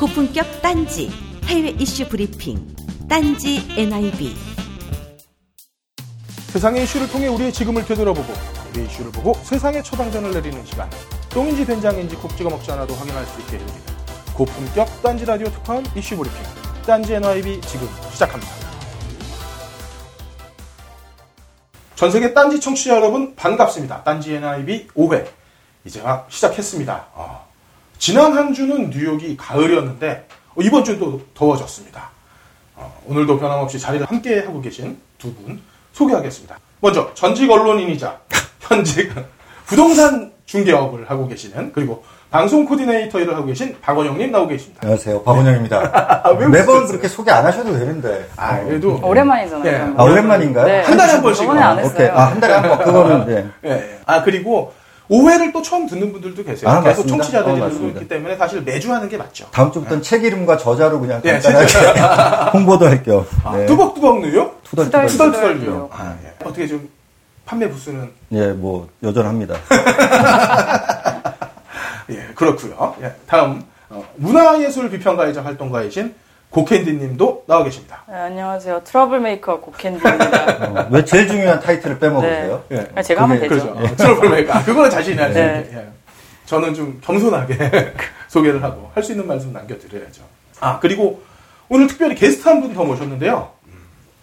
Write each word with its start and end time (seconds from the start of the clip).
고품격 0.00 0.62
딴지 0.62 1.10
해외 1.44 1.68
이슈 1.78 2.08
브리핑 2.08 2.74
딴지 3.06 3.62
NIB 3.76 4.34
세상의 6.52 6.84
이슈를 6.84 7.06
통해 7.10 7.26
우리의 7.26 7.52
지금을 7.52 7.84
되돌아보고 7.84 8.32
우리의 8.70 8.86
이슈를 8.86 9.12
보고 9.12 9.34
세상의 9.34 9.84
초당전을 9.84 10.30
내리는 10.30 10.64
시간 10.64 10.88
똥인지 11.28 11.66
된장인지 11.66 12.16
콕 12.16 12.34
찍어 12.34 12.48
먹지 12.48 12.72
않아도 12.72 12.94
확인할 12.94 13.26
수 13.26 13.40
있게 13.42 13.56
해드립니다. 13.56 13.92
고품격 14.32 15.02
딴지 15.02 15.26
라디오 15.26 15.50
특파원 15.50 15.84
이슈 15.94 16.16
브리핑 16.16 16.40
딴지 16.86 17.12
NIB 17.12 17.60
지금 17.60 17.86
시작합니다. 18.10 18.50
전 21.94 22.10
세계 22.10 22.32
딴지 22.32 22.58
청취자 22.58 22.96
여러분 22.96 23.36
반갑습니다. 23.36 24.02
딴지 24.02 24.32
NIB 24.32 24.88
5회 24.96 25.28
이제 25.84 26.00
막 26.00 26.26
시작했습니다. 26.30 27.08
어, 27.12 27.49
지난 28.00 28.32
한 28.32 28.54
주는 28.54 28.88
뉴욕이 28.90 29.36
가을이었는데 29.36 30.26
어, 30.56 30.60
이번 30.62 30.82
주는 30.84 30.98
또 30.98 31.20
더워졌습니다. 31.34 32.08
어, 32.74 32.98
오늘도 33.06 33.38
변함없이 33.38 33.78
자리를 33.78 34.06
함께 34.06 34.40
하고 34.40 34.60
계신 34.62 34.98
두 35.18 35.32
분 35.34 35.60
소개하겠습니다. 35.92 36.56
먼저 36.80 37.12
전직 37.14 37.50
언론인이자 37.50 38.18
현직 38.62 39.12
부동산 39.66 40.32
중개업을 40.46 41.10
하고 41.10 41.28
계시는 41.28 41.72
그리고 41.74 42.02
방송 42.30 42.64
코디네이터 42.64 43.20
일을 43.20 43.34
하고 43.36 43.44
계신 43.46 43.76
박원영님 43.82 44.30
나오고 44.32 44.48
계십니다. 44.48 44.80
안녕하세요. 44.82 45.22
박원영입니다. 45.24 46.22
왜 46.38 46.46
매번? 46.48 46.86
그렇게 46.86 47.06
소개 47.06 47.30
안 47.30 47.44
하셔도 47.44 47.72
되는데. 47.78 48.26
아 48.36 48.64
그래도 48.64 48.98
오랜만이잖아요. 49.02 49.66
예. 49.68 49.72
그런 49.78 49.92
아, 49.92 49.96
거. 49.96 50.04
오랜만인가요? 50.04 50.64
네. 50.66 50.80
한 50.82 50.96
달에 50.96 51.12
한 51.12 51.22
번씩. 51.22 51.42
저번에 51.42 51.60
안 51.60 51.76
어, 51.76 51.80
했어요. 51.82 51.94
오케이. 51.94 52.08
아, 52.08 52.30
한 52.30 52.40
달에 52.40 52.54
한 52.54 52.68
번. 52.68 52.78
그거는, 52.78 53.26
네. 53.34 53.46
예, 53.64 53.70
예. 53.72 53.98
아 54.06 54.22
그리고 54.22 54.72
5회를 55.10 55.52
또 55.52 55.60
처음 55.60 55.86
듣는 55.88 56.12
분들도 56.12 56.44
계세요. 56.44 56.70
아, 56.70 56.80
계속 56.82 57.02
맞습니다. 57.02 57.16
청취자들이 57.24 57.60
어, 57.60 57.68
들고. 57.68 57.88
있기 57.88 58.08
때문에 58.08 58.36
사실 58.36 58.62
매주 58.62 58.92
하는 58.92 59.08
게 59.08 59.16
맞죠. 59.16 59.46
다음 59.50 59.72
주부터는 59.72 60.02
책 60.02 60.22
이름과 60.24 60.56
저자로 60.56 61.00
그냥 61.00 61.20
예, 61.24 61.38
간단하게 61.40 62.50
홍보도 62.56 62.86
할 62.86 63.02
겸. 63.02 63.26
아, 63.44 63.56
네. 63.56 63.66
뚜벅뚜벅 63.66 64.20
누요? 64.20 64.52
투덜투덜. 64.64 65.06
투덜. 65.08 65.32
투덜투덜 65.32 65.58
뉴욕. 65.58 65.90
아, 65.92 66.16
예. 66.24 66.32
어떻게 66.44 66.66
좀 66.68 66.88
판매 67.44 67.68
부수는 67.68 68.10
예, 68.32 68.48
뭐, 68.52 68.88
여전합니다. 69.02 69.56
예, 72.10 72.28
그렇고요. 72.34 72.94
예, 73.02 73.12
다음 73.26 73.62
어, 73.88 74.04
문화예술 74.16 74.90
비평가이자 74.90 75.44
활동가이신 75.44 76.14
고캔디님도 76.50 77.44
나와 77.46 77.62
계십니다. 77.64 78.02
네, 78.08 78.14
안녕하세요. 78.14 78.82
트러블 78.84 79.20
메이커 79.20 79.60
고캔디입니다. 79.60 80.66
어, 80.66 80.88
왜 80.90 81.04
제일 81.04 81.28
중요한 81.28 81.60
타이틀을 81.60 81.98
빼먹으세요? 82.00 82.64
예, 82.72 82.88
아, 82.96 83.02
제가 83.02 83.22
하면 83.22 83.40
되죠. 83.40 83.72
그렇죠. 83.72 83.78
어, 83.78 83.96
트러블메이커. 83.96 84.52
아, 84.52 84.64
그거는 84.64 84.90
자신이 84.90 85.16
할수 85.16 85.38
네. 85.38 85.62
있게. 85.64 85.76
예. 85.76 85.88
저는 86.46 86.74
좀 86.74 87.00
겸손하게 87.04 87.94
소개를 88.26 88.62
하고 88.64 88.90
할 88.94 89.04
수 89.04 89.12
있는 89.12 89.26
말씀 89.28 89.52
남겨드려야죠. 89.52 90.22
아 90.60 90.78
그리고 90.80 91.22
오늘 91.68 91.86
특별히 91.86 92.16
게스트 92.16 92.48
한 92.48 92.60
분 92.60 92.74
더 92.74 92.84
모셨는데요. 92.84 93.50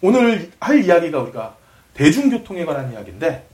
오늘 0.02 0.50
할 0.60 0.84
이야기가 0.84 1.18
우리가 1.20 1.54
대중교통에 1.94 2.64
관한 2.66 2.92
이야기인데 2.92 3.46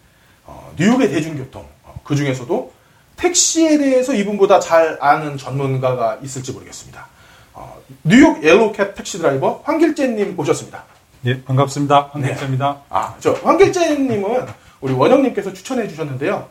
어, 0.45 0.73
뉴욕의 0.77 1.11
대중교통 1.11 1.65
그 2.03 2.17
중에서도 2.17 2.73
택시에 3.17 3.79
대해서 3.79 4.13
이분보다 4.13 4.59
잘 4.59 4.99
아는 5.01 5.37
전문가가 5.39 6.19
있을지 6.23 6.51
모르겠습니다. 6.53 7.07
어, 7.55 7.77
뉴욕 8.03 8.43
yellow 8.43 8.78
cab 8.78 8.95
택시 8.95 9.19
드라이버 9.19 9.61
황길재님 9.65 10.37
모셨습니다. 10.37 10.85
예, 11.27 11.43
반갑습니다. 11.43 12.11
황길재입니다. 12.13 12.77
아, 12.91 13.15
저 13.21 13.33
황길재님은 13.33 14.47
우리 14.81 14.93
원영님께서 14.93 15.53
추천해 15.53 15.89
주셨는데요. 15.89 16.47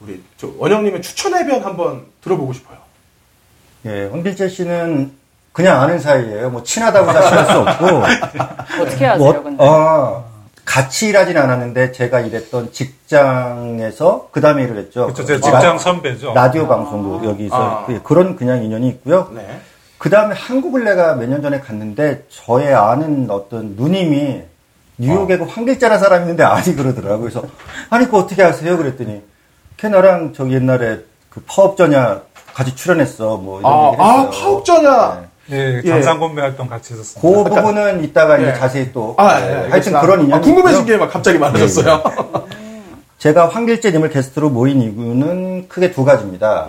우리 0.00 0.22
저 0.36 0.48
원영님의 0.58 1.00
추천의 1.02 1.34
변 1.34 1.62
한번 1.64 2.06
들어보고 2.22 2.52
싶어요. 2.52 2.78
예, 3.86 4.06
황길재 4.10 4.48
씨는 4.48 5.12
그냥 5.52 5.80
아는 5.80 5.98
사이예요. 5.98 6.50
뭐, 6.50 6.62
친하다고 6.62 7.12
자신할 7.12 7.46
수 7.46 7.52
없고. 7.58 7.86
어떻게 8.82 9.06
하세요, 9.06 9.16
뭐, 9.18 9.42
근데? 9.42 9.64
아, 9.66 10.22
같이 10.64 11.08
일하진 11.08 11.36
않았는데, 11.36 11.90
제가 11.92 12.20
일했던 12.20 12.70
직장에서 12.72 14.28
그 14.30 14.40
다음에 14.40 14.62
일을 14.64 14.76
했죠. 14.78 15.04
그렇죠. 15.06 15.24
제 15.24 15.34
라- 15.34 15.40
직장 15.40 15.78
선배죠. 15.78 16.32
라디오 16.34 16.68
방송도 16.68 17.28
여기서 17.28 17.56
아. 17.56 17.86
예, 17.88 17.98
그런 18.04 18.36
그냥 18.36 18.62
인연이 18.62 18.88
있고요. 18.88 19.32
네. 19.34 19.60
그 19.98 20.10
다음에 20.10 20.34
한국을 20.34 20.84
내가 20.84 21.14
몇 21.14 21.26
년 21.28 21.42
전에 21.42 21.60
갔는데 21.60 22.24
저의 22.30 22.72
아는 22.74 23.28
어떤 23.30 23.74
누님이 23.76 24.42
뉴욕에 24.98 25.38
그 25.38 25.44
황길자라는 25.44 26.02
사람이 26.02 26.22
있는데 26.24 26.44
아니 26.44 26.74
그러더라고요. 26.74 27.20
그래서 27.20 27.42
아니 27.90 28.04
그거 28.06 28.18
어떻게 28.18 28.42
아세요? 28.42 28.76
그랬더니 28.76 29.22
걔 29.76 29.88
나랑 29.88 30.32
저기 30.34 30.54
옛날에 30.54 30.98
그 31.30 31.42
파업전야 31.46 32.22
같이 32.54 32.74
출연했어. 32.74 33.36
뭐 33.36 33.60
이런 33.60 33.72
아, 33.72 33.86
얘기를 33.86 34.04
아, 34.04 34.12
했어요. 34.26 34.30
파업전야. 34.42 35.20
네. 35.20 35.28
예, 35.50 35.80
예. 35.82 35.88
장상건배 35.88 36.42
활동 36.42 36.68
같이 36.68 36.92
했었습니다. 36.92 37.26
그 37.44 37.48
부분은 37.48 38.04
이따가 38.04 38.38
예. 38.38 38.42
이제 38.50 38.54
자세히 38.58 38.92
또 38.92 39.14
아, 39.18 39.38
네, 39.40 39.64
예, 39.66 39.68
하여튼. 39.70 39.92
그런 40.00 40.20
인연이 40.24 40.34
아, 40.34 40.40
궁금해진. 40.40 40.84
게 40.84 40.96
막 40.96 41.10
갑자기 41.12 41.38
많아졌어요. 41.38 42.02
제가 43.18 43.48
황길재님을 43.48 44.10
게스트로 44.10 44.50
모인 44.50 44.80
이유는 44.82 45.68
크게 45.68 45.90
두 45.92 46.04
가지입니다. 46.04 46.66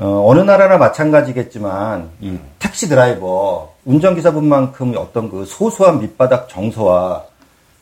예. 0.00 0.04
어, 0.04 0.32
느 0.34 0.40
나라나 0.40 0.78
마찬가지겠지만 0.78 2.10
이 2.20 2.38
택시 2.58 2.88
드라이버 2.88 3.72
운전기사분만큼 3.84 4.94
어떤 4.96 5.30
그 5.30 5.44
소소한 5.44 6.00
밑바닥 6.00 6.48
정서와 6.48 7.24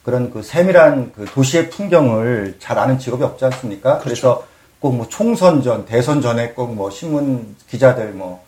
그런 0.05 0.31
그 0.31 0.43
세밀한 0.43 1.13
그 1.15 1.27
도시의 1.27 1.71
풍경을 1.71 2.57
잘 2.59 2.79
아는 2.79 2.99
직업이 2.99 3.23
없지 3.25 3.45
않습니까? 3.45 3.99
그래서 3.99 4.45
꼭 4.81 4.95
뭐 4.95 5.07
총선 5.09 5.63
전, 5.63 5.85
대선 5.87 6.21
전에 6.23 6.53
꼭 6.53 6.71
뭐 6.71 6.91
신문 6.91 7.57
기자들 7.69 8.13
뭐 8.13 8.43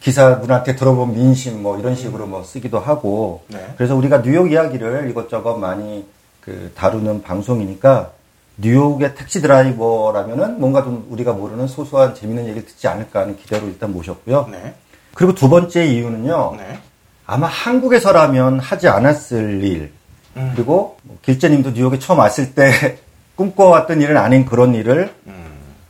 기사분한테 0.00 0.76
들어본 0.76 1.14
민심 1.14 1.62
뭐 1.62 1.78
이런 1.78 1.94
식으로 1.96 2.26
뭐 2.26 2.44
쓰기도 2.44 2.78
하고 2.78 3.42
네. 3.48 3.58
그래서 3.76 3.96
우리가 3.96 4.22
뉴욕 4.22 4.50
이야기를 4.52 5.08
이것저것 5.10 5.56
많이 5.56 6.04
그 6.40 6.72
다루는 6.74 7.22
방송이니까 7.22 8.10
뉴욕의 8.56 9.14
택시 9.14 9.40
드라이버라면은 9.40 10.60
뭔가 10.60 10.82
좀 10.82 11.06
우리가 11.10 11.32
모르는 11.32 11.66
소소한 11.66 12.14
재밌는 12.14 12.44
얘기를 12.44 12.66
듣지 12.66 12.86
않을까 12.86 13.20
하는 13.20 13.36
기대로 13.36 13.66
일단 13.66 13.92
모셨고요. 13.92 14.48
네. 14.50 14.74
그리고 15.14 15.34
두 15.34 15.48
번째 15.48 15.84
이유는요. 15.86 16.54
네. 16.58 16.78
아마 17.26 17.46
한국에서라면 17.46 18.60
하지 18.60 18.88
않았을 18.88 19.62
일. 19.64 19.92
음. 20.36 20.52
그리고 20.54 20.98
뭐 21.02 21.18
길재님도 21.22 21.70
뉴욕에 21.70 21.98
처음 21.98 22.18
왔을 22.18 22.54
때 22.54 22.98
꿈꿔왔던 23.36 24.00
일은 24.00 24.16
아닌 24.16 24.44
그런 24.44 24.74
일을 24.74 25.12
음. 25.26 25.44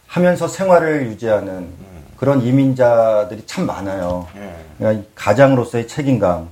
하면서 0.06 0.48
생활을 0.48 1.06
유지하는 1.06 1.69
그런 2.16 2.41
이민자들이 2.42 3.42
참 3.46 3.66
많아요. 3.66 4.26
예. 4.36 4.54
그러니까 4.78 5.02
이 5.02 5.06
가장으로서의 5.14 5.88
책임감. 5.88 6.48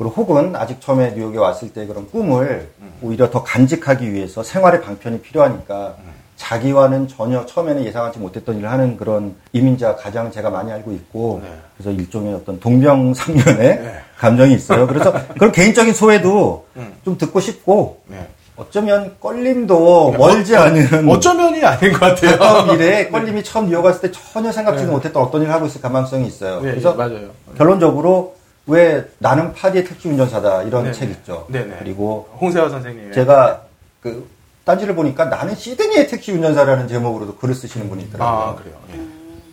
음. 0.00 0.04
그리고 0.04 0.14
혹은 0.16 0.56
아직 0.56 0.80
처음에 0.80 1.12
뉴욕에 1.12 1.38
왔을 1.38 1.72
때 1.72 1.86
그런 1.86 2.08
꿈을 2.10 2.70
오히려 3.02 3.30
더 3.30 3.42
간직하기 3.42 4.12
위해서 4.12 4.42
생활의 4.42 4.80
방편이 4.80 5.20
필요하니까 5.20 5.96
자기와는 6.36 7.06
전혀 7.06 7.44
처음에는 7.44 7.84
예상하지 7.84 8.18
못했던 8.18 8.56
일을 8.56 8.70
하는 8.70 8.96
그런 8.96 9.34
이민자 9.52 9.96
가장 9.96 10.32
제가 10.32 10.48
많이 10.48 10.72
알고 10.72 10.92
있고 10.92 11.42
네. 11.44 11.50
그래서 11.76 11.90
일종의 11.90 12.34
어떤 12.34 12.58
동병상련의 12.58 13.54
네. 13.56 13.94
감정이 14.16 14.54
있어요. 14.54 14.86
그래서 14.86 15.12
그런 15.36 15.52
개인적인 15.52 15.92
소회도 15.92 16.66
음. 16.76 16.94
좀 17.04 17.18
듣고 17.18 17.40
싶고 17.40 18.00
네. 18.06 18.26
어쩌면 18.56 19.16
껄림도 19.20 20.12
멀지 20.12 20.56
않은 20.56 21.08
어쩌면이 21.10 21.62
아닌 21.62 21.92
것 21.92 22.00
같아요. 22.00 22.38
가까운 22.38 22.70
미래에 22.70 23.08
껄림이 23.08 23.44
처음 23.44 23.66
뉴욕 23.68 23.82
갔을 23.82 24.00
때 24.00 24.10
전혀 24.10 24.50
생각지도 24.50 24.90
못했던 24.92 25.22
어떤 25.22 25.42
일을 25.42 25.52
하고 25.52 25.66
있을 25.66 25.82
가망성이 25.82 26.26
있어요. 26.26 26.62
네, 26.62 26.70
그래서 26.70 26.94
맞아요. 26.94 27.30
결론적으로 27.56 28.39
왜 28.66 29.08
나는 29.18 29.52
파디의 29.52 29.84
택시 29.84 30.08
운전사다 30.08 30.62
이런 30.62 30.84
네네. 30.84 30.92
책 30.94 31.10
있죠. 31.10 31.46
네네. 31.48 31.76
그리고 31.80 32.28
홍세화 32.40 32.68
선생님. 32.68 33.12
제가 33.12 33.62
그 34.02 34.28
딴지를 34.64 34.94
보니까 34.94 35.24
나는 35.24 35.54
시드니의 35.54 36.08
택시 36.08 36.32
운전사라는 36.32 36.86
제목으로도 36.88 37.36
글을 37.36 37.54
쓰시는 37.54 37.88
분이 37.88 38.04
있더라고요. 38.04 38.44
아, 38.44 38.54
그래요. 38.54 38.76
예. 38.92 39.00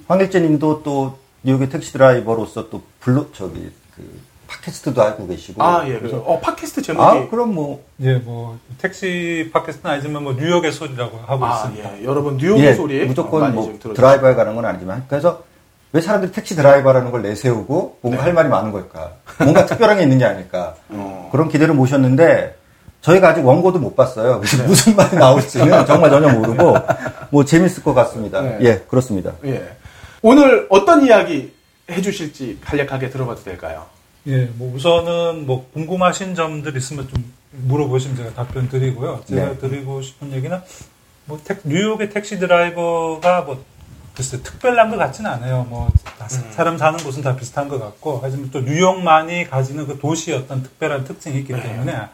황길재님도 0.08 0.84
또 0.84 1.18
뉴욕의 1.44 1.70
택시 1.70 1.92
드라이버로서 1.94 2.70
또 2.70 2.84
블로 3.00 3.32
저기 3.32 3.72
그 3.96 4.20
팟캐스트도 4.48 5.02
알고 5.02 5.28
계시고. 5.28 5.62
아, 5.64 5.88
예. 5.88 5.98
그래서 5.98 6.18
어, 6.18 6.40
팟캐스트 6.40 6.82
제목이 6.82 7.06
아, 7.06 7.28
그럼 7.30 7.56
뭐 7.56 7.84
예, 8.02 8.16
뭐 8.16 8.58
택시 8.78 9.50
팟캐스트는 9.54 9.94
아니지만 9.96 10.24
뭐 10.24 10.34
뉴욕의 10.34 10.72
소리라고 10.72 11.18
하고 11.26 11.46
아, 11.46 11.56
있습니다. 11.56 12.00
예. 12.00 12.04
여러분 12.06 12.38
뉴욕의 12.38 12.66
예, 12.66 12.74
소리 12.74 13.06
무조건 13.06 13.54
뭐. 13.54 13.78
드라이버에 13.82 14.36
관한 14.36 14.56
건 14.56 14.66
아니지만 14.66 15.06
그래서 15.08 15.44
왜 15.98 16.02
사람들이 16.02 16.32
택시 16.32 16.56
드라이버라는 16.56 17.10
걸 17.10 17.24
내세우고 17.24 17.98
뭔가 18.02 18.20
네. 18.20 18.24
할 18.26 18.34
말이 18.34 18.48
많은 18.50 18.72
걸까? 18.72 19.14
뭔가 19.40 19.66
특별한 19.66 19.98
게 19.98 20.04
있는 20.04 20.20
게 20.20 20.26
아닐까? 20.26 20.76
어. 20.90 21.30
그런 21.32 21.50
기대를 21.50 21.74
모셨는데 21.74 22.56
저희가 23.02 23.30
아직 23.30 23.44
원고도 23.44 23.80
못 23.80 23.96
봤어요. 23.96 24.38
그래서 24.40 24.58
네. 24.58 24.68
무슨 24.68 24.96
말이 24.96 25.16
나올지는 25.16 25.86
정말 25.88 26.12
전혀 26.12 26.30
모르고 26.30 26.76
뭐 27.32 27.44
재밌을 27.46 27.82
것 27.82 27.96
같습니다. 27.96 28.42
네. 28.42 28.60
예, 28.62 28.76
그렇습니다. 28.88 29.32
예. 29.46 29.68
오늘 30.22 30.68
어떤 30.70 31.04
이야기 31.04 31.52
해주실지 31.90 32.60
간략하게 32.64 33.10
들어봐도 33.10 33.42
될까요? 33.44 33.86
예, 34.28 34.48
뭐 34.54 34.72
우선은 34.76 35.48
뭐 35.48 35.68
궁금하신 35.74 36.36
점들 36.36 36.78
있으면 36.78 37.08
좀 37.10 37.34
물어보시면 37.54 38.18
제가 38.18 38.30
답변 38.36 38.70
드리고요. 38.70 39.22
제가 39.26 39.46
네. 39.48 39.58
드리고 39.58 40.04
싶은 40.04 40.32
얘기는 40.32 40.62
뭐 41.26 41.40
택- 41.44 41.62
뉴욕의 41.64 42.12
택시 42.12 42.38
드라이버가 42.38 43.42
뭐 43.42 43.64
글쎄 44.18 44.42
특별한 44.42 44.90
것 44.90 44.98
같지는 44.98 45.30
않아요. 45.30 45.64
뭐다 45.70 46.28
사- 46.28 46.42
사람 46.52 46.76
사는 46.76 46.98
곳은 46.98 47.22
다 47.22 47.36
비슷한 47.36 47.68
것 47.70 47.78
같고 47.80 48.20
하지만 48.24 48.50
또 48.50 48.62
뉴욕만이 48.62 49.48
가지는 49.48 49.86
그 49.86 50.00
도시의 50.00 50.40
어떤 50.40 50.64
특별한 50.64 51.04
특징이 51.04 51.38
있기 51.38 51.54
때문에 51.54 52.08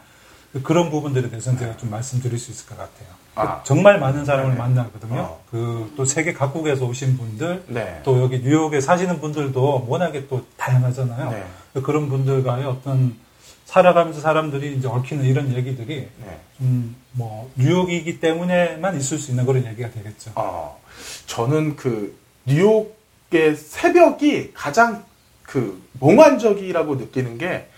그런 0.62 0.90
부분들에 0.90 1.30
대해서는 1.30 1.58
제가 1.58 1.78
좀 1.78 1.88
말씀드릴 1.90 2.38
수 2.38 2.50
있을 2.50 2.66
것 2.66 2.76
같아요. 2.76 3.08
아. 3.36 3.62
정말 3.64 3.98
많은 3.98 4.26
사람을 4.26 4.52
네. 4.52 4.58
만나거든요. 4.58 5.18
어. 5.18 5.44
그또 5.50 6.04
세계 6.04 6.34
각국에서 6.34 6.84
오신 6.84 7.16
분들, 7.16 7.64
네. 7.68 8.00
또 8.04 8.22
여기 8.22 8.38
뉴욕에 8.40 8.82
사시는 8.82 9.20
분들도 9.20 9.86
워낙에 9.88 10.28
또 10.28 10.44
다양하잖아요. 10.58 11.30
네. 11.30 11.82
그런 11.82 12.10
분들과의 12.10 12.66
어떤 12.66 13.16
살아가면서 13.64 14.20
사람들이 14.20 14.76
이제 14.76 14.86
얽히는 14.86 15.24
이런 15.24 15.52
얘기들이 15.54 16.08
네. 16.24 16.40
좀뭐 16.58 17.50
뉴욕이기 17.56 18.20
때문에만 18.20 18.96
있을 18.98 19.18
수 19.18 19.30
있는 19.32 19.46
그런 19.46 19.66
얘기가 19.66 19.90
되겠죠. 19.90 20.32
어, 20.36 20.78
저는 21.26 21.76
그 21.76 22.14
뉴욕의 22.46 23.56
새벽이 23.56 24.52
가장 24.54 25.04
그 25.42 25.82
몽환적이라고 26.00 26.96
느끼는 26.96 27.38
게 27.38 27.68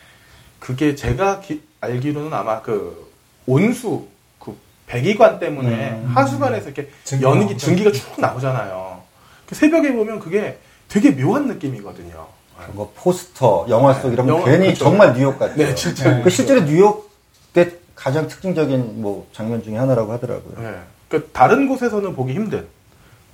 그게 0.61 0.95
제가 0.95 1.41
기- 1.41 1.63
알기로는 1.81 2.33
아마 2.33 2.63
그 2.63 3.11
온수 3.47 4.07
그 4.39 4.57
배기관 4.87 5.39
때문에 5.39 5.91
음. 5.91 6.13
하수관에서 6.15 6.71
이렇게 6.71 6.91
증기 7.05 7.25
연기. 7.25 7.57
증기가 7.57 7.93
쭉 7.93 8.21
나오잖아요. 8.21 9.03
그 9.47 9.55
새벽에 9.55 9.93
보면 9.93 10.19
그게 10.19 10.59
되게 10.89 11.11
묘한 11.15 11.47
느낌이거든요. 11.49 12.27
뭐 12.73 12.91
포스터, 12.97 13.67
영화 13.69 13.93
속 13.93 14.13
이런 14.13 14.27
거 14.27 14.43
괜히 14.45 14.67
그렇죠. 14.67 14.85
정말 14.85 15.13
뉴욕 15.15 15.39
같아요. 15.39 15.57
네, 15.57 15.75
진짜. 15.75 16.23
그 16.23 16.31
실제로 16.31 16.63
뉴욕의 16.63 17.79
가장 17.95 18.27
특징적인 18.29 19.03
뭐 19.03 19.29
장면 19.33 19.63
중에 19.63 19.77
하나라고 19.77 20.13
하더라고요. 20.13 20.55
네. 20.59 20.79
그 21.09 21.29
다른 21.33 21.69
곳에서는 21.69 22.17
보기 22.17 22.33
힘든 22.33 22.67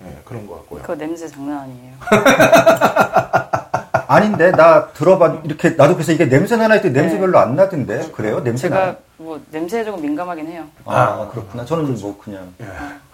네, 0.04 0.20
그런 0.25 0.46
것 0.46 0.56
같고요. 0.56 0.82
그거 0.82 0.94
냄새 0.94 1.28
장난 1.28 1.60
아니에요. 1.60 1.94
아닌데 4.08 4.50
나 4.52 4.88
들어봐 4.88 5.40
이렇게 5.44 5.70
나도 5.70 5.94
그래서 5.94 6.12
이게 6.12 6.28
냄새 6.28 6.56
나나 6.56 6.75
했더니 6.75 6.93
냄새 6.93 7.14
네. 7.14 7.20
별로 7.20 7.38
안 7.38 7.56
나던데 7.56 8.10
그래요? 8.12 8.43
냄새 8.43 8.69
나? 8.69 8.76
제가 8.76 8.96
뭐 9.16 9.40
냄새에 9.50 9.84
조금 9.84 10.02
민감하긴 10.02 10.46
해요. 10.49 10.64
아 10.84 11.28
그렇구나. 11.31 11.64
저는 11.64 11.94
뭐 11.99 12.19
그냥 12.22 12.52
예. 12.60 12.66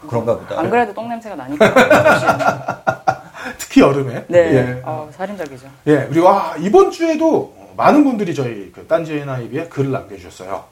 그런가 0.08 0.36
보다. 0.36 0.58
안 0.58 0.68
그래도 0.68 0.92
똥 0.92 1.08
냄새가 1.08 1.36
나니까. 1.36 2.82
특히 3.58 3.80
여름에. 3.80 4.24
네. 4.28 4.38
예. 4.38 4.82
어, 4.84 5.08
살인적이죠. 5.12 5.68
예, 5.86 6.06
그리고 6.08 6.28
아, 6.28 6.56
이번 6.58 6.90
주에도 6.90 7.54
많은 7.76 8.02
분들이 8.02 8.34
저희 8.34 8.72
그 8.72 8.86
딴지 8.86 9.14
NIB에 9.18 9.68
글을 9.68 9.92
남겨주셨어요. 9.92 10.64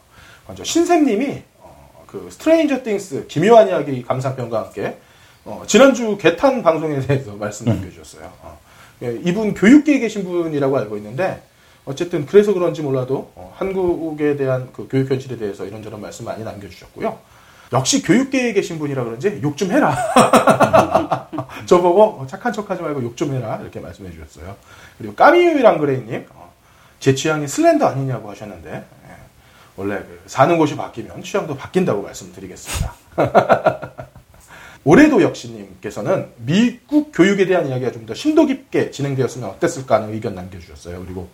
먼저 0.47 0.65
신샘님이 0.65 1.43
어, 1.61 2.05
그 2.07 2.29
Stranger 2.31 2.83
Things 2.83 3.27
기묘한 3.29 3.69
이야기 3.69 4.03
감상평과 4.03 4.65
함께 4.65 4.99
어, 5.47 5.63
지난주 5.67 6.17
개탄 6.19 6.63
방송에 6.63 6.99
대해서 7.01 7.33
말씀 7.39 7.67
남겨주셨어요. 7.67 8.31
어, 8.43 8.59
예, 9.03 9.17
이분 9.25 9.55
교육계에 9.55 9.99
계신 10.01 10.25
분이라고 10.25 10.77
알고 10.77 10.97
있는데 10.97 11.43
어쨌든 11.85 12.27
그래서 12.27 12.53
그런지 12.53 12.83
몰라도 12.83 13.31
어, 13.37 13.55
한국에 13.57 14.37
대한 14.37 14.69
그 14.73 14.89
교육 14.91 15.09
현실에 15.11 15.37
대해서 15.37 15.65
이런저런 15.65 16.01
말씀 16.01 16.25
많이 16.25 16.43
남겨주셨고요. 16.43 17.17
역시 17.73 18.03
교육계에 18.03 18.53
계신 18.53 18.79
분이라 18.79 19.05
그런지 19.05 19.41
욕 19.43 19.57
좀 19.57 19.71
해라. 19.71 19.97
저보고 21.67 22.03
어, 22.21 22.27
착한 22.29 22.53
척하지 22.53 22.83
말고 22.83 23.03
욕 23.03 23.17
좀 23.17 23.33
해라 23.35 23.59
이렇게 23.63 23.79
말씀해 23.81 24.11
주셨어요. 24.13 24.57
그리고 24.99 25.15
까미유랑 25.15 25.79
그레이님 25.79 26.27
어, 26.31 26.53
제 26.99 27.15
취향이 27.15 27.47
슬렌더 27.47 27.87
아니냐고 27.87 28.31
하셨는데 28.31 28.71
예, 28.73 29.11
원래 29.77 29.99
그 29.99 30.23
사는 30.27 30.59
곳이 30.59 30.77
바뀌면 30.77 31.23
취향도 31.23 31.57
바뀐다고 31.57 32.03
말씀드리겠습니다. 32.03 32.95
올해도 34.87 35.21
역시님께서는 35.21 36.29
미국 36.39 37.11
교육에 37.13 37.45
대한 37.47 37.67
이야기가 37.67 37.91
좀 37.91 38.07
더 38.07 38.15
심도 38.15 38.47
깊게 38.47 38.93
진행되었으면 38.93 39.49
어땠을까 39.51 39.97
하는 39.97 40.15
의견 40.15 40.37
남겨주셨어요. 40.37 41.03
그리고 41.05 41.29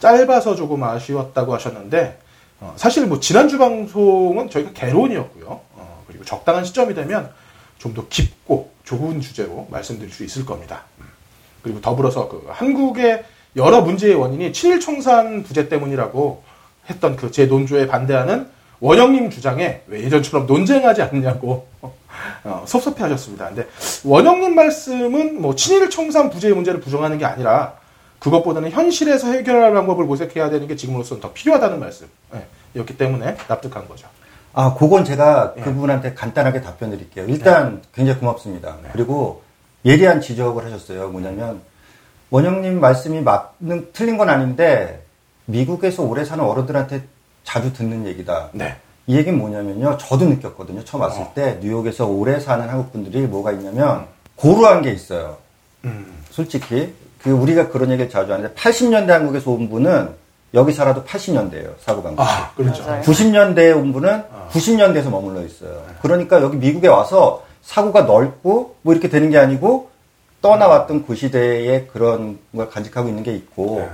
짧아서 0.00 0.54
조금 0.56 0.82
아쉬웠다고 0.82 1.52
하셨는데 1.54 2.18
어, 2.60 2.72
사실 2.76 3.06
뭐 3.06 3.20
지난주 3.20 3.58
방송은 3.58 4.48
저희가 4.48 4.72
개론이었고요. 4.72 5.60
어, 5.74 6.04
그리고 6.08 6.24
적당한 6.24 6.64
시점이 6.64 6.94
되면 6.94 7.30
좀 7.78 7.92
더 7.92 8.08
깊고 8.08 8.72
좁은 8.84 9.20
주제로 9.20 9.68
말씀드릴 9.70 10.10
수 10.10 10.24
있을 10.24 10.46
겁니다. 10.46 10.84
음. 10.98 11.04
그리고 11.62 11.80
더불어서 11.82 12.28
그 12.28 12.46
한국의 12.48 13.24
여러 13.56 13.82
문제의 13.82 14.14
원인이 14.14 14.52
친일 14.54 14.80
청산 14.80 15.42
부재 15.42 15.68
때문이라고 15.68 16.42
했던 16.88 17.16
그 17.16 17.30
제 17.30 17.44
논조에 17.44 17.86
반대하는 17.88 18.48
원영님 18.80 19.28
주장에 19.30 19.82
왜 19.86 20.02
예전처럼 20.04 20.46
논쟁하지 20.46 21.02
않냐고 21.02 21.68
어, 22.44 22.64
섭섭해 22.66 23.02
하셨습니다. 23.02 23.48
근데 23.48 23.66
원영님 24.04 24.54
말씀은 24.54 25.40
뭐 25.40 25.54
친일 25.54 25.90
청산 25.90 26.30
부재의 26.30 26.54
문제를 26.54 26.80
부정하는 26.80 27.18
게 27.18 27.24
아니라 27.24 27.74
그것보다는 28.18 28.70
현실에서 28.70 29.30
해결할 29.32 29.72
방법을 29.72 30.04
모색해야 30.04 30.50
되는 30.50 30.66
게 30.66 30.76
지금으로서는 30.76 31.20
더 31.20 31.32
필요하다는 31.32 31.80
말씀이었기 31.80 32.96
때문에 32.96 33.36
납득한 33.48 33.86
거죠. 33.88 34.08
아, 34.52 34.74
그건 34.74 35.04
제가 35.04 35.54
예. 35.58 35.60
그분한테 35.60 36.14
간단하게 36.14 36.62
답변 36.62 36.90
드릴게요. 36.90 37.26
일단 37.28 37.82
굉장히 37.94 38.18
고맙습니다. 38.20 38.76
네. 38.82 38.88
그리고 38.92 39.42
예리한 39.84 40.22
지적을 40.22 40.64
하셨어요. 40.64 41.10
뭐냐면 41.10 41.60
원영님 42.30 42.80
말씀이 42.80 43.20
맞는 43.20 43.90
틀린 43.92 44.16
건 44.16 44.30
아닌데 44.30 45.04
미국에서 45.44 46.02
오래 46.02 46.24
사는 46.24 46.42
어른들한테 46.42 47.02
자주 47.44 47.72
듣는 47.74 48.06
얘기다. 48.06 48.48
네. 48.52 48.76
이 49.06 49.16
얘기는 49.16 49.38
뭐냐면요. 49.38 49.98
저도 49.98 50.24
느꼈거든요. 50.24 50.84
처음 50.84 51.02
왔을 51.02 51.22
어. 51.22 51.32
때 51.34 51.58
뉴욕에서 51.62 52.06
오래 52.06 52.40
사는 52.40 52.68
한국 52.68 52.92
분들이 52.92 53.20
뭐가 53.26 53.52
있냐면 53.52 54.06
고루한 54.34 54.82
게 54.82 54.92
있어요. 54.92 55.36
음. 55.84 56.12
솔직히 56.30 56.92
그 57.22 57.30
우리가 57.30 57.68
그런 57.68 57.90
얘기를 57.90 58.10
자주 58.10 58.32
하는데 58.32 58.52
80년대 58.54 59.08
한국에서 59.08 59.50
온 59.50 59.68
분은 59.68 60.10
여기 60.54 60.72
살아도 60.72 61.04
80년대예요. 61.04 61.74
사고 61.80 62.02
방식. 62.02 62.20
아, 62.20 62.50
그렇죠. 62.56 62.84
맞아요. 62.84 63.02
90년대에 63.02 63.76
온 63.76 63.92
분은 63.92 64.24
90년대에서 64.50 65.10
머물러 65.10 65.42
있어요. 65.42 65.82
그러니까 66.02 66.40
여기 66.40 66.56
미국에 66.56 66.88
와서 66.88 67.44
사고가 67.62 68.02
넓고 68.02 68.76
뭐 68.82 68.94
이렇게 68.94 69.08
되는 69.08 69.30
게 69.30 69.38
아니고 69.38 69.90
떠나왔던 70.40 71.06
그 71.06 71.14
시대의 71.14 71.88
그런 71.88 72.38
걸 72.54 72.70
간직하고 72.70 73.08
있는 73.08 73.22
게 73.22 73.34
있고 73.34 73.80
네. 73.80 73.90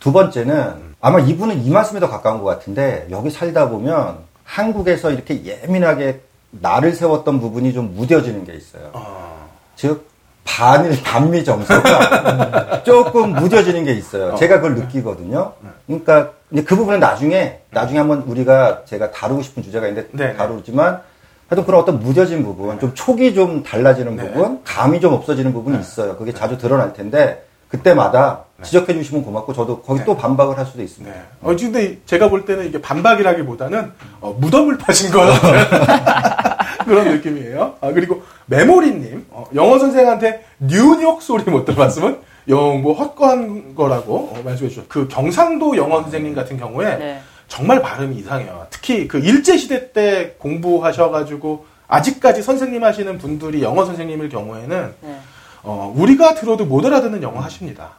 두 0.00 0.12
번째는 0.12 0.94
아마 1.00 1.20
이분은 1.20 1.62
이 1.64 1.70
말씀에 1.70 2.00
더 2.00 2.08
가까운 2.08 2.38
것 2.38 2.46
같은데 2.46 3.06
여기 3.10 3.30
살다 3.30 3.68
보면 3.68 4.25
한국에서 4.46 5.10
이렇게 5.10 5.44
예민하게 5.44 6.20
나를 6.50 6.92
세웠던 6.92 7.40
부분이 7.40 7.74
좀 7.74 7.94
무뎌지는 7.94 8.44
게 8.44 8.54
있어요. 8.54 8.90
어, 8.94 9.50
즉 9.74 10.08
반일 10.44 11.02
반미 11.02 11.44
정서가 11.44 12.84
조금 12.86 13.32
무뎌지는 13.34 13.84
게 13.84 13.92
있어요. 13.92 14.32
어. 14.32 14.36
제가 14.36 14.60
그걸 14.60 14.76
느끼거든요. 14.76 15.52
그러니까 15.86 16.30
이제 16.52 16.62
그 16.62 16.76
부분은 16.76 17.00
나중에 17.00 17.58
나중에 17.70 17.98
한번 17.98 18.22
우리가 18.22 18.84
제가 18.84 19.10
다루고 19.10 19.42
싶은 19.42 19.62
주제가 19.64 19.88
있는데 19.88 20.08
네, 20.12 20.28
네. 20.28 20.36
다루지만 20.36 21.00
하여튼 21.48 21.66
그런 21.66 21.80
어떤 21.80 22.00
무뎌진 22.00 22.42
부분, 22.42 22.78
좀 22.80 22.94
촉이 22.94 23.34
좀 23.34 23.62
달라지는 23.62 24.16
네. 24.16 24.32
부분, 24.32 24.62
감이 24.64 25.00
좀 25.00 25.12
없어지는 25.12 25.52
부분이 25.52 25.78
있어요. 25.78 26.16
그게 26.16 26.32
자주 26.32 26.56
드러날 26.58 26.92
텐데 26.92 27.45
그때마다 27.68 28.44
지적해 28.62 28.94
주시면 28.94 29.24
고맙고 29.24 29.52
저도 29.52 29.82
거기 29.82 30.00
네. 30.00 30.06
또 30.06 30.16
반박을 30.16 30.56
할 30.56 30.64
수도 30.66 30.82
있습니다. 30.82 31.14
네. 31.14 31.22
어, 31.42 31.54
근데 31.56 31.98
제가 32.06 32.30
볼 32.30 32.44
때는 32.44 32.66
이게 32.66 32.80
반박이라기보다는 32.80 33.92
어, 34.20 34.36
무덤을 34.38 34.78
파신 34.78 35.10
것 35.10 35.20
같은 35.20 36.86
그런 36.86 37.08
느낌이에요. 37.08 37.74
아, 37.80 37.92
그리고 37.92 38.22
메모리님, 38.46 39.26
어, 39.30 39.44
영어 39.54 39.78
선생한테 39.78 40.44
뉴욕 40.60 41.20
소리 41.20 41.44
못 41.44 41.64
들어봤으면 41.64 42.20
영, 42.48 42.80
뭐, 42.80 42.94
헛거한 42.94 43.74
거라고 43.74 44.32
어, 44.32 44.42
말씀해 44.44 44.70
주셨어요. 44.70 44.86
그 44.88 45.08
경상도 45.08 45.76
영어 45.76 46.02
선생님 46.02 46.34
같은 46.34 46.56
경우에 46.56 46.96
네. 46.96 47.20
정말 47.48 47.82
발음이 47.82 48.16
이상해요. 48.16 48.66
특히 48.70 49.08
그 49.08 49.18
일제 49.18 49.56
시대 49.56 49.92
때 49.92 50.36
공부하셔가지고 50.38 51.66
아직까지 51.88 52.42
선생님 52.42 52.82
하시는 52.82 53.18
분들이 53.18 53.62
영어 53.62 53.84
선생님일 53.84 54.28
경우에는 54.28 54.94
네. 55.00 55.18
어, 55.66 55.92
우리가 55.96 56.34
들어도 56.34 56.64
못 56.64 56.86
알아듣는 56.86 57.22
영어 57.22 57.40
하십니다. 57.40 57.90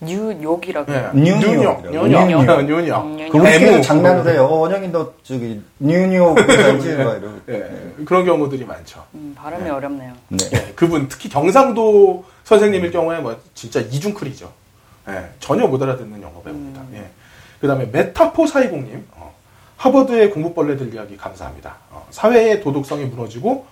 뉴욕이라고. 0.00 0.92
예. 0.92 1.08
뉴욕. 1.14 1.40
뉴욕. 1.40 1.82
뉴욕. 1.90 2.06
뉴욕. 2.06 2.62
뉴욕. 2.82 2.98
음, 3.04 3.28
그 3.32 3.38
우리 3.38 3.48
애무. 3.48 3.58
집에서 3.58 3.80
장난을 3.80 4.30
해요. 4.32 4.44
어, 4.44 4.58
원영이 4.58 4.88
너 4.88 5.12
저기 5.24 5.60
뉴욕 5.78 6.38
살지? 6.38 6.96
막 6.98 7.16
이러고. 7.16 7.40
예, 7.48 8.04
그런 8.04 8.24
경우들이 8.26 8.64
많죠. 8.64 9.02
음, 9.14 9.34
발음이 9.36 9.68
어렵네요. 9.68 10.12
네. 10.28 10.38
예, 10.52 10.72
그분 10.76 11.08
특히 11.08 11.28
경상도 11.30 12.24
선생님일 12.44 12.92
경우에 12.92 13.18
뭐 13.20 13.36
진짜 13.54 13.80
이중클이죠. 13.80 14.52
예, 15.08 15.30
전혀 15.40 15.66
못 15.66 15.82
알아듣는 15.82 16.22
영어 16.22 16.42
배웁니다. 16.42 16.82
예. 16.92 17.06
그다음에 17.60 17.86
메타포 17.86 18.46
사이공님 18.46 19.04
어, 19.16 19.34
하버드의 19.78 20.30
공부벌레들 20.30 20.94
이야기 20.94 21.16
감사합니다. 21.16 21.74
어, 21.90 22.06
사회의 22.10 22.60
도덕성이 22.62 23.06
무너지고 23.06 23.66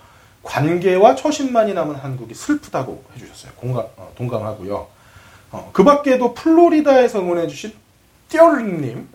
관계와 0.47 1.15
처신만이 1.15 1.73
남은 1.73 1.95
한국이 1.95 2.33
슬프다고 2.33 3.03
해주셨어요. 3.15 3.51
공감 3.57 3.85
어, 3.97 4.11
동감하고요. 4.15 4.87
어, 5.51 5.69
그 5.73 5.83
밖에도 5.83 6.33
플로리다에서 6.33 7.19
응원해주신 7.19 7.73
띠얼님 8.29 9.09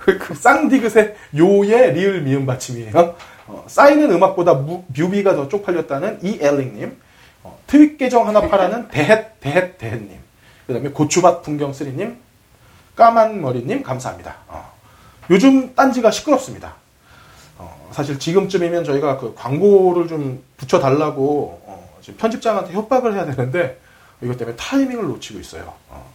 그 0.00 0.34
쌍디귿의 0.34 1.14
요의 1.36 1.92
리을 1.94 2.22
미음 2.22 2.44
받침이에요. 2.44 3.14
어, 3.46 3.64
쌓이는 3.68 4.10
음악보다 4.10 4.54
무- 4.54 4.84
뮤비가 4.88 5.34
더 5.34 5.48
쪽팔렸다는 5.48 6.18
이엘링님. 6.22 6.96
어, 7.44 7.58
트윗 7.66 7.96
계정 7.98 8.26
하나 8.26 8.40
파라는 8.42 8.88
대헷 8.88 9.40
대헷 9.40 9.78
대헷님. 9.78 10.18
그 10.66 10.72
다음에 10.72 10.88
고추밭 10.90 11.42
풍경 11.42 11.72
쓰리님, 11.72 12.16
까만 12.96 13.40
머리님 13.40 13.82
감사합니다. 13.82 14.36
어, 14.48 14.72
요즘 15.30 15.74
딴지가 15.74 16.10
시끄럽습니다. 16.10 16.74
어, 17.58 17.88
사실 17.92 18.18
지금쯤이면 18.18 18.84
저희가 18.84 19.18
그 19.18 19.34
광고를 19.34 20.08
좀 20.08 20.42
붙여달라고 20.56 21.62
어, 21.66 21.98
지금 22.00 22.16
편집장한테 22.18 22.72
협박을 22.72 23.14
해야 23.14 23.24
되는데 23.26 23.78
이것 24.22 24.36
때문에 24.38 24.56
타이밍을 24.56 25.04
놓치고 25.08 25.38
있어요. 25.40 25.72
어, 25.88 26.12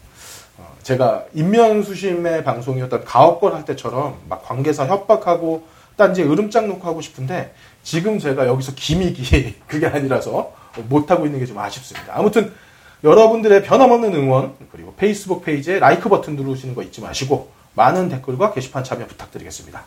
어, 0.57 0.75
제가 0.83 1.25
인면수심의 1.33 2.43
방송이었던 2.43 3.05
가업권 3.05 3.53
할 3.53 3.65
때처럼 3.65 4.17
막 4.27 4.43
관계사 4.43 4.85
협박하고 4.87 5.67
딴지에 5.95 6.25
으름장 6.25 6.67
놓고 6.67 6.87
하고 6.87 7.01
싶은데 7.01 7.53
지금 7.83 8.19
제가 8.19 8.47
여기서 8.47 8.73
gimmick이 8.75 9.55
그게 9.67 9.87
아니라서 9.87 10.53
못하고 10.87 11.25
있는 11.25 11.39
게 11.39 11.45
좀 11.45 11.57
아쉽습니다. 11.57 12.13
아무튼 12.15 12.53
여러분들의 13.03 13.63
변함없는 13.63 14.13
응원 14.13 14.53
그리고 14.71 14.93
페이스북 14.95 15.43
페이지에 15.43 15.79
like 15.79 16.09
버튼 16.09 16.35
누르시는 16.35 16.75
거 16.75 16.83
잊지 16.83 17.01
마시고 17.01 17.49
많은 17.73 18.09
댓글과 18.09 18.53
게시판 18.53 18.83
참여 18.83 19.07
부탁드리겠습니다. 19.07 19.83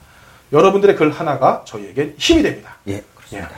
여러분들의 0.53 0.97
글 0.97 1.11
하나가 1.11 1.63
저희에겐 1.65 2.15
힘이 2.19 2.43
됩니다. 2.43 2.77
예, 2.87 3.03
그렇습니다. 3.15 3.51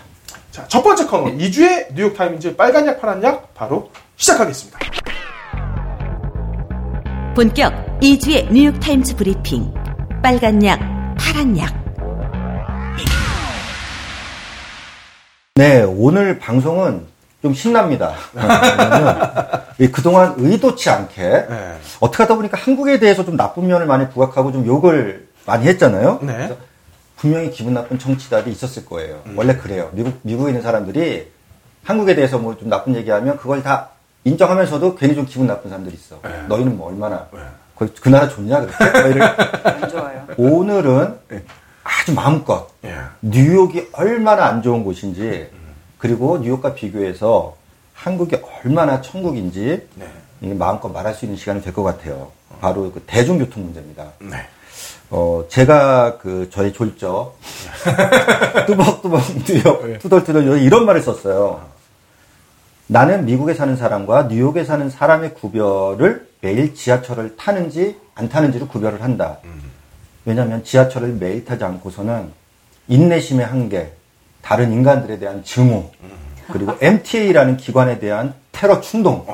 자, 0.52 0.64
첫 0.68 0.82
번째 0.82 1.06
코너 1.06 1.24
2주의 1.24 1.92
뉴욕타임즈 1.92 2.54
빨간 2.54 2.86
약 2.86 3.00
파란 3.00 3.22
약 3.24 3.52
바로 3.54 3.90
시작하겠습니다. 4.16 4.78
본격 7.34 7.72
2주의 8.00 8.48
뉴욕타임즈 8.52 9.16
브리핑. 9.16 9.74
빨간 10.22 10.64
약, 10.64 10.78
파란 11.18 11.58
약. 11.58 11.74
네, 15.56 15.82
오늘 15.82 16.38
방송은 16.38 17.06
좀 17.42 17.52
신납니다. 17.54 18.14
그동안 19.92 20.34
의도치 20.38 20.88
않게 20.90 21.22
네. 21.22 21.78
어떻게 21.98 22.22
하다 22.22 22.36
보니까 22.36 22.56
한국에 22.56 23.00
대해서 23.00 23.24
좀 23.24 23.36
나쁜 23.36 23.66
면을 23.66 23.86
많이 23.86 24.08
부각하고 24.08 24.52
좀 24.52 24.64
욕을 24.64 25.26
많이 25.44 25.66
했잖아요. 25.66 26.20
네. 26.22 26.56
분명히 27.24 27.50
기분 27.50 27.72
나쁜 27.72 27.98
청취자들이 27.98 28.52
있었을 28.52 28.84
거예요. 28.84 29.22
원래 29.34 29.56
그래요. 29.56 29.88
미국, 29.94 30.18
미국에 30.20 30.50
있는 30.50 30.60
사람들이 30.60 31.30
한국에 31.82 32.14
대해서 32.14 32.38
뭐 32.38 32.54
좀 32.56 32.68
나쁜 32.68 32.94
얘기하면 32.96 33.38
그걸 33.38 33.62
다 33.62 33.88
인정하면서도 34.24 34.94
괜히 34.96 35.14
좀 35.14 35.24
기분 35.24 35.46
나쁜 35.46 35.70
사람들이 35.70 35.94
있어. 35.96 36.20
네. 36.22 36.42
너희는 36.48 36.76
뭐 36.76 36.88
얼마나 36.90 37.26
네. 37.32 37.40
그, 37.76 37.90
그 37.98 38.10
나라 38.10 38.28
좋냐 38.28 38.60
그렇게? 38.60 39.88
좋아요. 39.88 40.26
오늘은 40.36 41.18
네. 41.28 41.42
아주 41.82 42.12
마음껏 42.14 42.68
예. 42.84 42.94
뉴욕이 43.22 43.88
얼마나 43.92 44.44
안 44.44 44.60
좋은 44.60 44.84
곳인지 44.84 45.48
그리고 45.96 46.36
뉴욕과 46.38 46.74
비교해서 46.74 47.56
한국이 47.94 48.36
얼마나 48.62 49.00
천국인지 49.00 49.88
네. 49.94 50.54
마음껏 50.54 50.88
말할 50.90 51.14
수 51.14 51.24
있는 51.24 51.38
시간이 51.38 51.62
될 51.62 51.72
것 51.72 51.82
같아요. 51.84 52.32
바로 52.60 52.92
그 52.92 53.02
대중교통 53.06 53.64
문제입니다. 53.64 54.08
네. 55.14 55.20
어, 55.20 55.44
제가 55.48 56.18
그 56.18 56.50
저의 56.50 56.72
졸적 56.72 57.38
뚜벅뚜벅 58.66 59.22
뉴욕 59.46 59.86
네. 59.86 59.98
투덜투덜 59.98 60.58
이런 60.60 60.84
말을 60.84 61.00
썼어요. 61.00 61.62
나는 62.88 63.24
미국에 63.24 63.54
사는 63.54 63.76
사람과 63.76 64.24
뉴욕에 64.24 64.64
사는 64.64 64.90
사람의 64.90 65.34
구별을 65.34 66.28
매일 66.40 66.74
지하철을 66.74 67.36
타는지 67.36 67.96
안 68.16 68.28
타는지로 68.28 68.66
구별을 68.66 69.02
한다. 69.02 69.38
왜냐하면 70.24 70.64
지하철을 70.64 71.14
매일 71.14 71.44
타지 71.44 71.64
않고서는 71.64 72.32
인내심의 72.88 73.46
한계, 73.46 73.92
다른 74.42 74.72
인간들에 74.72 75.18
대한 75.18 75.42
증오, 75.44 75.90
그리고 76.52 76.76
MTA라는 76.80 77.56
기관에 77.56 77.98
대한 77.98 78.34
테러 78.52 78.80
충동 78.80 79.26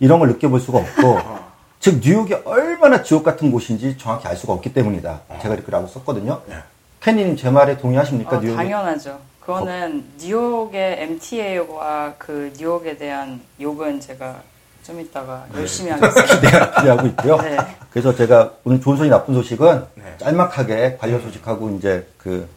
이런 0.00 0.18
걸 0.18 0.28
느껴볼 0.28 0.60
수가 0.60 0.78
없고 0.78 1.43
즉 1.84 2.00
뉴욕이 2.02 2.32
얼마나 2.46 3.02
지옥 3.02 3.22
같은 3.24 3.52
곳인지 3.52 3.98
정확히 3.98 4.26
알 4.26 4.38
수가 4.38 4.54
없기 4.54 4.72
때문이다. 4.72 5.20
제가 5.42 5.52
이렇게라고 5.52 5.86
썼거든요. 5.88 6.40
예. 6.48 6.54
캔디님 7.02 7.36
제 7.36 7.50
말에 7.50 7.76
동의하십니까? 7.76 8.38
어, 8.38 8.40
뉴욕이 8.40 8.56
당연하죠. 8.56 9.18
그거는 9.40 10.02
뉴욕의 10.18 11.02
MTA와 11.02 12.14
그 12.16 12.50
뉴욕에 12.56 12.96
대한 12.96 13.38
욕은 13.60 14.00
제가 14.00 14.40
좀 14.82 14.98
이따가 14.98 15.44
열심히 15.54 15.90
하겠습니다. 15.92 16.34
기대- 16.36 16.48
기대하고 16.80 17.06
있고요. 17.08 17.36
네. 17.42 17.58
그래서 17.90 18.14
제가 18.16 18.52
오늘 18.64 18.80
좋은 18.80 18.96
소식 18.96 19.10
나쁜 19.10 19.34
소식은 19.34 19.84
네. 19.96 20.04
짤막하게 20.16 20.96
관련 20.98 21.20
소식하고 21.20 21.68
이제 21.76 22.08
그 22.16 22.48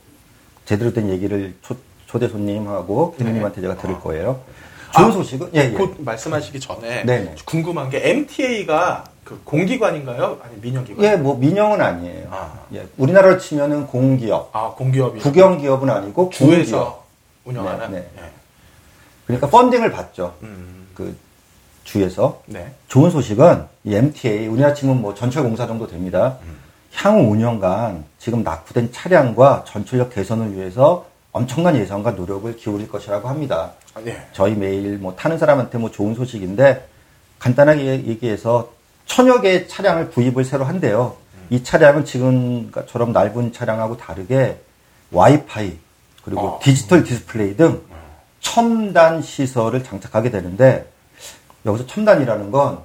제대로 0.64 0.94
된 0.94 1.10
얘기를 1.10 1.54
초, 1.62 1.76
초대 2.06 2.30
손님하고 2.30 3.16
캔디님한테 3.18 3.60
제가 3.60 3.76
들을 3.76 4.00
거예요. 4.00 4.40
좋은 4.96 5.10
아, 5.10 5.12
소식은 5.12 5.50
예, 5.54 5.60
예. 5.66 5.72
곧 5.72 5.98
말씀하시기 6.00 6.62
전에 6.62 7.04
네네. 7.04 7.36
궁금한 7.44 7.90
게 7.90 8.10
MTA가 8.10 9.04
그 9.28 9.42
공기관인가요? 9.44 10.40
아니 10.42 10.56
민영기관? 10.62 11.04
예, 11.04 11.18
뭐 11.18 11.36
민영은 11.36 11.82
아니에요. 11.82 12.30
아. 12.32 12.60
예, 12.74 12.88
우리나라로 12.98 13.38
치면은 13.38 13.86
공기업, 13.86 14.56
아 14.56 14.70
공기업이 14.70 15.20
국영기업은 15.20 15.90
아니고. 15.90 16.30
주에서 16.30 17.04
운영하는. 17.44 17.92
네, 17.92 18.00
네. 18.16 18.22
예. 18.24 18.30
그러니까 19.26 19.50
펀딩을 19.50 19.92
받죠. 19.92 20.34
음, 20.44 20.88
그 20.96 21.14
주에서 21.84 22.42
네. 22.46 22.72
좋은 22.88 23.12
소식은 23.12 23.66
이 23.84 23.96
MTA 23.96 24.48
우리나라 24.48 24.74
치면 24.74 25.02
뭐 25.02 25.14
전철공사 25.14 25.68
정도 25.68 25.88
됩니다. 25.88 26.38
향후 26.96 27.34
5년간 27.34 28.04
지금 28.20 28.44
낙후된 28.44 28.94
차량과 28.94 29.66
전철력 29.68 30.16
개선을 30.16 30.56
위해서 30.56 31.06
엄청난 31.34 31.76
예산과 31.76 32.12
노력을 32.12 32.56
기울일 32.56 32.88
것이라고 32.88 33.28
합니다. 33.28 33.74
아, 33.94 34.00
네. 34.00 34.26
저희 34.32 34.56
매일 34.56 34.98
뭐 34.98 35.16
타는 35.18 35.38
사람한테 35.38 35.78
뭐 35.80 35.92
좋은 35.92 36.16
소식인데 36.16 36.88
간단하게 37.40 38.06
얘기해서 38.06 38.77
천여 39.08 39.42
개의 39.42 39.68
차량을 39.68 40.12
구입을 40.12 40.46
새로 40.46 40.66
한대요. 40.66 41.18
이 41.50 41.64
차량은 41.64 42.06
지금처럼 42.06 43.14
넓은 43.14 43.54
차량하고 43.54 43.98
다르게 43.98 44.60
와이파이 45.12 45.78
그리고 46.24 46.42
어. 46.42 46.60
디지털 46.62 47.04
디스플레이 47.04 47.56
등 47.56 47.82
첨단 48.42 49.22
시설을 49.22 49.84
장착하게 49.84 50.30
되는데 50.30 50.92
여기서 51.66 51.88
첨단이라는 51.88 52.52
건 52.52 52.80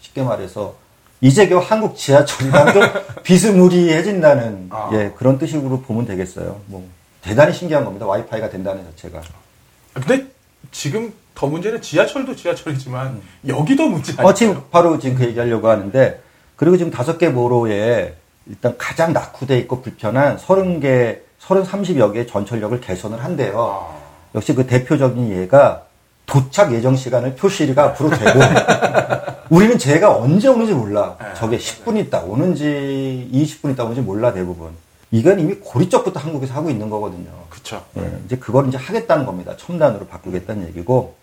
쉽게 0.00 0.22
말해서 0.22 0.74
이제 1.20 1.48
겨우 1.48 1.60
한국 1.60 1.96
지하철이랑 1.96 2.72
좀 2.72 2.82
비스무리해진다는 3.22 4.68
아. 4.70 4.90
예, 4.92 5.12
그런 5.16 5.38
뜻으로 5.38 5.80
보면 5.80 6.04
되겠어요. 6.04 6.60
뭐 6.66 6.86
대단히 7.22 7.54
신기한 7.54 7.84
겁니다. 7.84 8.06
와이파이가 8.06 8.50
된다는 8.50 8.84
자체가. 8.90 9.20
아, 9.20 10.00
근데 10.00 10.26
지금 10.72 11.12
더 11.34 11.46
문제는 11.46 11.80
지하철도 11.82 12.36
지하철이지만 12.36 13.20
여기도 13.48 13.88
문제 13.88 14.12
아니에요? 14.12 14.26
어, 14.26 14.34
지금 14.34 14.62
바로 14.70 14.98
지금 14.98 15.16
그 15.16 15.24
얘기하려고 15.24 15.68
하는데, 15.68 16.20
그리고 16.56 16.76
지금 16.76 16.92
다섯 16.92 17.18
개 17.18 17.32
borough에 17.32 18.14
일단 18.46 18.74
가장 18.78 19.12
낙후돼 19.12 19.58
있고 19.60 19.82
불편한 19.82 20.36
30개, 20.36 21.20
30, 21.38 21.70
30여 21.72 22.12
개의 22.12 22.26
전철역을 22.26 22.80
개선을 22.80 23.22
한대요. 23.22 23.88
아, 23.90 23.96
역시 24.34 24.54
그 24.54 24.66
대표적인 24.66 25.30
예가 25.42 25.84
도착 26.26 26.72
예정 26.72 26.96
시간을 26.96 27.34
표시가 27.34 27.82
앞으로 27.84 28.10
되고, 28.10 28.40
우리는 29.50 29.76
제가 29.78 30.16
언제 30.16 30.48
오는지 30.48 30.72
몰라. 30.72 31.16
네. 31.20 31.26
저게 31.34 31.58
10분 31.58 31.98
있다 31.98 32.20
오는지 32.20 33.28
20분 33.32 33.72
있다 33.72 33.84
오는지 33.84 34.00
몰라, 34.00 34.32
대부분. 34.32 34.70
이건 35.10 35.40
이미 35.40 35.54
고리적부터 35.56 36.20
한국에서 36.20 36.54
하고 36.54 36.70
있는 36.70 36.88
거거든요. 36.88 37.28
그쵸. 37.50 37.84
예, 37.98 38.10
이제 38.24 38.36
그걸 38.36 38.68
이제 38.68 38.78
하겠다는 38.78 39.26
겁니다. 39.26 39.54
첨단으로 39.58 40.06
바꾸겠다는 40.06 40.68
얘기고. 40.68 41.14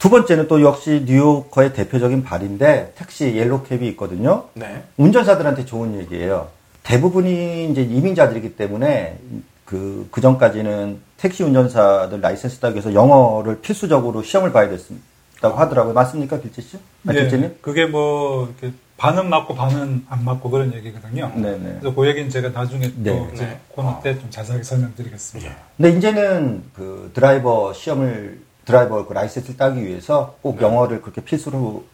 두 0.00 0.08
번째는 0.08 0.48
또 0.48 0.62
역시 0.62 1.04
뉴요커의 1.06 1.74
대표적인 1.74 2.24
발인데 2.24 2.94
택시 2.96 3.36
옐로캡이 3.36 3.86
있거든요. 3.90 4.44
네. 4.54 4.82
운전사들한테 4.96 5.66
좋은 5.66 5.98
얘기예요. 6.00 6.48
대부분이 6.82 7.70
이제 7.70 7.82
이민자들이기 7.82 8.56
때문에 8.56 9.18
그, 9.66 10.08
그 10.10 10.22
전까지는 10.22 10.98
택시 11.18 11.42
운전사들 11.42 12.22
라이센스 12.22 12.60
따기 12.60 12.76
위해서 12.76 12.94
영어를 12.94 13.60
필수적으로 13.60 14.22
시험을 14.22 14.52
봐야 14.52 14.70
됐다고 14.70 15.58
하더라고요. 15.58 15.92
맞습니까, 15.92 16.40
길재 16.40 16.62
씨? 16.62 16.78
아, 17.06 17.12
예, 17.12 17.20
길재님? 17.20 17.58
그게 17.60 17.84
뭐 17.84 18.46
이렇게 18.58 18.74
반은 18.96 19.28
맞고 19.28 19.54
반은 19.54 20.06
안 20.08 20.24
맞고 20.24 20.48
그런 20.50 20.72
얘기거든요. 20.74 21.30
네네. 21.34 21.76
그래서 21.80 21.94
그 21.94 22.08
얘기는 22.08 22.30
제가 22.30 22.48
나중에 22.48 22.88
또 22.88 22.94
네. 23.02 23.30
이제 23.34 23.44
네. 23.44 23.60
코너 23.68 24.00
때 24.02 24.14
좀 24.18 24.30
자세하게 24.30 24.64
설명드리겠습니다. 24.64 25.50
예. 25.50 25.56
근데 25.76 25.90
이제는 25.98 26.62
그 26.74 27.10
드라이버 27.14 27.74
시험을 27.74 28.40
드라이버 28.70 29.06
그 29.06 29.12
라이센스를 29.12 29.56
따기 29.56 29.84
위해서 29.84 30.36
꼭 30.42 30.56
네. 30.56 30.64
영어를 30.64 31.02
그렇게 31.02 31.20
필수로 31.22 31.84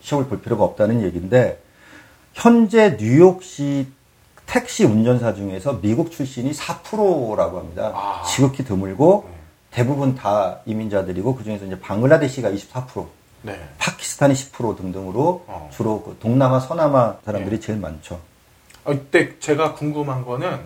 시험을 0.00 0.28
볼 0.28 0.40
필요가 0.42 0.64
없다는 0.64 1.02
얘기인데 1.02 1.62
현재 2.34 2.96
뉴욕시 2.98 3.86
택시 4.46 4.84
운전사 4.84 5.34
중에서 5.34 5.80
미국 5.80 6.10
출신이 6.10 6.52
4%라고 6.52 7.58
합니다. 7.58 7.92
아. 7.94 8.22
지극히 8.24 8.64
드물고 8.64 9.26
네. 9.28 9.34
대부분 9.70 10.14
다 10.14 10.60
이민자들이고 10.66 11.34
그 11.34 11.44
중에서 11.44 11.64
이제 11.64 11.80
방글라데시가 11.80 12.50
24%, 12.50 13.06
네. 13.42 13.58
파키스탄이 13.78 14.34
10% 14.34 14.76
등등으로 14.76 15.44
어. 15.46 15.70
주로 15.72 16.02
그 16.02 16.16
동남아, 16.20 16.60
서남아 16.60 17.18
사람들이 17.24 17.56
네. 17.56 17.66
제일 17.66 17.78
많죠. 17.80 18.20
아, 18.84 18.92
이때 18.92 19.38
제가 19.38 19.74
궁금한 19.74 20.24
거는 20.24 20.60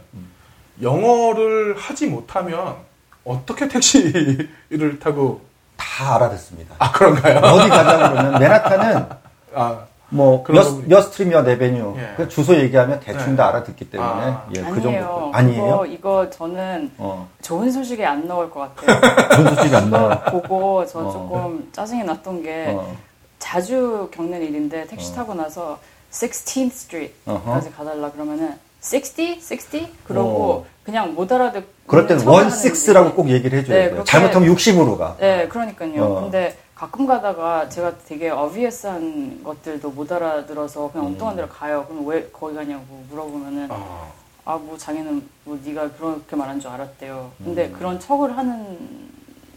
영어를 0.83 1.77
하지 1.77 2.07
못하면 2.07 2.77
어떻게 3.25 3.69
택시를 3.69 4.99
타고 5.01 5.48
다 5.79 6.17
알아듣습니다. 6.17 6.75
아, 6.79 6.93
그런가요? 6.93 7.39
어디 7.39 7.69
가자고 7.71 8.15
그러면 8.15 8.41
맨하탄은 8.41 9.07
아, 9.55 9.79
뭐 10.11 10.43
그런 10.43 10.63
몇, 10.63 10.71
부분이- 10.71 10.89
몇 10.89 11.01
street 11.03 11.31
몇 11.31 11.49
avenue 11.49 11.95
예. 11.99 12.15
그 12.17 12.29
주소 12.29 12.55
얘기하면 12.57 13.01
대충 13.01 13.31
네. 13.31 13.37
다 13.37 13.49
알아듣기 13.49 13.91
때문에 13.91 14.11
아. 14.11 14.47
예, 14.57 14.61
그 14.63 14.67
아니에요. 14.69 14.83
정도 14.83 15.31
아니에요. 15.35 15.63
이거, 15.65 15.87
이거 15.87 16.31
저는 16.31 16.93
어, 16.99 17.29
좋은 17.43 17.71
소식이 17.71 18.05
안 18.05 18.27
나올 18.27 18.51
것 18.51 18.75
같아요. 18.77 19.01
그런 19.29 19.55
소식이 19.55 19.75
안 19.77 19.91
나와. 19.91 20.21
보고 20.25 20.85
저 20.87 21.01
어. 21.01 21.13
조금 21.13 21.69
짜증이 21.73 22.05
났던 22.05 22.43
게 22.43 22.67
어, 22.77 22.95
자주 23.39 24.09
겪는 24.13 24.43
일인데 24.43 24.87
택시 24.87 25.15
타고 25.15 25.35
나서 25.35 25.79
16th 26.11 26.67
Street까지 26.73 27.13
어허. 27.27 27.61
가달라 27.77 28.11
그러면은 28.11 28.59
60? 28.83 29.41
60? 29.51 30.05
그러고 30.05 30.53
어. 30.53 30.67
그냥 30.85 31.15
못 31.15 31.31
알아듣고 31.31 31.67
그럴 31.87 32.07
때는 32.07 32.27
원 32.27 32.45
하는지. 32.45 32.59
식스라고 32.63 33.13
꼭 33.15 33.29
얘기를 33.29 33.59
해줘야 33.59 33.79
네, 33.79 33.91
돼요. 33.91 34.05
잘못하면 34.05 34.55
60으로 34.55 34.97
가. 34.97 35.17
네, 35.19 35.49
그러니까요. 35.49 36.05
어. 36.05 36.21
근데 36.23 36.57
가끔 36.75 37.07
가다가 37.07 37.69
제가 37.69 37.93
되게 38.07 38.31
어비어스한 38.31 39.43
것들도 39.43 39.91
못 39.91 40.11
알아들어서 40.13 40.91
그냥 40.93 41.09
음. 41.09 41.13
엉뚱한 41.13 41.37
데로 41.37 41.49
가요. 41.49 41.85
그럼 41.89 42.07
왜 42.07 42.29
거기 42.33 42.55
가냐고 42.55 42.85
물어보면은 43.11 43.69
어. 43.71 44.13
아뭐 44.45 44.77
자기는 44.79 45.23
뭐 45.45 45.59
네가 45.65 45.91
그렇게 45.93 46.37
말한 46.37 46.61
줄 46.61 46.71
알았대요. 46.71 47.31
근데 47.45 47.67
음. 47.67 47.73
그런 47.77 48.01
척을 48.01 48.37
하는 48.37 48.79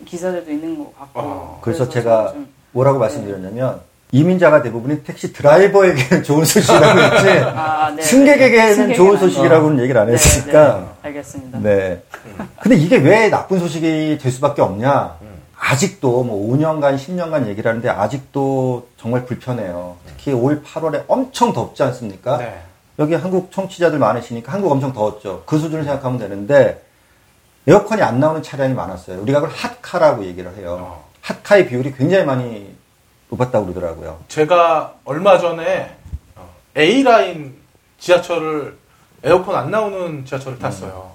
기사들도 0.06 0.52
있는 0.52 0.78
것 0.80 0.98
같고. 0.98 1.20
어. 1.20 1.60
그래서 1.62 1.88
저는 1.88 1.92
제가 1.92 2.32
좀- 2.34 2.48
뭐라고 2.72 2.98
말씀드렸냐면 3.00 3.82
이민자가 4.12 4.62
대부분이 4.62 5.04
택시 5.04 5.32
드라이버에게는 5.32 6.24
좋은 6.24 6.44
소식이라고 6.44 7.00
했지 7.00 7.30
아, 7.56 7.92
네. 7.96 8.02
승객에게는 8.02 8.94
좋은 8.96 9.12
안 9.14 9.18
소식이라고는 9.18 9.82
얘기를 9.84 10.00
안 10.02 10.08
네, 10.08 10.14
했으니까 10.14 10.78
네, 10.80 11.08
알겠습니다. 11.08 11.60
네. 11.60 12.04
근데 12.62 12.76
이게 12.76 12.98
왜 12.98 13.30
나쁜 13.30 13.60
소식이 13.60 14.18
될 14.22 14.32
수밖에 14.32 14.62
없냐? 14.62 15.16
아직도 15.58 16.24
뭐 16.24 16.58
5년간, 16.58 16.98
10년간 16.98 17.48
얘기를 17.48 17.70
하는데 17.70 17.88
아직도 17.88 18.88
정말 18.98 19.26
불편해요. 19.26 19.96
특히 20.08 20.34
올 20.34 20.64
8월에 20.64 21.04
엄청 21.08 21.54
덥지 21.54 21.84
않습니까? 21.84 22.38
네. 22.38 22.62
여기 23.00 23.14
한국 23.14 23.52
청취자들 23.52 23.98
많으시니까 24.00 24.52
한국 24.52 24.72
엄청 24.72 24.92
더웠죠. 24.92 25.44
그 25.46 25.58
수준을 25.60 25.84
생각하면 25.84 26.20
되는데 26.20 26.84
에어컨이 27.68 28.02
안 28.02 28.20
나오는 28.20 28.42
차량이 28.42 28.74
많았어요. 28.74 29.22
우리가 29.22 29.40
그걸 29.40 29.56
핫카라고 29.56 30.26
얘기를 30.26 30.56
해요. 30.58 30.78
어. 30.82 31.06
핫카의 31.22 31.68
비율이 31.68 31.94
굉장히 31.94 32.26
많이 32.26 32.71
높았다고 33.32 33.68
그러더라고요. 33.68 34.18
제가 34.28 34.96
얼마 35.06 35.38
전에 35.40 35.96
어, 36.36 36.50
A라인 36.78 37.56
지하철을 38.00 38.76
에어컨 39.24 39.56
안 39.56 39.72
나오는 39.72 40.26
지하철을 40.26 40.60
탔어요. 40.60 41.12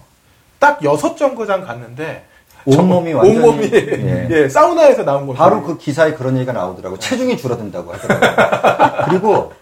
딱 0.59 0.83
여섯 0.83 1.17
정거장 1.17 1.65
갔는데 1.65 2.25
온몸이 2.65 3.13
저- 3.13 3.19
완전히 3.19 3.39
온몸이 3.39 3.71
예. 3.73 4.29
예, 4.31 4.49
사우나에서 4.49 5.05
나온 5.05 5.27
거죠. 5.27 5.39
바로 5.39 5.63
그 5.63 5.77
기사에 5.77 6.15
그런 6.15 6.37
얘기가 6.37 6.53
나오더라고요. 6.53 6.99
체중이 6.99 7.37
줄어든다고 7.37 7.93
하더라고요. 7.93 9.05
그리고 9.09 9.53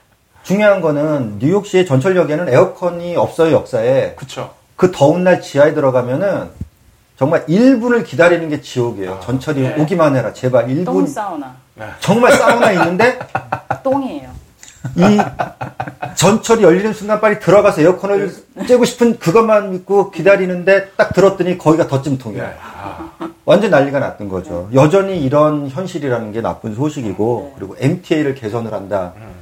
중요한 0.44 0.80
거는 0.80 1.38
뉴욕시의 1.40 1.86
전철역에는 1.86 2.48
에어컨이 2.50 3.16
없어요, 3.16 3.52
역사에. 3.52 4.14
그쵸. 4.14 4.50
그 4.76 4.92
더운 4.92 5.24
날 5.24 5.40
지하에 5.40 5.74
들어가면은 5.74 6.50
정말 7.16 7.46
1분을 7.46 8.04
기다리는 8.04 8.48
게 8.48 8.60
지옥이에요. 8.60 9.12
아, 9.14 9.20
전철이 9.20 9.60
네. 9.60 9.74
오기만 9.80 10.16
해라. 10.16 10.32
제발 10.32 10.66
똥 10.84 11.04
1분. 11.04 11.08
사우나. 11.08 11.54
네. 11.74 11.86
정말 12.00 12.32
사우나 12.32 12.72
있는데 12.72 13.18
똥이에요. 13.82 14.28
이 14.96 15.18
전철이 16.16 16.62
열리는 16.62 16.92
순간 16.92 17.20
빨리 17.20 17.38
들어가서 17.40 17.80
에어컨을 17.82 18.34
쬐고 18.58 18.84
싶은 18.84 19.18
그것만 19.18 19.70
믿고 19.70 20.10
기다리는데 20.10 20.90
딱 20.96 21.14
들었더니 21.14 21.56
거기가 21.56 21.84
네. 21.84 21.88
덧짐통이에요. 21.90 22.52
아, 22.60 23.10
완전 23.44 23.70
난리가 23.70 23.98
났던 23.98 24.28
거죠. 24.28 24.68
여전히 24.74 25.20
이런 25.22 25.68
현실이라는 25.68 26.32
게 26.32 26.40
나쁜 26.40 26.74
소식이고 26.74 27.50
네. 27.50 27.54
그리고 27.58 27.76
MTA를 27.78 28.34
개선을 28.34 28.72
한다. 28.72 29.12
음. 29.16 29.32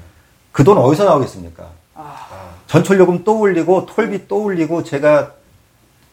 그돈 0.52 0.76
어디서 0.76 1.04
나오겠습니까? 1.04 1.64
아, 1.94 2.14
전철 2.66 2.98
요금 3.00 3.24
또 3.24 3.40
올리고 3.40 3.86
톨비 3.86 4.28
또 4.28 4.42
올리고 4.44 4.84
제가 4.84 5.32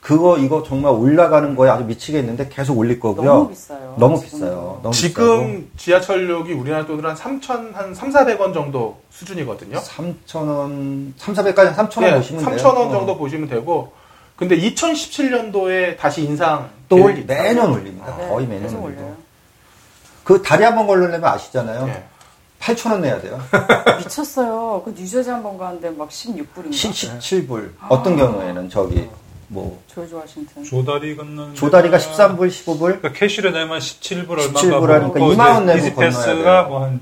그거 0.02 0.38
이거 0.38 0.64
정말 0.64 0.94
올라가는 0.94 1.56
거에 1.56 1.70
아주 1.70 1.84
미치겠는데 1.84 2.48
계속 2.50 2.78
올릴 2.78 3.00
거고요. 3.00 3.26
너무 3.34 3.50
비싸요. 3.50 3.96
너무 3.98 4.18
지금도. 4.18 4.38
비싸요. 4.46 4.80
너무 4.82 4.94
지금 4.94 5.72
지하철역이 5.78 6.54
우리나라 6.54 6.86
돈으로 6.86 7.10
한 7.10 7.16
3천, 7.16 7.74
한 7.74 7.94
3, 7.94 8.10
400원 8.12 8.54
정도 8.54 8.98
수준이거든요. 9.10 9.78
3,000원, 9.80 11.14
3, 11.18 11.34
400까지 11.34 11.76
3,000원 11.76 12.16
보시면 12.18 12.46
돼요. 12.46 12.58
3,000원 12.58 12.88
어. 12.88 12.92
정도 12.92 13.18
보시면 13.18 13.50
되고, 13.50 13.92
근데 14.38 14.58
2017년도에 14.58 15.98
다시 15.98 16.24
인상 16.24 16.70
또 16.88 16.96
매년. 17.28 17.72
올립니다. 17.74 18.16
네, 18.18 18.30
거의 18.30 18.48
매년 18.48 18.64
계속 18.64 18.84
올리고. 18.84 19.16
그 20.24 20.42
다리 20.42 20.64
한 20.64 20.76
번 20.76 20.88
건너려면 20.88 21.26
아시잖아요. 21.26 21.88
예. 21.90 22.04
8,000원 22.62 23.02
내야 23.02 23.20
돼요. 23.22 23.40
미쳤어요. 24.00 24.82
그 24.86 24.92
뉴저지 24.92 25.30
한 25.30 25.44
번 25.44 25.58
가는데 25.58 25.90
막 25.90 26.10
16불인가? 26.10 26.72
17불. 26.72 27.72
어떤 27.90 28.16
경우에는 28.16 28.70
저기 28.70 29.10
뭐 29.50 29.82
조지 29.88 30.14
워싱턴. 30.14 30.64
조다리 30.64 31.16
건너는 31.16 31.56
조다리가 31.56 31.98
데가 31.98 32.14
13불, 32.38 32.48
15불. 32.50 32.80
그러니까 32.80 33.12
cash로 33.14 33.52
내면 33.52 33.80
17불 33.80 34.30
얼마가 34.30 34.60
17불 34.62 34.88
하니까 34.88 35.20
뭐 35.20 35.30
2만 35.34 35.40
원 35.56 35.66
내고 35.66 35.80
E-ZPass가 35.80 36.24
건너야 36.34 36.44
돼요. 36.44 36.68
뭐한 36.70 37.02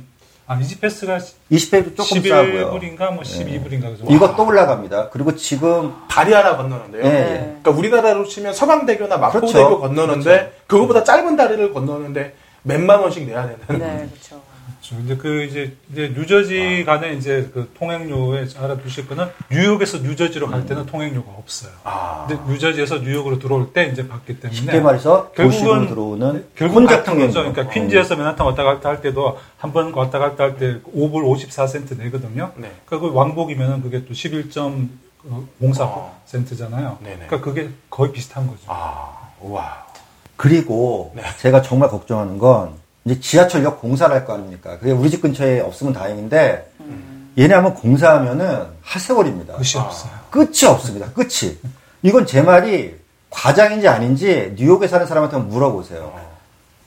아, 0.50 0.58
이지패스가 0.62 1.18
20배도 1.52 1.98
조금 1.98 2.24
싸고요. 2.24 2.72
11불인가 2.72 3.14
뭐 3.14 3.22
12불인가 3.24 3.82
그죠? 3.92 4.06
이거 4.10 4.34
또 4.38 4.46
올라갑니다. 4.46 5.10
그리고 5.10 5.36
지금 5.36 5.94
다리 6.10 6.32
하나 6.32 6.56
건너는데요. 6.56 7.04
예, 7.04 7.10
네. 7.10 7.20
예. 7.20 7.38
그러니까 7.62 7.72
우리나라로 7.72 8.26
치면 8.26 8.54
서강대교나 8.54 9.18
마포대교 9.18 9.52
그렇죠. 9.52 9.80
건너는데 9.82 10.60
그거보다 10.68 11.04
짧은 11.04 11.36
다리를 11.36 11.74
건너는데 11.74 12.34
몇만 12.64 13.02
원씩 13.02 13.28
내야 13.28 13.44
되는. 13.68 13.80
네, 13.80 14.08
그렇죠. 14.10 14.42
그렇죠. 14.68 14.96
근데 14.98 15.16
그 15.18 15.44
이제 15.44 15.76
이제 15.92 16.14
뉴저지 16.16 16.84
간에 16.86 17.14
이제 17.14 17.50
그 17.54 17.72
통행료에 17.78 18.48
알아두실 18.58 19.08
거는 19.08 19.28
뉴욕에서 19.52 20.00
뉴저지로 20.00 20.48
갈 20.48 20.66
때는 20.66 20.86
통행료가 20.86 21.32
없어요. 21.38 21.72
아. 21.84 22.26
근데 22.28 22.42
뉴저지에서 22.52 22.98
뉴욕으로 23.00 23.40
들어올 23.40 23.72
때 23.74 23.86
이제 23.88 24.08
받기 24.08 24.40
때문에 24.40 24.58
쉽게 24.60 24.80
말해서 24.82 25.32
결국은 25.32 25.60
도시로 25.60 25.88
들어오는 25.88 26.46
결국 26.56 26.76
혼잡 26.76 26.98
같은 27.06 27.20
거죠. 27.20 27.34
통행. 27.34 27.54
그러니까 27.54 27.74
퀸즈에서 27.74 28.16
맨하탄 28.16 28.46
왔다 28.46 28.64
갔다 28.64 28.90
할 28.90 29.02
때도 29.02 29.38
한 29.58 29.72
번 29.72 29.94
왔다 29.94 30.20
갔다 30.20 30.44
할 30.44 30.58
때 30.58 30.80
5불 30.96 31.24
54센트 31.50 31.98
내거든요. 31.98 32.52
네. 32.58 32.72
그러니까 32.86 33.10
그 33.10 33.16
왕복이면은 33.16 33.82
그게 33.82 34.06
또 34.06 34.14
11.04%잖아요. 34.14 36.88
어. 36.88 37.00
네네. 37.04 37.26
그러니까 37.28 37.42
그게 37.42 37.70
거의 37.90 38.12
비슷한 38.12 38.48
거죠. 38.48 38.60
아, 38.68 39.30
우와. 39.42 39.86
그리고 40.36 41.14
네. 41.16 41.24
제가 41.40 41.62
정말 41.62 41.90
걱정하는 41.90 42.38
건 42.38 42.74
이제 43.08 43.20
지하철역 43.22 43.80
공사를 43.80 44.14
할 44.14 44.26
거 44.26 44.34
아닙니까? 44.34 44.78
그게 44.80 44.92
우리 44.92 45.10
집 45.10 45.22
근처에 45.22 45.62
없으면 45.62 45.94
다행인데 45.94 46.70
얘네 47.38 47.54
하면 47.56 47.74
공사하면은 47.76 48.66
하세월입니다. 48.82 49.54
끝이 49.54 49.74
아. 49.78 49.82
없어요. 49.84 50.12
끝이 50.30 50.66
없습니다. 50.68 51.08
끝이. 51.14 51.58
이건 52.02 52.26
제 52.26 52.42
말이 52.42 52.96
과장인지 53.30 53.88
아닌지 53.88 54.54
뉴욕에 54.58 54.88
사는 54.88 55.06
사람한테 55.06 55.38
한번 55.38 55.54
물어보세요. 55.54 56.14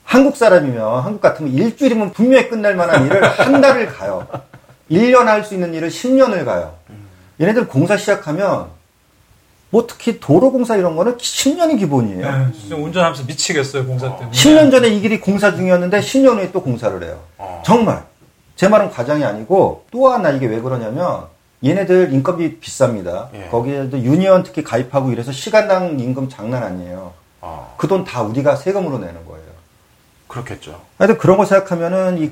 한국 0.03 0.35
사람이면 0.37 1.03
한국 1.03 1.21
같으면 1.21 1.51
일주일이면 1.53 2.11
분명히 2.11 2.49
끝날 2.49 2.75
만한 2.75 3.05
일을 3.05 3.23
한 3.23 3.61
달을 3.61 3.87
가요. 3.87 4.27
1년 4.91 5.23
할 5.25 5.43
수 5.43 5.53
있는 5.55 5.73
일을 5.73 5.89
10년을 5.89 6.45
가요. 6.45 6.75
얘네들 7.39 7.67
공사 7.67 7.97
시작하면 7.97 8.67
뭐 9.71 9.87
특히 9.87 10.19
도로 10.19 10.51
공사 10.51 10.75
이런 10.75 10.95
거는 10.95 11.17
10년이 11.17 11.79
기본이에요. 11.79 12.21
네, 12.69 12.75
운전하면서 12.75 13.23
미치겠어요 13.23 13.85
공사 13.87 14.15
때문에. 14.17 14.31
10년 14.31 14.69
전에 14.69 14.89
이 14.89 14.99
길이 14.99 15.19
공사 15.19 15.55
중이었는데 15.55 16.01
10년 16.01 16.37
후에 16.37 16.51
또 16.51 16.61
공사를 16.61 17.01
해요. 17.01 17.19
어. 17.37 17.63
정말. 17.65 18.03
제 18.57 18.67
말은 18.67 18.91
과장이 18.91 19.23
아니고 19.23 19.85
또 19.89 20.09
하나 20.09 20.29
이게 20.29 20.45
왜 20.45 20.59
그러냐면 20.59 21.25
얘네들 21.63 22.11
인건비 22.13 22.59
비쌉니다. 22.59 23.29
예. 23.33 23.47
거기에도 23.49 23.97
union 23.97 24.43
특히 24.43 24.61
가입하고 24.63 25.11
이래서 25.11 25.31
시간당 25.31 25.99
임금 25.99 26.27
장난 26.29 26.63
아니에요. 26.63 27.13
어, 27.39 27.73
그돈 27.77 28.03
다 28.03 28.21
우리가 28.23 28.57
세금으로 28.57 28.99
내는 28.99 29.25
거예요. 29.25 29.45
그렇겠죠. 30.27 30.81
하여튼 30.97 31.17
그런 31.17 31.37
거 31.37 31.45
생각하면은 31.45 32.21
이 32.21 32.31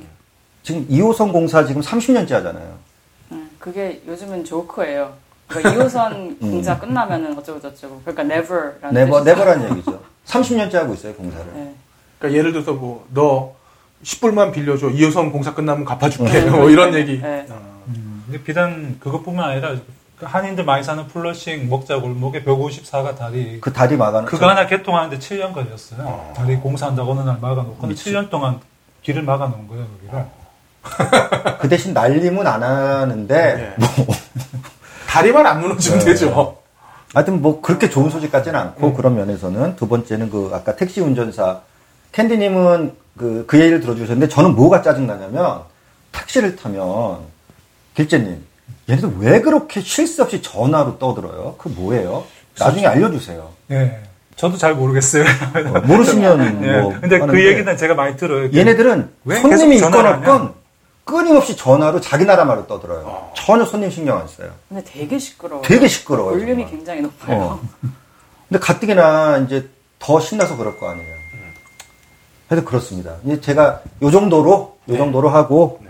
지금 0.62 0.88
2호선 0.88 1.32
공사 1.32 1.65
지금 1.65 1.82
30년째 1.82 2.32
하잖아요. 2.32 2.78
음, 3.32 3.49
그게 3.60 4.02
요즘은 4.08 4.43
조크예요. 4.45 5.13
그러니까 5.49 5.71
2호선 5.83 6.39
공사 6.39 6.79
끝나면은 6.79 7.38
어쩌고 7.38 7.59
저쩌고. 7.59 8.01
그러니까 8.05 8.23
never라는 8.23 8.93
never. 8.93 9.21
never란 9.21 9.71
얘기죠. 9.71 9.99
30년째 10.25 10.73
하고 10.75 10.93
있어요, 10.93 11.13
공사를. 11.15 11.45
네. 11.53 11.75
그러니까 12.19 12.38
예를 12.39 12.51
들어서 12.53 12.73
뭐, 12.73 13.05
너 13.13 13.53
10불만 14.03 14.53
빌려줘. 14.53 14.88
2호선 14.88 15.31
공사 15.31 15.53
끝나면 15.53 15.83
갚아줄게. 15.85 16.41
뭐 16.51 16.69
이런 16.69 16.93
얘기. 16.93 17.19
네. 17.19 17.45
음, 17.88 18.23
근데 18.27 18.43
비단 18.43 18.97
그것뿐만 18.99 19.49
아니라 19.49 19.75
그 20.19 20.25
한인들 20.25 20.65
많이 20.65 20.83
사는 20.83 21.05
플러싱 21.07 21.69
먹자 21.69 21.99
골목에 21.99 22.43
154가 22.43 23.17
다리 23.17 23.59
그 23.62 23.71
다리 23.73 23.95
막아놓은 23.97 24.25
그거 24.25 24.47
하나 24.49 24.67
개통하는데 24.67 25.17
7년 25.17 25.53
걸렸어요. 25.53 26.01
어. 26.03 26.33
다리 26.35 26.57
공사한다고 26.57 27.12
어느 27.13 27.21
날 27.21 27.38
막아놓고 27.39 27.88
미치. 27.88 28.12
7년 28.12 28.29
동안 28.29 28.59
길을 29.01 29.23
막아놓은 29.23 29.67
거예요 29.67 29.88
거기를. 29.88 30.25
그 31.59 31.69
대신 31.69 31.93
날림은 31.93 32.45
안 32.45 32.62
하는데 32.63 33.75
예. 33.79 33.85
다리만 35.10 35.45
안 35.48 35.60
무너지면 35.60 36.00
네. 36.00 36.06
되죠. 36.06 36.58
하여튼 37.15 37.41
뭐 37.41 37.62
그렇게 37.62 37.89
좋은 37.89 38.12
소식 38.12 38.32
같지는 38.32 38.60
않고 38.60 38.93
그런 38.93 39.15
면에서는 39.15 39.76
두 39.76 39.88
번째는 39.88 40.30
그 40.30 40.52
아까 40.54 40.76
택시 40.76 41.02
운전사 41.02 41.62
캔디님은 42.12 42.93
그, 43.17 43.43
그 43.48 43.60
얘기를 43.60 43.80
들어주셨는데 43.82 44.30
저는 44.30 44.56
뭐가 44.56 44.84
짜증나냐면 44.84 45.62
택시를 46.12 46.56
타면 46.56 47.22
길재님 47.95 48.43
얘네들 48.88 49.13
왜 49.19 49.41
그렇게 49.41 49.82
쉴 49.82 50.06
새 50.08 50.22
없이 50.22 50.43
전화로 50.43 51.00
떠들어요? 51.00 51.56
그 51.58 51.69
뭐예요? 51.69 52.24
나중에 52.60 52.86
알려주세요. 52.86 53.50
예. 53.72 54.00
저도 54.36 54.58
잘 54.58 54.76
모르겠어요. 54.76 55.24
어, 55.24 55.80
모르시면 55.82 56.62
예. 56.63 56.82
뭐 56.82 56.93
근데 57.02 57.17
그 57.17 57.24
하는데 57.24 57.48
얘기는 57.48 57.78
제가 57.78 57.95
많이 57.95 58.15
들어요. 58.15 58.50
얘네들은 58.54 59.10
왜 59.26 59.39
손님이 59.39 59.78
있건 59.78 60.06
없건 60.06 60.54
끊임없이 61.10 61.56
전화로 61.56 62.02
자기 62.02 62.26
나라 62.26 62.45
말로 62.45 62.67
떠들어요. 62.67 63.32
전혀 63.36 63.65
손님 63.65 63.89
신경 63.89 64.17
안 64.19 64.28
써요. 64.28 64.52
근데 64.67 64.84
되게 64.84 65.17
시끄러워요. 65.19 65.63
되게 65.63 65.88
시끄러워요. 65.88 66.32
볼륨이 66.34 66.54
정말. 66.63 66.69
굉장히 66.72 67.02
높아요. 67.02 67.41
어. 67.41 67.62
근데 68.48 68.60
가뜩이나 68.60 69.38
이제 69.39 69.69
더 70.00 70.19
신나서 70.19 70.58
그럴 70.58 70.78
거 70.80 70.89
아니에요. 70.89 71.15
그래서 72.48 72.65
그렇습니다. 72.65 73.15
이제 73.26 73.39
제가 73.41 73.82
요 74.02 74.10
정도로, 74.12 74.78
요 74.89 74.98
정도로 74.98 75.30
하고, 75.30 75.82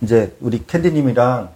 이제 0.00 0.34
우리 0.40 0.64
캔디님이랑 0.66 1.50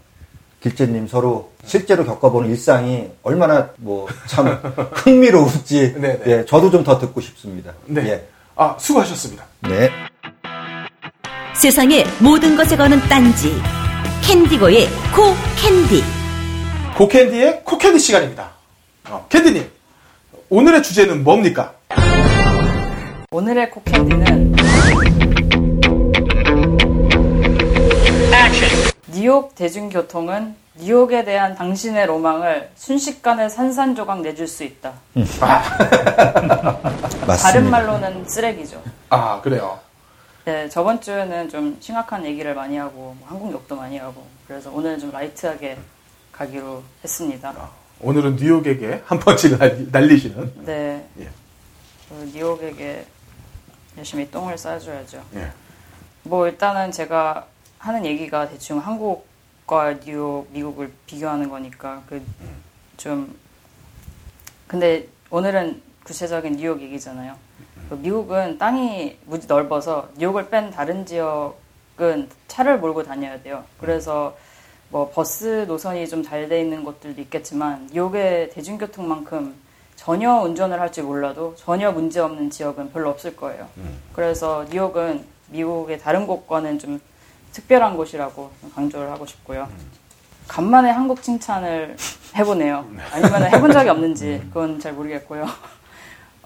길재님 0.62 1.08
서로 1.08 1.52
실제로 1.64 2.04
겪어보는 2.04 2.50
일상이 2.50 3.10
얼마나 3.22 3.70
뭐 3.78 4.08
참 4.26 4.46
흥미로운지, 4.92 5.94
네, 6.00 6.18
네. 6.18 6.22
예, 6.26 6.44
저도 6.44 6.70
좀 6.70 6.84
더 6.84 6.98
듣고 6.98 7.20
싶습니다. 7.22 7.72
네. 7.86 8.06
예. 8.08 8.28
아, 8.56 8.76
수고하셨습니다. 8.78 9.44
네. 9.62 9.90
세상의 11.60 12.04
모든 12.20 12.54
것에 12.56 12.76
거는 12.76 13.00
딴지 13.08 13.50
캔디고의 14.22 14.88
코 15.14 15.34
캔디 15.56 16.04
고캔디의 16.96 17.62
코캔디 17.64 17.98
시간입니다. 17.98 18.50
어, 19.08 19.26
캔디님, 19.28 19.70
오늘의 20.48 20.82
주제는 20.82 21.24
뭡니까? 21.24 21.74
오늘의 23.30 23.70
코캔디는 23.70 24.56
뉴욕 29.12 29.54
대중교통은 29.54 30.54
뉴욕에 30.78 31.24
대한 31.24 31.54
당신의 31.54 32.06
로망을 32.06 32.70
순식간에 32.76 33.48
산산조각 33.48 34.20
내줄 34.22 34.46
수 34.46 34.64
있다. 34.64 34.92
맞습니다. 37.26 37.36
다른 37.36 37.70
말로는 37.70 38.26
쓰레기죠. 38.26 38.82
아, 39.10 39.40
그래요. 39.42 39.78
네, 40.46 40.68
저번 40.68 41.00
주에는 41.00 41.48
좀 41.48 41.76
심각한 41.80 42.24
얘기를 42.24 42.54
많이 42.54 42.76
하고 42.76 43.16
뭐 43.18 43.28
한국 43.28 43.50
욕도 43.52 43.74
많이 43.74 43.98
하고 43.98 44.24
그래서 44.46 44.70
오늘은 44.70 45.00
좀 45.00 45.10
라이트하게 45.10 45.76
가기로 46.30 46.84
했습니다. 47.02 47.52
오늘은 48.00 48.36
뉴욕에게 48.36 49.02
한 49.06 49.18
펀치 49.18 49.58
날리, 49.58 49.90
날리 49.90 50.16
시는. 50.16 50.52
네, 50.64 51.04
예. 51.18 51.28
그 52.08 52.30
뉴욕에게 52.32 53.04
열심히 53.98 54.30
똥을 54.30 54.54
쏴줘야죠. 54.54 55.20
예. 55.34 55.50
뭐 56.22 56.46
일단은 56.46 56.92
제가 56.92 57.48
하는 57.78 58.06
얘기가 58.06 58.48
대충 58.48 58.78
한국과 58.78 59.98
뉴욕, 60.00 60.46
미국을 60.52 60.92
비교하는 61.06 61.48
거니까 61.48 62.02
그 62.08 62.22
좀 62.96 63.36
근데 64.66 65.06
오늘은 65.30 65.82
구체적인 66.04 66.56
뉴욕 66.56 66.80
얘기잖아요. 66.80 67.36
그 67.88 67.94
미국은 67.94 68.58
땅이 68.58 69.18
무지 69.26 69.46
넓어서 69.46 70.08
뉴욕을 70.18 70.50
뺀 70.50 70.70
다른 70.70 71.06
지역은 71.06 72.28
차를 72.48 72.78
몰고 72.78 73.02
다녀야 73.04 73.40
돼요. 73.42 73.64
그래서 73.80 74.36
뭐 74.90 75.10
버스 75.10 75.64
노선이 75.68 76.08
좀 76.08 76.22
잘 76.22 76.48
돼 76.48 76.60
있는 76.60 76.84
곳들도 76.84 77.20
있겠지만 77.22 77.88
뉴욕의 77.92 78.50
대중교통만큼 78.50 79.54
전혀 79.96 80.32
운전을 80.34 80.80
할 80.80 80.90
줄 80.92 81.04
몰라도 81.04 81.54
전혀 81.56 81.90
문제 81.92 82.20
없는 82.20 82.50
지역은 82.50 82.92
별로 82.92 83.10
없을 83.10 83.36
거예요. 83.36 83.68
그래서 84.12 84.64
뉴욕은 84.70 85.24
미국의 85.48 85.98
다른 86.00 86.26
곳과는 86.26 86.78
좀 86.78 87.00
특별한 87.52 87.96
곳이라고 87.96 88.50
강조를 88.74 89.10
하고 89.10 89.26
싶고요. 89.26 89.68
간만에 90.48 90.90
한국 90.90 91.22
칭찬을 91.22 91.96
해보네요. 92.36 92.84
아니면 93.12 93.42
해본 93.52 93.72
적이 93.72 93.88
없는지 93.90 94.42
그건 94.48 94.78
잘 94.78 94.92
모르겠고요. 94.92 95.46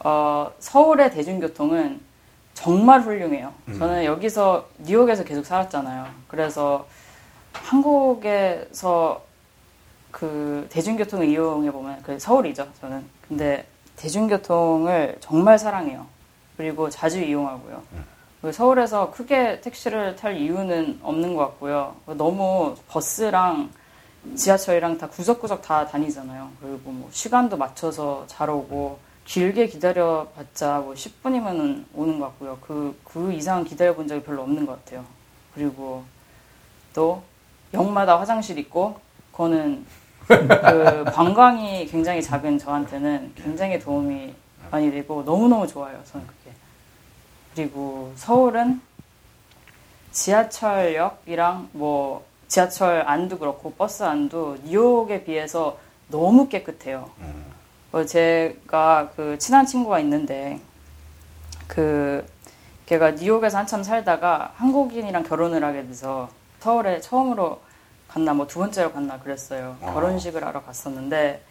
어, 0.00 0.50
서울의 0.58 1.10
대중교통은 1.12 2.00
정말 2.54 3.00
훌륭해요. 3.00 3.52
저는 3.78 4.04
여기서 4.04 4.68
뉴욕에서 4.78 5.24
계속 5.24 5.46
살았잖아요. 5.46 6.06
그래서 6.28 6.86
한국에서 7.52 9.22
그 10.10 10.66
대중교통을 10.70 11.28
이용해 11.28 11.70
보면 11.70 12.02
그 12.02 12.18
서울이죠. 12.18 12.68
저는 12.80 13.04
근데 13.28 13.66
대중교통을 13.96 15.16
정말 15.20 15.58
사랑해요. 15.58 16.06
그리고 16.56 16.90
자주 16.90 17.20
이용하고요. 17.20 17.82
그 18.42 18.52
서울에서 18.52 19.10
크게 19.10 19.60
택시를 19.60 20.16
탈 20.16 20.36
이유는 20.36 21.00
없는 21.02 21.34
것 21.34 21.42
같고요. 21.42 21.96
너무 22.06 22.74
버스랑 22.88 23.70
지하철이랑 24.34 24.98
다 24.98 25.08
구석구석 25.08 25.62
다 25.62 25.86
다니잖아요. 25.86 26.50
그리고 26.60 26.90
뭐 26.90 27.08
시간도 27.12 27.56
맞춰서 27.56 28.24
잘 28.26 28.50
오고 28.50 28.98
길게 29.30 29.68
기다려봤자 29.68 30.80
뭐 30.80 30.94
10분이면 30.94 31.84
오는 31.94 32.18
것 32.18 32.26
같고요. 32.26 32.58
그, 32.60 32.98
그 33.04 33.32
이상 33.32 33.62
기다려본 33.62 34.08
적이 34.08 34.24
별로 34.24 34.42
없는 34.42 34.66
것 34.66 34.84
같아요. 34.84 35.04
그리고 35.54 36.02
또 36.92 37.22
역마다 37.72 38.18
화장실 38.18 38.58
있고 38.58 38.98
그거는 39.30 39.86
그 40.26 41.04
관광이 41.14 41.86
굉장히 41.86 42.20
작은 42.20 42.58
저한테는 42.58 43.34
굉장히 43.36 43.78
도움이 43.78 44.34
많이 44.68 44.90
되고 44.90 45.22
너무너무 45.22 45.64
좋아요. 45.68 46.02
저는 46.10 46.26
그게. 46.26 46.50
그리고 47.54 48.12
서울은 48.16 48.80
지하철역이랑 50.10 51.68
뭐 51.70 52.24
지하철 52.48 53.08
안도 53.08 53.38
그렇고 53.38 53.72
버스 53.74 54.02
안도 54.02 54.56
뉴욕에 54.64 55.22
비해서 55.22 55.78
너무 56.08 56.48
깨끗해요. 56.48 57.10
어, 57.20 57.49
제가 58.06 59.10
그 59.16 59.36
친한 59.38 59.66
친구가 59.66 59.98
있는데 60.00 60.60
그 61.66 62.24
걔가 62.86 63.12
뉴욕에서 63.12 63.58
한참 63.58 63.82
살다가 63.82 64.52
한국인이랑 64.56 65.22
결혼을 65.24 65.62
하게 65.64 65.86
돼서 65.86 66.28
서울에 66.60 67.00
처음으로 67.00 67.60
갔나 68.08 68.34
뭐 68.34 68.46
두 68.46 68.58
번째로 68.58 68.92
갔나 68.92 69.18
그랬어요. 69.20 69.76
결혼식을 69.80 70.44
하러 70.44 70.62
갔었는데 70.62 71.42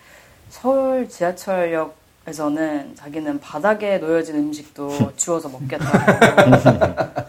서울 0.49 1.07
지하철역에서는 1.07 2.95
자기는 2.95 3.39
바닥에 3.39 3.97
놓여진 3.99 4.35
음식도 4.35 5.13
주워서 5.15 5.47
먹겠다고 5.49 5.97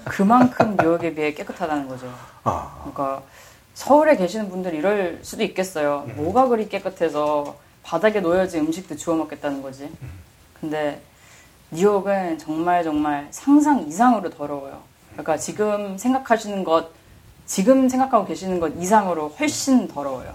그만큼 0.07 0.77
뉴욕에 0.81 1.15
비해 1.15 1.33
깨끗하다는 1.33 1.89
거죠. 1.89 2.13
아, 2.43 2.77
그러니까 2.81 3.23
서울에 3.75 4.17
계시는 4.17 4.49
분들 4.51 4.75
이럴 4.75 5.21
수도 5.23 5.43
있겠어요. 5.45 6.09
뭐가 6.17 6.49
그리 6.49 6.69
깨끗해서 6.69 7.57
바닥에 7.83 8.21
놓여진 8.21 8.67
음식도 8.67 8.97
주워 8.97 9.17
먹겠다는 9.17 9.63
거지. 9.63 9.91
근데 10.61 11.01
뉴욕은 11.71 12.39
정말 12.39 12.85
정말 12.85 13.29
상상 13.31 13.87
이상으로 13.87 14.31
더러워요. 14.31 14.83
그러니까 15.13 15.37
지금 15.37 15.97
생각하시는 15.97 16.65
것, 16.65 16.91
지금 17.47 17.89
생각하고 17.89 18.27
계시는 18.27 18.61
것 18.61 18.73
이상으로 18.77 19.29
훨씬 19.29 19.89
더러워요. 19.89 20.35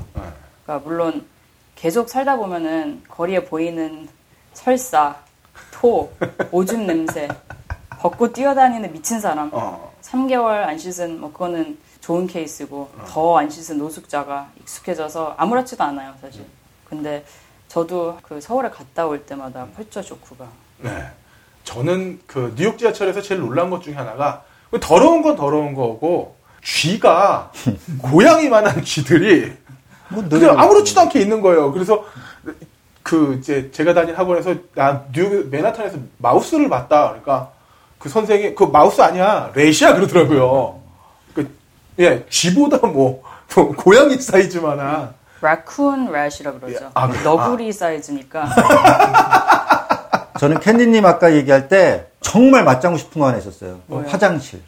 그러니까 0.64 0.88
물론 0.88 1.26
계속 1.76 2.10
살다 2.10 2.38
보면은 2.38 3.04
거리에 3.08 3.46
보이는 3.46 4.08
설사, 4.54 5.18
토, 5.72 6.12
오줌 6.52 6.88
냄새, 6.88 7.28
벗고 8.00 8.32
뛰어다니는 8.32 8.94
미친 8.94 9.20
사람, 9.20 9.50
어. 9.54 9.94
3개월 10.02 10.64
안 10.64 10.78
씻은 10.78 11.20
뭐 11.20 11.32
그거는 11.32 11.78
좋은 12.00 12.28
케이스고 12.28 12.90
더안 13.08 13.50
씻은 13.50 13.78
노숙자가 13.80 14.52
익숙해져서 14.62 15.36
아무렇지도 15.38 15.84
않아요 15.84 16.14
사실. 16.22 16.46
근데 16.90 17.26
저도 17.68 18.18
그 18.22 18.40
서울에 18.40 18.70
갔다 18.70 19.06
올 19.06 19.26
때마다 19.26 19.68
펄쩍 19.76 20.04
쇼크가 20.04 20.48
네. 20.80 21.08
저는 21.64 22.20
그 22.28 22.54
뉴욕 22.56 22.78
지하철에서 22.78 23.22
제일 23.22 23.42
놀란 23.42 23.70
것 23.70 23.82
중에 23.82 23.94
하나가 23.96 24.44
그 24.72 24.80
더러운 24.80 25.22
건 25.22 25.36
더러운 25.36 25.74
거고 25.74 26.36
쥐가 26.64 27.52
고양이만한 28.02 28.84
쥐들이 28.84 29.54
뭐 30.10 30.24
그냥 30.30 30.60
아무렇지도 30.60 31.02
않게 31.02 31.20
있는 31.20 31.42
거예요. 31.42 31.72
그래서 31.72 32.06
그 33.04 33.38
이제 33.40 33.70
제가 33.72 33.94
다닌 33.94 34.16
학원에서 34.16 34.56
나 34.74 35.06
뉴욕 35.14 35.50
맨하탄에서 35.50 35.98
마우스를 36.18 36.70
봤다. 36.70 37.10
그러니까 37.10 37.52
그 37.98 38.10
선생이 38.10 38.56
그 38.56 38.64
마우스 38.66 39.02
아니야 39.02 39.52
레시야 39.54 39.96
그러더라고요. 39.96 40.80
그 41.34 41.50
예, 42.00 42.26
쥐보다 42.30 42.78
뭐, 42.88 43.24
뭐 43.56 43.76
고양이 43.76 44.20
사이즈만한 44.20 45.14
라쿤 45.46 46.12
래시라 46.12 46.54
그러죠. 46.54 46.90
아, 46.94 47.08
그래요? 47.08 47.24
너구리 47.24 47.72
사이즈니까 47.72 48.50
저는 50.40 50.60
캔디님 50.60 51.06
아까 51.06 51.34
얘기할 51.34 51.68
때 51.68 52.08
정말 52.20 52.64
맞장구 52.64 52.98
싶은 52.98 53.22
거 53.22 53.28
하나 53.28 53.38
있었어요. 53.38 53.80
뭐요? 53.86 54.08
화장실. 54.08 54.62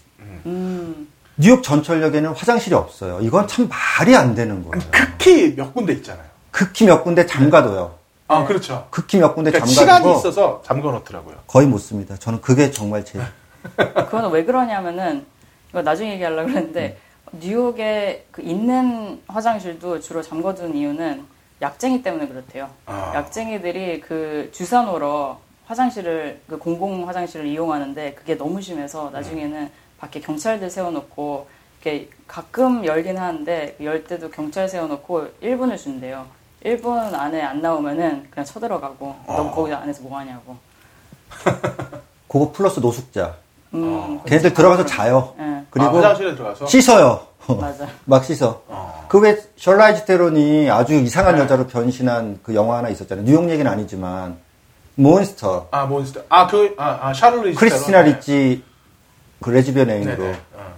음, 0.45 1.07
뉴욕 1.35 1.61
전철역에는 1.63 2.29
화장실이 2.29 2.73
없어요. 2.75 3.19
이건 3.21 3.47
참 3.47 3.67
말이 3.67 4.15
안 4.15 4.33
되는 4.35 4.63
거예요. 4.63 4.83
극히 4.91 5.55
몇 5.55 5.73
군데 5.73 5.93
있잖아요. 5.93 6.25
극히 6.51 6.85
몇 6.85 7.03
군데 7.03 7.25
잠가둬요. 7.25 7.95
아 8.29 8.45
그렇죠. 8.45 8.87
극히 8.89 9.17
몇 9.17 9.33
군데 9.35 9.51
그러니까 9.51 9.73
잠가두고 9.73 10.09
시간이 10.09 10.19
있어서 10.19 10.61
잠궈 10.65 10.91
놓더라고요. 10.91 11.35
거의 11.47 11.67
못 11.67 11.79
씁니다. 11.79 12.15
저는 12.17 12.41
그게 12.41 12.71
정말 12.71 13.03
제일 13.03 13.23
그거는 13.75 14.29
왜 14.31 14.43
그러냐면은 14.45 15.25
이거 15.69 15.81
나중에 15.81 16.13
얘기하려고 16.13 16.47
그랬는데 16.47 16.97
뉴욕에 17.31 18.25
그 18.31 18.41
있는 18.41 19.21
화장실도 19.27 19.99
주로 19.99 20.21
잠궈둔 20.21 20.75
이유는 20.75 21.25
약쟁이 21.61 22.03
때문에 22.03 22.27
그렇대요. 22.27 22.69
아. 22.85 23.13
약쟁이들이 23.15 24.01
그 24.01 24.49
주사 24.53 24.83
놓으러 24.83 25.39
화장실을 25.65 26.41
그 26.47 26.57
공공 26.57 27.07
화장실을 27.07 27.45
이용하는데 27.47 28.13
그게 28.13 28.37
너무 28.37 28.61
심해서 28.61 29.09
나중에는 29.09 29.69
밖에 29.97 30.19
경찰들 30.21 30.69
세워놓고 30.69 31.47
이렇게 31.81 32.09
가끔 32.27 32.85
열긴 32.85 33.17
하는데 33.17 33.75
열 33.81 34.03
때도 34.03 34.29
경찰 34.29 34.69
세워놓고 34.69 35.27
1분을 35.41 35.77
준대요. 35.77 36.25
1분 36.63 37.13
안에 37.13 37.41
안 37.41 37.61
나오면은 37.61 38.27
그냥 38.29 38.45
쳐들어가고 38.45 39.15
너 39.27 39.51
거기 39.51 39.73
안에서 39.73 40.03
뭐 40.03 40.17
하냐고. 40.17 40.57
그거 42.27 42.51
플러스 42.51 42.79
노숙자. 42.79 43.35
음, 43.73 44.19
걔네들 44.25 44.53
들어가서 44.53 44.85
자요. 44.85 45.33
예, 45.39 45.63
그리고 45.69 45.89
아, 45.89 45.95
화장실에 45.95 46.35
들어가서 46.35 46.67
씻어요. 46.67 47.27
맞아. 47.59 47.87
막 48.05 48.23
씻어. 48.25 48.61
어. 48.67 49.05
그왜 49.07 49.41
샤를리즈 49.57 50.05
테론이 50.05 50.69
아주 50.69 50.93
이상한 50.93 51.35
네. 51.35 51.41
여자로 51.41 51.67
변신한 51.67 52.39
그 52.43 52.53
영화 52.55 52.77
하나 52.77 52.89
있었잖아요. 52.89 53.25
뉴욕 53.25 53.49
얘기는 53.49 53.69
아니지만 53.69 54.37
몬스터. 54.95 55.67
아 55.71 55.85
몬스터 55.85 56.21
아그 56.29 56.75
아, 56.77 57.09
아 57.09 57.13
크리스티나 57.55 58.03
테런. 58.03 58.15
리치 58.17 58.63
그 59.41 59.49
레즈비언 59.49 59.89
애인으로 59.89 60.17
네네. 60.17 60.39
어. 60.55 60.73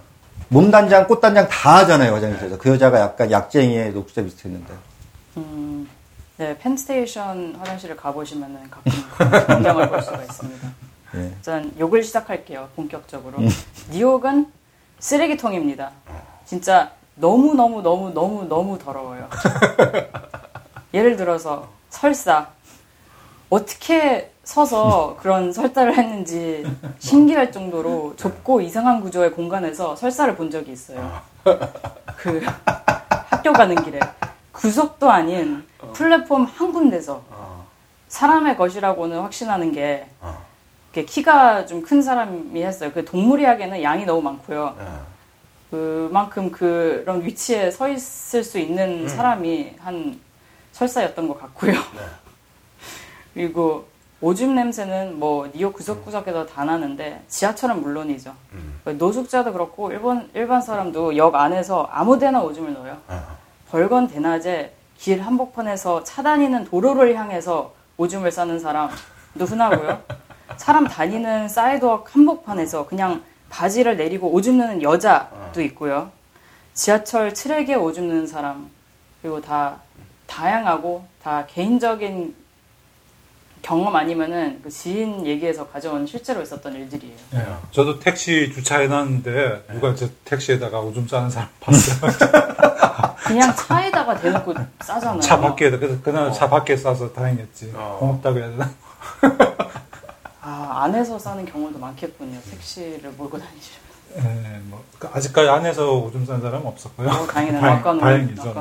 몸 0.48 0.70
단장, 0.70 1.06
꽃 1.06 1.20
단장 1.20 1.48
다 1.48 1.76
하잖아요 1.78 2.12
화장실에서. 2.14 2.58
그 2.58 2.70
여자가 2.70 3.00
약간 3.00 3.30
약쟁이에 3.30 3.92
노숙자 3.92 4.22
비슷했는데. 4.22 4.72
음, 5.36 5.88
네, 6.36 6.56
펜스테이션 6.58 7.56
화장실을 7.58 7.96
가보시면은 7.96 8.68
가끔 8.70 8.92
광경을 9.46 9.88
볼 9.88 10.02
수가 10.02 10.22
있습니다. 10.22 10.68
예. 11.14 11.34
전 11.42 11.72
욕을 11.78 12.02
시작할게요, 12.02 12.68
본격적으로. 12.76 13.38
뉴욕은 13.90 14.50
쓰레기통입니다. 14.98 15.90
진짜 16.44 16.92
너무 17.16 17.54
너무 17.54 17.82
너무 17.82 18.12
너무 18.12 18.44
너무 18.44 18.78
더러워요. 18.78 19.28
예를 20.94 21.16
들어서 21.16 21.68
설사. 21.88 22.48
어떻게 23.48 24.30
서서 24.44 25.16
그런 25.20 25.52
설사를 25.52 25.96
했는지 25.96 26.64
신기할 26.98 27.52
정도로 27.52 28.14
좁고 28.16 28.60
이상한 28.60 29.00
구조의 29.00 29.32
공간에서 29.32 29.96
설사를 29.96 30.34
본 30.36 30.50
적이 30.50 30.72
있어요. 30.72 31.20
그 32.16 32.40
학교 33.28 33.52
가는 33.52 33.74
길에 33.82 33.98
구석도 34.52 35.10
아닌 35.10 35.66
플랫폼 35.94 36.44
한 36.44 36.72
군데서 36.72 37.22
어. 37.30 37.66
사람의 38.08 38.56
것이라고는 38.56 39.20
확신하는 39.20 39.72
게 39.72 40.06
어. 40.20 40.49
키가 40.92 41.66
좀 41.66 41.82
큰 41.82 42.02
사람이 42.02 42.62
했어요. 42.62 42.90
그 42.92 43.04
동물이하게는 43.04 43.82
양이 43.82 44.04
너무 44.04 44.22
많고요. 44.22 44.76
예. 44.80 44.84
그만큼 45.70 46.50
그런 46.50 47.24
위치에 47.24 47.70
서 47.70 47.88
있을 47.88 48.42
수 48.42 48.58
있는 48.58 49.08
사람이 49.08 49.76
한 49.78 50.18
설사였던 50.72 51.28
것 51.28 51.40
같고요. 51.40 51.74
그리고 53.34 53.86
오줌 54.20 54.54
냄새는 54.56 55.18
뭐 55.18 55.48
뉴욕 55.54 55.72
구석구석에서 55.72 56.46
다 56.46 56.64
나는데 56.64 57.22
지하철은 57.28 57.80
물론이죠. 57.80 58.34
노숙자도 58.84 59.52
그렇고 59.52 59.92
일본 59.92 60.28
일반 60.34 60.60
사람도 60.60 61.16
역 61.16 61.36
안에서 61.36 61.84
아무데나 61.90 62.42
오줌을 62.42 62.74
눠요. 62.74 62.98
어. 63.08 63.22
벌건 63.70 64.08
대낮에 64.08 64.74
길 64.98 65.22
한복판에서 65.22 66.02
차 66.04 66.22
다니는 66.22 66.64
도로를 66.64 67.14
향해서 67.16 67.72
오줌을 67.96 68.30
싸는 68.32 68.58
사람도 68.58 69.44
흔하고요. 69.46 70.02
사람 70.60 70.86
다니는 70.86 71.48
sidewalk 71.48 72.12
한복판에서 72.12 72.86
그냥 72.86 73.22
바지를 73.48 73.96
내리고 73.96 74.30
오줌 74.30 74.58
누는 74.58 74.82
여자도 74.82 75.62
있고요. 75.62 76.10
지하철 76.74 77.32
트랙에 77.32 77.74
오줌 77.76 78.08
누는 78.08 78.26
사람 78.26 78.68
그리고 79.22 79.40
다 79.40 79.78
다양하고 80.26 81.06
다 81.22 81.46
개인적인 81.46 82.34
경험 83.62 83.96
아니면은 83.96 84.60
그 84.62 84.68
지인 84.68 85.26
얘기에서 85.26 85.66
가져온 85.66 86.06
실제로 86.06 86.42
있었던 86.42 86.74
일들이에요. 86.74 87.16
예. 87.36 87.46
저도 87.70 87.98
택시 87.98 88.52
주차해놨는데 88.52 89.64
누가 89.72 89.94
제 89.94 90.10
택시에다가 90.26 90.80
오줌 90.80 91.08
싸는 91.08 91.30
사람 91.30 91.48
봤어요. 91.60 92.12
그냥 93.24 93.54
차에다가 93.56 94.20
대놓고 94.20 94.54
싸잖아요. 94.82 95.20
차 95.20 95.40
밖에다 95.40 95.78
그래서 95.78 95.98
그날 96.02 96.30
차 96.34 96.50
밖에 96.50 96.76
싸서 96.76 97.14
다행했지. 97.14 97.72
어. 97.74 97.96
고맙다고 97.98 98.38
해야 98.38 98.50
되나? 98.50 98.70
아 100.80 100.84
안에서 100.84 101.18
싸는 101.18 101.44
경우도 101.44 101.78
많겠군요. 101.78 102.40
택시를 102.50 103.10
몰고 103.16 103.38
다니시면. 103.38 103.80
예, 104.16 104.58
뭐그 104.64 105.08
아직까지 105.12 105.48
안에서 105.50 105.92
오줌 105.98 106.24
싼 106.24 106.40
사람은 106.40 106.66
없었고요. 106.66 107.08
어, 107.08 107.26
다행이네요. 107.26 107.60
다행- 107.60 107.78
아까는 107.78 108.00
다행이죠. 108.00 108.54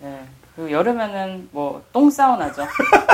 네. 0.00 0.24
그 0.56 0.70
여름에는 0.72 1.48
뭐 1.52 1.82
똥 1.92 2.10
사우나죠. 2.10 2.66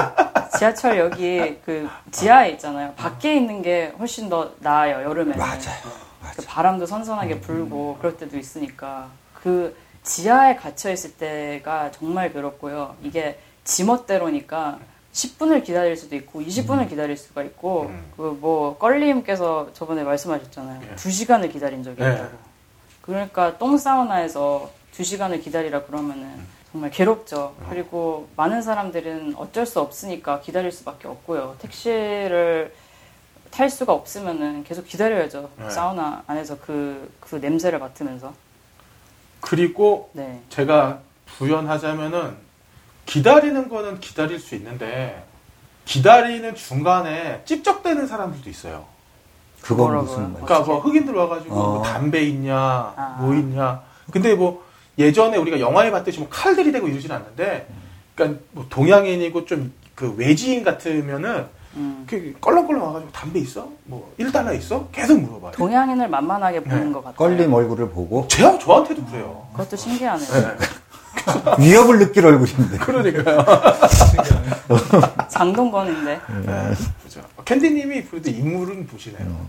지하철 0.59 0.99
여기 0.99 1.59
그 1.65 1.89
지하에 2.11 2.51
있잖아요. 2.53 2.93
밖에 2.95 3.37
있는 3.37 3.61
게 3.63 3.93
훨씬 3.99 4.29
더 4.29 4.53
나아요. 4.61 5.03
여름에는. 5.09 5.37
맞아요. 5.39 5.59
그 6.37 6.45
바람도 6.47 6.87
선선하게 6.87 7.41
불고 7.41 7.97
그럴 7.99 8.17
때도 8.17 8.39
있으니까 8.39 9.09
그 9.35 9.77
지하에 10.05 10.57
갇혀 10.57 10.91
있을 10.91 11.13
때가 11.13 11.91
정말 11.93 12.33
괴롭고요. 12.33 12.97
이게 13.03 13.39
지멋대로니까 13.65 14.79
10분을 15.19 15.65
기다릴 15.65 15.97
수도 15.97 16.15
있고 16.15 16.41
20분을 16.41 16.89
기다릴 16.89 17.17
수가 17.17 17.43
있고 17.43 17.87
음. 17.87 18.13
그뭐 18.17 18.79
껄림께서 18.79 19.71
저번에 19.75 20.05
말씀하셨잖아요. 20.05 20.81
예. 20.91 20.95
2시간을 20.95 21.53
기다린 21.53 21.83
적이 21.83 22.03
네. 22.03 22.15
있다고. 22.15 22.37
그러니까 23.03 23.59
똥 23.59 23.77
사우나에서 23.77 24.71
2시간을 24.93 25.43
기다리라 25.43 25.83
그러면은 25.85 26.47
정말 26.71 26.91
괴롭죠. 26.91 27.57
그리고 27.69 28.29
많은 28.37 28.63
사람들은 28.63 29.35
어쩔 29.37 29.67
수 29.67 29.81
없으니까 29.81 30.41
기다릴 30.41 30.71
수밖에 30.71 31.09
없고요. 31.09 31.57
택시를 31.59 32.73
탈 33.51 33.71
수가 33.71 33.95
없으면은 33.95 34.63
계속 34.63 34.87
기다려야죠. 34.87 35.51
네. 35.59 35.71
사우나 35.71 36.23
안에서 36.27 36.59
그, 36.59 37.11
그 37.19 37.37
냄새를 37.37 37.79
맡으면서. 37.79 38.35
그리고 39.41 40.11
네. 40.13 40.43
제가 40.51 41.01
부연하자면은 41.27 42.48
기다리는 43.09 43.69
거는 43.69 44.01
기다릴 44.01 44.39
수 44.39 44.55
있는데 44.55 45.25
기다리는 45.85 46.55
중간에 46.55 47.43
찝쩍대는 47.45 48.07
사람들도 48.07 48.49
있어요. 48.51 48.85
그건? 49.63 49.97
무슨 50.05 50.33
말? 50.33 50.43
그러니까 50.43 50.61
뭐 50.61 50.81
흑인들 50.81 51.15
와가지고 51.15 51.55
어. 51.55 51.75
뭐 51.75 51.83
담배 51.83 52.23
있냐, 52.23 52.57
아. 52.57 53.17
뭐 53.21 53.35
있냐. 53.35 53.83
근데 54.13 54.35
뭐 54.35 54.65
예전에 54.99 55.37
우리가 55.37 55.59
영화에 55.59 55.91
봤듯이 55.91 56.21
뭐 56.21 56.29
칼들이 56.29 56.71
대고 56.71 56.89
이러진 56.89 57.11
않는데, 57.11 57.69
그러니까 58.15 58.41
뭐 58.53 58.67
동양인이고 58.69 59.45
좀 59.47 59.73
그 59.99 60.15
외지인 60.17 60.63
같으면은 60.63 61.47
음. 61.75 62.07
그 62.09 62.33
껄렁껄렁 62.41 62.87
와가지고 62.87 63.11
담배 63.11 63.41
있어? 63.41 63.69
뭐 63.83 64.15
1달러 64.21 64.57
있어? 64.57 64.87
계속 64.93 65.21
물어봐요. 65.21 65.51
동양인을 65.51 66.09
만만하게 66.09 66.63
보는 66.63 66.87
네. 66.87 66.93
것 66.93 67.03
같아요. 67.03 67.17
껄림 67.17 67.53
얼굴을 67.53 67.91
보고 67.91 68.25
제 68.29 68.43
저한테도 68.61 69.05
그래요. 69.07 69.49
그것도 69.53 69.77
신기하네요. 69.77 70.29
위협을 71.59 71.99
느낄 71.99 72.27
얼굴인데. 72.27 72.79
그러니까요. 72.79 73.45
장동건인데 75.29 76.21
네, 76.47 76.75
그죠. 77.03 77.21
캔디님이 77.45 78.05
그래도 78.05 78.31
인물은 78.31 78.87
보시네요. 78.87 79.47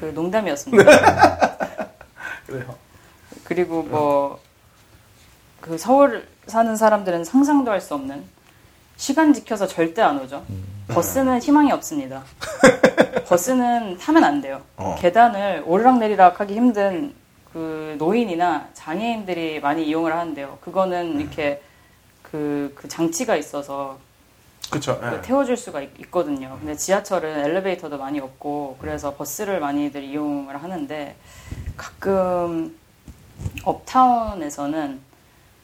그 0.00 0.06
농담이었습니다. 0.06 0.84
그래요. 2.46 2.74
그리고 3.44 3.82
뭐 3.82 4.46
그 5.66 5.76
서울 5.78 6.28
사는 6.46 6.76
사람들은 6.76 7.24
상상도 7.24 7.72
할 7.72 7.80
수 7.80 7.94
없는 7.94 8.22
시간 8.96 9.34
지켜서 9.34 9.66
절대 9.66 10.00
안 10.00 10.20
오죠. 10.20 10.44
버스는 10.88 11.40
희망이 11.42 11.72
없습니다. 11.72 12.22
버스는 13.26 13.98
타면 13.98 14.22
안 14.22 14.40
돼요. 14.40 14.62
어. 14.76 14.96
계단을 15.00 15.64
오르락 15.66 15.98
내리락 15.98 16.38
하기 16.40 16.54
힘든 16.54 17.12
그 17.56 17.96
노인이나 17.98 18.68
장애인들이 18.74 19.60
많이 19.60 19.86
이용을 19.86 20.12
하는데요. 20.14 20.58
그거는 20.60 21.18
이렇게 21.18 21.62
그, 22.20 22.70
그 22.76 22.86
장치가 22.86 23.34
있어서 23.34 23.96
그쵸. 24.70 25.00
그 25.00 25.16
예. 25.16 25.22
태워줄 25.22 25.56
수가 25.56 25.80
있, 25.80 26.10
거든요 26.10 26.58
근데 26.60 26.76
지하철은 26.76 27.46
엘리베이터도 27.46 27.96
많이 27.96 28.20
없고 28.20 28.76
그래서 28.78 29.14
버스를 29.14 29.58
많이들 29.60 30.04
이용을 30.04 30.62
하는데 30.62 31.16
가끔 31.78 32.76
업타운에서는 33.64 35.00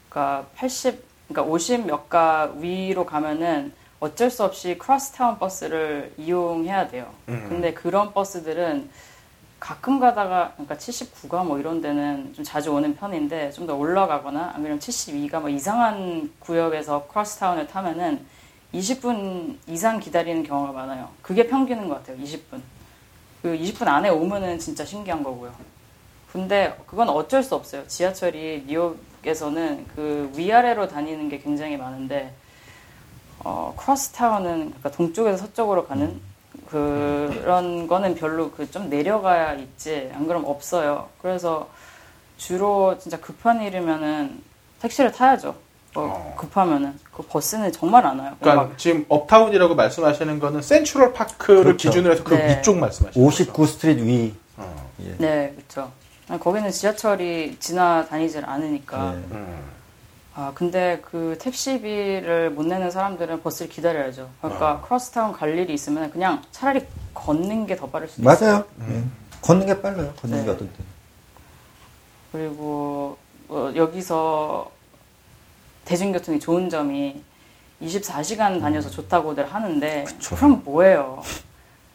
그러니까 0.09 0.47
80, 0.55 0.99
그러니까 1.27 1.51
50 1.53 1.85
몇 1.85 2.09
가 2.09 2.51
위로 2.57 3.05
가면은 3.05 3.71
어쩔 3.99 4.31
수 4.31 4.43
없이 4.43 4.79
크로스타운 4.79 5.37
버스를 5.37 6.11
이용해야 6.17 6.87
돼요. 6.87 7.05
음. 7.29 7.45
근데 7.49 7.71
그런 7.75 8.13
버스들은 8.13 8.89
가끔 9.63 9.97
가다가 9.97 10.51
그러니까 10.57 10.75
79가 10.75 11.45
뭐 11.45 11.57
이런 11.57 11.79
데는 11.79 12.33
좀 12.33 12.43
자주 12.43 12.73
오는 12.73 12.93
편인데 12.97 13.51
좀 13.51 13.65
더 13.65 13.75
올라가거나 13.75 14.51
아니면 14.55 14.77
72가 14.77 15.39
뭐 15.39 15.47
이상한 15.47 16.29
구역에서 16.39 17.07
크로스타운을 17.07 17.67
타면은 17.67 18.25
20분 18.73 19.55
이상 19.67 20.01
기다리는 20.01 20.43
경우가 20.43 20.73
많아요. 20.73 21.07
그게 21.21 21.47
평균인 21.47 21.87
것 21.87 21.95
같아요. 21.95 22.17
20분. 22.17 22.61
그 23.41 23.57
20분 23.57 23.87
안에 23.87 24.09
오면은 24.09 24.59
진짜 24.59 24.83
신기한 24.83 25.23
거고요. 25.23 25.53
근데 26.33 26.77
그건 26.85 27.07
어쩔 27.07 27.41
수 27.41 27.55
없어요. 27.55 27.87
지하철이 27.87 28.65
뉴욕에서는 28.67 29.87
그 29.95 30.29
위아래로 30.35 30.89
다니는 30.89 31.29
게 31.29 31.39
굉장히 31.39 31.77
많은데 31.77 32.33
어, 33.39 33.73
crosstown은 33.77 34.57
그러니까 34.65 34.91
동쪽에서 34.91 35.37
서쪽으로 35.37 35.85
가는 35.87 36.19
그런 36.73 37.87
거는 37.87 38.15
별로 38.15 38.49
그 38.51 38.65
좀 38.71 38.89
내려가야 38.89 39.53
있지 39.53 40.09
안 40.15 40.25
그러면 40.27 40.49
없어요. 40.49 41.09
그래서 41.21 41.69
주로 42.37 42.97
진짜 42.97 43.17
급한 43.19 43.61
일이면은 43.61 44.41
택시를 44.81 45.11
타야죠. 45.11 45.55
뭐 45.93 46.05
어. 46.05 46.35
급하면은 46.39 46.97
그 47.15 47.21
버스는 47.23 47.71
정말 47.71 48.05
안 48.07 48.17
와요. 48.17 48.35
그러니까 48.39 48.63
막 48.63 48.77
지금 48.79 49.05
uptown이라고 49.09 49.75
말씀하시는 49.75 50.39
거는 50.39 50.61
센트럴 50.63 51.13
파크를 51.13 51.63
그렇죠. 51.63 51.89
기준으로 51.89 52.13
해서 52.15 52.23
그 52.23 52.33
네. 52.33 52.57
위쪽 52.57 52.77
말씀하시는 52.79 53.23
59 53.27 53.65
Street 53.67 54.01
위. 54.01 54.33
어. 54.57 54.89
예. 55.05 55.15
네, 55.19 55.53
그렇죠. 55.55 55.91
거기는 56.39 56.71
지하철이 56.71 57.57
지나다니질 57.59 58.43
않으니까. 58.45 59.13
예. 59.13 59.17
음. 59.35 59.59
아, 60.35 60.51
근데 60.55 60.99
그 61.03 61.37
택시비를 61.39 62.49
못 62.51 62.65
내는 62.65 62.89
사람들은 62.89 63.43
버스를 63.43 63.69
기다려야죠. 63.71 64.29
그러니까 64.41 64.81
크로스타운 64.81 65.31
갈 65.31 65.55
일이 65.57 65.73
있으면 65.73 66.09
그냥 66.11 66.41
차라리 66.51 66.85
걷는 67.13 67.67
게 67.67 67.75
더 67.75 67.87
빠를 67.87 68.07
수도 68.07 68.23
있어요. 68.29 68.51
맞아요. 68.51 68.65
예. 68.89 69.03
걷는 69.41 69.67
게 69.67 69.79
빨라요. 69.81 70.11
걷는 70.21 70.39
네. 70.39 70.45
게 70.45 70.49
어떤 70.49 70.67
때. 70.69 70.73
그리고 72.31 73.17
뭐 73.47 73.75
여기서 73.75 74.71
대중교통이 75.85 76.39
좋은 76.39 76.69
점이 76.69 77.21
24시간 77.81 78.59
다녀서 78.59 78.89
좋다고들 78.89 79.53
하는데 79.53 80.03
그쵸. 80.05 80.35
그럼 80.35 80.61
뭐예요? 80.65 81.21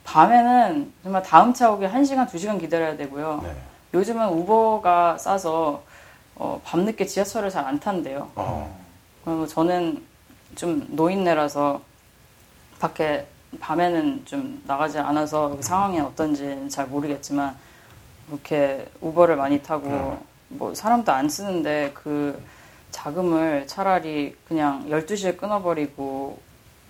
밤에는 0.05 0.93
정말 1.03 1.23
다음 1.25 1.53
차 1.53 1.73
오기 1.73 1.87
1시간, 1.87 2.29
2시간 2.29 2.61
기다려야 2.61 2.97
되고요. 2.97 3.41
네. 3.43 3.57
요즘은 3.95 4.29
우버가 4.29 5.19
싸서 5.19 5.83
어, 6.39 6.61
밤늦게 6.65 7.07
지하철을 7.07 7.51
잘 7.51 7.65
안 7.67 7.79
탄대요. 7.81 8.31
어. 8.37 8.79
그리고 9.25 9.47
저는 9.47 10.03
좀 10.55 10.87
노인네라서 10.91 11.83
밖에 12.79 13.27
밤에는 13.61 14.25
좀 14.25 14.63
나가지 14.67 14.99
않아서 14.99 15.57
그 15.57 15.63
상황이 15.63 15.99
어떤지는 16.01 16.69
잘 16.69 16.87
모르겠지만 16.87 17.57
이렇게 18.29 18.87
우버를 19.01 19.37
많이 19.37 19.63
타고 19.63 20.19
뭐 20.49 20.75
사람도 20.75 21.11
안 21.13 21.29
쓰는데 21.29 21.91
그 21.95 22.41
자금을 22.91 23.67
차라리 23.67 24.35
그냥 24.47 24.89
12시에 24.89 25.37
끊어버리고 25.37 26.39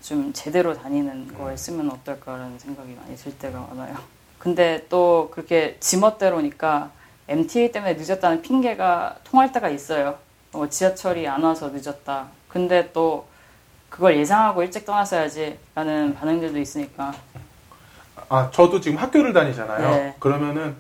좀 0.03 0.33
제대로 0.33 0.75
다니는 0.75 1.35
거에 1.37 1.57
쓰면 1.57 1.91
어떨까라는 1.91 2.59
생각이 2.59 2.95
많이 2.95 3.17
들 3.17 3.37
때가 3.39 3.67
많아요. 3.71 3.97
근데 4.39 4.87
또 4.89 5.29
그렇게 5.33 5.77
지멋대로니까 5.81 6.91
MTA 7.29 7.71
때문에 7.73 7.95
늦었다는 7.95 8.43
핑계가 8.43 9.17
통할 9.25 9.53
때가 9.53 9.69
있어요. 9.69 10.17
어, 10.53 10.69
지하철이 10.69 11.29
안 11.29 11.43
와서 11.43 11.71
늦었다. 11.73 12.27
근데 12.49 12.91
또 12.93 13.27
그걸 13.91 14.17
예상하고 14.17 14.63
일찍 14.63 14.85
떠났어야지 14.85 15.59
라는 15.75 16.15
반응들도 16.15 16.59
있으니까. 16.59 17.13
아, 18.29 18.51
저도 18.53 18.81
지금 18.81 18.99
학교를 18.99 19.33
다니잖아요. 19.33 19.91
네. 19.91 20.15
그러면은 20.19 20.75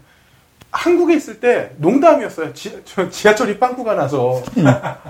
한국에 0.71 1.15
있을 1.15 1.41
때 1.41 1.73
농담이었어요. 1.79 2.53
지, 2.53 2.83
저 2.85 3.09
지하철이 3.09 3.59
빵꾸가 3.59 3.95
나서 3.95 4.43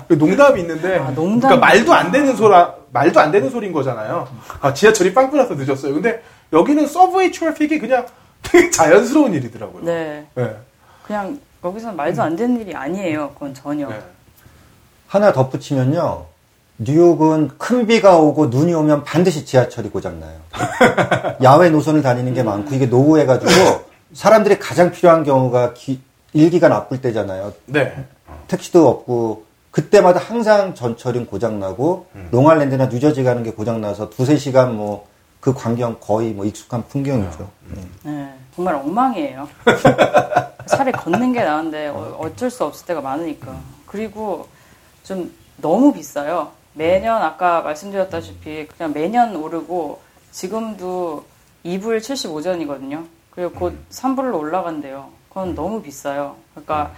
그 0.07 0.14
농담이 0.14 0.61
있는데 0.61 0.98
아, 0.98 1.11
농담이 1.11 1.40
그러니까 1.40 1.57
말도 1.57 1.92
안 1.92 2.12
되는 2.12 2.37
소라 2.37 2.74
말도 2.92 3.18
안 3.18 3.33
되는 3.33 3.51
소리인 3.51 3.72
거잖아요. 3.72 4.29
아, 4.61 4.72
지하철이 4.72 5.14
빵꾸 5.14 5.37
나서 5.37 5.55
늦었어요. 5.55 5.94
근데 5.94 6.22
여기는 6.53 6.87
subway 6.87 7.33
traffic이 7.33 7.81
그냥 7.81 8.07
되게 8.42 8.70
자연스러운 8.70 9.35
일이더라고요. 9.35 9.85
네. 9.85 10.27
네. 10.35 10.57
그냥 11.09 11.40
거기서는 11.62 11.97
말도 11.97 12.23
안 12.23 12.37
되는 12.37 12.61
일이 12.61 12.75
아니에요. 12.77 13.31
그건 13.33 13.55
전혀. 13.55 13.88
네. 13.88 13.99
하나 15.09 15.33
덧붙이면요. 15.33 16.27
뉴욕은 16.81 17.53
큰 17.59 17.87
비가 17.87 18.18
오고 18.18 18.49
눈이 18.49 18.73
오면 18.75 19.03
반드시 19.05 19.44
지하철이 19.47 19.88
고장나요. 19.88 20.38
야외 21.42 21.71
노선을 21.71 22.03
다니는 22.03 22.35
게 22.35 22.42
많고 22.42 22.75
이게 22.75 22.87
노후해가지고 22.87 23.51
사람들이 24.12 24.59
가장 24.59 24.92
필요한 24.92 25.25
경우가 25.25 25.73
기- 25.73 26.01
일기가 26.35 26.68
나쁠 26.68 27.01
때잖아요. 27.01 27.55
네. 27.66 28.05
택시도 28.47 28.87
없고 28.87 29.44
그때마다 29.71 30.21
항상 30.21 30.75
전철은 30.75 31.27
고장나고 31.27 32.07
롱아일랜드나 32.31 32.87
뉴저지 32.87 33.25
가는 33.25 33.42
게 33.42 33.51
고장나서 33.53 34.11
두세 34.11 34.37
시간 34.37 34.77
뭐 34.77 35.07
그 35.40 35.53
광경 35.55 35.98
거의 36.01 36.33
뭐 36.33 36.44
익숙한 36.44 36.87
풍경이죠. 36.88 37.48
네. 37.74 37.83
네. 38.03 38.35
정말 38.55 38.74
엉망이에요. 38.74 39.48
차라리 40.66 40.92
걷는 40.92 41.33
게 41.33 41.44
나은데 41.44 41.88
어- 41.88 42.16
어쩔 42.20 42.51
수 42.51 42.64
없을 42.64 42.87
때가 42.87 43.01
많으니까. 43.01 43.55
그리고 43.87 44.48
좀 45.05 45.33
너무 45.57 45.92
비싸요. 45.92 46.51
매년 46.74 47.22
아까 47.22 47.62
말씀드렸다시피 47.62 48.66
그냥 48.77 48.92
매년 48.92 49.35
오르고 49.37 50.01
지금도 50.33 51.24
2불 51.64 51.98
75전이거든요. 51.98 53.07
그리고 53.31 53.53
곧 53.53 53.79
3불로 53.90 54.38
올라간대요. 54.38 55.11
그건 55.29 55.55
너무 55.55 55.83
비싸요. 55.83 56.37
그러니까 56.55 56.92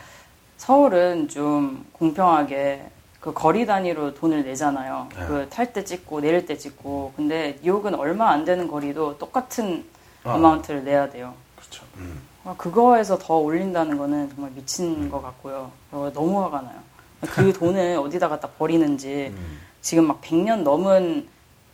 서울은 0.57 1.29
좀 1.29 1.87
공평하게 1.93 2.85
그 3.21 3.35
거리 3.35 3.67
단위로 3.67 4.15
돈을 4.15 4.45
내잖아요. 4.45 5.09
그탈 5.29 5.73
때 5.73 5.85
찍고 5.85 6.21
내릴 6.21 6.47
때 6.47 6.57
찍고. 6.57 7.13
근데 7.17 7.59
뉴욕은 7.63 7.95
얼마 7.95 8.31
안 8.31 8.45
되는 8.45 8.67
거리도 8.67 9.19
똑같은 9.19 9.85
아. 10.25 10.35
어마운트를 10.35 10.85
내야 10.85 11.11
돼요. 11.11 11.35
그렇죠. 11.57 11.85
음. 11.99 12.21
아, 12.45 12.55
그거에서 12.57 13.19
더 13.19 13.37
올린다는 13.37 13.99
거는 13.99 14.31
정말 14.31 14.51
미친 14.53 15.11
것 15.11 15.21
같고요. 15.21 15.71
어, 15.93 16.11
너무 16.15 16.43
화가 16.43 16.63
나요. 16.63 16.79
그 17.21 17.53
돈을 17.57 17.99
어디다 17.99 18.31
갖다 18.31 18.49
버리는지 18.49 19.35
지금 19.83 20.07
막 20.07 20.23
100년 20.23 20.63
넘은 20.63 21.29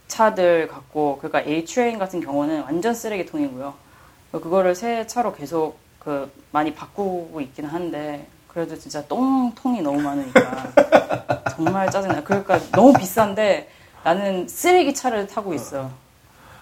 차들 0.09 0.67
갖고 0.67 1.19
그러니까 1.19 1.49
A-트레인 1.49 1.99
같은 1.99 2.21
경우는 2.21 2.63
완전 2.63 2.95
쓰레기통이고요. 2.95 3.75
그거를 4.33 4.75
새 4.75 5.07
차로 5.07 5.35
계속 5.35 5.79
그 6.01 6.31
많이 6.51 6.75
바꾸고 6.75 7.41
있긴 7.41 7.67
한데 7.67 8.27
그래도 8.57 8.75
진짜 8.79 9.07
똥통이 9.07 9.83
너무 9.83 10.01
많으니까 10.01 10.73
정말 11.55 11.91
짜증나요. 11.91 12.25
그러니까 12.25 12.59
너무 12.73 12.95
비싼데 12.95 13.69
나는 14.03 14.49
쓰레기 14.49 14.95
차를 14.95 15.27
타고 15.27 15.53
있어. 15.53 15.91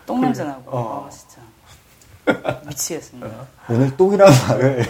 똥 0.05 0.21
냄새 0.21 0.43
나고. 0.43 0.63
어. 0.77 1.07
아 1.07 1.11
진짜 1.11 1.41
미치겠습니다. 2.67 3.31
오늘 3.71 3.97
똥이라는 3.97 4.33
말을 4.49 4.87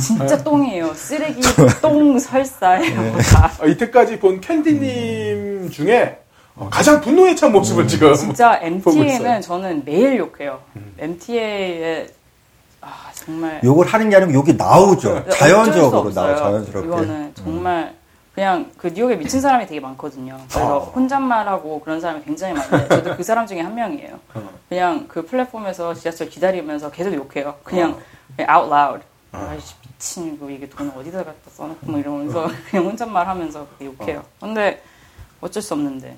진짜 0.00 0.42
똥이에요. 0.42 0.92
쓰레기, 0.94 1.40
똥, 1.80 2.18
설사예요. 2.18 3.16
다. 3.32 3.52
아, 3.60 3.66
이때까지 3.66 4.18
본 4.18 4.40
캔디님 4.40 5.70
중에 5.70 6.18
어, 6.56 6.68
가장 6.68 7.00
분노에 7.00 7.36
찬 7.36 7.52
모습을 7.52 7.86
지금 7.86 8.12
진짜. 8.16 8.58
MTA는 8.60 9.40
저는 9.40 9.84
매일 9.84 10.18
욕해요. 10.18 10.60
MTA에 10.98 12.08
아 12.08 12.23
정말 13.24 13.60
욕을 13.64 13.86
하는 13.86 14.10
게 14.10 14.16
아니고 14.16 14.32
욕이 14.34 14.54
나오죠. 14.54 15.24
자연적으로. 15.30 16.12
나와 16.12 16.36
자연스럽게. 16.36 16.86
이거는 16.88 17.34
정말 17.34 17.94
그냥 18.34 18.70
그 18.76 18.88
뉴욕에 18.88 19.16
미친 19.16 19.40
사람이 19.40 19.66
되게 19.66 19.80
많거든요. 19.80 20.38
그래서 20.48 20.76
어. 20.76 20.80
혼잣말하고 20.90 21.80
그런 21.80 22.00
사람이 22.00 22.24
굉장히 22.24 22.54
많은데 22.54 22.88
저도 23.02 23.16
그 23.16 23.22
사람 23.22 23.46
중에 23.46 23.60
한 23.60 23.74
명이에요. 23.74 24.18
어. 24.34 24.50
그냥 24.68 25.06
그 25.08 25.24
플랫폼에서 25.24 25.94
지하철 25.94 26.28
기다리면서 26.28 26.90
계속 26.90 27.14
욕해요. 27.14 27.54
그냥 27.62 27.92
어. 27.92 27.98
그냥 28.36 28.56
out 28.56 28.74
loud. 28.74 29.04
아이씨 29.32 29.74
미친 29.82 30.38
거 30.38 30.50
이게 30.50 30.68
돈 30.68 30.90
어디다 30.90 31.18
갖다 31.18 31.50
써놓고 31.56 31.86
뭐 31.90 31.98
이러면서 31.98 32.48
그냥 32.70 32.86
혼잣말 32.86 33.26
하면서 33.26 33.66
욕해요. 33.80 34.22
근데 34.40 34.82
어쩔 35.40 35.62
수 35.62 35.74
없는데. 35.74 36.16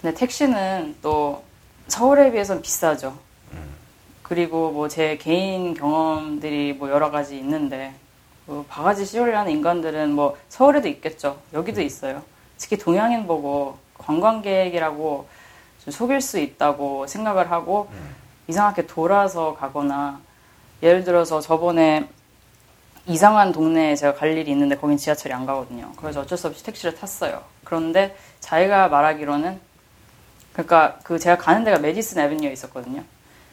근데 0.00 0.16
택시는 0.16 0.96
또 1.00 1.42
서울에 1.86 2.32
비해서는 2.32 2.62
비싸죠. 2.62 3.16
그리고 4.22 4.70
뭐 4.70 4.88
제 4.88 5.16
개인 5.16 5.74
경험들이 5.74 6.74
뭐 6.74 6.90
여러 6.90 7.10
가지 7.10 7.36
있는데 7.38 7.92
그 8.46 8.64
바가지 8.68 9.04
씌우려는 9.04 9.50
인간들은 9.52 10.12
뭐 10.14 10.36
서울에도 10.48 10.88
있겠죠. 10.88 11.38
여기도 11.52 11.80
있어요. 11.80 12.22
특히 12.58 12.76
동양인 12.76 13.26
보고 13.26 13.76
관광객이라고 13.98 15.26
좀 15.84 15.92
속일 15.92 16.20
수 16.20 16.38
있다고 16.38 17.06
생각을 17.06 17.50
하고 17.50 17.88
이상하게 18.48 18.86
돌아서 18.86 19.54
가거나 19.54 20.20
예를 20.82 21.04
들어서 21.04 21.40
저번에 21.40 22.08
이상한 23.06 23.52
동네에 23.52 23.96
제가 23.96 24.14
갈 24.14 24.36
일이 24.36 24.50
있는데 24.52 24.76
거긴 24.76 24.96
지하철이 24.96 25.32
안 25.32 25.44
가거든요. 25.46 25.90
그래서 25.96 26.20
어쩔 26.20 26.38
수 26.38 26.46
없이 26.46 26.62
택시를 26.64 26.94
탔어요. 26.94 27.42
그런데 27.64 28.16
자기가 28.40 28.88
말하기로는 28.88 29.60
그러니까 30.52 30.98
그 31.02 31.18
제가 31.18 31.36
가는 31.38 31.64
데가 31.64 31.78
메디슨 31.78 32.20
애비뉴에 32.20 32.52
있었거든요. 32.52 33.02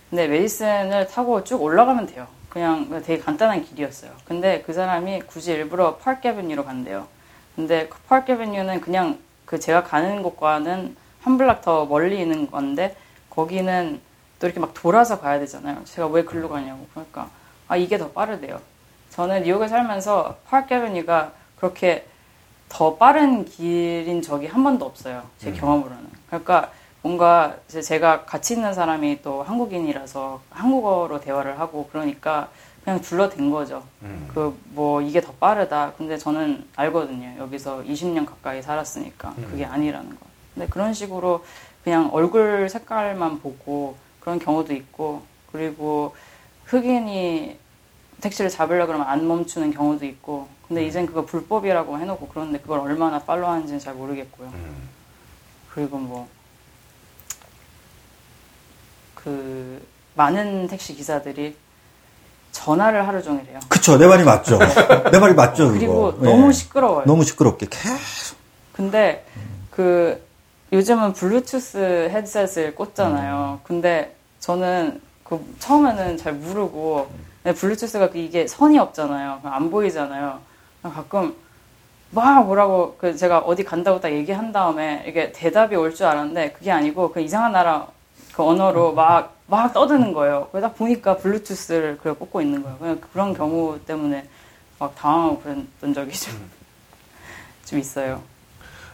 근데 0.10 0.28
메디슨을 0.28 1.08
타고 1.08 1.44
쭉 1.44 1.62
올라가면 1.62 2.08
돼요. 2.08 2.28
그냥 2.50 2.90
되게 3.06 3.22
간단한 3.22 3.64
길이었어요. 3.64 4.12
근데 4.26 4.64
그 4.66 4.74
사람이 4.74 5.24
굳이 5.28 5.52
일부러 5.52 5.98
파크 5.98 6.28
애비뉴로 6.28 6.66
간대요. 6.66 7.08
근데 7.56 7.88
그 7.88 7.98
파크 8.08 8.32
애비뉴는 8.32 8.82
그냥 8.82 9.20
그 9.46 9.60
제가 9.60 9.84
가는 9.84 10.24
곳과는 10.24 10.96
한 11.22 11.38
블락 11.38 11.62
더 11.62 11.86
멀리 11.86 12.20
있는 12.20 12.50
건데 12.50 12.96
거기는 13.30 14.00
또 14.40 14.48
이렇게 14.48 14.60
막 14.60 14.74
돌아서 14.74 15.20
가야 15.20 15.38
되잖아요. 15.40 15.84
제가 15.86 16.08
왜 16.08 16.24
글로 16.24 16.50
가냐고. 16.50 16.88
그러니까 16.92 17.30
아 17.68 17.78
이게 17.78 17.98
더 17.98 18.10
빠르대요. 18.10 18.60
저는 19.12 19.44
뉴욕에 19.44 19.68
살면서 19.68 20.38
파크 20.48 20.74
애비뉴가 20.74 21.34
그렇게 21.58 22.06
더 22.68 22.96
빠른 22.96 23.46
길인 23.46 24.22
적이 24.22 24.48
한 24.48 24.64
번도 24.64 24.86
없어요. 24.86 25.24
제 25.38 25.52
경험으로는. 25.52 26.08
그러니까 26.28 26.72
뭔가 27.02 27.56
제가 27.68 28.26
같이 28.26 28.56
있는 28.56 28.74
사람이 28.74 29.22
또 29.22 29.44
한국인이라서 29.44 30.42
한국어로 30.50 31.22
대화를 31.22 31.60
하고 31.60 31.88
그러니까 31.92 32.50
그냥 32.84 33.02
둘러댄 33.02 33.50
거죠. 33.52 33.84
음. 34.02 34.30
그뭐 34.34 35.02
이게 35.02 35.22
더 35.22 35.32
빠르다. 35.34 35.94
근데 35.98 36.18
저는 36.18 36.66
알거든요. 36.76 37.36
여기서 37.40 37.84
20년 37.84 38.26
가까이 38.26 38.62
살았으니까 38.62 39.34
그게 39.50 39.66
아니라는 39.66 40.10
거. 40.10 40.26
근데 40.54 40.68
그런 40.68 40.94
식으로 40.94 41.46
그냥 41.84 42.10
얼굴 42.12 42.68
색깔만 42.70 43.40
보고 43.40 43.96
그런 44.20 44.40
경우도 44.40 44.74
있고 44.74 45.24
그리고 45.52 46.16
흑인이 46.66 47.58
택시를 48.22 48.50
잡으려 48.50 48.86
그러면 48.86 49.08
안 49.08 49.28
멈추는 49.28 49.72
경우도 49.72 50.06
있고 50.06 50.48
근데 50.68 50.86
이젠 50.86 51.06
그거 51.06 51.26
불법이라고 51.26 51.98
해놓고 51.98 52.28
그런데 52.28 52.60
그걸 52.60 52.80
얼마나 52.80 53.20
팔로우하는지는 53.20 53.80
잘 53.80 53.94
모르겠고요. 53.94 54.50
음. 54.50 54.90
그리고 55.72 55.98
뭐 55.98 56.28
그 59.24 59.82
많은 60.16 60.68
택시 60.68 60.94
기사들이 60.96 61.56
전화를 62.52 63.08
하루 63.08 63.22
종일 63.22 63.46
해요. 63.46 63.60
그쵸, 63.70 63.98
내 63.98 64.08
말이 64.08 64.24
맞죠. 64.24 64.60
내 65.12 65.20
말이 65.20 65.34
맞죠, 65.34 65.72
그리고 65.72 66.14
그거. 66.14 66.26
너무 66.26 66.48
예. 66.48 66.52
시끄러워요. 66.52 67.04
너무 67.06 67.24
시끄럽게 67.24 67.68
계속. 67.70 68.38
근데 68.74 69.26
그 69.72 70.22
요즘은 70.72 71.14
블루투스 71.14 72.10
헤드셋을 72.12 72.76
꽂잖아요. 72.76 73.60
근데 73.64 74.16
저는 74.40 75.02
그 75.24 75.44
처음에는 75.60 76.18
잘 76.18 76.34
모르고 76.34 77.10
블루투스가 77.44 78.10
그 78.10 78.18
이게 78.18 78.48
선이 78.48 78.78
없잖아요. 78.80 79.42
안 79.44 79.70
보이잖아요. 79.70 80.40
가끔 80.84 81.36
막 82.12 82.46
뭐라고 82.46 82.96
그 83.00 83.16
제가 83.16 83.40
어디 83.40 83.64
간다고 83.64 84.00
딱 84.00 84.12
얘기한 84.12 84.52
다음에 84.52 85.04
이게 85.08 85.32
대답이 85.32 85.76
올 85.76 85.94
줄 85.94 86.08
알았는데 86.08 86.54
그게 86.54 86.72
아니고 86.72 87.12
그 87.12 87.22
이상한 87.22 87.52
나라 87.52 87.88
그 88.34 88.44
언어로 88.44 88.94
막 88.94 89.40
막 89.50 89.74
떠드는 89.74 90.14
거예요. 90.14 90.48
그러다 90.52 90.74
보니까 90.74 91.18
블루투스를 91.18 91.98
그래 92.02 92.14
꽂고 92.14 92.42
있는 92.42 92.62
거예요. 92.62 92.78
그냥 92.78 93.02
그런 93.12 93.34
경우 93.34 93.80
때문에 93.86 94.28
막 94.78 94.96
당황하고 94.96 95.40
그랬던 95.42 95.94
적이 95.94 96.12
좀, 96.14 96.34
좀 97.66 97.80
있어요. 97.80 98.22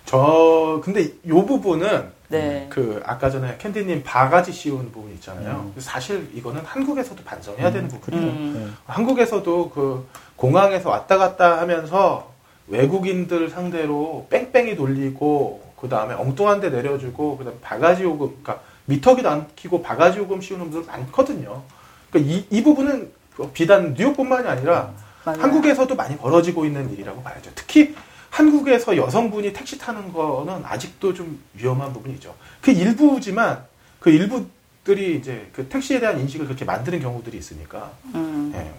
저 0.06 0.82
근데 0.84 1.12
요 1.28 1.46
부분은 1.46 2.16
네. 2.30 2.68
그 2.70 3.02
아까 3.06 3.30
전에 3.30 3.58
캔디님 3.58 4.04
바가지 4.04 4.52
씌우는 4.52 4.92
부분 4.92 5.12
있잖아요. 5.14 5.72
사실 5.78 6.30
이거는 6.34 6.62
한국에서도 6.64 7.24
반성해야 7.24 7.72
되는 7.72 7.88
부분이에요. 7.90 8.32
음. 8.32 8.78
한국에서도 8.86 9.70
그 9.72 10.08
공항에서 10.36 10.90
왔다 10.90 11.18
갔다 11.18 11.60
하면서 11.60 12.32
외국인들 12.68 13.50
상대로 13.50 14.26
뺑뺑이 14.30 14.76
돌리고 14.76 15.64
그 15.80 15.90
다음에 15.90 16.14
엉뚱한 16.16 16.62
데 16.62 16.70
내려주고 16.70 17.38
그 17.38 17.44
다음에 17.44 17.58
바가지 17.62 18.04
요금, 18.04 18.28
그러니까 18.42 18.62
미터기도 18.86 19.30
안 19.30 19.48
키고 19.56 19.82
바가지 19.82 20.20
요금 20.20 20.42
씌우는 20.42 20.70
분들 20.70 20.92
많거든요. 20.92 21.64
그러니까 22.10 22.34
이, 22.34 22.46
이 22.50 22.64
부분은 22.64 23.12
비단 23.54 23.96
뉴욕뿐만이 23.98 24.48
아니라 24.48 24.94
맞아요. 25.26 25.42
한국에서도 25.42 25.94
많이 25.96 26.18
벌어지고 26.18 26.66
있는 26.66 26.92
일이라고 26.92 27.22
봐야죠. 27.24 27.52
특히 27.56 27.96
한국에서 28.30 28.98
여성분이 28.98 29.54
택시 29.54 29.78
타는 29.78 30.14
거는 30.14 30.64
아직도 30.66 31.14
좀 31.14 31.40
위험한 31.54 31.94
부분이죠. 31.94 32.36
그 32.62 32.72
일부지만 32.72 33.64
그 34.00 34.10
일부들이 34.10 35.18
이제 35.18 35.50
그 35.54 35.68
택시에 35.68 36.00
대한 36.00 36.20
인식을 36.20 36.46
그렇게 36.46 36.66
만드는 36.66 37.00
경우들이 37.00 37.38
있으니까. 37.38 37.92
음. 38.14 38.52
예. 38.56 38.72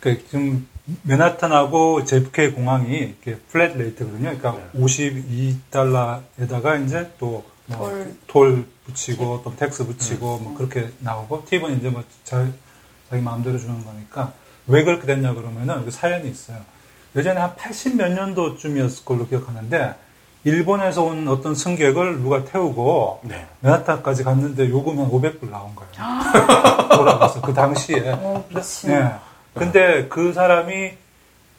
그 0.00 0.26
지금 0.26 0.66
맨하탄하고 1.02 2.04
JFK 2.04 2.52
공항이 2.52 2.96
이렇게 2.96 3.36
flat 3.50 3.76
rate거든요. 3.76 4.36
그러니까 4.38 4.56
네. 4.72 4.80
52달러에다가 4.80 6.84
이제 6.84 7.10
또 7.18 7.44
뭐 7.68 7.88
toll. 7.88 8.16
toll 8.26 8.64
붙이고 8.86 9.42
또 9.44 9.54
tax 9.56 9.86
붙이고 9.86 10.38
뭐 10.38 10.54
그렇게 10.56 10.90
나오고 11.00 11.44
팁은 11.46 11.78
이제 11.78 11.90
뭐 11.90 12.02
자, 12.24 12.46
자기 13.10 13.22
마음대로 13.22 13.58
주는 13.58 13.84
거니까 13.84 14.32
왜 14.66 14.84
그렇게 14.84 15.06
됐냐 15.06 15.34
그러면은 15.34 15.84
그 15.84 15.90
사연이 15.90 16.28
있어요. 16.30 16.58
예전에 17.16 17.40
한 17.40 17.56
80 17.56 17.96
몇 17.96 18.08
년도쯤이었을 18.12 19.04
걸로 19.04 19.26
기억하는데 19.26 19.94
일본에서 20.44 21.02
온 21.02 21.26
어떤 21.28 21.54
승객을 21.54 22.20
누가 22.20 22.44
태우고 22.44 23.20
네. 23.24 23.46
맨하탄까지 23.60 24.24
갔는데 24.24 24.68
요금이 24.68 24.98
한 24.98 25.10
500불 25.10 25.50
나온 25.50 25.74
거예요. 25.74 25.92
돌아가서 26.96 27.40
그 27.40 27.52
당시에. 27.52 28.10
어, 28.10 28.44
미친. 28.48 28.90
예. 28.90 29.14
근데 29.54 30.06
그 30.08 30.32
사람이 30.32 30.92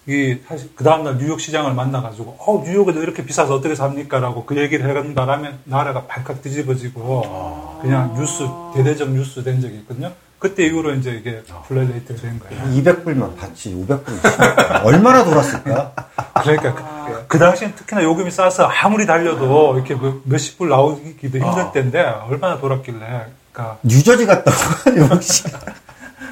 이 0.09 0.39
사실 0.47 0.71
그 0.75 0.83
다음날 0.83 1.19
뉴욕 1.19 1.39
시장을 1.39 1.75
만나가지고 1.75 2.35
어 2.39 2.63
뉴욕에도 2.65 3.03
이렇게 3.03 3.23
비싸서 3.23 3.53
어떻게 3.53 3.75
삽니까라고 3.75 4.45
그 4.45 4.57
얘기를 4.57 4.89
해간 4.89 5.13
바람에 5.13 5.53
나라가 5.65 6.07
발칵 6.07 6.41
뒤집어지고 6.41 7.77
그냥 7.83 8.15
뉴스 8.17 8.43
대대적 8.75 9.11
뉴스 9.11 9.43
된 9.43 9.61
적이 9.61 9.75
있거든요. 9.81 10.11
그때 10.39 10.65
이후로 10.65 10.95
이제 10.95 11.11
이게 11.11 11.43
flat 11.67 11.89
rate가 11.89 12.21
된 12.21 12.39
거예요. 12.39 12.63
200불만 12.73 13.37
받지, 13.37 13.75
500불. 13.75 14.85
얼마나 14.85 15.23
돌았을까? 15.25 15.93
그러니까 16.41 16.73
그, 16.73 17.25
그 17.27 17.37
당시엔 17.37 17.75
특히나 17.75 18.01
요금이 18.01 18.31
싸서 18.31 18.63
아무리 18.63 19.05
달려도 19.05 19.75
이렇게 19.75 19.93
뭐 19.93 20.21
몇십 20.23 20.57
불 20.57 20.69
나오기도 20.69 21.37
힘들 21.37 21.71
때인데 21.73 21.99
얼마나 22.29 22.57
돌았길래 22.57 23.25
그러니까 23.51 23.77
뉴저지 23.83 24.25
갔다 24.25 24.49
와, 24.51 25.09
역시. 25.11 25.43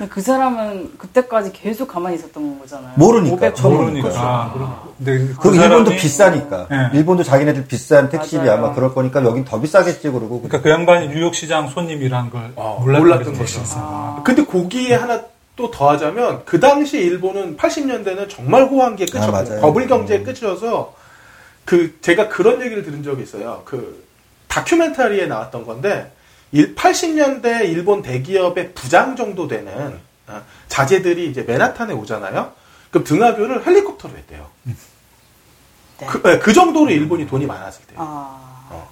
그 0.10 0.22
사람은 0.22 0.98
그때까지 0.98 1.52
계속 1.52 1.88
가만히 1.88 2.16
있었던 2.18 2.60
거잖아요. 2.60 2.94
모르니까, 2.96 3.36
500 3.36 3.56
처음 3.56 3.76
모르니까. 3.78 4.10
아, 4.16 4.52
그렇- 4.54 4.68
근데 4.98 5.34
그 5.34 5.36
그 5.50 5.56
일본도 5.56 5.92
사람이- 5.92 5.98
비싸니까. 6.00 6.68
네. 6.70 6.90
일본도 6.94 7.24
자기네들 7.24 7.68
비싼 7.68 8.10
택시비 8.10 8.38
맞아요. 8.46 8.52
아마 8.54 8.74
그럴 8.74 8.94
거니까 8.94 9.24
여긴 9.24 9.44
더 9.46 9.60
비싸겠지 9.60 10.10
그러고. 10.10 10.42
그러니까 10.42 10.62
그 10.62 10.70
양반이 10.70 11.10
뉴욕 11.10 11.34
시장 11.34 11.68
손님이란 11.70 12.30
걸 12.30 12.52
어, 12.56 12.80
몰랐던, 12.82 13.34
게 13.34 13.40
거죠. 13.40 13.60
있어요. 13.62 14.22
근데 14.24 14.46
거기에 14.46 14.96
하나 14.96 15.22
또 15.56 15.72
더하자면 15.72 16.44
그 16.46 16.60
당시 16.60 17.00
일본은 17.00 17.58
80년대는 17.58 18.30
정말 18.30 18.64
호황기의 18.66 19.08
아. 19.16 19.32
맞아요. 19.32 19.62
버블 19.62 19.88
경제의 19.88 20.24
끝이어서 20.24 20.94
그 21.66 21.98
제가 22.02 22.30
그런 22.30 22.62
얘기를 22.62 22.84
들은 22.84 23.02
적이 23.04 23.24
있어요. 23.24 23.64
그 23.66 24.06
다큐멘터리에 24.48 25.26
나왔던 25.26 25.66
건데 25.66 26.12
80년대 26.54 27.70
일본 27.70 28.02
대기업의 28.02 28.74
부장 28.74 29.16
정도 29.16 29.48
되는 29.48 30.00
어, 30.28 30.42
자제들이 30.68 31.30
이제 31.30 31.44
맨하탄에 31.44 31.94
오잖아요. 31.94 32.52
그럼 32.92 33.04
등하교를 33.04 33.66
헬리콥터로 33.66 34.16
했대요. 34.18 34.48
네. 34.64 34.74
그, 36.06 36.22
네, 36.22 36.40
그 36.40 36.54
정도로 36.54 36.92
일본이 36.92 37.28
돈이 37.28 37.46
많았을 37.46 37.86
때. 37.88 37.94
아, 37.98 38.88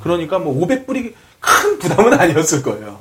그러니까 0.00 0.38
뭐 0.38 0.66
500불이 0.66 1.14
큰 1.40 1.78
부담은 1.78 2.18
아니었을 2.18 2.62
거예요. 2.62 3.00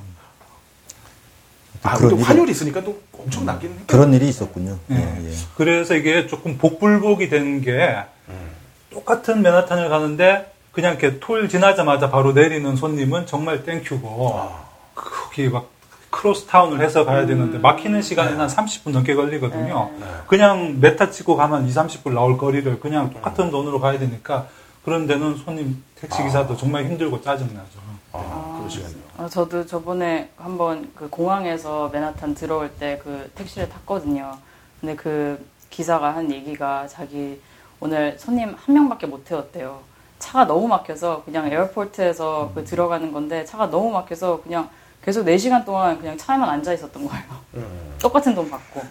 아, 1.81 1.95
그런 1.95 2.11
또 2.11 2.17
환율이 2.17 2.51
있으니까 2.51 2.83
또 2.83 3.01
엄청 3.13 3.45
나긴 3.45 3.71
했겠 3.71 3.87
그런 3.87 4.13
일이 4.13 4.27
있었군요. 4.27 4.77
예. 4.91 4.95
예, 4.95 5.29
예. 5.29 5.33
그래서 5.55 5.95
이게 5.95 6.27
조금 6.27 6.57
복불복이 6.57 7.29
된게 7.29 8.03
음. 8.27 8.49
똑같은 8.89 9.41
맨하탄을 9.41 9.89
가는데 9.89 10.51
그냥 10.79 10.95
이렇게 10.97 11.19
toll 11.19 11.49
지나자마자 11.49 12.09
바로 12.09 12.31
내리는 12.31 12.73
손님은 12.73 13.25
정말 13.25 13.63
thank 13.65 13.99
you고 13.99 14.33
아. 14.33 14.63
거기 14.95 15.49
막 15.49 15.67
crosstown을 16.09 16.79
해서 16.81 17.03
가야 17.05 17.25
되는데 17.25 17.57
막히는 17.57 18.01
시간이 18.01 18.37
한 18.37 18.47
30분 18.47 18.91
넘게 18.91 19.13
걸리거든요. 19.13 19.91
그냥 20.27 20.79
메타 20.79 21.11
찍고 21.11 21.35
가면 21.35 21.67
2, 21.67 21.71
30분 21.73 22.13
나올 22.13 22.37
거리를 22.37 22.79
그냥 22.79 23.11
똑같은 23.11 23.51
돈으로 23.51 23.81
가야 23.81 23.99
되니까 23.99 24.47
그런 24.85 25.05
데는 25.05 25.35
손님 25.35 25.83
택시 25.99 26.23
기사도 26.23 26.55
정말 26.55 26.85
힘들고 26.85 27.21
짜증나죠. 27.21 27.79
아, 28.13 28.57
그러시군요. 28.59 29.03
아, 29.17 29.27
저도 29.27 29.65
저번에 29.65 30.29
한번 30.37 30.89
그 30.95 31.09
공항에서 31.09 31.89
맨하탄 31.91 32.35
들어올 32.35 32.71
때 32.79 32.99
그 33.03 33.29
택시를 33.35 33.67
탔거든요. 33.67 34.37
근데 34.79 34.95
그 34.95 35.45
기사가 35.69 36.15
한 36.15 36.31
얘기가 36.31 36.87
자기 36.87 37.39
오늘 37.81 38.17
손님 38.17 38.55
한 38.57 38.73
명밖에 38.75 39.05
못 39.07 39.25
태웠대요. 39.25 39.88
차가 40.19 40.45
너무 40.45 40.67
막혀서 40.67 41.23
그냥 41.25 41.51
에어포트에서 41.51 42.51
그 42.53 42.63
들어가는 42.65 43.11
건데 43.11 43.45
차가 43.45 43.69
너무 43.69 43.89
막혀서 43.91 44.41
그냥 44.43 44.69
계속 45.03 45.25
4시간 45.25 45.65
동안 45.65 45.97
그냥 45.97 46.17
차에만 46.17 46.47
앉아 46.47 46.73
있었던 46.73 47.07
거예요. 47.07 47.23
음. 47.55 47.95
똑같은 47.99 48.35
돈 48.35 48.49
받고. 48.49 48.81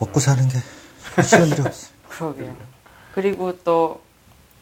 먹고 0.00 0.20
사는 0.20 0.48
게 0.48 0.58
일이 1.46 1.60
없어. 1.60 1.90
그러게요. 2.08 2.56
그리고 3.14 3.56
또 3.62 4.00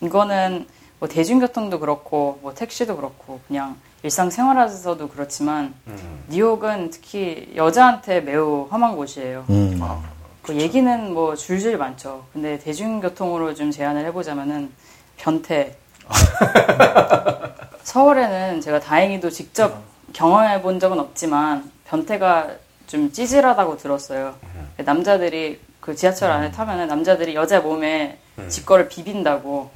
이거는 0.01 0.67
뭐 0.99 1.09
대중교통도 1.09 1.79
그렇고 1.81 2.39
뭐 2.43 2.53
택시도 2.53 2.97
그렇고 2.97 3.41
그냥 3.47 3.77
일상생활에서도 4.03 5.09
그렇지만 5.09 5.75
음. 5.87 6.25
뉴욕은 6.29 6.91
특히 6.91 7.53
여자한테 7.55 8.21
매우 8.21 8.67
험한 8.71 8.97
곳이에요. 8.97 9.45
음. 9.51 9.79
아, 9.83 10.03
그 10.43 10.57
얘기는 10.57 11.13
뭐 11.13 11.37
줄줄 11.37 11.79
많죠. 11.79 12.27
근데 12.33 12.59
대중교통으로 12.59 13.55
좀 13.55 13.71
제안을 13.71 14.05
해보자면은 14.07 14.73
변태. 15.21 15.77
서울에는 17.85 18.61
제가 18.61 18.81
다행히도 18.81 19.31
직접 19.31 19.83
경험해 20.13 20.63
본 20.63 20.81
적은 20.81 20.99
없지만 20.99 21.71
변태가 21.87 22.51
좀 22.87 23.13
찌질하다고 23.13 23.77
들었어요. 23.77 24.35
남자들이 24.79 25.61
그 25.81 25.95
지하철 25.95 26.31
안에 26.31 26.51
타면은 26.51 26.89
남자들이 26.89 27.35
여자 27.35 27.61
몸에 27.61 28.19
직거를 28.49 28.89
비빈다고. 28.89 29.71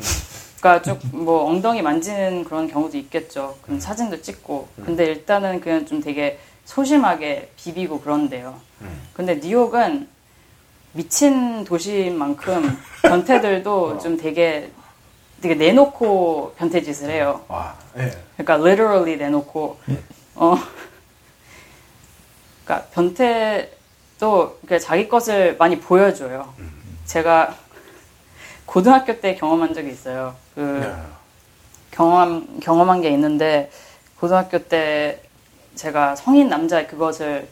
그러니까 0.61 0.83
쭉뭐 1.13 1.45
엉덩이 1.45 1.83
만지는 1.83 2.45
그런 2.45 2.67
경우도 2.67 2.97
있겠죠. 2.97 3.57
그럼 3.63 3.79
사진도 3.81 4.21
찍고. 4.21 4.69
근데 4.85 5.05
일단은 5.05 5.61
그냥 5.61 5.85
좀 5.87 6.01
되게 6.01 6.39
소심하게 6.65 7.51
비비고 7.57 8.01
그런데요. 8.01 8.59
근데 9.13 9.37
뉴욕은 9.37 10.09
미친 10.93 11.65
도시인 11.65 12.17
만큼 12.17 12.79
변태들도 13.03 13.99
좀 14.01 14.17
되게 14.17 14.71
되게 15.45 15.55
내놓고 15.57 16.55
변태 16.57 16.81
짓을 16.81 17.11
해요. 17.11 17.45
와, 17.49 17.75
예. 17.99 18.11
그러니까 18.39 18.55
literally 18.67 19.17
내놓고 19.19 19.79
어 20.37 20.57
그러니까 22.65 22.89
변태도 22.95 24.59
그러니까 24.63 24.79
자기 24.79 25.07
것을 25.07 25.57
많이 25.59 25.79
보여줘요. 25.79 26.55
제가 27.05 27.55
고등학교 28.65 29.21
때 29.21 29.35
경험한 29.35 29.75
적이 29.75 29.91
있어요. 29.91 30.35
그 30.55 30.61
네. 30.61 30.95
경험 31.91 32.59
경험한 32.61 33.03
게 33.03 33.11
있는데 33.11 33.71
고등학교 34.19 34.59
때 34.59 35.21
제가 35.75 36.17
성인 36.17 36.49
남자의 36.49 36.87
그것을 36.89 37.47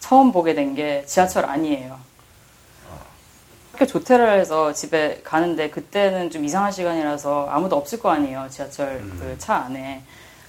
처음 0.00 0.32
보게 0.32 0.54
된 0.54 0.74
게 0.74 1.04
지하철 1.06 1.44
안이에요. 1.44 1.96
학교 3.76 3.84
조퇴를 3.86 4.38
해서 4.40 4.72
집에 4.72 5.20
가는데 5.22 5.68
그때는 5.68 6.30
좀 6.30 6.46
이상한 6.46 6.72
시간이라서 6.72 7.48
아무도 7.50 7.76
없을 7.76 8.00
거 8.00 8.10
아니에요. 8.10 8.46
지하철 8.50 9.02
그 9.20 9.36
차 9.38 9.56
안에. 9.56 10.02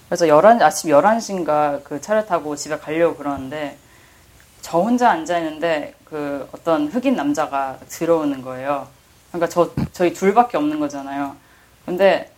그래서 0.07 0.25
11, 0.29 0.63
아침 0.63 0.91
11시인가 0.91 1.83
그 1.83 1.99
차를 1.99 2.25
타고 2.25 2.55
집에 2.55 2.77
가려고 2.77 3.17
그러는데 3.17 3.77
저 4.61 4.79
혼자 4.79 5.09
앉아 5.11 5.39
있는데 5.39 5.93
그 6.05 6.47
어떤 6.53 6.87
흑인 6.87 7.17
남자가 7.17 7.77
들어오는 7.89 8.41
거예요. 8.41 8.87
그러니까 9.33 9.49
저 9.49 9.71
저희 9.91 10.13
둘밖에 10.13 10.55
없는 10.55 10.79
거잖아요. 10.79 11.35
근데 11.85 12.31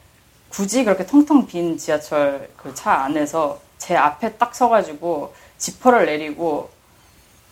굳이 0.50 0.84
그렇게 0.84 1.06
텅텅 1.06 1.46
빈 1.46 1.78
지하철 1.78 2.50
그 2.58 2.74
차 2.74 2.94
안에서 3.04 3.60
제 3.78 3.96
앞에 3.96 4.38
딱 4.38 4.56
서가지고 4.56 5.36
지퍼를 5.60 6.08
내리고 6.08 6.72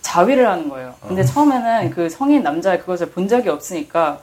자위를 0.01 0.47
하는 0.47 0.69
거예요. 0.69 0.93
근데 1.07 1.23
처음에는 1.23 1.89
그 1.91 2.09
성인 2.09 2.43
남자의 2.43 2.79
그것을 2.79 3.09
본 3.09 3.27
적이 3.27 3.49
없으니까 3.49 4.19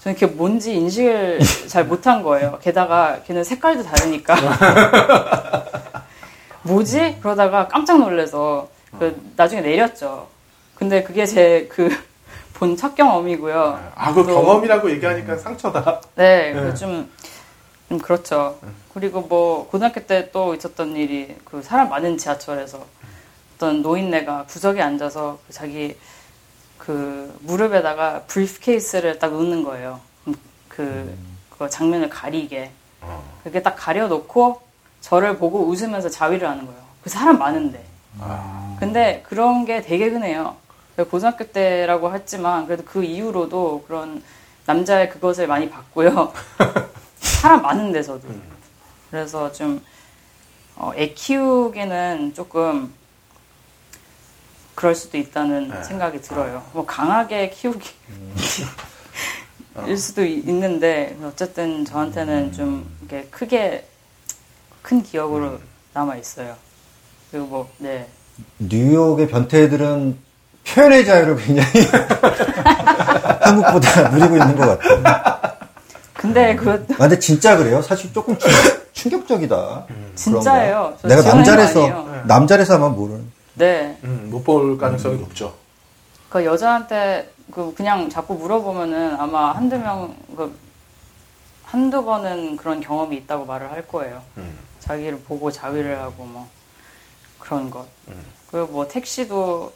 저는 0.00 0.14
그게 0.14 0.26
뭔지 0.26 0.74
인식을 0.74 1.40
잘 1.66 1.84
못한 1.84 2.22
거예요. 2.22 2.58
게다가 2.62 3.20
걔는 3.26 3.42
색깔도 3.44 3.82
다르니까. 3.82 4.34
뭐지? 6.62 7.18
그러다가 7.20 7.68
깜짝 7.68 7.98
놀라서 7.98 8.68
그 8.98 9.20
나중에 9.36 9.60
내렸죠. 9.62 10.28
근데 10.74 11.02
그게 11.02 11.26
제그 11.26 11.88
본첫 12.54 12.94
경험이고요. 12.94 13.80
아, 13.94 14.14
그 14.14 14.22
또- 14.24 14.34
경험이라고 14.34 14.90
얘기하니까 14.92 15.36
상처다. 15.36 16.00
네, 16.14 16.52
네. 16.52 16.60
그 16.60 16.74
좀, 16.74 17.10
좀 17.88 17.98
그렇죠. 17.98 18.56
그리고 18.94 19.20
뭐 19.22 19.68
고등학교 19.68 20.00
때 20.06 20.30
또 20.32 20.54
있었던 20.54 20.94
일이 20.96 21.34
그 21.44 21.60
사람 21.62 21.88
많은 21.88 22.16
지하철에서 22.16 22.78
어떤 23.64 23.80
노인네가 23.80 24.44
구석에 24.44 24.82
앉아서 24.82 25.38
그 25.46 25.52
자기 25.54 25.96
그 26.76 27.34
무릎에다가 27.40 28.24
브리프케이스를 28.26 29.18
딱 29.18 29.32
놓는 29.32 29.64
거예요. 29.64 30.00
음, 30.28 30.34
그, 30.68 31.16
그 31.48 31.70
장면을 31.70 32.10
가리게. 32.10 32.70
그게 33.42 33.62
딱 33.62 33.74
가려놓고 33.74 34.60
저를 35.00 35.38
보고 35.38 35.66
웃으면서 35.66 36.10
자위를 36.10 36.46
하는 36.46 36.66
거예요. 36.66 36.80
그 37.02 37.08
사람 37.08 37.38
많은데. 37.38 37.82
근데 38.78 39.22
그런 39.26 39.64
게 39.64 39.80
되게 39.80 40.08
흔해요. 40.08 40.56
고등학교 41.10 41.44
때라고 41.44 42.14
했지만 42.14 42.66
그래도 42.66 42.84
그 42.84 43.02
이후로도 43.02 43.84
그런 43.86 44.22
남자의 44.66 45.08
그것을 45.08 45.46
많이 45.46 45.70
봤고요. 45.70 46.32
사람 47.16 47.62
많은 47.62 47.92
데서도. 47.92 48.28
그래서 49.10 49.50
좀, 49.52 49.82
어, 50.76 50.92
애 50.96 51.08
키우기는 51.14 52.34
조금 52.34 52.92
그럴 54.74 54.94
수도 54.94 55.16
있다는 55.18 55.68
네. 55.68 55.82
생각이 55.84 56.20
들어요. 56.20 56.62
뭐 56.72 56.84
강하게 56.84 57.50
키우기. 57.50 57.88
일 59.86 59.98
수도 59.98 60.24
이- 60.24 60.34
있는데 60.46 61.16
어쨌든 61.24 61.84
저한테는 61.84 62.52
좀 62.52 62.88
이렇게 63.02 63.26
크게 63.30 63.86
큰 64.82 65.02
기억으로 65.02 65.58
남아 65.92 66.16
있어요. 66.16 66.54
그리고 67.30 67.46
뭐 67.46 67.70
네. 67.78 68.06
뉴욕의 68.58 69.28
변태들은 69.28 70.18
표현의 70.66 71.04
자유를 71.04 71.36
굉장히 71.36 71.70
한국보다 73.40 74.08
누리고 74.10 74.36
있는 74.36 74.56
것 74.56 74.66
같아요. 74.78 75.54
근데 76.14 76.56
그 76.56 76.70
아, 76.94 76.96
근데 76.96 77.18
진짜 77.18 77.56
그래요? 77.56 77.82
사실 77.82 78.12
조금 78.12 78.36
충격, 78.92 79.26
적이다 79.28 79.84
진짜예요. 80.14 80.96
저 81.02 81.08
내가 81.08 81.22
남자라서 81.22 81.80
아니에요. 81.80 82.22
남자라서 82.26 82.74
아마 82.76 82.88
모르는. 82.88 83.33
네. 83.54 83.98
음, 84.04 84.28
못 84.30 84.42
볼 84.44 84.76
가능성이 84.78 85.18
높죠. 85.18 85.54
그 86.28 86.44
여자한테 86.44 87.30
그 87.50 87.72
그냥 87.74 88.08
자꾸 88.10 88.34
물어보면은 88.34 89.14
아마 89.20 89.52
한두 89.52 89.78
명, 89.78 90.16
그 90.36 90.56
한두 91.64 92.04
번은 92.04 92.56
그런 92.56 92.80
경험이 92.80 93.16
있다고 93.18 93.44
말을 93.44 93.70
할 93.70 93.86
거예요. 93.86 94.22
음. 94.38 94.58
자기를 94.80 95.20
보고 95.20 95.50
자위를 95.50 95.98
하고 96.00 96.24
뭐 96.24 96.48
그런 97.38 97.70
것. 97.70 97.86
그리고 98.50 98.66
뭐 98.68 98.88
택시도 98.88 99.72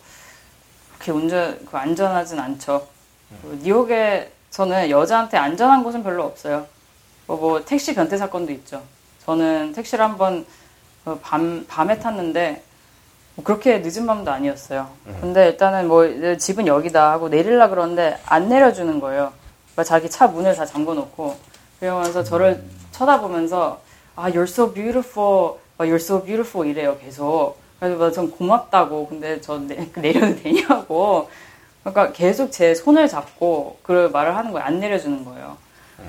그렇게 0.95 1.13
운전 1.13 1.65
그 1.65 1.77
안전하진 1.77 2.39
않죠. 2.39 2.87
그 3.43 3.59
뉴욕에서는 3.63 4.91
여자한테 4.91 5.37
안전한 5.37 5.85
곳은 5.85 6.03
별로 6.03 6.25
없어요. 6.25 6.67
뭐, 7.27 7.37
뭐 7.37 7.65
택시 7.65 7.95
변태 7.95 8.17
사건도 8.17 8.53
있죠. 8.53 8.83
저는 9.25 9.73
택시를 9.73 10.05
한번 10.05 10.47
그밤 11.05 11.65
밤에 11.69 11.99
탔는데 11.99 12.53
뭐 12.53 12.68
그렇게 13.45 13.79
늦은 13.79 14.07
밤도 14.07 14.31
아니었어요. 14.31 14.89
근데 15.21 15.47
일단은 15.49 15.87
뭐 15.89 16.05
집은 16.37 16.67
여기다 16.67 17.13
하고 17.13 17.29
내릴라 17.29 17.69
그러는데 17.69 18.19
안 18.27 18.49
내려주는 18.49 18.99
거예요. 19.01 19.33
그러니까 19.73 19.85
자기 19.85 20.11
차 20.11 20.27
문을 20.27 20.55
다 20.57 20.67
잠궈 20.67 20.95
놓고 20.95 21.37
그러면서 21.79 22.25
저를 22.25 22.63
쳐다보면서 22.93 23.81
아 24.17 24.31
you're 24.31 24.43
so 24.43 24.73
beautiful, 24.73 25.55
아, 25.79 25.85
you're 25.85 25.95
so 25.97 26.23
beautiful 26.23 26.69
이래요 26.69 26.99
계속. 26.99 27.57
그래서 27.79 28.11
전 28.11 28.31
고맙다고 28.31 29.07
근데 29.07 29.41
저 29.41 29.59
내, 29.59 29.89
내려도 29.95 30.35
되냐고. 30.43 31.29
그러니까 31.85 32.13
계속 32.13 32.51
제 32.51 32.75
손을 32.75 33.07
잡고 33.07 33.79
그 33.83 34.11
말을 34.13 34.37
하는 34.37 34.51
거예요. 34.53 34.67
안 34.67 34.81
내려주는 34.81 35.25
거예요. 35.25 35.57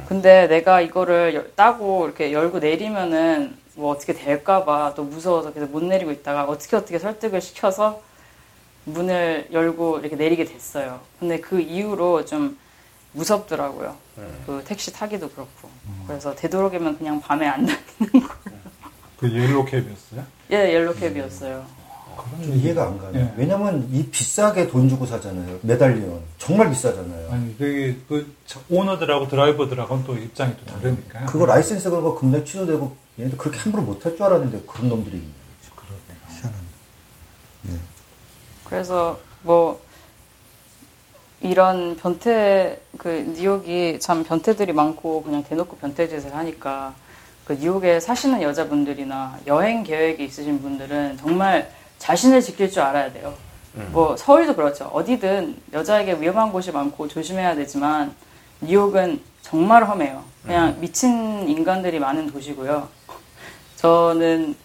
근데 0.08 0.48
내가 0.48 0.82
이거를 0.82 1.36
열- 1.36 1.56
따고 1.56 2.06
이렇게 2.06 2.34
열고 2.34 2.60
내리면은 2.60 3.56
뭐 3.80 3.94
어떻게 3.94 4.14
될까봐 4.14 4.94
또 4.96 5.04
무서워서 5.06 5.54
계속 5.54 5.72
못 5.72 5.82
내리고 5.82 6.12
있다가 6.12 6.44
어떻게 6.44 6.76
어떻게 6.76 7.00
설득을 7.00 7.40
시켜서 7.40 8.02
문을 8.84 9.48
열고 9.54 10.00
이렇게 10.00 10.18
내리게 10.18 10.44
됐어요. 10.44 11.00
근데 11.18 11.40
그 11.40 11.62
이후로 11.62 12.26
좀 12.26 12.58
무섭더라고요. 13.14 13.96
그 14.46 14.62
택시 14.66 14.92
타기도 14.92 15.30
그렇고. 15.30 15.70
그래서 16.06 16.36
되도록이면 16.36 16.98
그냥 16.98 17.22
밤에 17.22 17.48
안 17.48 17.66
다니는 17.66 18.28
거. 18.28 18.36
그 19.18 19.32
yellow 19.32 19.66
cab이었어요? 19.66 20.24
예, 20.52 20.74
yellow 20.74 21.03
cab이었어요. 21.03 21.66
좀 22.42 22.54
이해가 22.54 22.84
안 22.86 22.98
가네. 22.98 23.20
예. 23.20 23.34
왜냐면 23.38 23.88
이 23.92 24.06
비싸게 24.08 24.68
돈 24.68 24.90
주고 24.90 25.06
사잖아요. 25.06 25.60
medallion. 25.62 26.22
정말 26.38 26.70
비싸잖아요. 26.70 27.32
아니 27.32 27.58
그게 27.58 27.96
그 28.10 28.36
오너들하고 28.70 29.30
드라이버들하고는 29.30 30.04
또 30.04 30.18
입장이 30.18 30.54
또 30.58 30.66
다르니까. 30.66 31.26
그거 31.26 31.46
라이센스 31.46 31.90
그거 31.90 32.16
금액 32.16 32.46
취소되고 32.46 32.96
얘네들 33.20 33.38
그렇게 33.38 33.60
함부로 33.60 33.84
못할 33.84 34.16
줄 34.16 34.24
알았는데 34.24 34.62
그런 34.66 34.90
놈들이 34.90 35.18
있네. 35.18 35.30
희한하네. 36.30 37.80
그래서 38.64 39.20
뭐 39.44 39.82
이런 41.42 41.98
변태 41.98 42.80
그 42.98 43.10
뉴욕이 43.36 44.00
참 44.00 44.24
변태들이 44.24 44.72
많고 44.74 45.24
그냥 45.24 45.44
대놓고 45.44 45.78
변태 45.78 46.08
짓을 46.08 46.34
하니까 46.36 46.94
그 47.46 47.54
뉴욕에 47.54 48.00
사시는 48.00 48.42
여자분들이나 48.42 49.40
여행 49.48 49.84
계획이 49.84 50.24
있으신 50.24 50.62
분들은 50.62 51.18
정말 51.18 51.72
자신을 51.98 52.42
지킬 52.42 52.72
줄 52.72 52.84
알아야 52.84 53.12
돼요. 53.12 53.34
뭐 53.92 54.16
서울도 54.18 54.56
그렇죠. 54.56 54.86
어디든 54.86 55.58
여자에게 55.74 56.20
위험한 56.20 56.52
곳이 56.52 56.72
많고 56.72 57.08
조심해야 57.08 57.56
되지만 57.56 58.14
뉴욕은 58.62 59.22
정말 59.42 59.88
험해요. 59.88 60.24
그냥 60.44 60.80
미친 60.80 61.48
인간들이 61.48 62.00
많은 62.00 62.28
도시고요. 62.28 62.99
저는 63.80 64.56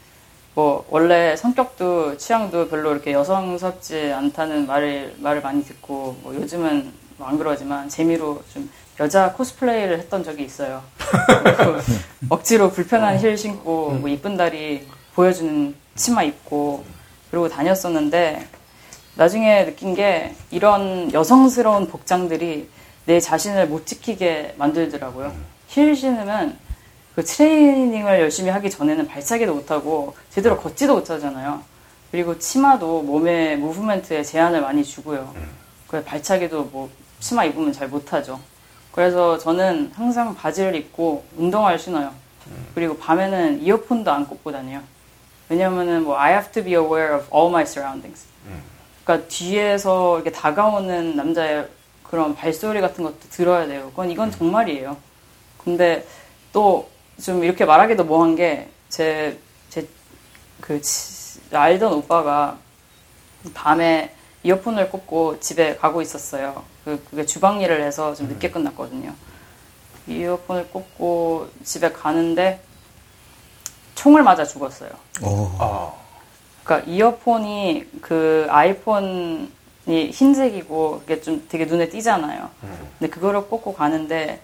뭐 0.55 0.85
원래 0.89 1.37
성격도 1.37 2.17
취향도 2.17 2.67
별로 2.67 2.91
이렇게 2.91 3.13
여성스럽지 3.13 4.11
않다는 4.11 4.67
말을 4.67 5.15
말을 5.19 5.41
많이 5.41 5.63
듣고 5.63 6.17
뭐 6.21 6.35
요즘은 6.35 6.91
뭐안 7.17 7.37
그러지만 7.37 7.87
재미로 7.87 8.43
좀 8.53 8.69
여자 8.99 9.31
코스플레이를 9.31 9.99
했던 9.99 10.21
적이 10.21 10.43
있어요. 10.43 10.83
그 10.97 11.81
억지로 12.27 12.71
불편한 12.71 13.17
힐 13.17 13.37
신고 13.37 13.91
뭐 13.91 14.09
이쁜 14.09 14.35
다리 14.35 14.85
보여주는 15.13 15.73
치마 15.95 16.23
입고 16.23 16.83
그러고 17.31 17.47
다녔었는데 17.47 18.45
나중에 19.15 19.63
느낀 19.63 19.95
게 19.95 20.35
이런 20.51 21.13
여성스러운 21.13 21.87
복장들이 21.87 22.69
내 23.05 23.21
자신을 23.21 23.67
못 23.67 23.85
지키게 23.85 24.55
만들더라고요. 24.57 25.33
힐 25.69 25.95
신으면 25.95 26.64
그 27.15 27.23
트레이닝을 27.23 28.19
열심히 28.19 28.49
하기 28.49 28.69
전에는 28.69 29.07
발차기도 29.07 29.55
못하고 29.55 30.15
제대로 30.29 30.57
걷지도 30.57 30.95
못하잖아요. 30.95 31.61
그리고 32.11 32.37
치마도 32.37 33.01
몸의 33.03 33.57
무브멘트에 33.57 34.23
제한을 34.23 34.61
많이 34.61 34.83
주고요. 34.83 35.33
그 35.87 36.03
발차기도 36.03 36.65
뭐 36.65 36.89
치마 37.19 37.45
입으면 37.45 37.71
잘 37.71 37.87
못하죠. 37.87 38.39
그래서 38.91 39.37
저는 39.37 39.91
항상 39.95 40.35
바지를 40.35 40.75
입고 40.75 41.23
운동화를 41.37 41.79
신어요. 41.79 42.11
그리고 42.73 42.97
밤에는 42.97 43.61
이어폰도 43.61 44.11
안 44.11 44.27
꽂고 44.27 44.51
다녀요. 44.51 44.81
왜냐면은 45.49 46.03
뭐 46.03 46.17
I 46.17 46.33
have 46.33 46.51
to 46.51 46.63
be 46.63 46.73
aware 46.73 47.15
of 47.15 47.27
all 47.33 47.49
my 47.49 47.63
surroundings. 47.63 48.25
그러니까 49.03 49.27
뒤에서 49.29 50.15
이렇게 50.17 50.31
다가오는 50.31 51.15
남자의 51.15 51.67
그런 52.03 52.35
발소리 52.35 52.81
같은 52.81 53.03
것도 53.03 53.19
들어야 53.29 53.67
돼요. 53.67 53.87
그건 53.89 54.11
이건 54.11 54.31
정말이에요. 54.31 54.97
근데 55.63 56.05
또 56.53 56.89
좀 57.21 57.43
이렇게 57.43 57.65
말하기도 57.65 58.03
뭐한 58.03 58.35
게 58.35 58.69
제 58.89 59.37
제 59.69 59.85
그 60.61 60.81
알던 61.51 61.93
오빠가 61.93 62.57
밤에 63.53 64.13
이어폰을 64.43 64.89
꽂고 64.89 65.39
집에 65.39 65.75
가고 65.75 66.01
있었어요. 66.01 66.63
그 66.83 67.03
그게 67.09 67.25
주방 67.25 67.61
일을 67.61 67.81
해서 67.83 68.15
좀 68.15 68.27
늦게 68.27 68.49
끝났거든요. 68.51 69.13
이어폰을 70.07 70.69
꽂고 70.69 71.49
집에 71.63 71.91
가는데 71.91 72.61
총을 73.95 74.23
맞아 74.23 74.43
죽었어요. 74.45 74.89
아, 75.59 75.93
그러니까 76.63 76.89
이어폰이 76.91 77.85
그 78.01 78.47
아이폰이 78.49 79.49
흰색이고 79.87 80.99
그게 81.01 81.21
좀 81.21 81.45
되게 81.49 81.65
눈에 81.65 81.89
띄잖아요. 81.89 82.49
근데 82.99 83.09
그거를 83.11 83.47
꽂고 83.47 83.73
가는데 83.73 84.41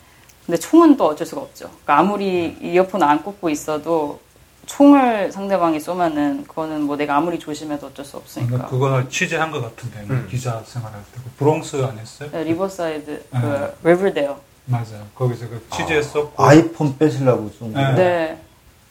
근데 0.51 0.59
총은 0.59 0.97
또 0.97 1.05
어쩔 1.07 1.25
수가 1.25 1.39
없죠. 1.43 1.69
그러니까 1.69 1.99
아무리 1.99 2.57
이어폰 2.61 3.01
안 3.03 3.23
꽂고 3.23 3.49
있어도 3.51 4.19
총을 4.65 5.31
상대방이 5.31 5.79
쏘면은 5.79 6.43
그거는 6.45 6.81
뭐 6.81 6.97
내가 6.97 7.15
아무리 7.15 7.39
조심해도 7.39 7.87
어쩔 7.87 8.03
수 8.03 8.17
없으니까. 8.17 8.65
그거를 8.67 9.09
취재한 9.09 9.49
것 9.49 9.61
같은데 9.61 10.01
음. 10.09 10.27
기자 10.29 10.61
생활할 10.65 11.01
때그 11.15 11.29
브롱스 11.37 11.81
안 11.85 11.97
했어요? 11.97 12.29
네, 12.33 12.43
리버사이드 12.43 13.23
네. 13.31 13.39
그 13.81 13.89
리버데일. 13.89 14.31
맞아요. 14.65 15.07
거기서 15.15 15.47
그 15.47 15.65
취재했었고 15.71 16.43
아 16.43 16.53
아이폰 16.53 16.97
뺏으려고 16.97 17.49
쏜 17.57 17.71
네. 17.71 17.85
거. 17.85 17.91
네. 17.93 18.41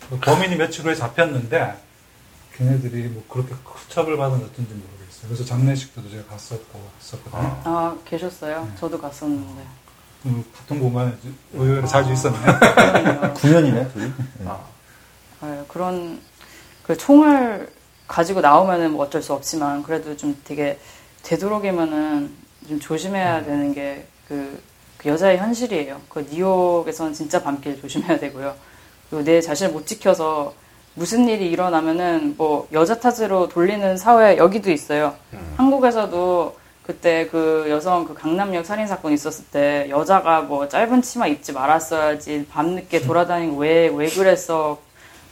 그 0.08 0.18
범인이 0.18 0.56
며칠 0.56 0.86
후에 0.86 0.94
잡혔는데 0.94 1.74
걔네들이 2.56 3.02
뭐 3.08 3.22
그렇게 3.28 3.54
처벌받은 3.90 4.36
어떤지 4.38 4.72
모르겠어요. 4.72 5.24
그래서 5.28 5.44
장례식도 5.44 6.08
제가 6.08 6.24
갔었고 6.24 6.80
했었거든요. 6.98 7.60
아 7.64 7.94
계셨어요? 8.06 8.66
저도 8.80 8.98
갔었는데. 8.98 9.79
음, 10.26 10.44
같은 10.54 10.80
공간에 10.80 11.12
의외로 11.54 11.86
자주 11.86 12.12
있었네요. 12.12 12.42
그러네요. 12.60 13.34
9년이네, 13.34 13.92
둘이. 13.92 14.12
아. 14.46 14.60
네, 15.42 15.64
그런 15.68 16.20
그 16.82 16.96
총을 16.96 17.70
가지고 18.06 18.40
나오면은 18.40 18.92
뭐 18.92 19.06
어쩔 19.06 19.22
수 19.22 19.32
없지만 19.32 19.82
그래도 19.82 20.16
좀 20.16 20.36
되게 20.44 20.78
되도록이면은 21.22 22.30
좀 22.68 22.80
조심해야 22.80 23.44
되는 23.44 23.72
게그 23.72 24.62
여자의 25.06 25.38
현실이에요. 25.38 26.00
그 26.08 26.26
뉴욕에서는 26.30 27.14
진짜 27.14 27.42
밤길 27.42 27.80
조심해야 27.80 28.18
되고요. 28.18 28.54
그리고 29.08 29.24
내 29.24 29.40
자신을 29.40 29.72
못 29.72 29.86
지켜서 29.86 30.52
무슨 30.94 31.28
일이 31.28 31.50
일어나면은 31.50 32.34
뭐 32.36 32.68
여자 32.72 32.98
탓으로 32.98 33.48
돌리는 33.48 33.96
사회 33.96 34.36
여기도 34.36 34.70
있어요. 34.70 35.14
한국에서도 35.56 36.56
그때 36.82 37.28
그 37.30 37.66
여성 37.68 38.04
그 38.04 38.14
강남역 38.14 38.66
살인 38.66 38.86
사건 38.86 39.12
있었을 39.12 39.44
때 39.46 39.86
여자가 39.90 40.42
뭐 40.42 40.68
짧은 40.68 41.02
치마 41.02 41.26
입지 41.26 41.52
말았어야지 41.52 42.46
밤늦게 42.50 43.02
돌아다니고 43.02 43.56
왜왜 43.56 44.08
그랬어 44.08 44.80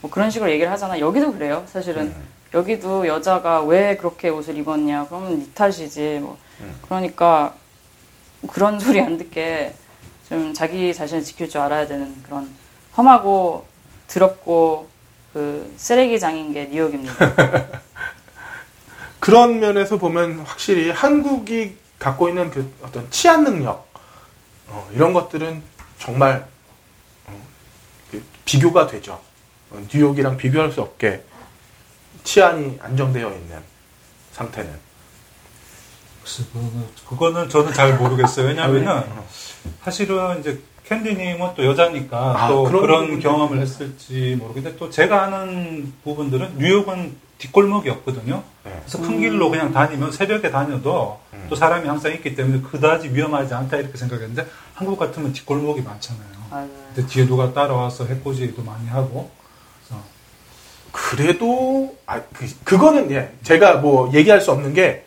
뭐 0.01 0.09
그런 0.09 0.29
식으로 0.29 0.49
얘기를 0.51 0.71
하잖아. 0.71 0.99
여기도 0.99 1.33
그래요. 1.33 1.63
사실은 1.67 2.13
여기도 2.53 3.07
여자가 3.07 3.61
왜 3.63 3.97
그렇게 3.97 4.29
옷을 4.29 4.57
입었냐 4.57 5.07
그러면 5.07 5.39
네 5.39 5.45
탓이지 5.53 6.19
뭐 6.21 6.37
그러니까 6.85 7.53
그런 8.47 8.79
소리 8.79 9.01
안 9.01 9.17
듣게 9.17 9.73
좀 10.27 10.53
자기 10.53 10.93
자신을 10.93 11.23
지킬 11.23 11.49
줄 11.49 11.61
알아야 11.61 11.87
되는 11.87 12.15
그런 12.23 12.49
험하고 12.97 13.65
더럽고 14.07 14.87
그 15.33 15.71
쓰레기장인 15.77 16.53
게 16.53 16.65
뉴욕입니다. 16.71 17.13
그런 19.19 19.59
면에서 19.59 19.97
보면 19.97 20.39
확실히 20.39 20.89
한국이 20.89 21.77
갖고 21.97 22.29
있는 22.29 22.49
그 22.49 22.71
어떤 22.81 23.09
치안 23.11 23.43
능력 23.43 23.89
어, 24.67 24.89
이런 24.93 25.13
것들은 25.13 25.61
정말 25.97 26.47
어, 27.27 27.45
그 28.11 28.23
비교가 28.45 28.87
되죠. 28.87 29.19
어, 29.71 29.81
뉴욕이랑 29.93 30.37
비교할 30.37 30.71
수 30.71 30.81
없게 30.81 31.23
치안이 32.23 32.79
안정되어 32.81 33.31
있는 33.31 33.59
상태는. 34.31 34.89
글쎄, 36.23 36.43
그거는, 36.53 36.87
그거는 37.07 37.49
저는 37.49 37.73
잘 37.73 37.97
모르겠어요. 37.97 38.47
왜냐하면은 38.47 38.87
아, 38.87 39.03
사실은 39.83 40.39
이제 40.39 40.61
캔디님은 40.85 41.53
또 41.55 41.65
여자니까 41.65 42.17
아, 42.17 42.47
또 42.47 42.63
그런 42.63 42.81
그런, 42.81 43.19
경험을 43.19 43.59
했을지 43.59 44.35
모르겠는데 44.39 44.77
또 44.77 44.89
제가 44.89 45.23
아는 45.23 45.93
부분들은 46.03 46.57
뉴욕은 46.57 47.15
뒷골목이 47.37 47.89
없거든요. 47.89 48.43
네. 48.89 48.97
그래서 48.97 48.99
큰 49.07 49.19
길로 49.19 49.49
그냥 49.49 49.71
다니면 49.71 50.11
새벽에 50.11 50.49
다녀도 50.49 51.19
음. 51.33 51.45
또 51.49 51.55
사람이 51.55 51.87
항상 51.87 52.11
있기 52.13 52.35
때문에 52.35 52.61
그다지 52.61 53.09
위험하지 53.09 53.53
않다 53.53 53.77
이렇게 53.77 53.97
생각했는데 53.97 54.47
한국 54.73 54.97
같으면 54.97 55.31
뒷골목이 55.33 55.81
많잖아요. 55.81 56.27
맞아요. 56.49 56.69
근데 56.95 57.07
뒤에 57.07 57.27
누가 57.27 57.53
따라와서 57.53 58.05
해코지도 58.05 58.63
많이 58.63 58.87
하고 58.87 59.29
그래서 59.87 60.03
그래도 60.91 61.95
아, 62.07 62.21
그, 62.33 62.47
그거는 62.63 63.11
예, 63.11 63.31
제가 63.43 63.77
뭐 63.77 64.11
얘기할 64.13 64.41
수 64.41 64.51
없는 64.51 64.73
게 64.73 65.05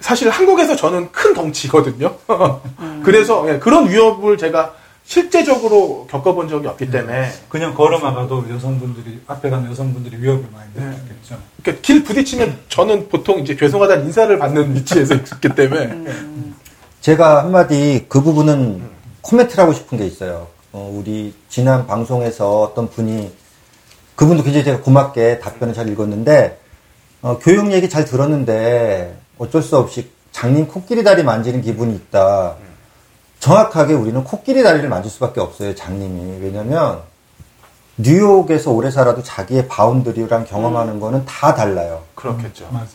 사실 0.00 0.30
한국에서 0.30 0.76
저는 0.76 1.12
큰 1.12 1.34
덩치거든요. 1.34 2.16
그래서 3.04 3.46
예, 3.52 3.58
그런 3.58 3.90
위협을 3.90 4.38
제가 4.38 4.74
실제적으로 5.04 6.06
겪어본 6.08 6.48
적이 6.48 6.68
없기 6.68 6.90
때문에 6.90 7.30
그냥 7.48 7.74
걸어나가도 7.74 8.46
여성분들이 8.50 9.20
앞에 9.26 9.50
가는 9.50 9.68
여성분들이 9.70 10.22
위협을 10.22 10.46
많이 10.52 10.70
네. 10.74 10.84
느꼈겠죠. 10.84 11.36
그러니까 11.62 11.82
길 11.82 12.04
부딪히면 12.04 12.58
저는 12.68 13.08
보통 13.08 13.40
이제 13.40 13.56
죄송하다는 13.56 14.06
인사를 14.06 14.38
받는 14.38 14.74
위치에서 14.76 15.14
있기 15.14 15.48
때문에 15.48 16.04
제가 17.00 17.42
한마디 17.42 18.06
그 18.08 18.22
부분은 18.22 18.88
코멘트를 19.22 19.62
하고 19.62 19.72
싶은 19.72 19.98
게 19.98 20.06
있어요. 20.06 20.46
어, 20.72 20.88
우리 20.94 21.34
지난 21.48 21.86
방송에서 21.86 22.60
어떤 22.60 22.88
분이 22.88 23.32
그분도 24.14 24.44
굉장히 24.44 24.64
제가 24.64 24.80
고맙게 24.82 25.40
답변을 25.40 25.74
잘 25.74 25.88
읽었는데 25.88 26.58
어, 27.22 27.38
교육 27.38 27.72
얘기 27.72 27.88
잘 27.88 28.04
들었는데 28.04 29.18
어쩔 29.38 29.62
수 29.62 29.76
없이 29.76 30.10
장님 30.30 30.68
코끼리 30.68 31.02
다리 31.02 31.24
만지는 31.24 31.62
기분이 31.62 31.94
있다. 31.96 32.56
정확하게 33.40 33.94
우리는 33.94 34.22
코끼리 34.22 34.62
다리를 34.62 34.88
만질 34.88 35.10
수밖에 35.10 35.40
없어요, 35.40 35.74
장님이. 35.74 36.38
왜냐면 36.42 37.00
뉴욕에서 37.96 38.70
오래 38.70 38.90
살아도 38.90 39.22
자기의 39.22 39.66
boundary랑 39.68 40.44
경험하는 40.44 41.00
거는 41.00 41.24
다 41.24 41.54
달라요. 41.54 42.02
그렇겠죠. 42.14 42.68
맞아요. 42.70 42.86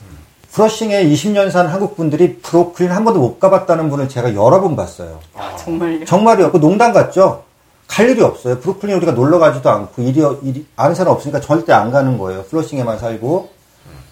플러싱에 0.51 1.03
20년 1.03 1.51
산 1.51 1.67
한국 1.67 1.97
분들이 1.97 2.37
브루클린 2.37 2.91
한 2.91 3.03
번도 3.03 3.19
못 3.19 3.39
가봤다는 3.39 3.89
분을 3.89 4.07
제가 4.07 4.29
여러 4.35 4.61
번 4.61 4.75
봤어요. 4.75 5.19
정말요. 5.57 6.05
정말이요. 6.05 6.51
그 6.51 6.59
농담 6.59 6.93
같죠? 6.93 7.43
갈 7.87 8.09
일이 8.09 8.21
없어요. 8.21 8.59
브루클린 8.59 8.95
우리가 8.97 9.11
놀러 9.11 9.37
가지도 9.37 9.69
않고 9.69 10.01
일이, 10.01 10.23
일이 10.43 10.65
아는 10.75 10.95
사람 10.95 11.13
없으니까 11.13 11.41
절대 11.41 11.73
안 11.73 11.91
가는 11.91 12.17
거예요. 12.17 12.43
플러싱에만 12.45 12.99
살고. 12.99 13.49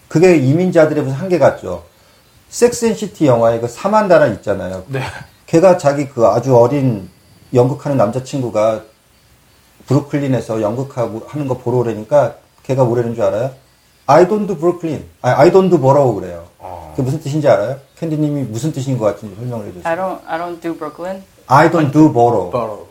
그게 0.08 0.36
이민자들의 0.36 1.02
무슨 1.02 1.16
한계 1.16 1.38
같죠. 1.38 1.84
섹스앤시티 2.50 3.26
영화에 3.26 3.58
그 3.60 3.66
사만다라 3.66 4.26
있잖아요. 4.28 4.84
네. 4.88 5.00
걔가 5.54 5.78
자기 5.78 6.08
그 6.08 6.26
아주 6.26 6.56
어린 6.56 7.08
연극하는 7.54 7.96
남자친구가 7.96 8.82
브루클린에서 9.86 10.60
연극하고 10.60 11.22
하는 11.28 11.46
거 11.46 11.58
보러 11.58 11.78
오라니까 11.78 12.34
걔가 12.64 12.82
뭐라는 12.82 13.14
줄 13.14 13.22
알아요? 13.22 13.52
I 14.06 14.26
don't 14.26 14.48
do 14.48 14.56
Brooklyn. 14.56 15.04
아, 15.22 15.38
I 15.38 15.52
don't 15.52 15.70
do 15.70 15.78
borough 15.78 16.18
그래요. 16.20 16.44
어. 16.58 16.92
그게 16.96 17.04
무슨 17.04 17.20
뜻인지 17.20 17.48
알아요? 17.48 17.76
캔디님이 18.00 18.42
무슨 18.44 18.72
뜻인 18.72 18.98
것 18.98 19.04
같은지 19.04 19.36
설명을 19.36 19.66
해주세요. 19.66 19.88
I 19.88 19.96
don't 19.96 20.18
I 20.26 20.38
don't 20.40 20.60
do 20.60 20.74
Brooklyn. 20.76 21.22
I 21.46 21.70
don't 21.70 21.92
do 21.92 22.12
borough. 22.12 22.50
바로 22.50 22.88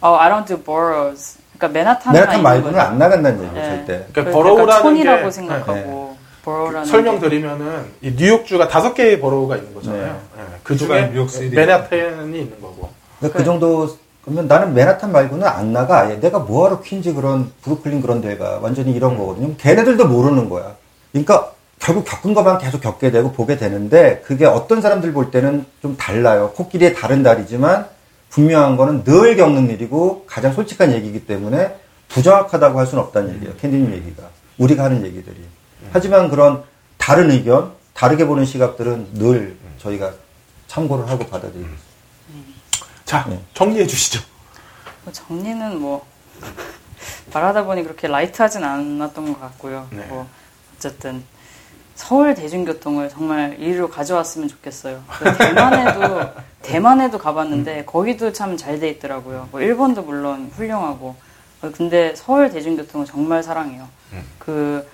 어, 0.00 0.14
I 0.16 0.30
don't 0.30 0.46
do 0.46 0.56
boroughs. 0.56 1.38
그러니까 1.58 1.76
맨하탄 1.76 2.12
맨하탄 2.12 2.42
말고는 2.42 2.78
안 2.78 2.98
나간다는 2.98 3.44
얘기예요, 3.46 3.64
절대. 3.64 4.06
그러니까 4.12 4.24
그 4.24 4.30
borough라는 4.30 4.68
약간 4.70 4.82
촌이라고 4.82 5.18
게- 5.18 5.24
네. 5.24 5.30
생각하고 5.32 5.82
borough라는 5.82 6.84
설명드리면은 6.84 7.84
이 8.02 8.12
뉴욕주가 8.16 8.68
다섯 8.68 8.94
개의 8.94 9.20
borough가 9.20 9.56
있는 9.56 9.74
거잖아요. 9.74 10.20
네. 10.36 10.42
예, 10.42 10.44
그 10.62 10.76
주가 10.76 11.10
중에. 11.10 11.48
맨하탄이 11.48 12.38
있는 12.38 12.60
거고. 12.60 12.90
그러니까 13.18 13.38
그 13.38 13.44
정도 13.44 13.96
그러면 14.24 14.46
나는 14.48 14.74
맨하탄 14.74 15.12
말고는 15.12 15.46
안 15.46 15.72
나가. 15.72 16.00
아예 16.00 16.18
내가 16.20 16.38
뭐하러 16.38 16.80
퀸즈 16.80 17.14
그런 17.14 17.52
브루클린 17.62 18.00
그런 18.00 18.20
데가 18.20 18.58
완전히 18.62 18.92
이런 18.92 19.16
거거든요. 19.18 19.54
걔네들도 19.56 20.06
모르는 20.06 20.48
거야. 20.48 20.76
그러니까 21.12 21.52
결국 21.78 22.04
겪은 22.04 22.34
것만 22.34 22.58
계속 22.58 22.80
겪게 22.80 23.10
되고 23.10 23.32
보게 23.32 23.56
되는데 23.56 24.22
그게 24.24 24.46
어떤 24.46 24.80
사람들 24.80 25.12
볼 25.12 25.30
때는 25.30 25.66
좀 25.82 25.96
달라요. 25.96 26.52
코끼리의 26.54 26.94
다른 26.94 27.22
다리지만 27.22 27.86
분명한 28.30 28.76
거는 28.76 29.04
늘 29.04 29.36
겪는 29.36 29.70
일이고 29.70 30.24
가장 30.26 30.52
솔직한 30.52 30.92
얘기이기 30.92 31.26
때문에 31.26 31.76
부정확하다고 32.08 32.78
할 32.78 32.86
수는 32.86 33.04
없다는 33.04 33.34
얘기예요. 33.34 33.54
캔디님 33.60 33.92
얘기가. 33.92 34.22
우리가 34.58 34.84
하는 34.84 35.04
얘기들이. 35.04 35.36
하지만 35.94 36.28
그런 36.28 36.64
다른 36.98 37.30
의견, 37.30 37.72
다르게 37.94 38.26
보는 38.26 38.44
시각들은 38.44 39.10
늘 39.14 39.56
저희가 39.78 40.12
참고를 40.66 41.08
하고 41.08 41.24
받아들이고 41.24 41.60
있습니다. 41.60 41.84
자, 43.04 43.24
네. 43.28 43.40
정리해 43.54 43.86
주시죠. 43.86 44.20
뭐 45.04 45.12
정리는 45.12 45.80
뭐 45.80 46.04
말하다 47.32 47.62
보니 47.66 47.84
그렇게 47.84 48.08
라이트하진 48.08 48.64
않았던 48.64 49.34
것 49.34 49.40
같고요. 49.40 49.86
네. 49.90 50.04
뭐 50.06 50.26
어쨌든 50.76 51.22
서울 51.94 52.34
대중교통을 52.34 53.08
정말 53.08 53.54
이리로 53.60 53.88
가져왔으면 53.88 54.48
좋겠어요. 54.48 55.00
그 55.16 55.36
대만에도 55.38 56.30
대만에도 56.62 57.18
가봤는데 57.18 57.84
거기도 57.84 58.32
참 58.32 58.56
잘 58.56 58.80
돼 58.80 58.88
있더라고요. 58.90 59.48
뭐 59.52 59.60
일본도 59.60 60.02
물론 60.02 60.50
훌륭하고 60.56 61.14
어, 61.62 61.70
근데 61.72 62.16
서울 62.16 62.50
대중교통은 62.50 63.06
정말 63.06 63.44
사랑해요. 63.44 63.86
그 64.40 64.88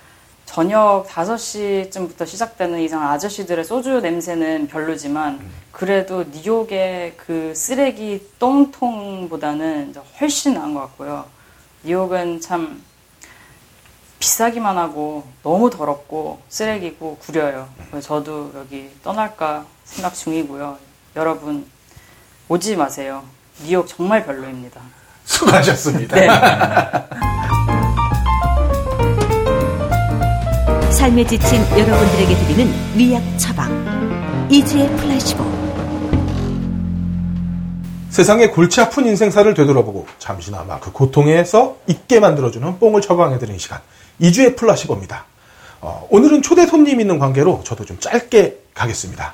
저녁 0.51 1.07
5시쯤부터 1.07 2.27
시작되는 2.27 2.81
이상 2.81 3.09
아저씨들의 3.09 3.65
소주 3.65 4.01
냄새는 4.01 4.67
별로지만 4.67 5.39
그래도 5.71 6.25
뉴욕의 6.25 7.15
그 7.17 7.53
쓰레기 7.55 8.29
똥통보다는 8.41 9.95
훨씬 10.21 10.55
나은 10.55 10.75
것 10.75 10.81
같고요. 10.81 11.27
뉴욕은 11.85 12.41
참 12.41 12.83
비싸기만 14.19 14.77
하고 14.77 15.25
너무 15.45 15.71
더럽고 15.71 16.41
쓰레기고 16.49 17.19
구려요. 17.19 17.69
그래서 17.89 18.09
저도 18.09 18.51
여기 18.57 18.91
떠날까 19.05 19.67
생각 19.85 20.17
중이고요. 20.17 20.79
여러분 21.15 21.65
오지 22.49 22.75
마세요. 22.75 23.23
뉴욕 23.63 23.87
정말 23.87 24.27
별로입니다. 24.27 24.81
수고하셨습니다. 25.25 26.17
네. 26.17 26.29
삶에 31.01 31.27
지친 31.27 31.59
여러분들에게 31.79 32.37
드리는 32.37 32.75
위약 32.95 33.23
처방. 33.39 33.71
이지의 34.51 34.87
플래시보. 34.97 35.43
세상의 38.11 38.53
골치 38.53 38.83
아픈 38.83 39.07
인생사를 39.07 39.55
되돌아보고 39.55 40.07
잠시나마 40.19 40.79
그 40.79 40.93
고통에서 40.93 41.79
잊게 41.87 42.21
만들어주는 42.21 42.79
뽕을 42.79 43.01
처방해드리는 43.01 43.59
시간. 43.59 43.81
2주의 44.21 44.55
플라시보입니다. 44.55 45.25
어, 45.81 46.07
오늘은 46.11 46.43
초대 46.43 46.67
손님 46.67 47.01
있는 47.01 47.19
관계로 47.19 47.63
저도 47.65 47.87
좀 47.87 47.99
짧게 47.99 48.59
가겠습니다. 48.75 49.33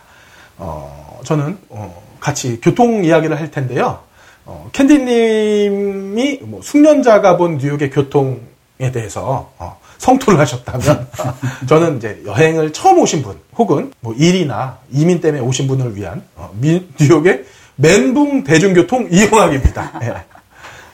어, 0.59 1.19
저는 1.25 1.59
어, 1.71 2.01
같이 2.21 2.61
교통 2.61 3.05
이야기를 3.05 3.41
할 3.41 3.51
텐데요. 3.51 3.99
어, 4.45 4.71
캔디님이 4.73 6.43
뭐 6.43 6.63
숙련자가 6.63 7.37
본 7.37 7.59
뉴욕의 7.59 7.91
교통에 7.91 8.93
대해서 8.93 9.51
어, 9.59 9.81
성토를 9.99 10.39
하셨다면 10.41 11.09
저는 11.69 11.97
이제 11.99 12.23
여행을 12.27 12.73
처음 12.73 12.99
오신 12.99 13.23
분 13.23 13.39
혹은 13.57 13.93
뭐 14.01 14.15
일이나 14.15 14.79
이민 14.91 15.21
때문에 15.21 15.43
오신 15.43 15.67
분을 15.67 15.97
위한 15.97 16.23
어, 16.37 16.51
미- 16.61 16.87
뉴욕의 17.01 17.45
멘붕 17.77 18.45
대중교통 18.45 19.09
이용학입니다. 19.11 19.93
예. 20.05 20.15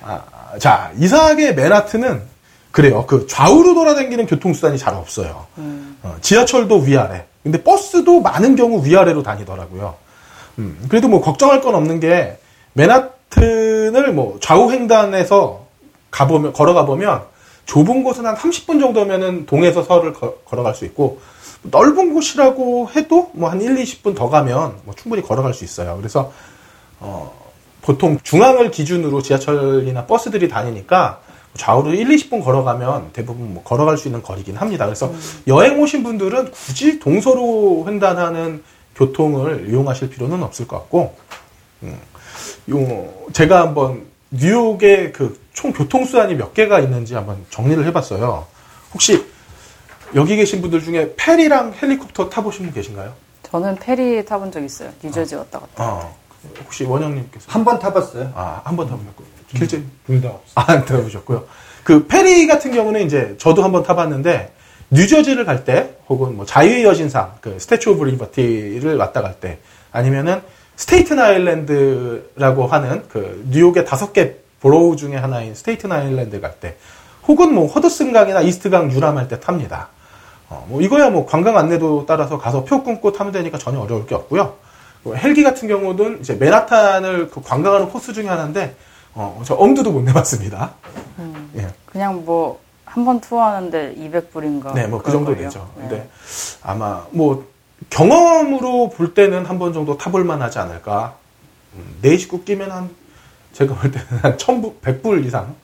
아, 0.05 0.23
자 0.59 0.91
이상하게 0.99 1.53
맨하튼은 1.53 2.23
그래요. 2.71 3.05
그 3.07 3.27
좌우로 3.27 3.75
돌아다니는 3.75 4.27
교통수단이 4.27 4.79
잘 4.79 4.95
없어요. 4.95 5.47
어, 6.03 6.17
지하철도 6.23 6.79
위아래. 6.81 7.27
근데 7.43 7.63
버스도 7.63 8.21
많은 8.21 8.57
경우 8.57 8.85
위아래로 8.85 9.23
다니더라고요. 9.23 9.95
음, 10.59 10.79
그래도 10.89 11.09
뭐 11.09 11.21
걱정할 11.21 11.61
건 11.61 11.75
없는 11.75 12.01
게 12.01 12.39
맨하튼을 12.75 14.13
뭐 14.13 14.39
좌우 14.41 14.71
횡단에서 14.71 15.67
가보면 16.11 16.53
걸어가 16.53 16.85
보면 16.87 17.23
좁은 17.67 18.03
곳은 18.03 18.27
한 18.27 18.35
30분 18.37 18.81
정도면은 18.81 19.47
동에서 19.47 19.83
서를 19.83 20.13
거- 20.13 20.35
걸어갈 20.45 20.75
수 20.75 20.85
있고 20.85 21.21
넓은 21.63 22.13
곳이라고 22.13 22.91
해도 22.97 23.31
뭐 23.35 23.49
한 23.51 23.61
1, 23.61 23.75
20분 23.77 24.15
더 24.17 24.29
가면 24.29 24.79
뭐 24.85 24.95
충분히 24.95 25.23
걸어갈 25.23 25.55
수 25.55 25.65
있어요. 25.65 25.97
그래서 25.97 26.33
어, 27.01 27.33
보통 27.83 28.19
중앙을 28.23 28.71
기준으로 28.71 29.23
지하철이나 29.23 30.07
버스들이 30.07 30.49
다니니까 30.49 31.21
좌우로 31.57 31.93
1, 31.95 32.09
20분 32.09 32.43
걸어가면 32.43 33.11
대부분 33.13 33.55
뭐 33.55 33.63
걸어갈 33.63 33.99
수 33.99 34.09
있는 34.09 34.23
거리긴 34.23 34.57
합니다. 34.57 34.87
그래서 34.87 35.13
여행 35.47 35.81
오신 35.81 36.03
분들은 36.03 36.51
굳이 36.51 36.99
동서로 36.99 37.85
횡단하는 37.87 38.63
교통을 38.97 39.69
이용하실 39.69 40.11
필요는 40.11 40.43
없을 40.43 40.67
것 40.67 40.79
같고, 40.79 41.15
음, 41.83 41.99
요, 42.71 43.09
제가 43.33 43.61
한번 43.63 44.07
뉴욕의 44.31 45.13
그 45.13 45.39
총 45.53 45.73
교통수단이 45.73 46.35
몇 46.35 46.55
개가 46.55 46.81
있는지 46.81 47.15
한번 47.15 47.45
정리를 47.51 47.85
해봤어요. 47.87 48.47
혹시 48.95 49.25
여기 50.15 50.37
계신 50.37 50.61
분들 50.61 50.83
중에 50.83 51.15
페리랑 51.17 51.75
헬리콥터 51.81 52.29
타보신 52.29 52.67
분 52.67 52.75
계신가요? 52.75 53.13
저는 53.51 53.77
페리 53.77 54.25
타본 54.25 54.51
적 54.53 54.63
있어요. 54.63 54.91
뉴저지 55.03 55.35
왔다 55.35 55.59
갔다. 55.61 55.85
어, 55.85 56.17
혹시 56.65 56.85
원영님께서? 56.85 57.47
한 57.51 57.65
번 57.65 57.79
타봤어요. 57.79 58.33
아, 58.35 58.63
한 58.65 58.77
번 58.77 58.89
타보셨고. 58.89 59.25
실제 59.57 59.83
둘다 60.07 60.29
없어. 60.31 60.53
아, 60.55 60.73
안 60.73 60.85
타보셨고요. 60.87 61.45
그 61.85 62.07
페리 62.07 62.47
같은 62.47 62.73
경우는 62.73 63.03
이제 63.07 63.35
저도 63.39 63.63
한 63.63 63.73
번 63.73 63.83
타봤는데 63.83 64.53
뉴저지를 64.91 65.45
갈 65.45 65.65
때 65.65 65.95
혹은 66.09 66.37
뭐 66.37 66.45
자유의 66.47 66.85
여신상 66.85 67.35
그 67.41 67.59
Statue 67.59 67.93
of 67.93 68.05
Liberty를 68.05 68.97
왔다 68.97 69.21
갈 69.23 69.35
때 69.41 69.59
아니면은 69.91 70.41
스테이튼 70.77 71.19
아일랜드라고 71.19 72.67
하는 72.67 73.03
그 73.09 73.45
뉴욕의 73.51 73.85
다섯 73.85 74.13
개 74.13 74.35
borough 74.63 74.97
중에 74.97 75.17
하나인 75.17 75.55
스테이튼 75.55 75.93
아일랜드 75.93 76.41
갈 76.41 76.55
때 76.61 76.77
혹은 77.29 77.55
뭐 77.55 77.67
허드슨강이나 77.67 78.41
이스트강 78.41 78.91
유람할 78.91 79.29
때 79.29 79.39
탑니다. 79.39 79.89
어, 80.49 80.67
뭐 80.69 80.81
이거야 80.81 81.11
뭐 81.11 81.25
관광 81.27 81.57
안내도 81.57 82.05
따라서 82.07 82.39
가서 82.39 82.65
표 82.65 82.83
끊고 82.83 83.13
타면 83.13 83.33
되니까 83.33 83.59
전혀 83.59 83.79
어려울 83.81 84.07
게 84.07 84.15
없고요. 84.15 84.55
뭐 85.05 85.15
헬기 85.15 85.43
같은 85.43 85.69
경우는 85.69 86.21
이제 86.21 86.35
맨하탄을 86.35 87.29
그 87.29 87.41
관광하는 87.43 87.89
코스 87.91 88.13
중에 88.13 88.27
하나인데 88.29 88.75
어, 89.15 89.41
저 89.45 89.55
엄두도 89.55 89.93
못 89.93 90.03
내봤습니다. 90.03 90.73
예. 91.57 91.69
그냥 91.87 92.25
뭐 92.25 92.61
한 92.85 93.07
번 93.07 93.21
투어하는데 93.21 93.95
200불인가. 93.97 94.75
네, 94.75 94.87
뭐 94.87 95.01
그 95.01 95.11
정도 95.11 95.35
되죠. 95.35 95.67
네. 95.77 95.89
근데 95.89 96.09
아마 96.63 97.07
뭐 97.11 97.47
경험으로 97.89 98.91
볼 98.91 99.15
때는 99.15 99.47
한 99.47 99.59
번 99.59 99.73
정도 99.73 99.97
타볼 99.97 100.25
만하지 100.25 100.59
않을까. 100.59 101.15
음, 101.75 101.97
네 102.03 102.17
식구 102.19 102.45
끼면 102.45 102.71
한 102.71 102.91
제가 103.53 103.75
볼 103.75 103.91
때는 103.91 104.07
한 104.23 104.39
천불, 104.39 104.73
백불 104.81 105.25
이상, 105.27 105.55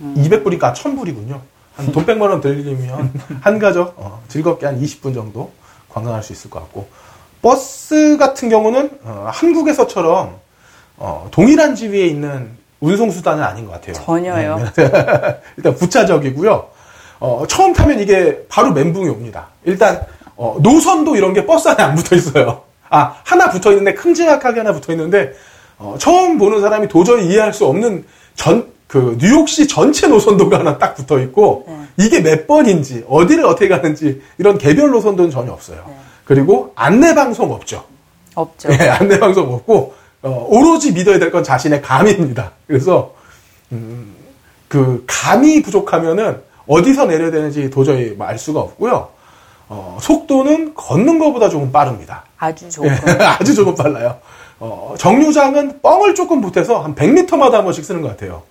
음. 0.00 0.14
200불이니까 0.18 0.74
천불이군요. 0.74 1.40
한 1.76 1.90
돈 1.92 2.06
100만 2.06 2.30
원 2.30 2.40
들리면 2.40 3.12
한 3.40 3.58
가족 3.58 3.94
어, 3.96 4.22
즐겁게 4.28 4.66
한 4.66 4.80
20분 4.80 5.12
정도 5.12 5.50
관광할 5.88 6.22
수 6.22 6.32
있을 6.32 6.48
것 6.48 6.60
같고 6.60 6.86
버스 7.42 8.16
같은 8.16 8.48
경우는 8.48 8.98
어, 9.02 9.28
한국에서처럼 9.32 10.36
어, 10.96 11.28
동일한 11.32 11.74
지위에 11.74 12.06
있는 12.06 12.50
운송 12.80 13.10
수단은 13.10 13.42
아닌 13.42 13.66
것 13.66 13.72
같아요. 13.72 13.94
전혀요. 13.94 14.70
네, 14.76 15.40
일단 15.56 15.74
부차적이고요. 15.74 16.68
어, 17.18 17.44
처음 17.48 17.72
타면 17.72 17.98
이게 17.98 18.44
바로 18.48 18.70
멘붕이 18.72 19.08
옵니다. 19.08 19.48
일단 19.64 20.06
어, 20.36 20.56
노선도 20.60 21.16
이런 21.16 21.32
게 21.32 21.44
버스 21.44 21.66
안에 21.68 21.82
안 21.82 21.96
붙어 21.96 22.14
있어요. 22.14 22.62
아 22.88 23.16
하나 23.24 23.50
붙어 23.50 23.70
있는데 23.70 23.94
큼지막하게 23.94 24.60
하나 24.60 24.72
붙어 24.72 24.92
있는데 24.92 25.32
어, 25.78 25.96
처음 25.98 26.38
보는 26.38 26.60
사람이 26.60 26.88
도저히 26.88 27.26
이해할 27.28 27.52
수 27.52 27.66
없는 27.66 28.04
전 28.34 28.74
그 28.94 29.16
뉴욕시 29.18 29.66
전체 29.66 30.06
노선도가 30.06 30.60
하나 30.60 30.78
딱 30.78 30.94
붙어 30.94 31.18
있고 31.18 31.64
네. 31.66 31.78
이게 31.96 32.20
몇 32.20 32.46
번인지 32.46 33.04
어디를 33.08 33.44
어떻게 33.44 33.66
가는지 33.66 34.22
이런 34.38 34.56
개별 34.56 34.90
노선도는 34.90 35.32
전혀 35.32 35.50
없어요. 35.50 35.82
네. 35.88 35.94
그리고 36.24 36.70
안내 36.76 37.12
방송 37.12 37.50
없죠. 37.50 37.82
없죠. 38.36 38.68
예, 38.72 38.88
안내 38.90 39.18
방송 39.18 39.52
없고 39.52 39.94
어, 40.22 40.46
오로지 40.48 40.92
믿어야 40.92 41.18
될 41.18 41.32
건 41.32 41.42
자신의 41.42 41.82
감입니다. 41.82 42.52
그래서 42.68 43.14
음, 43.72 44.14
그 44.68 45.02
감이 45.08 45.62
부족하면은 45.62 46.40
어디서 46.68 47.06
내려야 47.06 47.32
되는지 47.32 47.70
도저히 47.70 48.14
알 48.20 48.38
수가 48.38 48.60
없고요. 48.60 49.08
어, 49.70 49.98
속도는 50.00 50.74
걷는 50.74 51.18
것보다 51.18 51.48
조금 51.48 51.72
빠릅니다. 51.72 52.22
아주 52.38 52.70
조금. 52.70 52.90
예, 52.90 52.94
아주 53.24 53.56
조금 53.56 53.74
빨라요. 53.74 54.18
어, 54.60 54.94
정류장은 54.98 55.80
뻥을 55.82 56.14
조금 56.14 56.40
보태서 56.40 56.80
한 56.80 56.94
100m마다 56.94 57.52
한 57.52 57.64
번씩 57.64 57.84
쓰는 57.84 58.02
것 58.02 58.08
같아요. 58.08 58.42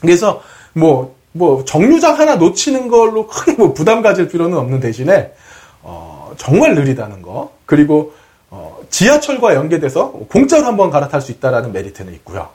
그래서 0.00 0.42
뭐, 0.74 1.14
뭐, 1.32 1.64
정류장 1.64 2.18
하나 2.18 2.36
놓치는 2.36 2.88
걸로 2.88 3.26
크게 3.26 3.52
뭐 3.52 3.72
부담 3.72 4.02
가질 4.02 4.28
필요는 4.28 4.56
없는 4.58 4.80
대신에, 4.80 5.32
어, 5.82 6.32
정말 6.36 6.74
느리다는 6.74 7.22
거. 7.22 7.52
그리고, 7.66 8.12
어, 8.50 8.78
지하철과 8.90 9.54
연계돼서 9.54 10.10
공짜로 10.30 10.64
한번 10.66 10.90
갈아탈 10.90 11.20
수 11.20 11.32
있다라는 11.32 11.72
메리트는 11.72 12.12
있고요. 12.14 12.48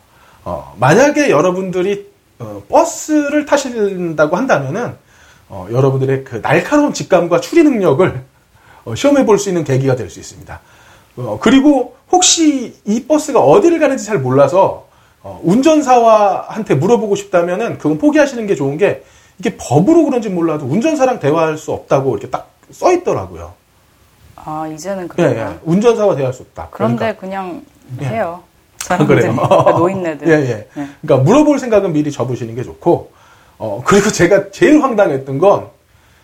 어, 0.44 0.74
만약에 0.78 1.30
여러분들이 1.30 2.12
어, 2.40 2.64
버스를 2.68 3.46
타신다고 3.46 4.36
한다면은 4.36 4.96
어, 5.50 5.68
여러분들의 5.72 6.24
그 6.24 6.42
날카로운 6.42 6.94
직감과 6.94 7.40
추리 7.42 7.64
능력을 7.64 8.24
어, 8.86 8.96
시험해 8.96 9.26
볼 9.26 9.38
수 9.38 9.50
있는 9.50 9.64
계기가 9.64 9.96
될 9.96 10.10
수 10.10 10.20
있습니다. 10.20 10.60
어, 11.18 11.38
그리고 11.42 11.96
혹시 12.12 12.76
이 12.86 13.06
버스가 13.06 13.40
어디를 13.40 13.80
가는지 13.80 14.06
잘 14.06 14.20
몰라서 14.20 14.88
어, 15.22 15.40
운전사와한테 15.44 16.76
물어보고 16.76 17.16
싶다면은 17.16 17.78
그건 17.78 17.98
포기하시는 17.98 18.46
게 18.48 18.56
좋은 18.56 18.78
게 18.78 19.04
이게 19.40 19.56
법으로 19.58 20.06
그런지 20.06 20.30
몰라도 20.30 20.66
운전사랑 20.66 21.20
대화할 21.20 21.58
수 21.58 21.72
없다고 21.72 22.12
이렇게 22.14 22.30
딱 22.30 22.54
써 22.72 22.92
있더라고요. 22.94 23.54
아 24.36 24.68
이제는 24.74 25.04
예, 25.04 25.08
그래요. 25.08 25.50
예. 25.54 25.60
운전사와 25.64 26.16
대화할 26.16 26.34
수 26.34 26.42
없다. 26.44 26.70
그런데 26.72 27.14
그냥 27.16 27.62
예. 28.02 28.06
해요. 28.06 28.42
아, 28.80 28.84
사람들이 28.86 29.20
그래요? 29.22 29.36
그러니까 29.36 29.72
노인네들. 29.78 30.28
예, 30.28 30.32
예. 30.34 30.68
네. 30.74 30.88
그러니까 31.02 31.18
물어볼 31.30 31.60
생각은 31.60 31.92
미리 31.94 32.10
접으시는 32.12 32.56
게 32.56 32.64
좋고, 32.64 33.12
어, 33.60 33.84
그리고 33.86 34.10
제가 34.10 34.50
제일 34.52 34.82
황당했던 34.82 35.38
건, 35.40 35.68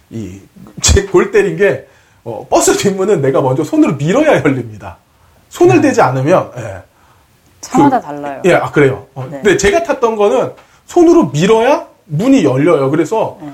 이, 0.10 0.40
제 0.82 1.06
골 1.08 1.32
때린 1.32 1.58
게, 1.58 1.88
어, 2.30 2.46
버스 2.48 2.78
뒷문은 2.78 3.22
내가 3.22 3.42
먼저 3.42 3.64
손으로 3.64 3.96
밀어야 3.96 4.42
열립니다. 4.44 4.98
손을 5.50 5.82
대지 5.82 6.00
않으면, 6.02 6.52
예. 6.58 6.76
차마다 7.62 8.00
그- 8.00 8.06
달라요. 8.06 8.42
예, 8.46 8.54
아, 8.54 8.72
그래요. 8.72 9.08
어, 9.16 9.24
네. 9.30 9.42
근데 9.42 9.58
제가 9.58 9.84
탔던 9.84 10.16
거는 10.16 10.52
손으로 10.86 11.30
밀어야 11.32 11.88
문이 12.06 12.44
열려요. 12.44 12.92
그래서, 12.92 13.38
네. 13.42 13.50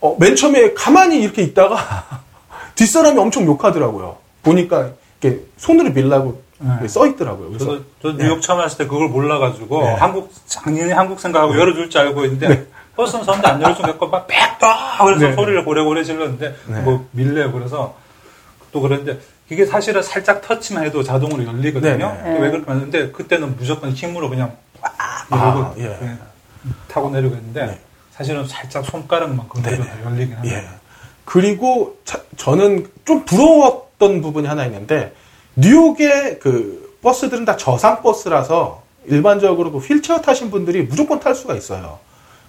어, 0.00 0.16
맨 0.18 0.34
처음에 0.34 0.72
가만히 0.74 1.20
이렇게 1.20 1.42
있다가 1.42 1.76
뒷사람이 2.76 3.18
엄청 3.18 3.44
욕하더라고요. 3.44 4.16
보니까 4.42 4.90
이렇게 5.20 5.42
손으로 5.58 5.90
밀라고 5.90 6.40
네. 6.80 6.88
써 6.88 7.06
있더라고요. 7.06 7.48
그래서 7.48 7.64
저도, 7.66 7.84
저 8.02 8.12
뉴욕 8.12 8.40
처음 8.40 8.58
왔을 8.60 8.78
때 8.78 8.86
그걸 8.86 9.08
몰라가지고 9.08 9.82
네. 9.82 9.94
한국 9.94 10.32
작년에 10.46 10.92
한국 10.92 11.20
생각하고 11.20 11.56
열어줄 11.58 11.90
줄 11.90 12.00
알고 12.00 12.24
있는데 12.24 12.66
버스는 12.98 13.24
섰는데 13.24 13.48
안 13.48 13.62
열어준 13.62 13.96
거막 13.96 14.26
빽다 14.26 15.04
그래서 15.04 15.28
네. 15.28 15.34
소리를 15.36 15.64
고래고래 15.64 16.02
질렀는데 16.02 16.56
네. 16.66 16.80
뭐 16.80 17.06
밀래요 17.12 17.52
그래서 17.52 17.94
또 18.72 18.80
그런데 18.80 19.20
이게 19.50 19.64
사실은 19.64 20.02
살짝 20.02 20.42
터치만 20.42 20.84
해도 20.84 21.02
자동으로 21.02 21.46
열리거든요. 21.46 21.96
네, 21.96 22.22
네. 22.22 22.38
왜 22.40 22.50
그렇게 22.50 22.66
만드는데 22.66 23.12
그때는 23.12 23.56
무조건 23.56 23.92
힘으로 23.92 24.28
그냥 24.28 24.56
꽉 24.82 24.94
아, 24.98 25.26
이러고 25.30 25.80
예. 25.80 26.18
타고 26.88 27.08
내리고 27.10 27.36
했는데 27.36 27.66
네. 27.66 27.80
사실은 28.10 28.46
살짝 28.46 28.84
손가락만 28.84 29.48
건드려도 29.48 29.84
네. 29.84 29.90
열리긴 30.04 30.36
합니다. 30.36 30.56
예. 30.56 30.68
그리고 31.24 31.96
차- 32.04 32.20
저는 32.36 32.90
좀 33.06 33.24
부러웠던 33.24 34.20
부분이 34.22 34.48
하나 34.48 34.66
있는데 34.66 35.14
뉴욕의 35.54 36.40
그 36.40 36.98
버스들은 37.02 37.44
다 37.44 37.56
저상 37.56 38.02
버스라서 38.02 38.82
일반적으로 39.06 39.70
그 39.70 39.78
휠체어 39.78 40.20
타신 40.20 40.50
분들이 40.50 40.82
무조건 40.82 41.20
탈 41.20 41.34
수가 41.34 41.54
있어요. 41.54 42.00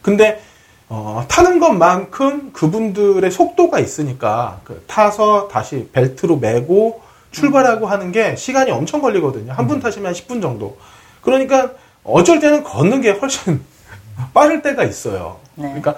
근데 0.01 0.41
어, 0.87 1.23
타는 1.27 1.59
것만큼 1.59 2.51
그분들의 2.51 3.29
속도가 3.29 3.79
있으니까 3.79 4.59
그 4.63 4.83
타서 4.87 5.47
다시 5.49 5.87
벨트로 5.93 6.37
매고 6.37 7.01
출발하고 7.31 7.85
하는 7.85 8.11
게 8.11 8.35
시간이 8.35 8.71
엄청 8.71 9.01
걸리거든요. 9.01 9.53
한 9.53 9.67
분 9.67 9.79
타시면 9.79 10.07
한 10.07 10.13
10분 10.13 10.41
정도. 10.41 10.77
그러니까 11.21 11.71
어쩔 12.03 12.39
때는 12.39 12.63
걷는 12.63 13.01
게 13.01 13.11
훨씬 13.11 13.61
빠를 14.33 14.61
때가 14.63 14.83
있어요. 14.83 15.37
네. 15.55 15.65
그러니까 15.67 15.95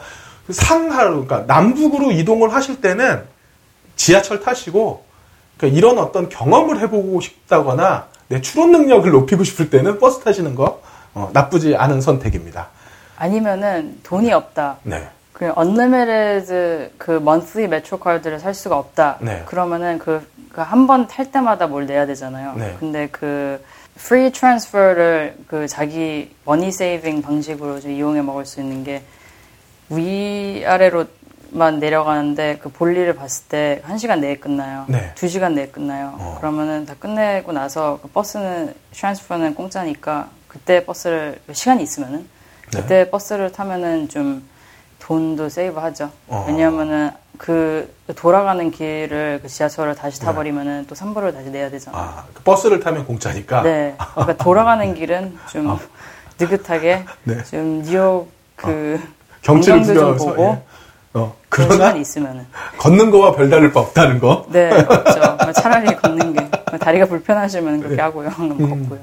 상하로, 0.49 1.26
그러니까 1.26 1.54
남북으로 1.54 2.12
이동을 2.12 2.54
하실 2.54 2.82
때는 2.82 3.24
지하철 3.95 4.41
타시고 4.41 5.06
그러니까 5.56 5.78
이런 5.78 5.99
어떤 5.99 6.28
경험을 6.28 6.80
해보고 6.82 7.22
싶다거나 7.22 8.08
내 8.28 8.41
추론 8.41 8.72
능력을 8.72 9.10
높이고 9.10 9.43
싶을 9.45 9.70
때는 9.70 9.99
버스 9.99 10.20
타시는 10.22 10.56
거 10.56 10.82
어, 11.14 11.30
나쁘지 11.34 11.76
않은 11.76 12.02
선택입니다. 12.02 12.70
아니면은 13.26 14.00
돈이 14.02 14.34
없다. 14.34 14.78
네. 14.82 15.08
그 15.32 15.52
unlimited 15.56 16.92
그 16.98 17.12
monthly 17.18 17.68
메트로 17.70 18.00
카드를 18.00 18.40
살 18.40 18.54
수가 18.56 18.78
없다. 18.78 19.18
네. 19.22 19.44
그러면은 19.46 20.00
그 20.00 20.26
한 20.54 20.86
번 20.88 21.08
탈 21.08 21.32
때마다 21.32 21.68
뭘 21.68 21.86
내야 21.86 22.06
되잖아요. 22.08 22.56
네. 22.58 22.76
근데 22.80 23.08
그 23.12 23.64
free 23.98 24.32
transfer를 24.32 25.38
그 25.48 25.68
자기 25.68 26.36
money 26.46 26.72
saving 26.74 27.22
방식으로 27.22 27.80
좀 27.80 27.92
이용해 27.92 28.22
먹을 28.24 28.46
수 28.46 28.60
있는 28.60 28.84
게 28.84 29.02
위아래로만 29.90 31.80
내려가는데 31.80 32.58
그 32.62 32.70
볼일을 32.70 33.16
봤을 33.16 33.46
때한 33.48 33.98
시간 33.98 34.20
내에 34.20 34.36
끝나요. 34.38 34.86
네. 34.88 35.12
두 35.16 35.28
시간 35.30 35.54
내에 35.56 35.68
끝나요. 35.68 36.16
어. 36.20 36.36
그러면은 36.40 36.86
다 36.86 36.96
끝내고 37.00 37.52
나서 37.54 38.00
그 38.02 38.10
버스는 38.10 38.74
transfer는 38.94 39.54
공짜니까 39.56 40.30
그때 40.48 40.84
버스를 40.86 41.40
시간이 41.54 41.82
있으면은 41.84 42.20
네. 42.20 42.26
그때 42.74 43.10
버스를 43.10 43.52
타면은 43.52 44.10
좀 44.10 44.48
돈도 45.00 45.50
save 45.50 45.80
하죠. 45.80 46.12
어. 46.28 46.46
왜냐하면은 46.48 47.12
그 47.38 47.94
돌아가는 48.16 48.70
길을 48.70 49.40
그 49.42 49.48
지하철을 49.48 49.96
다시 49.96 50.20
타버리면은 50.22 50.86
또 50.88 50.96
3불을 50.96 51.34
다시 51.34 51.50
내야 51.50 51.70
되잖아요. 51.70 52.02
네. 52.02 52.10
아, 52.10 52.24
그 52.34 52.44
버스를 52.44 52.80
타면 52.80 53.06
공짜니까. 53.06 53.64
네. 53.64 53.96
그러니까 54.14 54.44
돌아가는 54.44 54.94
길은 54.94 55.38
좀 55.50 55.80
느긋하게 56.40 57.06
아. 57.08 57.14
네. 57.24 57.44
좀 57.44 57.82
뉴욕 57.84 58.32
그 58.56 59.02
경치를 59.42 59.80
광장도 59.80 60.18
좀 60.18 60.28
보고 60.28 60.44
예. 60.44 60.62
어, 61.14 61.36
그런 61.50 61.70
그러나 61.70 61.94
있으면은 61.96 62.46
걷는 62.78 63.12
거와 63.12 63.36
별다를 63.36 63.74
바 63.74 63.80
없다는 63.82 64.20
거. 64.20 64.46
네 64.50 64.70
없죠. 64.72 65.52
차라리 65.54 65.96
걷는 65.96 66.34
게 66.34 66.78
다리가 66.78 67.08
불편하시면 67.08 67.80
그렇게 67.80 67.96
네. 67.96 68.02
하고요. 68.02 68.30
음. 68.40 68.70
걷고요. 68.70 69.00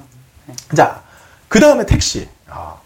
자, 0.75 1.03
그 1.49 1.61
다음에 1.61 1.85
택시. 1.85 2.29
아, 2.49 2.77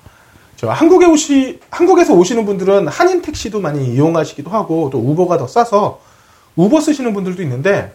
저 0.62 0.70
한국에 0.70 1.06
오시, 1.06 1.58
한국에서 1.70 2.14
오시는 2.14 2.46
분들은 2.46 2.86
한인 2.86 3.20
택시도 3.20 3.58
많이 3.58 3.84
이용하시기도 3.94 4.48
하고, 4.48 4.90
또 4.92 4.98
우버가 4.98 5.36
더 5.36 5.48
싸서 5.48 5.98
우버 6.54 6.80
쓰시는 6.80 7.12
분들도 7.12 7.42
있는데, 7.42 7.92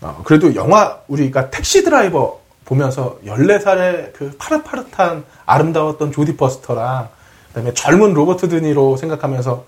어, 0.00 0.22
그래도 0.24 0.54
영화, 0.54 1.00
우리가 1.06 1.50
택시 1.50 1.84
드라이버 1.84 2.40
보면서 2.64 3.18
14살의 3.26 4.14
그 4.14 4.34
파릇파릇한 4.38 5.26
아름다웠던 5.44 6.12
조디 6.12 6.38
퍼스터랑, 6.38 7.10
그 7.48 7.52
다음에 7.52 7.74
젊은 7.74 8.14
로버트 8.14 8.48
드니로 8.48 8.96
생각하면서, 8.96 9.62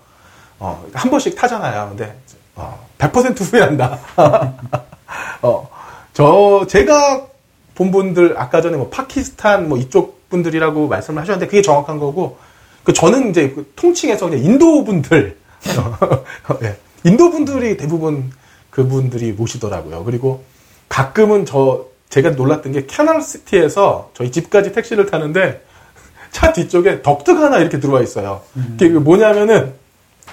어, 0.61 0.87
한 0.95 1.11
번씩 1.11 1.37
타잖아요. 1.37 1.91
근데, 1.91 2.19
어, 2.57 2.87
100% 2.97 3.53
후회한다. 3.53 3.99
어, 5.43 5.69
저, 6.15 6.65
제가 6.71 7.27
본 7.75 7.91
분들, 7.91 8.37
아까 8.39 8.63
전에 8.63 8.79
뭐 8.79 8.89
파키스탄 8.89 9.69
뭐 9.69 9.77
이쪽 9.77 10.14
분들이라고 10.39 10.89
말씀을 10.89 11.23
하셨는데 11.23 11.47
그게 11.47 11.63
정확한 11.63 11.99
거고, 11.99 12.37
그 12.83 12.93
저는 12.93 13.31
이제 13.31 13.51
그 13.51 13.71
통칭해서 13.77 14.29
그냥 14.29 14.45
인도 14.45 14.83
분들, 14.85 15.37
예, 16.63 16.77
인도 17.05 17.31
분들이 17.31 17.77
대부분 17.77 18.31
그분들이 18.71 19.33
모시더라고요. 19.33 20.05
그리고 20.05 20.43
가끔은 20.89 21.47
저, 21.47 21.87
제가 22.11 22.31
놀랐던 22.31 22.73
게 22.73 22.87
캐널시티에서 22.87 24.11
저희 24.15 24.31
집까지 24.33 24.73
택시를 24.73 25.07
타는데 25.07 25.63
차 26.33 26.53
뒤쪽에 26.53 27.03
덕트가 27.03 27.41
하나 27.43 27.59
이렇게 27.59 27.79
들어와 27.79 28.03
있어요. 28.03 28.43
그게 28.79 28.89
뭐냐면은 28.89 29.73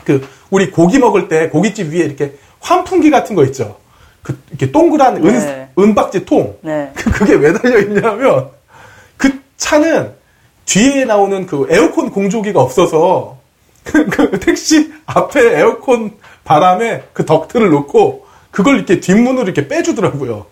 그 0.04 0.28
우리 0.50 0.72
고기 0.72 0.98
먹을 1.00 1.28
때 1.28 1.50
고깃집 1.50 1.94
위에 1.94 2.00
이렇게 2.06 2.34
환풍기 2.60 3.12
같은 3.12 3.36
거 3.36 3.44
있죠. 3.46 3.78
그 4.24 4.38
이렇게 4.50 4.72
동그란 4.72 5.18
은, 5.18 5.22
네. 5.24 5.70
은박지 5.80 6.26
통. 6.26 6.58
네. 6.62 6.92
그- 6.96 7.10
그게 7.12 7.34
왜 7.36 7.54
달려 7.54 7.80
있냐면 7.80 8.50
그 8.50 8.61
차는 9.62 10.16
뒤에 10.66 11.06
나오는 11.06 11.46
그 11.46 11.68
에어컨 11.70 12.10
공조기가 12.10 12.60
없어서 12.60 13.38
그, 13.84 14.06
그 14.08 14.40
택시 14.40 14.92
앞에 15.06 15.60
에어컨 15.60 16.12
바람에 16.44 17.04
그 17.14 17.26
덕트를 17.26 17.70
놓고 17.70 18.26
그걸 18.50 18.78
이렇게 18.78 19.00
뒷문으로 19.00 19.44
이렇게 19.44 19.68
빼주더라고요. 19.68 20.48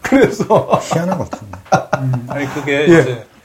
그래서 0.00 0.80
희한한 0.82 1.18
것 1.18 1.30
같은데. 1.30 1.58
음, 1.98 2.26
아니 2.28 2.46
그게 2.54 2.80
예. 2.80 2.84
이제 2.84 3.04
그 3.04 3.35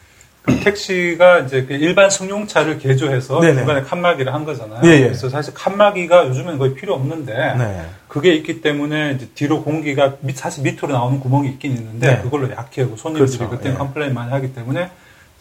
택시가 0.63 1.39
이제 1.39 1.65
그 1.65 1.73
일반 1.73 2.09
승용차를 2.09 2.79
개조해서 2.79 3.39
네네. 3.41 3.55
중간에 3.57 3.81
칸막이를 3.83 4.33
한 4.33 4.43
거잖아요. 4.43 4.81
예, 4.85 4.89
예. 4.89 5.01
그래서 5.03 5.29
사실 5.29 5.53
칸막이가 5.53 6.27
요즘엔 6.29 6.57
거의 6.57 6.73
필요 6.73 6.93
없는데 6.95 7.33
네. 7.57 7.85
그게 8.07 8.33
있기 8.33 8.61
때문에 8.61 9.17
뒤로 9.35 9.63
공기가 9.63 10.15
밑- 10.21 10.37
사실 10.37 10.63
밑으로 10.63 10.89
나오는 10.93 11.19
구멍이 11.19 11.47
있긴 11.49 11.73
있는데 11.73 12.15
네. 12.15 12.21
그걸로 12.21 12.49
약하고 12.51 12.97
손님들이 12.97 13.37
그렇죠. 13.37 13.49
그때 13.55 13.69
예. 13.69 13.73
complain 13.73 14.13
많이 14.13 14.31
하기 14.31 14.53
때문에 14.53 14.89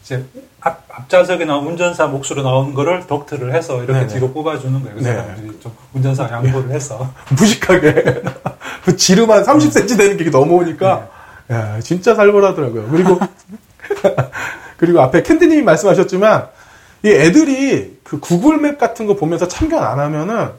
이제 0.02 0.24
앞, 0.60 0.84
앞좌석에 0.88 1.44
나온 1.46 1.66
운전사 1.66 2.06
몫으로 2.06 2.42
나오는 2.42 2.74
거를 2.74 3.06
덕트를 3.06 3.54
해서 3.54 3.76
이렇게 3.82 3.92
네네. 4.00 4.06
뒤로 4.06 4.32
뽑아주는 4.32 4.82
거예요. 4.82 4.96
그 4.96 5.02
네. 5.02 5.12
사람들이 5.14 5.60
좀 5.60 5.72
운전사 5.94 6.24
양보를 6.30 6.70
해서 6.70 7.12
무식하게 7.38 8.22
그 8.84 8.96
지름 8.96 9.30
한 9.30 9.42
30cm 9.44 9.96
되는 9.98 10.16
게 10.16 10.28
넘어오니까 10.30 11.08
야, 11.50 11.80
진짜 11.80 12.14
살벌하더라고요. 12.14 12.88
그리고 12.90 13.18
그리고 14.80 15.02
앞에 15.02 15.22
캔디님이 15.22 15.60
말씀하셨지만 15.60 16.48
이 17.04 17.10
애들이 17.10 17.98
그 18.02 18.18
구글맵 18.18 18.78
같은 18.78 19.06
거 19.06 19.14
보면서 19.14 19.46
참견 19.46 19.84
안 19.84 20.00
하면은 20.00 20.52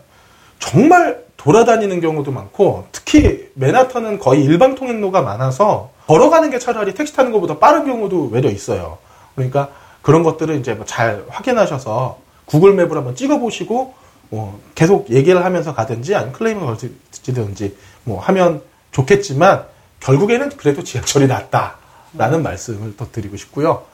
정말 0.59 1.23
돌아다니는 1.37 2.01
경우도 2.01 2.31
많고 2.31 2.87
특히 2.91 3.49
맨하탄은 3.55 4.19
거의 4.19 4.43
일방 4.43 4.75
통행로가 4.75 5.23
많아서 5.23 5.89
걸어가는 6.05 6.51
게 6.51 6.59
차라리 6.59 6.93
택시 6.93 7.15
타는 7.15 7.31
것보다 7.31 7.57
빠른 7.57 7.83
경우도 7.85 8.29
외려 8.31 8.51
있어요. 8.51 8.99
그러니까 9.33 9.69
그런 10.03 10.21
것들을 10.21 10.55
이제 10.57 10.75
뭐잘 10.75 11.25
확인하셔서 11.27 12.19
구글 12.45 12.75
맵을 12.75 12.95
한번 12.95 13.15
찍어보시고 13.15 13.95
뭐 14.29 14.61
계속 14.75 15.09
얘기를 15.09 15.43
하면서 15.43 15.73
가든지 15.73 16.13
아니면 16.13 16.33
클레임을 16.33 16.63
걸든지 16.67 17.75
뭐 18.03 18.19
하면 18.19 18.61
좋겠지만 18.91 19.65
결국에는 19.99 20.49
그래도 20.57 20.83
지하철이 20.83 21.25
낫다라는 21.25 22.43
말씀을 22.43 22.95
또 22.97 23.11
드리고 23.11 23.35
싶고요. 23.35 23.89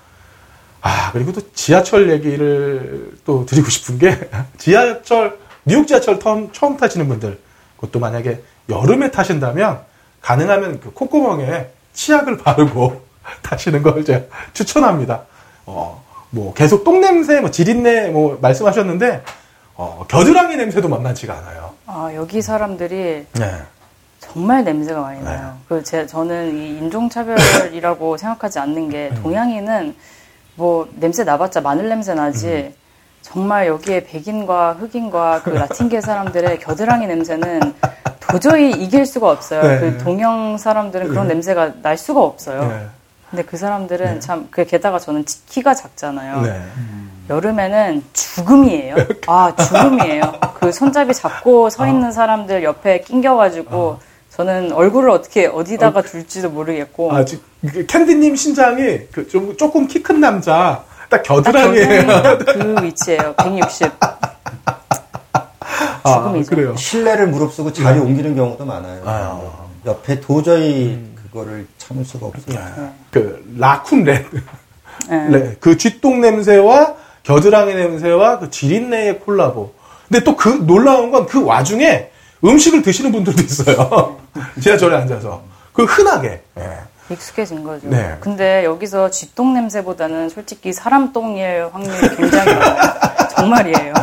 아 0.81 1.11
그리고 1.11 1.31
또 1.31 1.41
지하철 1.53 2.09
얘기를 2.11 3.11
또 3.25 3.45
드리고 3.45 3.69
싶은 3.69 3.97
게 3.97 4.29
지하철 4.57 5.37
뉴욕 5.65 5.87
지하철 5.87 6.19
처음, 6.19 6.51
처음 6.51 6.77
타시는 6.77 7.07
분들 7.07 7.39
그것도 7.75 7.99
만약에 7.99 8.41
여름에 8.69 9.11
타신다면 9.11 9.81
가능하면 10.21 10.79
그 10.79 10.93
콧구멍에 10.93 11.67
치약을 11.93 12.37
바르고 12.43 13.01
타시는 13.41 13.83
걸 13.83 14.05
제가 14.05 14.25
추천합니다. 14.53 15.23
어, 15.65 16.03
뭐 16.29 16.53
계속 16.53 16.83
똥냄새, 16.83 17.41
뭐 17.41 17.51
지린내 17.51 18.09
뭐 18.09 18.37
말씀하셨는데 18.41 19.23
어, 19.75 20.05
겨드랑이 20.07 20.55
냄새도 20.55 20.87
만만치가 20.87 21.37
않아요. 21.37 21.73
아, 21.85 22.11
여기 22.15 22.41
사람들이 22.41 23.25
네. 23.33 23.55
정말 24.19 24.63
냄새가 24.63 25.01
많이 25.01 25.23
나요. 25.23 25.57
그 25.67 25.83
제, 25.83 26.05
저는 26.05 26.57
이 26.57 26.77
인종차별이라고 26.79 28.17
생각하지 28.17 28.59
않는 28.59 28.89
게 28.89 29.11
동양인은 29.21 29.95
뭐 30.57 30.89
냄새 30.95 31.23
나봤자 31.23 31.61
마늘 31.61 31.87
냄새 31.87 32.13
나지 32.13 32.73
정말 33.21 33.67
여기에 33.67 34.05
백인과 34.05 34.73
흑인과 34.79 35.43
그 35.43 35.51
라틴계 35.51 36.01
사람들의 36.01 36.59
겨드랑이 36.59 37.07
냄새는 37.07 37.73
도저히 38.19 38.71
이길 38.71 39.05
수가 39.05 39.29
없어요. 39.31 39.61
네. 39.61 39.79
그 39.79 39.97
동양 40.03 40.57
사람들은 40.57 41.09
그런 41.09 41.27
냄새가 41.27 41.73
날 41.81 41.97
수가 41.97 42.21
없어요. 42.21 42.67
네. 42.67 42.85
근데 43.29 43.43
그 43.43 43.57
사람들은 43.57 44.19
참, 44.21 44.47
그 44.51 44.65
게다가 44.65 44.99
저는 44.99 45.25
치- 45.25 45.45
키가 45.45 45.73
작잖아요. 45.75 46.41
네. 46.41 46.61
여름에는 47.29 48.03
죽음이에요. 48.13 48.95
아, 49.27 49.53
죽음이에요. 49.55 50.21
그 50.55 50.71
손잡이 50.71 51.13
잡고 51.13 51.69
서 51.69 51.85
있는 51.87 52.11
사람들 52.13 52.63
옆에 52.63 53.01
낑겨가지고 53.01 53.99
저는 54.29 54.71
얼굴을 54.71 55.09
어떻게 55.09 55.47
어디다가 55.47 56.01
둘지도 56.03 56.49
모르겠고. 56.51 57.13
아, 57.13 57.25
지- 57.25 57.41
그 57.56 57.56
캔디님 57.87 58.35
신장이 58.35 59.07
그 59.11 59.27
좀 59.27 59.55
조금 59.57 59.87
키 59.87 60.01
큰 60.03 60.19
남자 60.19 60.83
딱딱 61.09 61.23
겨드랑이에요. 61.23 62.05
겨드랑이 62.07 62.75
그 62.75 62.83
위치예요. 62.85 63.33
160. 63.37 63.91
아. 66.03 66.33
그래요. 66.47 66.75
신뢰를 66.75 67.27
무릅쓰고 67.27 67.73
자리 67.73 67.99
옮기는 67.99 68.35
경우도 68.35 68.65
많아요. 68.65 69.01
아. 69.05 69.67
옆에 69.85 70.19
도저히 70.19 70.99
그거를 71.23 71.67
참을 71.77 72.05
수가 72.05 72.27
없어요. 72.27 72.57
그 73.11 73.43
라쿤 73.57 74.03
랩. 74.05 74.25
네. 75.09 75.27
네, 75.29 75.55
그 75.59 75.77
쥐똥 75.77 76.21
냄새와 76.21 76.95
겨드랑이 77.23 77.73
냄새와 77.75 78.39
그 78.39 78.49
지린내의 78.49 79.19
콜라보. 79.19 79.73
근데 80.07 80.23
또 80.23 80.35
그 80.35 80.49
놀라운 80.65 81.11
건 81.11 81.25
그 81.27 81.43
와중에 81.43 82.09
음식을 82.43 82.81
드시는 82.81 83.11
분들도 83.11 83.41
있어요. 83.41 84.17
지하철에 84.61 84.95
앉아서. 84.95 85.43
그 85.73 85.83
흔하게. 85.83 86.41
예. 86.57 86.63
익숙해진 87.09 87.63
거죠. 87.63 87.87
네. 87.89 88.17
근데 88.19 88.63
여기서 88.65 89.09
쥐똥 89.09 89.53
냄새보다는 89.53 90.29
솔직히 90.29 90.73
사람 90.73 91.13
똥일 91.13 91.69
확률이 91.71 92.15
굉장히. 92.15 92.51
정말이에요. 93.35 93.93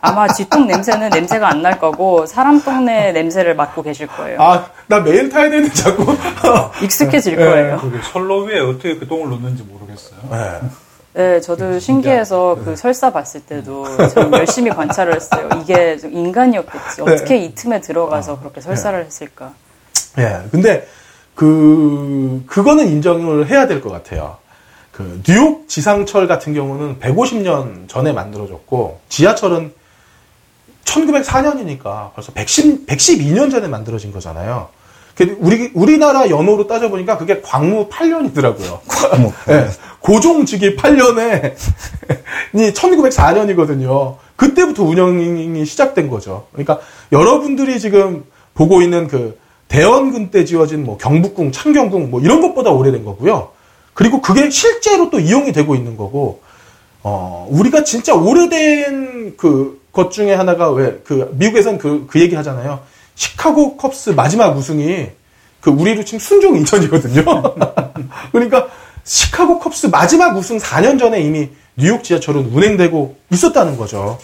아마 0.00 0.28
쥐똥 0.28 0.66
냄새는 0.68 1.10
냄새가 1.10 1.48
안 1.48 1.62
날 1.62 1.78
거고 1.80 2.26
사람 2.26 2.62
똥내 2.62 3.10
냄새를 3.12 3.56
맡고 3.56 3.82
계실 3.82 4.06
거예요. 4.06 4.40
아, 4.40 4.66
나 4.86 5.00
매일 5.00 5.28
타야 5.28 5.50
되는데 5.50 5.74
자꾸. 5.74 6.16
익숙해질 6.82 7.36
네. 7.36 7.44
거예요. 7.44 7.78
그게 7.78 7.98
선로 8.12 8.44
위에 8.44 8.60
어떻게 8.60 8.96
그 8.96 9.06
똥을 9.08 9.28
놓는지 9.30 9.64
모르겠어요. 9.64 10.18
예. 10.32 10.60
네, 11.14 11.40
저도 11.40 11.78
신기해서 11.80 12.58
그 12.62 12.76
설사 12.76 13.10
봤을 13.10 13.40
때도 13.40 13.86
참 14.08 14.30
열심히 14.34 14.70
관찰을 14.70 15.16
했어요. 15.16 15.48
이게 15.62 15.96
좀 15.96 16.12
인간이었겠지. 16.12 17.00
어떻게 17.02 17.38
이 17.38 17.54
틈에 17.54 17.80
들어가서 17.80 18.38
그렇게 18.38 18.60
설사를 18.60 19.02
했을까. 19.04 19.52
예. 20.18 20.42
근데 20.52 20.86
그 21.36 22.42
그거는 22.46 22.88
인정을 22.88 23.48
해야 23.48 23.66
될 23.68 23.80
것 23.80 23.90
같아요. 23.90 24.38
그 24.90 25.20
뉴욕 25.24 25.68
지상철 25.68 26.26
같은 26.26 26.54
경우는 26.54 26.98
150년 27.00 27.88
전에 27.88 28.12
만들어졌고 28.12 29.00
지하철은 29.10 29.72
1904년이니까 30.84 32.14
벌써 32.14 32.32
110, 32.32 32.86
112년 32.86 33.50
전에 33.50 33.68
만들어진 33.68 34.10
거잖아요. 34.12 34.68
그 35.14 35.36
우리 35.40 35.70
우리나라 35.74 36.28
연호로 36.30 36.66
따져 36.66 36.88
보니까 36.88 37.18
그게 37.18 37.40
광무 37.42 37.88
8년이더라고요. 37.88 38.80
광무 38.88 39.32
예. 39.50 39.68
고종직이 40.00 40.76
8년에 40.76 41.54
이 42.54 42.72
1904년이거든요. 42.72 44.16
그때부터 44.36 44.84
운영이 44.84 45.64
시작된 45.66 46.08
거죠. 46.08 46.46
그러니까 46.52 46.80
여러분들이 47.12 47.80
지금 47.80 48.24
보고 48.54 48.80
있는 48.80 49.08
그 49.08 49.38
대원군 49.68 50.30
때 50.30 50.44
지어진 50.44 50.84
뭐 50.84 50.96
경북궁, 50.96 51.52
창경궁 51.52 52.10
뭐 52.10 52.20
이런 52.20 52.40
것보다 52.40 52.70
오래된 52.70 53.04
거고요. 53.04 53.50
그리고 53.94 54.20
그게 54.20 54.50
실제로 54.50 55.10
또 55.10 55.18
이용이 55.18 55.52
되고 55.52 55.74
있는 55.74 55.96
거고, 55.96 56.42
어, 57.02 57.46
우리가 57.50 57.84
진짜 57.84 58.14
오래된 58.14 59.36
그 59.36 59.86
것 59.96 60.10
중에 60.10 60.34
하나가 60.34 60.70
왜, 60.70 61.00
그, 61.04 61.30
미국에선 61.32 61.78
그, 61.78 62.06
그 62.06 62.20
얘기 62.20 62.34
하잖아요. 62.36 62.80
시카고 63.14 63.78
컵스 63.78 64.10
마지막 64.10 64.54
우승이 64.54 65.08
그 65.62 65.70
우리로 65.70 66.04
치면 66.04 66.20
순종 66.20 66.54
인천이거든요. 66.58 67.24
그러니까 68.30 68.68
시카고 69.04 69.58
컵스 69.58 69.86
마지막 69.86 70.36
우승 70.36 70.58
4년 70.58 70.98
전에 70.98 71.22
이미 71.22 71.48
뉴욕 71.76 72.04
지하철은 72.04 72.50
운행되고 72.52 73.16
있었다는 73.32 73.78
거죠. 73.78 74.18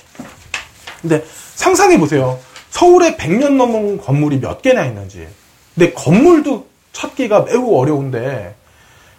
근데 1.00 1.24
상상해 1.54 1.98
보세요. 1.98 2.38
서울에 2.72 3.16
100년 3.16 3.56
넘은 3.56 3.98
건물이 3.98 4.40
몇 4.40 4.62
개나 4.62 4.86
있는지. 4.86 5.28
근데 5.74 5.92
건물도 5.92 6.66
찾기가 6.92 7.42
매우 7.42 7.76
어려운데 7.76 8.54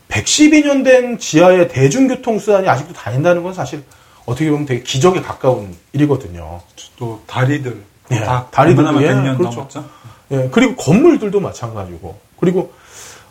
112년 0.09 0.83
된 0.83 1.19
지하의 1.19 1.69
대중교통 1.69 2.39
수단이 2.39 2.67
아직도 2.67 2.93
다닌다는 2.93 3.43
건 3.43 3.53
사실 3.53 3.83
어떻게 4.25 4.49
보면 4.49 4.65
되게 4.65 4.81
기적에 4.81 5.21
가까운 5.21 5.75
일이거든요. 5.93 6.61
또 6.97 7.21
다리들 7.27 7.83
예, 8.11 8.19
다 8.21 8.47
다리들도, 8.49 9.03
예, 9.03 9.09
100년 9.09 9.37
그렇죠. 9.37 9.57
넘었죠. 9.57 9.85
예, 10.31 10.49
그리고 10.51 10.75
건물들도 10.75 11.39
마찬가지고. 11.39 12.17
그리고 12.39 12.73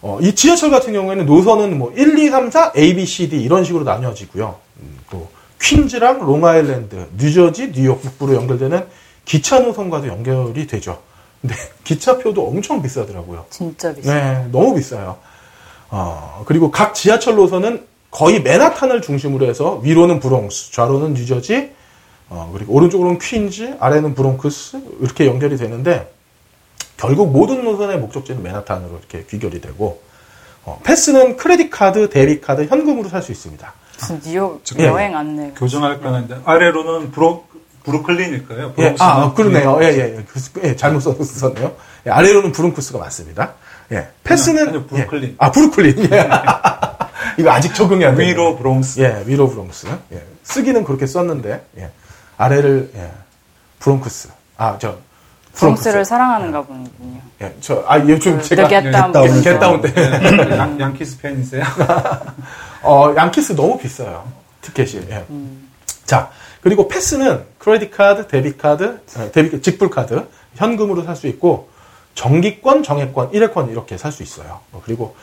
어, 0.02 0.18
이 0.20 0.34
지하철 0.36 0.70
같은 0.70 0.92
경우에는 0.92 1.26
노선은 1.26 1.78
뭐 1.78 1.92
1, 1.96 2.16
2, 2.16 2.28
3, 2.30 2.50
4, 2.50 2.72
A, 2.76 2.94
B, 2.94 3.04
C, 3.06 3.28
D 3.28 3.42
이런 3.42 3.64
식으로 3.64 3.82
나뉘어지고요. 3.82 4.56
음, 4.80 4.98
또 5.10 5.28
퀸즈랑 5.60 6.20
롱아일랜드, 6.20 7.08
뉴저지, 7.18 7.72
뉴욕 7.72 8.00
북부로 8.02 8.34
연결되는 8.34 8.86
기차 9.24 9.60
노선과도 9.60 10.08
연결이 10.08 10.66
되죠. 10.66 11.00
근데 11.40 11.54
기차표도 11.84 12.46
엄청 12.46 12.82
비싸더라고요. 12.82 13.46
진짜 13.50 13.94
비싸요. 13.94 14.14
네, 14.14 14.48
너무 14.52 14.74
비싸요. 14.74 15.18
어, 15.90 16.42
그리고 16.46 16.70
각 16.70 16.94
지하철 16.94 17.36
노선은 17.36 17.86
거의 18.10 18.42
맨하탄을 18.42 19.02
중심으로 19.02 19.46
해서 19.46 19.76
위로는 19.82 20.20
브롱스, 20.20 20.72
좌로는 20.72 21.14
뉴저지, 21.14 21.72
어, 22.28 22.50
그리고 22.52 22.74
오른쪽으로는 22.74 23.18
퀸즈, 23.18 23.76
아래는 23.80 24.14
브롱크스 24.14 24.80
이렇게 25.00 25.26
연결이 25.26 25.56
되는데 25.56 26.12
결국 26.96 27.30
모든 27.32 27.64
노선의 27.64 27.98
목적지는 27.98 28.42
맨하탄으로 28.42 28.98
이렇게 28.98 29.26
귀결이 29.28 29.60
되고 29.60 30.02
어, 30.64 30.80
패스는 30.84 31.36
credit 31.36 31.70
card, 31.70 32.08
debit 32.08 32.40
card, 32.40 32.64
현금으로 32.66 33.08
살 33.08 33.22
수 33.22 33.32
있습니다. 33.32 33.72
무슨 33.98 34.20
뉴욕 34.20 34.62
예. 34.78 34.84
여행 34.86 35.16
안내. 35.16 35.52
교정할 35.56 36.00
거는 36.00 36.24
이제 36.24 36.36
아래로는 36.44 37.10
브로 37.12 37.44
브루클린일까요? 37.84 38.74
예, 38.78 38.94
아, 38.98 39.32
그러네요. 39.34 39.78
예, 39.82 39.86
예, 39.88 40.16
예. 40.16 40.24
그, 40.26 40.40
예, 40.64 40.76
잘못 40.76 41.00
썼네요. 41.00 41.74
예, 42.06 42.10
아래로는 42.10 42.52
브룬크스가 42.52 42.98
맞습니다. 42.98 43.52
예, 43.92 44.08
패스는 44.24 44.68
아니요, 44.68 44.86
브루클린. 44.86 45.30
예. 45.30 45.34
아, 45.38 45.50
브루클린. 45.50 46.12
예. 46.12 46.28
이거 47.38 47.50
아직 47.50 47.74
적응이 47.74 48.04
안 48.04 48.14
돼요. 48.16 48.28
위로 48.28 48.56
브롱스. 48.56 49.00
예, 49.00 49.22
위로 49.26 49.48
브롱스. 49.48 49.86
예. 50.12 50.22
쓰기는 50.42 50.84
그렇게 50.84 51.06
썼는데, 51.06 51.66
예. 51.78 51.90
아래를, 52.36 52.90
예. 52.94 53.10
브롱크스. 53.80 54.28
아, 54.58 54.76
저, 54.78 54.96
브롱스를 55.54 56.04
사랑하는가 56.04 56.62
보군요. 56.62 57.20
예, 57.42 57.54
저, 57.60 57.84
아, 57.86 57.98
요즘 57.98 58.38
그 58.38 58.44
제가. 58.44 58.68
밴드. 58.68 59.42
겟다운 59.42 59.80
때. 59.82 59.92
네, 59.92 60.56
양, 60.56 60.78
양키스 60.80 61.18
팬이세요? 61.20 61.62
어, 62.82 63.12
양키스 63.16 63.54
너무 63.56 63.78
비싸요. 63.78 64.24
티켓이. 64.62 65.06
예. 65.10 65.24
자, 66.06 66.30
그리고 66.62 66.88
패스는 66.88 67.44
credit 67.58 67.90
card, 67.90 68.26
debit 68.28 68.56
card, 68.56 69.00
어, 69.16 69.30
debit 69.32 69.60
직불 69.60 69.90
카드, 69.90 70.26
현금으로 70.54 71.02
살 71.02 71.16
수 71.16 71.26
있고 71.26 71.68
정기권, 72.14 72.82
정액권, 72.82 73.32
일회권 73.32 73.70
이렇게 73.70 73.98
살 73.98 74.12
수 74.12 74.22
있어요. 74.22 74.60
어, 74.72 74.80
그리고 74.84 75.16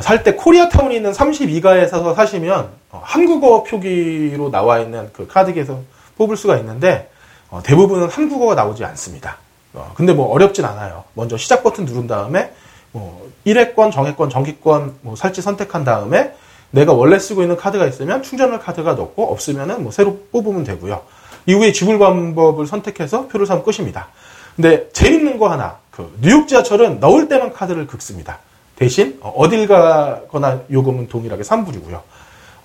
살때 0.00 0.34
코리아타운에 0.36 0.96
있는 0.96 1.12
32가에 1.12 1.88
사서 1.88 2.14
사시면 2.14 2.70
어, 2.90 3.02
한국어 3.04 3.62
표기로 3.62 4.50
나와 4.50 4.78
있는 4.80 5.10
그 5.12 5.26
카드기에서 5.26 5.80
뽑을 6.16 6.36
수가 6.36 6.56
있는데 6.58 7.10
어, 7.50 7.60
대부분은 7.62 8.08
한국어가 8.08 8.54
나오지 8.54 8.84
않습니다. 8.84 9.36
어, 9.74 9.92
근데 9.94 10.14
뭐 10.14 10.32
어렵진 10.32 10.64
않아요. 10.64 11.04
먼저 11.14 11.36
시작 11.36 11.62
버튼 11.62 11.84
누른 11.84 12.06
다음에 12.06 12.52
뭐 12.92 13.30
1회권, 13.46 13.92
정회권, 13.92 14.30
정기권 14.30 14.96
뭐 15.02 15.14
살지 15.14 15.42
선택한 15.42 15.84
다음에 15.84 16.34
내가 16.76 16.92
원래 16.92 17.18
쓰고 17.18 17.40
있는 17.40 17.56
카드가 17.56 17.86
있으면 17.86 18.22
충전할 18.22 18.60
카드가 18.60 18.92
넣고 18.92 19.32
없으면은 19.32 19.82
뭐 19.82 19.90
새로 19.90 20.20
뽑으면 20.30 20.62
되고요. 20.64 21.02
이후에 21.46 21.72
지불 21.72 21.98
방법을 21.98 22.66
선택해서 22.66 23.28
표를 23.28 23.46
사면 23.46 23.64
끝입니다. 23.64 24.08
근데 24.54 24.90
재밌는 24.92 25.38
거 25.38 25.48
하나, 25.48 25.78
그 25.90 26.14
뉴욕 26.20 26.46
지하철은 26.46 27.00
넣을 27.00 27.28
때만 27.28 27.52
카드를 27.52 27.86
긁습니다. 27.86 28.40
대신 28.76 29.18
어, 29.22 29.32
어딜 29.36 29.66
가거나 29.66 30.60
요금은 30.70 31.08
동일하게 31.08 31.42
3불이고요. 31.42 32.00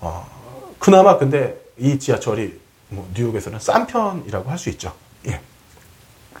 어, 0.00 0.26
그나마 0.78 1.16
근데 1.16 1.58
이 1.78 1.98
지하철이 1.98 2.60
뭐 2.90 3.08
뉴욕에서는 3.16 3.58
싼 3.60 3.86
편이라고 3.86 4.50
할 4.50 4.58
수 4.58 4.68
있죠. 4.70 4.92
예. 5.26 5.40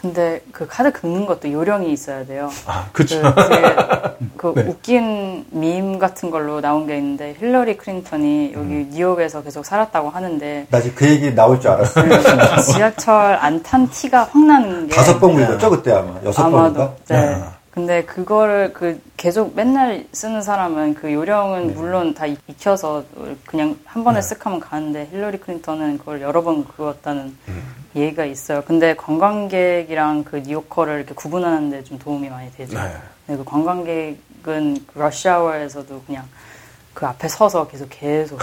근데 0.02 0.40
그 0.50 0.66
카드 0.66 0.90
긁는 0.92 1.26
것도 1.26 1.52
요령이 1.52 1.92
있어야 1.92 2.24
돼요. 2.26 2.50
아, 2.66 2.86
그, 2.92 3.04
그쵸. 3.04 3.22
되게 3.48 3.74
그 4.36 4.52
네. 4.56 4.62
웃긴 4.64 5.46
밈 5.50 5.98
같은 6.00 6.30
걸로 6.32 6.60
나온 6.60 6.88
게 6.88 6.96
있는데 6.98 7.36
힐러리 7.38 7.76
클린턴이 7.76 8.52
여기 8.54 8.66
음. 8.66 8.90
뉴욕에서 8.92 9.42
계속 9.44 9.64
살았다고 9.64 10.10
하는데 10.10 10.66
나 10.70 10.80
지금 10.80 10.96
그 10.96 11.08
얘기 11.08 11.32
나올 11.32 11.60
줄 11.60 11.70
알았어. 11.70 12.00
지하철 12.72 13.38
안 13.40 13.62
탄 13.62 13.88
티가 13.88 14.24
확 14.32 14.44
나는 14.44 14.88
게 14.88 14.96
다섯 14.96 15.20
번 15.20 15.36
긁었죠 15.36 15.70
그때 15.70 15.92
아마 15.92 16.14
여섯 16.24 16.42
번인가? 16.50 16.82
아마도 16.82 16.94
네. 17.08 17.36
근데 17.72 18.04
그거를 18.04 18.74
그 18.74 19.00
계속 19.16 19.56
맨날 19.56 20.04
쓰는 20.12 20.42
사람은 20.42 20.92
그 20.92 21.10
요령은 21.10 21.68
네. 21.68 21.72
물론 21.74 22.12
다 22.12 22.26
익- 22.26 22.38
익혀서 22.46 23.02
그냥 23.46 23.78
한 23.86 24.04
번에 24.04 24.20
쓱 24.20 24.42
하면 24.42 24.60
가는데 24.60 25.08
힐러리 25.10 25.38
클린턴은 25.38 25.96
그걸 25.98 26.20
여러 26.20 26.42
번 26.42 26.66
그었다는 26.68 27.34
음. 27.48 27.62
얘기가 27.96 28.26
있어요. 28.26 28.62
근데 28.66 28.94
관광객이랑 28.94 30.24
그 30.24 30.36
뉴요커를 30.40 30.96
이렇게 30.98 31.14
구분하는데 31.14 31.82
좀 31.84 31.98
도움이 31.98 32.28
많이 32.28 32.52
되죠. 32.52 32.76
네. 32.78 32.94
네, 33.28 33.36
그 33.38 33.44
관광객은 33.44 34.16
그 34.86 34.98
러시아워에서도 34.98 36.02
그냥 36.06 36.24
그 36.94 37.06
앞에 37.06 37.26
서서 37.28 37.66
계속 37.68 37.88
계속 37.90 38.38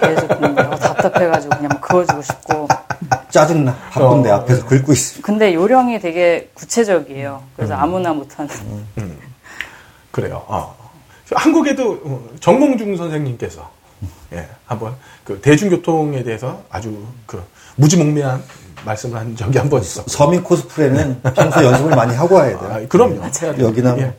계속 0.00 0.28
긁는데 0.28 0.62
어, 0.62 0.70
답답해가지고 0.76 1.56
그냥 1.56 1.68
막 1.70 1.80
그어주고 1.80 2.22
싶고 2.22 2.68
짜증나. 3.30 3.74
바쁜데 3.90 4.30
어. 4.30 4.34
앞에서 4.36 4.66
긁고 4.66 4.92
있어. 4.92 5.22
근데 5.22 5.54
요령이 5.54 6.00
되게 6.00 6.50
구체적이에요. 6.54 7.42
그래서 7.56 7.74
음. 7.74 7.80
아무나 7.80 8.12
못하는. 8.12 8.50
그래요. 10.10 10.42
어. 10.46 10.76
한국에도 11.32 12.00
어, 12.04 12.28
정몽중 12.40 12.96
선생님께서 12.96 13.70
예, 14.32 14.48
한번 14.66 14.94
그 15.24 15.40
대중교통에 15.40 16.22
대해서 16.24 16.62
아주 16.70 17.04
그 17.26 17.42
무지몽매한 17.76 18.42
말씀을 18.84 19.18
한 19.18 19.36
적이 19.36 19.58
한 19.58 19.68
번 19.68 19.80
있어. 19.82 20.02
서민 20.06 20.42
코스프레는 20.42 21.20
평소 21.34 21.62
연습을 21.64 21.94
많이 21.94 22.14
하고 22.16 22.36
와야 22.36 22.58
돼요. 22.58 22.70
아, 22.72 22.88
그럼요. 22.88 23.30
돼요. 23.30 23.54
여기나 23.58 23.92
뭐. 23.92 24.00
예. 24.00 24.06
어, 24.06 24.12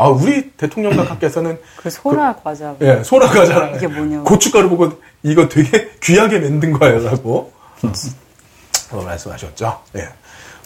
아, 0.00 0.08
우리 0.08 0.50
대통령각께서는 0.52 1.58
그 1.76 1.90
소라 1.90 2.36
과자. 2.36 2.74
예, 2.80 3.02
소라 3.04 3.26
과자랑 3.28 3.76
이게 3.76 3.86
뭐냐고. 3.86 4.24
고춧가루 4.24 4.70
보고 4.70 4.90
이거 5.22 5.46
되게 5.46 5.90
귀하게 6.02 6.38
만든 6.38 6.72
거야라고 6.72 7.52
어, 8.92 9.02
말씀하셨죠. 9.04 9.78
예. 9.96 10.08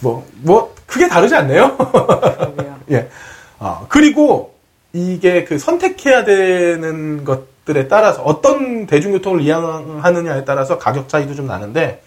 뭐, 0.00 0.24
뭐, 0.42 0.72
크게 0.86 1.08
다르지 1.08 1.34
않네요. 1.34 1.76
예. 2.92 3.08
아, 3.58 3.84
그리고 3.88 4.54
이게 4.92 5.42
그 5.42 5.58
선택해야 5.58 6.24
되는 6.24 7.24
것들에 7.24 7.88
따라서 7.88 8.22
어떤 8.22 8.86
대중교통을 8.86 9.40
이용하느냐에 9.40 10.44
따라서 10.44 10.78
가격 10.78 11.08
차이도 11.08 11.34
좀 11.34 11.48
나는데 11.48 12.02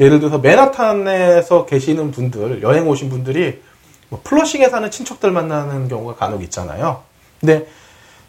예를 0.00 0.18
들어서 0.18 0.38
맨하탄에서 0.38 1.66
계시는 1.66 2.10
분들, 2.10 2.62
여행 2.62 2.88
오신 2.88 3.08
분들이 3.08 3.60
뭐 4.12 4.20
플러싱에 4.22 4.68
사는 4.68 4.90
친척들 4.90 5.30
만나는 5.30 5.88
경우가 5.88 6.16
간혹 6.16 6.42
있잖아요. 6.42 7.02
근데 7.40 7.66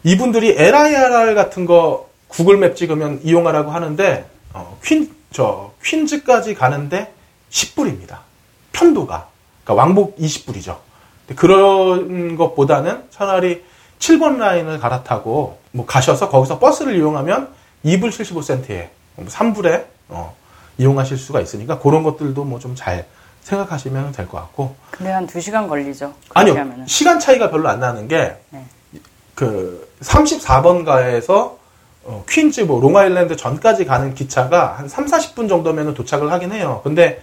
이분들이 0.02 0.54
LIRR 0.56 1.34
같은 1.34 1.66
거 1.66 2.08
구글맵 2.28 2.74
찍으면 2.74 3.20
이용하라고 3.22 3.70
하는데 3.70 4.26
어, 4.54 4.78
퀸, 4.82 5.14
저 5.30 5.72
퀸즈까지 5.84 6.54
가는데 6.54 7.12
10불입니다. 7.50 8.20
편도가. 8.72 9.28
그러니까 9.62 9.74
왕복 9.82 10.16
20불이죠. 10.16 10.78
그런 11.36 12.36
것보다는 12.36 13.04
차라리 13.10 13.62
7번 13.98 14.38
라인을 14.38 14.78
갈아타고 14.78 15.58
뭐 15.72 15.84
가셔서 15.84 16.30
거기서 16.30 16.60
버스를 16.60 16.96
이용하면 16.96 17.50
2불 17.84 18.08
75센트에 18.08 18.88
3불에 19.26 19.84
어, 20.08 20.34
이용하실 20.78 21.18
수가 21.18 21.42
있으니까 21.42 21.78
그런 21.78 22.02
것들도 22.02 22.42
뭐 22.42 22.58
좀 22.58 22.74
잘 22.74 23.06
생각하시면 23.44 24.12
될 24.12 24.26
것 24.26 24.38
같고 24.38 24.74
근데 24.90 25.12
한두 25.12 25.40
시간 25.40 25.68
걸리죠. 25.68 26.12
그렇게 26.28 26.40
아니요 26.50 26.60
하면은. 26.60 26.86
시간 26.86 27.20
차이가 27.20 27.50
별로 27.50 27.68
안 27.68 27.78
나는 27.80 28.08
게 28.08 28.36
네. 28.50 28.64
그 29.34 29.88
34번가에서 30.02 31.56
어, 32.06 32.24
퀸즈 32.28 32.62
뭐 32.62 32.80
롱아일랜드 32.80 33.36
전까지 33.36 33.84
가는 33.86 34.14
기차가 34.14 34.74
한 34.78 34.88
3, 34.88 35.06
40분 35.06 35.48
정도면 35.48 35.94
도착을 35.94 36.30
하긴 36.32 36.52
해요. 36.52 36.80
근데 36.84 37.22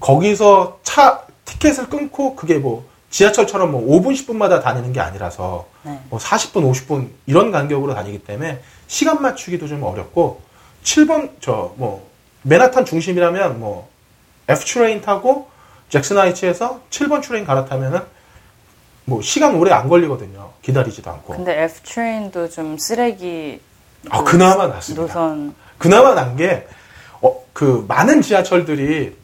거기서 0.00 0.78
차 0.82 1.22
티켓을 1.44 1.88
끊고 1.88 2.34
그게 2.36 2.58
뭐 2.58 2.86
지하철처럼 3.10 3.70
뭐 3.70 3.82
5분, 3.82 4.12
10분마다 4.14 4.62
다니는 4.62 4.92
게 4.92 5.00
아니라서 5.00 5.66
네. 5.82 6.00
뭐 6.10 6.18
40분, 6.18 6.70
50분 6.72 7.08
이런 7.26 7.52
간격으로 7.52 7.94
다니기 7.94 8.18
때문에 8.24 8.60
시간 8.86 9.20
맞추기도 9.22 9.68
좀 9.68 9.82
어렵고 9.82 10.40
7번 10.82 11.30
저 11.40 11.72
뭐 11.76 12.08
맨하탄 12.42 12.84
중심이라면 12.84 13.60
뭐 13.60 13.88
F 14.48 14.64
train 14.66 15.00
타고 15.00 15.48
잭슨 15.94 16.18
하이츠에서 16.18 16.80
7번 16.90 17.22
train 17.22 17.44
갈아타면은 17.44 18.00
뭐 19.04 19.22
시간 19.22 19.54
오래 19.54 19.70
안 19.70 19.88
걸리거든요. 19.88 20.50
기다리지도 20.60 21.08
않고. 21.08 21.34
근데 21.34 21.62
F 21.62 21.82
train도 21.84 22.50
좀 22.50 22.76
쓰레기 22.78 23.60
아, 24.10 24.24
그나마 24.24 24.66
낫습니다. 24.66 25.02
노선 25.02 25.54
그나마 25.78 26.14
난 26.14 26.34
게, 26.34 26.66
어, 27.22 27.32
그, 27.52 27.84
많은 27.86 28.22
지하철들이 28.22 29.16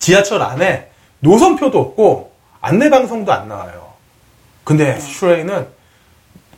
지하철 0.00 0.42
안에 0.42 0.90
노선표도 1.20 1.78
없고 1.78 2.32
안내 2.60 2.90
방송도 2.90 3.32
안 3.32 3.46
나와요. 3.46 3.92
근데 4.64 4.98
슈레이는 4.98 5.68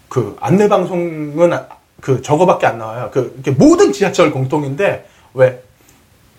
그 0.09 0.39
안내 0.41 0.69
방송은 0.71 1.53
아- 1.53 1.69
그 2.01 2.23
저거밖에 2.23 2.67
안 2.67 2.79
나와요. 2.79 3.11
그, 3.13 3.43
모든 3.59 3.93
지하철 3.93 4.31
공통인데, 4.31 5.07
왜, 5.35 5.63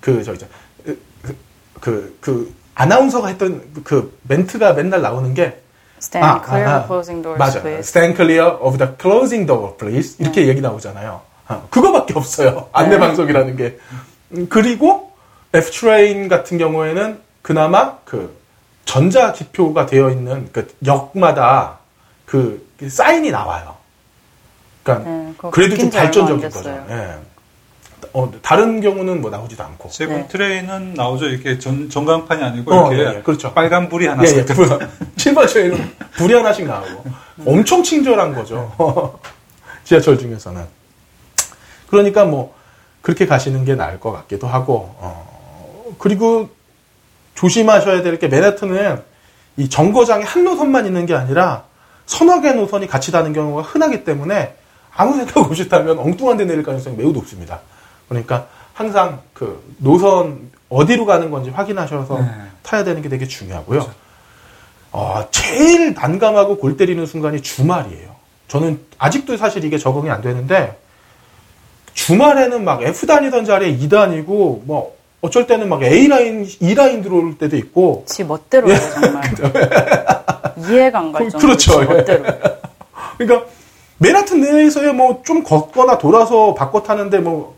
그, 0.02 0.24
저, 0.24 0.34
이제, 0.34 0.48
그, 0.84 1.38
그, 1.80 2.18
그, 2.20 2.65
아나운서가 2.76 3.30
했던 3.30 3.64
그 3.84 4.18
멘트가 4.24 4.74
맨날 4.74 5.02
나오는 5.02 5.34
게, 5.34 5.62
stand 5.98 6.26
아, 6.26 6.42
clear 6.46 6.70
아, 6.70 6.78
of 6.80 6.88
closing 6.88 7.24
doors, 7.24 7.40
맞아. 7.40 7.62
please. 7.62 7.90
Stand 7.90 8.16
clear 8.16 8.58
of 8.60 8.78
the 8.78 8.92
closing 9.00 9.48
door, 9.48 9.76
please. 9.78 10.18
이렇게 10.20 10.48
얘기 10.48 10.62
나오잖아요. 10.62 11.22
아, 11.48 11.62
그거밖에 11.70 12.14
없어요. 12.16 12.70
안내 12.74 13.00
방송이라는 13.00 13.56
게. 13.56 13.80
음, 14.32 14.48
그리고 14.50 15.12
F 15.54 15.72
train 15.72 16.28
같은 16.28 16.58
경우에는 16.58 17.20
그나마 17.42 17.98
그 18.04 18.36
전자 18.84 19.32
기표가 19.32 19.86
되어 19.86 20.10
있는 20.10 20.50
그 20.52 20.68
역마다 20.86 21.80
그 22.26 22.68
사인이 22.86 23.32
나와요. 23.32 23.76
그러니까 24.84 25.10
네, 25.10 25.34
그래도 25.52 25.78
좀 25.78 25.90
발전적인 25.90 26.50
거죠. 26.50 26.70
예. 26.90 27.16
어, 28.14 28.32
다른 28.42 28.82
경우는 28.82 29.22
뭐 29.22 29.30
나오지도 29.32 29.64
않고. 29.64 29.90
seven 29.90 30.16
네. 30.16 30.28
train은 30.28 30.94
나오죠. 30.96 31.28
이렇게 31.28 31.60
전, 31.60 31.90
전광판이 31.90 32.44
아니고 32.44 32.74
어, 32.74 32.92
이렇게 32.94 33.12
예, 33.12 33.18
예, 33.18 33.22
그렇죠. 33.22 33.54
빨간 33.54 33.90
불이 33.90 34.08
하나 34.08 34.24
예, 34.24 34.28
서 34.28 34.38
예. 34.38 34.46
7번 34.46 35.48
train은 35.48 35.92
불이 36.18 36.34
하나씩 36.34 36.66
나오고. 36.66 37.06
엄청 37.46 37.84
친절한 37.84 38.34
거죠. 38.34 38.74
지하철 39.84 40.18
중에서는. 40.18 40.64
그러니까 41.88 42.26
뭐, 42.26 42.56
그렇게 43.02 43.26
가시는 43.28 43.66
게 43.66 43.76
나을 43.76 44.00
것 44.00 44.12
같기도 44.12 44.48
하고, 44.48 44.96
어, 44.98 45.96
그리고 46.00 46.50
조심하셔야 47.36 48.02
될 48.02 48.18
게 48.18 48.28
맨하튼은 48.28 49.02
이 49.58 49.70
정거장에 49.70 50.24
한 50.24 50.44
노선만 50.44 50.86
있는 50.86 51.06
게 51.06 51.14
아니라 51.14 51.64
서너 52.06 52.42
개 52.42 52.52
노선이 52.54 52.88
같이 52.88 53.12
다는 53.12 53.34
경우가 53.34 53.62
흔하기 53.62 54.04
때문에 54.04 54.56
아무 54.96 55.16
생각 55.18 55.38
없이 55.38 55.68
타면 55.70 56.00
엉뚱한 56.00 56.38
데 56.38 56.46
내릴 56.46 56.64
가능성이 56.64 56.96
매우 56.96 57.12
높습니다. 57.12 57.60
그러니까 58.10 58.48
항상 58.74 59.22
그 59.34 59.64
노선 59.78 60.52
어디로 60.70 61.06
가는 61.06 61.32
건지 61.32 61.50
확인하셔서 61.50 62.20
네. 62.20 62.28
타야 62.64 62.84
되는 62.84 63.02
게 63.02 63.10
되게 63.10 63.28
중요하고요. 63.28 63.90
어, 64.92 65.26
제일 65.32 65.94
난감하고 65.94 66.58
골 66.58 66.78
때리는 66.78 67.06
순간이 67.06 67.42
주말이에요. 67.42 68.16
저는 68.48 68.80
아직도 68.98 69.38
사실 69.38 69.64
이게 69.66 69.78
적응이 69.78 70.10
안 70.10 70.22
되는데 70.22 70.78
주말에는 71.94 72.64
막 72.64 72.82
F 72.84 73.08
단위던 73.08 73.46
자리에 73.46 73.70
2 73.70 73.90
단위고 73.90 74.64
뭐 74.66 74.96
어쩔 75.22 75.48
때는 75.48 75.70
막 75.70 75.82
A 75.84 76.08
라인, 76.08 76.46
E 76.60 76.76
라인 76.76 77.02
들어올 77.02 77.38
때도 77.38 77.56
있고 77.58 78.04
지 78.08 78.24
멋대로 78.24 78.70
해요 78.70 78.78
정말 78.94 79.24
이해가 80.70 81.00
안갈 81.00 81.24
그- 81.26 81.32
정도로 81.32 81.48
그렇죠. 81.54 81.82
지 81.82 81.88
멋대로 81.88 82.24
그러니까 83.18 83.50
맨하튼 83.98 84.42
내에서야 84.42 84.94
뭐좀 84.94 85.44
걷거나 85.44 85.98
돌아서 85.98 86.54
바꿔 86.54 86.84
타는데 86.84 87.20
뭐 87.20 87.55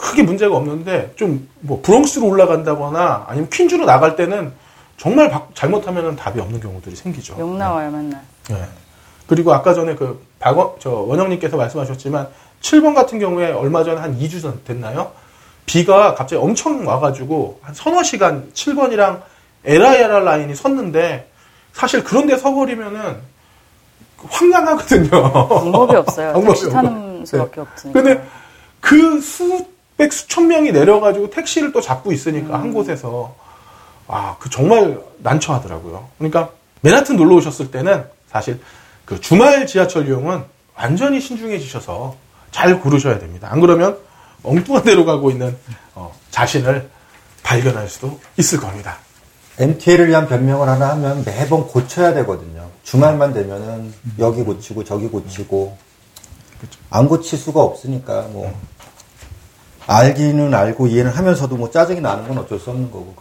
크게 0.00 0.22
문제가 0.22 0.56
없는데 0.56 1.12
좀 1.16 1.48
뭐 1.60 1.80
브롱스로 1.82 2.26
올라간다거나 2.26 3.26
아니면 3.28 3.50
퀸즈로 3.50 3.84
나갈 3.84 4.16
때는 4.16 4.52
정말 4.96 5.28
바- 5.30 5.42
잘못하면 5.54 6.16
답이 6.16 6.40
없는 6.40 6.58
경우들이 6.60 6.96
생기죠. 6.96 7.36
욕 7.38 7.56
나와요 7.56 7.90
맨날 7.90 8.20
예. 8.50 8.64
그리고 9.26 9.52
아까 9.52 9.74
전에 9.74 9.94
그 9.94 10.24
박원 10.38 10.70
저 10.78 10.90
원영님께서 10.90 11.56
말씀하셨지만 11.56 12.28
7번 12.62 12.94
같은 12.94 13.18
경우에 13.18 13.50
얼마 13.52 13.84
전에 13.84 14.00
한 14.00 14.18
2주 14.18 14.40
전 14.42 14.60
됐나요? 14.64 15.12
비가 15.66 16.14
갑자기 16.14 16.36
엄청 16.42 16.86
와가지고 16.86 17.60
한 17.62 17.74
서너 17.74 18.02
시간 18.02 18.50
7번이랑 18.54 19.20
LIRR 19.64 20.24
라인이 20.24 20.54
섰는데 20.54 21.30
사실 21.72 22.02
그런 22.02 22.26
데 22.26 22.36
서버리면은 22.36 23.18
황량하거든요. 24.28 25.10
방법이 25.48 25.96
없어요. 25.96 26.32
방법이. 26.34 26.70
타는 26.70 27.24
수밖에 27.26 27.60
없으니까. 27.60 28.02
근데 28.02 28.22
그 28.80 29.20
수 29.20 29.66
백 30.00 30.14
수천 30.14 30.48
명이 30.48 30.72
내려가지고 30.72 31.28
택시를 31.28 31.72
또 31.72 31.82
잡고 31.82 32.10
있으니까 32.10 32.58
한 32.58 32.72
곳에서 32.72 33.34
아 34.08 34.36
그 34.40 34.48
정말 34.48 34.98
난처하더라고요. 35.18 36.08
그러니까 36.16 36.48
맨하튼 36.80 37.16
놀러 37.16 37.36
오셨을 37.36 37.70
때는 37.70 38.06
사실 38.32 38.60
그 39.04 39.20
주말 39.20 39.66
지하철 39.66 40.08
이용은 40.08 40.42
완전히 40.74 41.20
신중해지셔서 41.20 42.16
잘 42.50 42.80
고르셔야 42.80 43.18
됩니다. 43.18 43.48
안 43.50 43.60
그러면 43.60 43.98
엉뚱한 44.42 44.84
데로 44.84 45.04
가고 45.04 45.30
있는 45.30 45.54
어, 45.94 46.14
자신을 46.30 46.88
발견할 47.42 47.86
수도 47.90 48.18
있을 48.38 48.58
겁니다. 48.58 48.96
MTL을 49.58 50.08
위한 50.08 50.26
변명을 50.26 50.66
하나 50.66 50.88
하면 50.92 51.22
매번 51.26 51.66
고쳐야 51.66 52.14
되거든요. 52.14 52.70
주말만 52.84 53.34
되면은 53.34 53.92
여기 54.18 54.42
고치고 54.42 54.84
저기 54.84 55.08
고치고 55.08 55.76
안 56.88 57.06
고칠 57.06 57.38
수가 57.38 57.60
없으니까 57.60 58.22
뭐 58.32 58.58
알기는 59.90 60.54
알고 60.54 60.86
이해는 60.86 61.10
하면서도 61.10 61.56
뭐 61.56 61.68
짜증이 61.68 62.00
나는 62.00 62.26
건 62.28 62.38
어쩔 62.38 62.60
수 62.60 62.70
없는 62.70 62.90
거고. 62.92 63.16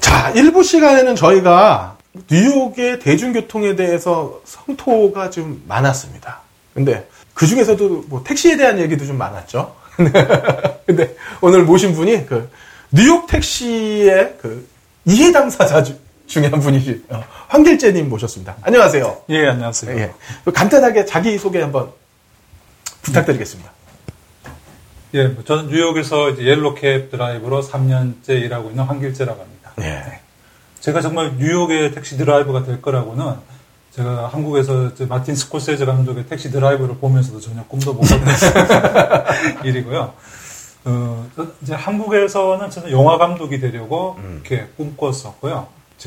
자, 0.00 0.30
일부 0.30 0.64
시간에는 0.64 1.14
저희가 1.14 1.96
뉴욕의 2.28 2.98
대중교통에 2.98 3.76
대해서 3.76 4.40
성토가 4.44 5.30
좀 5.30 5.62
많았습니다. 5.68 6.40
근데 6.74 7.08
그 7.32 7.46
중에서도 7.46 8.04
뭐 8.08 8.24
택시에 8.24 8.56
대한 8.56 8.78
얘기도 8.80 9.06
좀 9.06 9.16
많았죠. 9.18 9.72
근데 10.86 11.14
오늘 11.40 11.62
모신 11.62 11.94
분이 11.94 12.26
그 12.26 12.50
뉴욕 12.90 13.28
택시의 13.28 14.34
그 14.40 14.66
이해 15.04 15.30
당사자 15.30 15.82
주- 15.84 15.96
중에 16.26 16.46
한 16.48 16.58
분이시 16.60 17.04
어, 17.10 17.22
황길재님 17.48 18.08
모셨습니다. 18.08 18.56
안녕하세요. 18.62 19.16
예, 19.30 19.48
안녕하세요. 19.48 19.96
예. 19.98 20.12
간단하게 20.52 21.04
자기 21.04 21.38
소개 21.38 21.60
한번 21.60 21.90
부탁드리겠습니다. 23.02 23.70
예, 25.14 25.26
뭐 25.26 25.42
저는 25.44 25.68
뉴욕에서 25.68 26.38
옐로캡 26.38 27.08
드라이버로 27.10 27.62
3년째 27.62 28.30
일하고 28.30 28.70
있는 28.70 28.84
황길재라고 28.84 29.40
합니다. 29.40 29.72
예. 29.80 30.20
제가 30.80 31.00
정말 31.00 31.36
뉴욕의 31.36 31.92
택시 31.92 32.16
드라이버가 32.16 32.64
될 32.64 32.80
거라고는 32.80 33.34
제가 33.90 34.28
한국에서 34.28 34.94
저 34.94 35.06
마틴 35.06 35.34
스콜세즈 35.34 35.84
감독의 35.84 36.26
택시 36.26 36.50
드라이버를 36.50 36.96
보면서도 36.98 37.40
전혀 37.40 37.64
꿈도 37.64 37.92
못 37.92 38.02
꿨던 38.02 38.20
일이고요. 39.64 40.14
어, 40.84 41.30
저 41.36 41.46
이제 41.60 41.74
한국에서는 41.74 42.70
저는 42.70 42.90
영화 42.92 43.18
감독이 43.18 43.58
되려고 43.58 44.16
이렇게 44.32 44.68
꿈꿨었고요. 44.76 45.66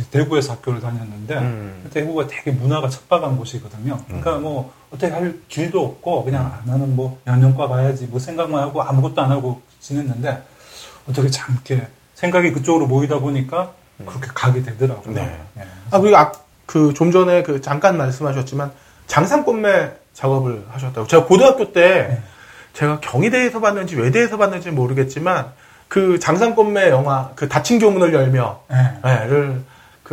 대구에서 0.10 0.54
학교를 0.54 0.82
다녔는데 0.82 1.38
음. 1.38 1.90
대구가 1.94 2.28
되게 2.28 2.52
문화가 2.52 2.90
척박한 2.90 3.38
곳이거든요. 3.38 4.00
그러니까 4.08 4.38
뭐 4.38 4.74
어떻게 4.90 5.12
할 5.12 5.40
길도 5.48 5.84
없고 5.84 6.24
그냥 6.26 6.46
아, 6.46 6.62
나는 6.66 6.96
뭐 6.96 7.20
연영과 7.28 7.68
가야지 7.68 8.08
뭐 8.08 8.20
생각만 8.20 8.62
하고 8.64 8.82
아무것도 8.82 9.22
안 9.22 9.32
하고 9.32 9.62
지냈는데 9.80 10.42
어떻게 11.08 11.30
참 11.30 11.54
이렇게 11.54 11.88
생각이 12.16 12.52
그쪽으로 12.54 12.88
모이다 12.88 13.20
보니까 13.20 13.74
그렇게 14.06 14.28
가게 14.34 14.64
되더라고요. 14.64 15.14
네. 15.14 15.40
예. 15.58 15.64
아, 15.92 16.00
그리고 16.00 16.18
아, 16.18 16.32
그, 16.66 16.94
좀 16.94 17.12
전에 17.12 17.44
그, 17.44 17.62
잠깐 17.62 17.98
말씀하셨지만, 17.98 18.72
장산꽃매 19.08 19.92
작업을 20.14 20.66
하셨다고. 20.70 21.08
제가 21.08 21.26
고등학교 21.26 21.72
때, 21.72 22.08
네. 22.10 22.24
제가 22.74 23.00
경희대에서 23.00 23.60
봤는지 23.60 23.96
외대에서 23.96 24.38
봤는지 24.38 24.72
모르겠지만, 24.72 25.52
그 25.88 26.18
장산꽃매 26.20 26.90
영화, 26.90 27.32
그 27.36 27.48
닫힌 27.48 27.80
교문을 27.80 28.14
열며, 28.14 28.62
예. 28.72 29.28
를 29.28 29.64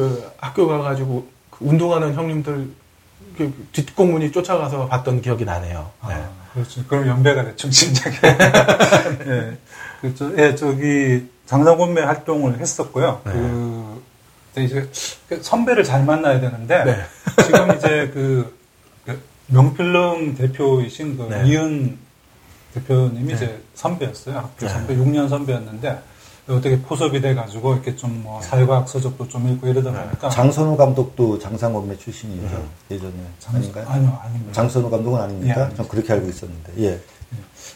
그 0.00 0.32
학교 0.38 0.66
가가지고 0.66 1.28
그 1.50 1.64
운동하는 1.66 2.14
형님들, 2.14 2.70
그 3.36 3.68
뒷공문이 3.72 4.32
쫓아가서 4.32 4.86
봤던 4.88 5.20
기억이 5.20 5.44
나네요. 5.44 5.90
네. 6.08 6.14
아, 6.14 6.30
그렇죠. 6.54 6.82
그럼 6.86 7.06
연배가 7.06 7.44
대충 7.44 7.70
짐작이. 7.70 8.16
예. 8.24 9.58
그, 10.00 10.14
저, 10.14 10.32
예, 10.38 10.54
저기, 10.54 11.28
장상권매 11.44 12.00
활동을 12.00 12.58
했었고요. 12.58 13.20
네. 13.26 13.32
그, 13.32 14.02
이제, 14.62 14.88
그 15.28 15.42
선배를 15.42 15.84
잘 15.84 16.02
만나야 16.02 16.40
되는데, 16.40 16.84
네. 16.84 17.44
지금 17.44 17.76
이제 17.76 18.10
그, 18.14 18.56
그 19.04 19.20
명필릉 19.48 20.36
대표이신 20.36 21.18
그 21.18 21.22
네. 21.24 21.46
이은 21.46 21.98
대표님이 22.72 23.34
이제 23.34 23.60
선배였어요. 23.74 24.36
학교 24.38 24.66
네. 24.66 24.68
선배, 24.72 24.96
6년 24.96 25.28
선배였는데, 25.28 25.98
어떻게 26.54 26.80
포섭이 26.80 27.20
돼가지고, 27.20 27.74
이렇게 27.74 27.96
좀 27.96 28.22
뭐, 28.22 28.40
사회과학 28.42 28.88
서적도 28.88 29.28
좀 29.28 29.48
읽고 29.48 29.68
이러다 29.68 29.92
보니까. 29.92 30.28
장선우 30.28 30.76
감독도 30.76 31.38
장상건매 31.38 31.96
출신이죠. 31.98 32.68
예 32.90 32.98
전에 32.98 33.12
아닌가요? 33.46 33.86
아니요, 33.88 34.18
아닙니다. 34.22 34.52
장선우 34.52 34.90
감독은 34.90 35.20
아닙니까? 35.20 35.68
예, 35.70 35.76
전 35.76 35.88
그렇게 35.88 36.12
알고 36.12 36.28
있었는데. 36.28 36.72
예. 36.78 37.00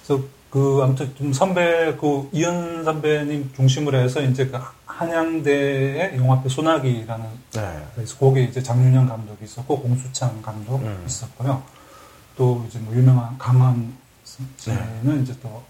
그래서 0.04 0.22
그 0.54 0.80
아무튼 0.84 1.12
좀 1.16 1.32
선배 1.32 1.96
그 2.00 2.28
이현 2.30 2.84
선배님 2.84 3.50
중심으로 3.56 3.98
해서 3.98 4.20
이제 4.20 4.46
그 4.46 4.56
한양대의 4.86 6.16
영화배 6.16 6.48
소나기라는 6.48 7.26
네. 7.54 7.86
그래서 7.94 8.16
거기 8.16 8.44
이제 8.44 8.62
장윤영 8.62 9.08
감독이 9.08 9.44
있었고 9.44 9.80
공수창 9.80 10.40
감독 10.42 10.80
음. 10.80 11.04
있었고요. 11.06 11.60
또 12.36 12.64
이제 12.68 12.78
뭐 12.78 12.94
유명한 12.94 13.36
강한 13.36 13.94
씨는 14.56 15.24
이제 15.24 15.34
또뭐 15.42 15.64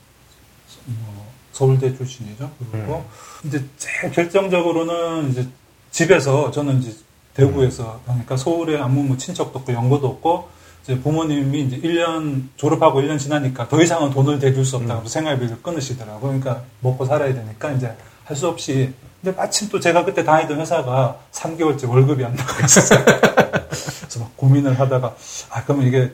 서울대 1.54 1.96
출신이죠. 1.96 2.50
그리고 2.72 3.04
이제 3.44 3.64
제일 3.78 4.12
결정적으로는 4.12 5.30
이제 5.30 5.46
집에서 5.92 6.50
저는 6.50 6.80
이제 6.82 6.92
대구에서 7.34 8.00
하니까 8.06 8.36
서울에 8.36 8.78
아무 8.78 9.04
뭐 9.04 9.16
친척도 9.16 9.60
없고 9.60 9.72
연고도 9.72 10.06
없고 10.08 10.48
이제 10.82 10.98
부모님이 11.00 11.62
이제 11.62 11.78
1년 11.78 12.48
졸업하고 12.56 13.00
1년 13.00 13.18
지나니까 13.18 13.68
더 13.68 13.80
이상은 13.80 14.10
돈을 14.10 14.38
대줄 14.40 14.64
수 14.64 14.76
없다고 14.76 15.08
생활비를 15.08 15.62
끊으시더라고요. 15.62 16.20
그러니까 16.38 16.62
먹고 16.80 17.04
살아야 17.06 17.32
되니까 17.32 17.72
이제 17.72 17.96
할 18.24 18.36
수 18.36 18.48
없이 18.48 18.92
근데 19.22 19.36
마침 19.36 19.68
또 19.68 19.78
제가 19.80 20.04
그때 20.04 20.22
다니던 20.24 20.60
회사가 20.60 21.18
3개월째 21.32 21.88
월급이 21.88 22.24
안 22.24 22.34
나고 22.34 22.64
있었어요. 22.64 23.04
그래서 23.04 24.20
막 24.20 24.36
고민을 24.36 24.78
하다가 24.78 25.14
아 25.50 25.64
그러면 25.64 25.86
이게 25.86 26.12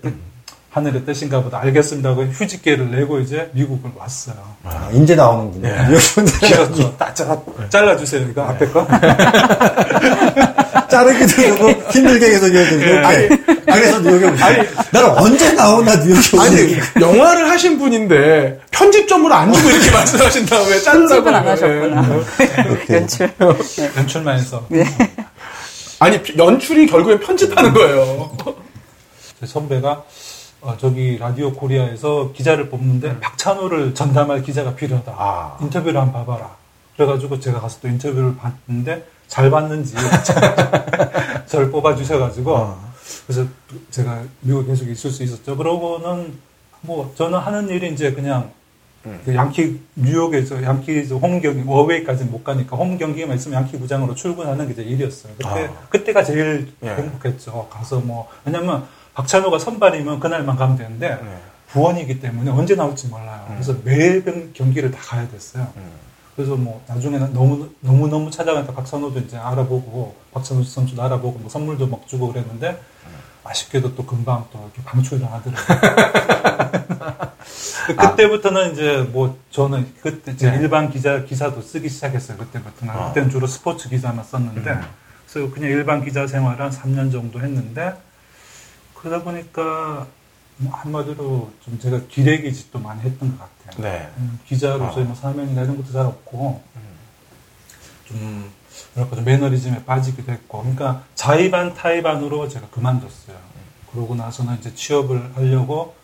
하늘의 0.70 1.04
뜻인가 1.04 1.42
보다 1.42 1.58
알겠습니다 1.62 2.10
하고 2.10 2.22
휴직계를 2.22 2.92
내고 2.92 3.18
이제 3.18 3.50
미국을 3.54 3.90
왔어요. 3.96 4.36
아, 4.62 4.88
이제 4.92 5.16
나오는군요. 5.16 5.68
예. 5.68 6.96
딱 6.96 7.12
잘라, 7.14 7.36
잘라주세요. 7.68 8.28
이거 8.30 8.42
앞에 8.42 8.66
거. 8.68 8.86
자르기도 10.88 11.26
되고 11.42 11.70
힘들게 11.90 12.38
되는데. 12.38 12.98
아니, 12.98 13.28
그래서 13.64 13.98
뉴욕에 14.00 14.26
오시 14.26 14.42
나는 14.92 15.10
언제 15.18 15.52
나오나 15.54 15.96
뉴욕에 15.96 16.38
아니, 16.38 16.62
오니. 16.62 16.76
영화를 17.00 17.50
하신 17.50 17.78
분인데, 17.78 18.60
편집점으로 18.70 19.34
안 19.34 19.52
주고 19.52 19.70
이렇게 19.70 19.90
말씀하신 19.90 20.46
다음에 20.46 20.78
자르라고. 20.80 21.08
편집은 21.08 21.34
안. 21.34 21.48
하셨구나. 21.48 22.08
오케이. 22.72 22.96
연출. 22.96 23.30
연출만 23.96 24.38
해서. 24.38 24.64
아니, 25.98 26.20
연출이 26.38 26.86
결국엔 26.86 27.18
편집하는 27.20 27.72
거예요. 27.72 28.30
제 29.40 29.46
선배가 29.46 30.04
어, 30.62 30.76
저기 30.76 31.16
라디오 31.16 31.52
코리아에서 31.52 32.32
기자를 32.32 32.68
뽑는데 32.68 33.20
박찬호를 33.20 33.94
전담할 33.94 34.42
기자가 34.42 34.74
필요하다. 34.74 35.14
아. 35.16 35.58
인터뷰를 35.62 35.98
한번 36.00 36.24
봐봐라. 36.26 36.50
그래가지고 36.96 37.40
제가 37.40 37.60
가서 37.60 37.80
또 37.80 37.88
인터뷰를 37.88 38.36
봤는데 38.36 39.06
잘 39.26 39.50
봤는지 39.50 39.94
저를 41.46 41.70
뽑아주셔가지고 41.70 42.76
그래서 43.26 43.46
제가 43.90 44.22
미국에 44.40 44.66
계속 44.68 44.86
있을 44.88 45.10
수 45.10 45.22
있었죠. 45.22 45.56
그러고는 45.56 46.34
뭐 46.82 47.12
저는 47.16 47.38
하는 47.38 47.68
일이 47.68 47.90
이제 47.92 48.12
그냥 48.12 48.50
그 49.24 49.34
양키 49.34 49.80
뉴욕에서 49.94 50.62
양키 50.62 51.06
홈 51.22 51.40
경기 51.40 51.62
워웨이까지는 51.66 52.30
못 52.30 52.44
가니까 52.44 52.76
홈 52.76 52.98
경기만 52.98 53.34
있으면 53.36 53.62
양키 53.62 53.78
구장으로 53.78 54.14
출근하는 54.14 54.68
게 54.68 54.74
제 54.74 54.82
일이었어요. 54.82 55.32
그때 55.38 55.48
아. 55.48 55.86
그때가 55.88 56.22
제일 56.22 56.70
예. 56.82 56.88
행복했죠. 56.90 57.68
가서 57.70 58.00
뭐 58.00 58.28
왜냐면 58.44 58.86
박찬호가 59.14 59.58
선발이면 59.58 60.20
그날만 60.20 60.56
가면 60.56 60.76
되는데 60.76 61.18
네. 61.22 61.38
부원이기 61.68 62.20
때문에 62.20 62.50
언제 62.50 62.74
나올지 62.74 63.06
몰라요. 63.08 63.44
그래서 63.48 63.74
매일 63.84 64.24
경- 64.24 64.52
경기를 64.52 64.90
다 64.90 64.98
가야 65.02 65.28
됐어요. 65.28 65.68
그래서 66.36 66.56
뭐 66.56 66.82
나중에는 66.88 67.32
너무 67.32 67.68
너무 67.80 68.08
너무 68.08 68.30
찾아가니까 68.30 68.72
박찬호도 68.72 69.20
이제 69.20 69.36
알아보고 69.36 70.16
박찬호 70.32 70.62
선수도 70.64 71.02
알아보고 71.02 71.38
뭐 71.38 71.50
선물도 71.50 71.86
막 71.88 72.06
주고 72.06 72.32
그랬는데 72.32 72.80
아쉽게도 73.44 73.94
또 73.94 74.04
금방 74.06 74.46
또 74.52 74.58
이렇게 74.74 74.82
방출당하더라고요. 74.84 75.78
그때부터는 77.98 78.72
이제 78.72 79.08
뭐 79.12 79.36
저는 79.50 79.92
그때 80.02 80.32
이제 80.32 80.50
네. 80.50 80.58
일반 80.58 80.90
기자 80.90 81.24
기사도 81.24 81.60
쓰기 81.62 81.88
시작했어요. 81.88 82.36
그때부터는 82.38 82.94
아. 82.94 83.08
그때는 83.08 83.30
주로 83.30 83.46
스포츠 83.46 83.88
기사만 83.88 84.24
썼는데 84.24 84.70
음. 84.70 84.80
그래서 85.30 85.50
그냥 85.52 85.70
일반 85.70 86.04
기자 86.04 86.26
생활을 86.26 86.60
한 86.64 86.70
3년 86.70 87.12
정도 87.12 87.40
했는데 87.40 87.94
그러다 89.00 89.24
보니까 89.24 90.06
뭐 90.58 90.72
한마디로 90.74 91.50
좀 91.64 91.78
제가 91.80 92.00
기레기 92.08 92.52
짓도 92.52 92.78
많이 92.78 93.00
했던 93.00 93.36
것 93.36 93.38
같아요. 93.38 93.82
네. 93.82 94.10
음, 94.18 94.38
기자로서의 94.46 95.06
뭐 95.06 95.14
사명이나 95.14 95.62
이런 95.62 95.76
것도 95.78 95.90
잘 95.92 96.04
없고 96.04 96.62
좀 98.06 98.50
뭐랄까 98.94 99.16
좀 99.16 99.24
매너리즘에 99.24 99.84
빠지기도 99.84 100.32
했고 100.32 100.58
그러니까 100.60 101.04
자의반 101.14 101.74
타의반으로 101.74 102.48
제가 102.48 102.68
그만뒀어요. 102.68 103.36
그러고 103.92 104.14
나서는 104.14 104.58
이제 104.58 104.74
취업을 104.74 105.34
하려고 105.34 105.94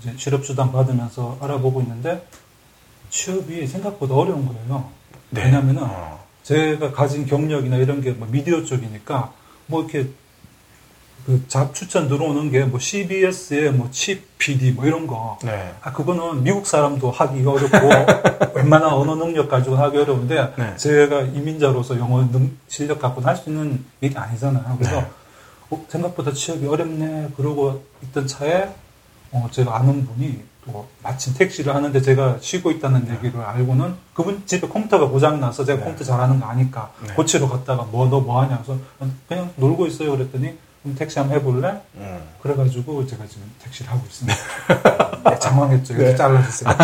이제 0.00 0.14
실업수당 0.16 0.72
받으면서 0.72 1.38
알아보고 1.40 1.82
있는데 1.82 2.26
취업이 3.10 3.66
생각보다 3.66 4.14
어려운 4.14 4.46
거예요. 4.46 4.90
네. 5.30 5.44
왜냐면은 5.44 5.82
어. 5.84 6.18
제가 6.44 6.92
가진 6.92 7.26
경력이나 7.26 7.76
이런 7.76 8.00
게 8.00 8.12
뭐 8.12 8.26
미디어 8.28 8.64
쪽이니까 8.64 9.32
뭐 9.66 9.82
이렇게 9.82 10.08
그 11.28 11.46
잡 11.48 11.74
추천 11.74 12.08
들어오는 12.08 12.50
게 12.50 12.64
뭐 12.64 12.78
CBS의 12.80 13.72
뭐칩 13.72 14.38
PD 14.38 14.72
뭐 14.72 14.86
이런 14.86 15.06
거. 15.06 15.38
네. 15.44 15.74
아 15.82 15.92
그거는 15.92 16.42
미국 16.42 16.66
사람도 16.66 17.10
하기가 17.10 17.50
어렵고 17.50 17.76
웬만한 18.56 18.90
언어 18.94 19.14
능력 19.14 19.48
가지고 19.48 19.76
하기 19.76 19.98
어려운데 19.98 20.54
네. 20.56 20.76
제가 20.76 21.20
이민자로서 21.22 21.98
영어 21.98 22.22
능, 22.32 22.56
실력 22.68 22.98
갖고는 23.00 23.28
할 23.28 23.36
수 23.36 23.50
있는 23.50 23.84
일이 24.00 24.16
아니잖아요. 24.16 24.76
그래서 24.78 25.00
네. 25.02 25.06
어, 25.70 25.84
생각보다 25.88 26.32
취업이 26.32 26.66
어렵네 26.66 27.28
그러고 27.36 27.84
있던 28.04 28.26
차에 28.26 28.70
어, 29.32 29.48
제가 29.50 29.76
아는 29.76 30.06
분이 30.06 30.42
또 30.64 30.88
마침 31.02 31.34
택시를 31.34 31.74
하는데 31.74 32.00
제가 32.00 32.38
쉬고 32.40 32.70
있다는 32.70 33.06
얘기를 33.14 33.38
알고는 33.42 33.94
그분 34.14 34.42
집에 34.46 34.66
컴퓨터가 34.66 35.08
고장 35.08 35.40
나서 35.40 35.62
제가 35.62 35.80
네. 35.80 35.84
컴퓨터 35.84 36.04
잘하는 36.06 36.40
거 36.40 36.46
아니까 36.46 36.90
네. 37.06 37.12
고치러 37.12 37.48
갔다가 37.50 37.82
뭐 37.84 38.08
너 38.08 38.20
뭐 38.20 38.40
하냐 38.42 38.62
그래서 38.64 38.80
그냥 39.28 39.50
놀고 39.56 39.86
있어요 39.86 40.12
그랬더니 40.12 40.56
택시 40.96 41.18
한번 41.18 41.38
해볼래? 41.38 41.74
음. 41.96 42.18
그래가지고 42.42 43.06
제가 43.06 43.24
지금 43.28 43.42
택시를 43.62 43.90
하고 43.90 44.02
있습니다. 44.06 44.38
네, 45.30 45.38
당황했죠. 45.38 45.94
이거 45.94 46.14
잘라주세요. 46.16 46.74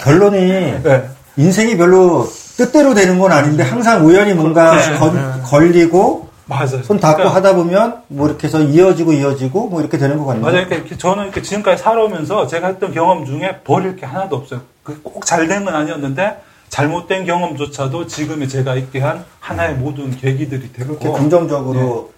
결론이 0.00 0.82
네. 0.82 1.08
인생이 1.36 1.76
별로 1.76 2.26
뜻대로 2.56 2.94
되는 2.94 3.18
건 3.18 3.32
아닌데 3.32 3.62
항상 3.62 4.04
우연히 4.06 4.34
뭔가 4.34 4.76
건- 4.98 5.42
걸리고 5.42 6.26
맞아요. 6.46 6.82
손 6.84 7.00
닿고 7.00 7.16
그러니까 7.16 7.34
하다 7.36 7.54
보면 7.56 8.02
뭐 8.08 8.28
이렇게 8.28 8.46
해서 8.46 8.60
이어지고 8.60 9.12
이어지고 9.14 9.68
뭐 9.68 9.80
이렇게 9.80 9.98
되는 9.98 10.16
것 10.18 10.26
같네요. 10.26 10.44
맞아요. 10.44 10.60
이렇게 10.66 10.96
저는 10.96 11.24
이렇게 11.24 11.42
지금까지 11.42 11.82
살아오면서 11.82 12.46
제가 12.46 12.68
했던 12.68 12.92
경험 12.94 13.24
중에 13.26 13.60
버릴 13.64 13.96
게 13.96 14.06
하나도 14.06 14.36
없어요. 14.36 14.60
꼭 15.02 15.24
잘 15.24 15.48
된 15.48 15.64
건 15.64 15.74
아니었는데 15.74 16.40
잘못된 16.68 17.26
경험조차도 17.26 18.06
지금의 18.06 18.48
제가 18.48 18.76
있게 18.76 19.00
한 19.00 19.24
하나의 19.40 19.74
모든 19.74 20.10
계기들이 20.16 20.70
그렇게 20.72 21.10
긍정적으로 21.10 22.12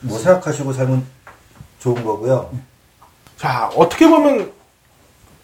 뭐 0.00 0.18
생각하시고 0.18 0.72
살면 0.72 1.06
좋은 1.80 2.04
거고요. 2.04 2.50
자, 3.36 3.70
어떻게 3.76 4.08
보면 4.08 4.52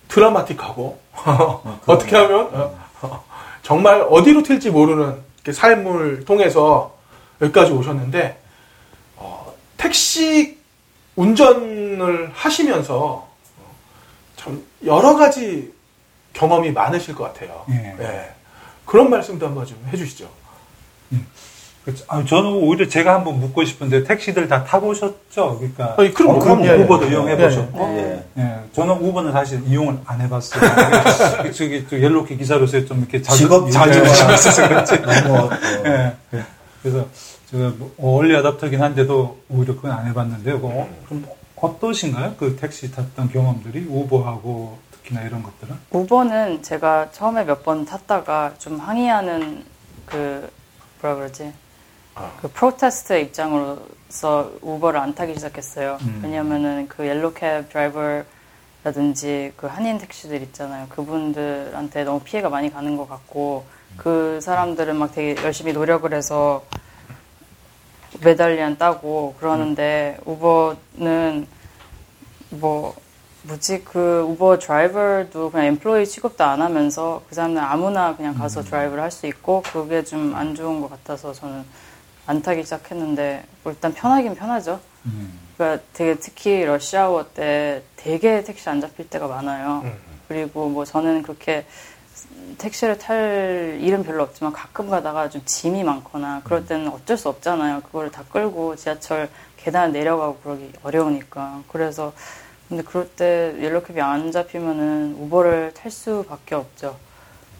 드라마틱하고, 0.08 0.98
어떻게 1.86 2.16
하면, 2.16 2.50
어, 3.00 3.24
정말 3.62 4.06
어디로 4.08 4.42
튈지 4.42 4.70
모르는 4.70 5.20
삶을 5.50 6.24
통해서 6.24 6.96
여기까지 7.40 7.72
오셨는데, 7.72 8.40
어, 9.16 9.54
택시 9.76 10.58
운전을 11.16 12.30
하시면서, 12.34 12.96
어, 12.96 13.76
참, 14.36 14.64
여러 14.84 15.14
가지 15.16 15.72
경험이 16.32 16.72
많으실 16.72 17.14
것 17.14 17.24
같아요. 17.24 17.64
예. 17.70 17.96
예. 18.00 18.34
그런 18.84 19.08
말씀도 19.08 19.46
한번 19.46 19.64
좀 19.64 19.82
해주시죠. 19.92 20.28
그렇죠. 21.84 22.04
아, 22.08 22.24
저는 22.24 22.50
오히려 22.50 22.88
제가 22.88 23.14
한번 23.14 23.40
묻고 23.40 23.64
싶은데 23.64 24.04
택시들 24.04 24.48
다 24.48 24.64
타보셨죠? 24.64 25.58
그러니까 25.58 25.94
아니, 25.98 26.14
그럼, 26.14 26.36
어, 26.36 26.38
그럼, 26.38 26.64
예, 26.64 26.70
우버도 26.72 27.06
예, 27.06 27.10
이용해 27.10 27.32
예, 27.32 27.36
보셨고, 27.36 27.78
예. 27.98 28.24
예, 28.38 28.60
저는 28.72 28.94
우버는 28.94 29.32
사실 29.32 29.62
이용을 29.66 29.98
안 30.06 30.20
해봤어요. 30.22 30.62
저기 31.52 31.86
저 31.88 31.98
옐로키 32.00 32.38
기사로서 32.38 32.84
좀 32.86 33.00
이렇게 33.00 33.20
자주 33.20 33.38
직업 33.40 33.70
자주 33.70 33.98
문제가 34.00 34.32
하셔서 34.32 34.66
그렇지. 34.68 34.94
어, 35.28 35.50
예. 35.84 36.14
그래서 36.82 37.06
제가 37.50 37.72
뭐 37.76 38.18
얼리 38.18 38.34
아답터긴 38.34 38.80
한데도 38.82 39.38
오히려 39.50 39.76
그건 39.76 39.90
안 39.92 40.06
해봤는데요. 40.06 40.60
그거 40.60 40.88
좀 41.08 41.26
어떠신가요? 41.56 42.34
그 42.38 42.56
택시 42.56 42.90
탔던 42.92 43.28
경험들이 43.30 43.86
우버하고 43.90 44.78
특히나 44.92 45.20
이런 45.22 45.42
것들은? 45.42 45.74
우버는 45.90 46.62
제가 46.62 47.10
처음에 47.12 47.44
몇 47.44 47.62
번 47.62 47.84
탔다가 47.84 48.52
좀 48.58 48.78
항의하는 48.78 49.64
그 50.06 50.48
뭐라 51.02 51.16
그러지 51.16 51.44
아. 51.44 51.63
그 52.40 52.48
프로테스트 52.48 53.18
입장으로서 53.20 54.52
우버를 54.60 55.00
안 55.00 55.14
타기 55.14 55.34
시작했어요. 55.34 55.98
음. 56.02 56.20
왜냐면은 56.22 56.86
그 56.88 57.06
옐로캡 57.06 57.66
드라이버라든지 57.70 59.52
그 59.56 59.66
한인 59.66 59.98
택시들 59.98 60.40
있잖아요. 60.42 60.86
그분들한테 60.90 62.04
너무 62.04 62.20
피해가 62.20 62.48
많이 62.50 62.70
가는 62.72 62.96
것 62.96 63.08
같고 63.08 63.64
그 63.96 64.40
사람들은 64.40 64.96
막 64.96 65.12
되게 65.12 65.40
열심히 65.42 65.72
노력을 65.72 66.12
해서 66.12 66.64
메달리안 68.22 68.78
따고 68.78 69.34
그러는데 69.40 70.18
우버는 70.24 71.46
뭐 72.50 72.94
뭐지 73.42 73.82
그 73.84 74.22
우버 74.22 74.58
드라이버도 74.58 75.50
그냥 75.50 75.66
엠플로이 75.66 76.06
취급도 76.06 76.44
안 76.44 76.62
하면서 76.62 77.22
그 77.28 77.34
사람들 77.34 77.60
아무나 77.60 78.16
그냥 78.16 78.34
가서 78.34 78.62
드라이브를 78.62 79.02
할 79.02 79.10
수 79.10 79.26
있고 79.26 79.62
그게 79.72 80.02
좀 80.04 80.34
안 80.34 80.54
좋은 80.54 80.80
것 80.80 80.88
같아서 80.90 81.32
저는 81.32 81.64
안 82.26 82.42
타기 82.42 82.62
시작했는데 82.64 83.44
뭐 83.62 83.72
일단 83.72 83.92
편하긴 83.92 84.34
편하죠. 84.34 84.80
그러니까 85.56 85.84
되게 85.92 86.14
특히 86.18 86.64
러시아워 86.64 87.26
때 87.32 87.82
되게 87.96 88.42
택시 88.42 88.68
안 88.68 88.80
잡힐 88.80 89.08
때가 89.08 89.26
많아요. 89.28 89.82
음. 89.84 89.94
그리고 90.28 90.68
뭐 90.68 90.84
저는 90.84 91.22
그렇게 91.22 91.66
택시를 92.58 92.98
탈 92.98 93.78
일은 93.80 94.02
별로 94.04 94.22
없지만 94.22 94.52
가끔 94.52 94.88
가다가 94.88 95.28
좀 95.28 95.42
짐이 95.44 95.84
많거나 95.84 96.40
그럴 96.44 96.66
때는 96.66 96.88
어쩔 96.88 97.16
수 97.16 97.28
없잖아요. 97.28 97.82
그거를 97.82 98.10
다 98.10 98.24
끌고 98.30 98.76
지하철 98.76 99.28
계단 99.56 99.92
내려가고 99.92 100.36
그러기 100.38 100.72
어려우니까. 100.82 101.62
그래서 101.68 102.12
근데 102.68 102.82
그럴 102.82 103.08
때 103.10 103.54
옐로캡이 103.60 104.00
안 104.00 104.32
잡히면은 104.32 105.16
우버를 105.18 105.72
탈 105.74 105.90
수밖에 105.90 106.54
없죠. 106.54 106.96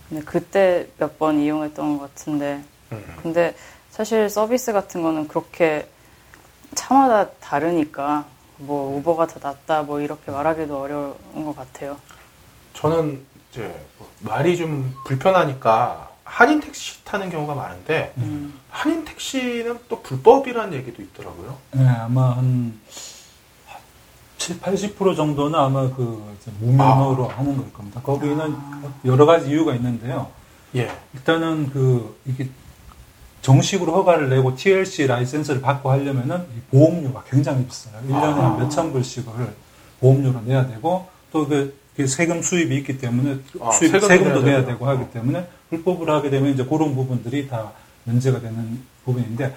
근데 0.09 0.24
그때 0.24 0.86
몇 0.99 1.19
번 1.19 1.39
이용했던 1.39 1.99
것 1.99 2.15
같은데 2.15 2.62
음. 2.93 3.16
근데 3.23 3.55
사실 3.95 4.29
서비스 4.29 4.73
같은 4.73 5.03
거는 5.03 5.29
그렇게 5.29 5.89
차마다 6.75 7.31
다르니까 7.41 8.25
뭐 8.57 8.97
우버가 8.97 9.29
더 9.29 9.39
낫다 9.41 9.83
뭐 9.83 10.01
이렇게 10.01 10.33
말하기도 10.33 10.81
어려운 10.81 11.45
것 11.45 11.55
같아요. 11.55 11.97
저는 12.73 13.25
이제 13.53 13.73
뭐 13.97 14.11
말이 14.19 14.57
좀 14.57 14.93
불편하니까 15.07 16.11
한인 16.25 16.59
택시 16.59 17.05
타는 17.05 17.31
경우가 17.31 17.55
많은데 17.55 18.12
음. 18.16 18.59
한인 18.69 19.05
택시는 19.05 19.79
또 19.89 20.03
불법이라는 20.03 20.73
얘기도 20.73 21.01
있더라고요. 21.01 21.57
네, 21.71 21.87
아마 21.87 22.37
한 22.37 22.77
7, 24.39 24.59
80% 24.59 25.15
정도는 25.15 25.57
아마 25.57 25.83
그 25.95 26.37
무면허로 26.59 27.29
하는 27.29 27.57
걸 27.57 27.73
겁니다. 27.73 28.01
거기는 28.03 28.57
여러 29.05 29.25
가지 29.25 29.51
이유가 29.51 29.73
있는데요. 29.77 30.33
예. 30.75 30.91
일단은 31.15 31.71
그 31.71 32.19
이게 32.27 32.49
정식으로 33.45 33.93
허가를 33.93 34.31
내고 34.31 34.57
TLC 34.57 35.07
라이센스를 35.07 35.61
받고 35.61 35.91
하려면은 35.91 36.39
이 36.57 36.61
보험료가 36.71 37.25
굉장히 37.29 37.66
비싸요. 37.66 37.95
1년에 38.09 38.35
한 38.35 38.59
몇천 38.59 38.91
불씩을 38.93 39.27
보험료로 40.01 40.41
내야 40.47 40.66
되고 40.66 41.07
또 41.31 41.47
그 41.47 42.09
세금 42.09 42.43
수입이 42.43 42.75
있기 42.79 42.99
때문에 42.99 43.39
아, 43.61 43.71
수입, 43.71 43.93
세금도 43.93 44.07
세금도 44.09 44.43
내야 44.43 44.57
내야 44.59 44.66
되고. 44.66 44.85
하기 44.89 45.12
때문에 45.12 45.47
불법을 45.71 46.11
하게 46.11 46.29
되면 46.29 46.53
이제 46.53 46.65
그런 46.65 46.93
부분들이 46.95 47.47
다 47.47 47.71
문제가 48.03 48.41
되는 48.41 48.81
부분인데 49.05 49.55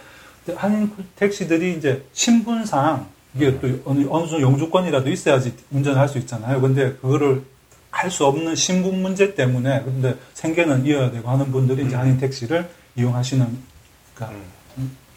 한인 0.55 0.91
택시들이 1.15 1.75
이제 1.77 2.05
신분상 2.13 3.07
이게 3.35 3.59
또 3.59 3.67
어느, 3.85 4.05
어느 4.09 4.27
정도 4.27 4.41
영주권이라도 4.41 5.09
있어야지 5.09 5.55
운전을 5.71 5.97
할 5.99 6.07
수 6.07 6.19
있잖아요. 6.19 6.61
근데 6.61 6.93
그거를 7.01 7.41
할 7.89 8.11
수 8.11 8.25
없는 8.27 8.53
신분 8.53 9.01
문제 9.01 9.33
때문에 9.33 9.81
근데 9.83 10.15
생계는 10.35 10.85
이어야 10.85 11.09
되고 11.09 11.27
하는 11.29 11.51
분들이 11.51 11.87
이제 11.87 11.95
한인 11.95 12.17
택시를 12.19 12.69
이용하시는 12.95 13.47
그러니까 14.17 14.39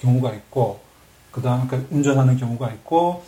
경우가 0.01 0.33
있고 0.35 0.81
그다음 1.33 1.69
그 1.69 1.87
운전하는 1.91 2.37
경우가 2.37 2.71
있고 2.73 3.25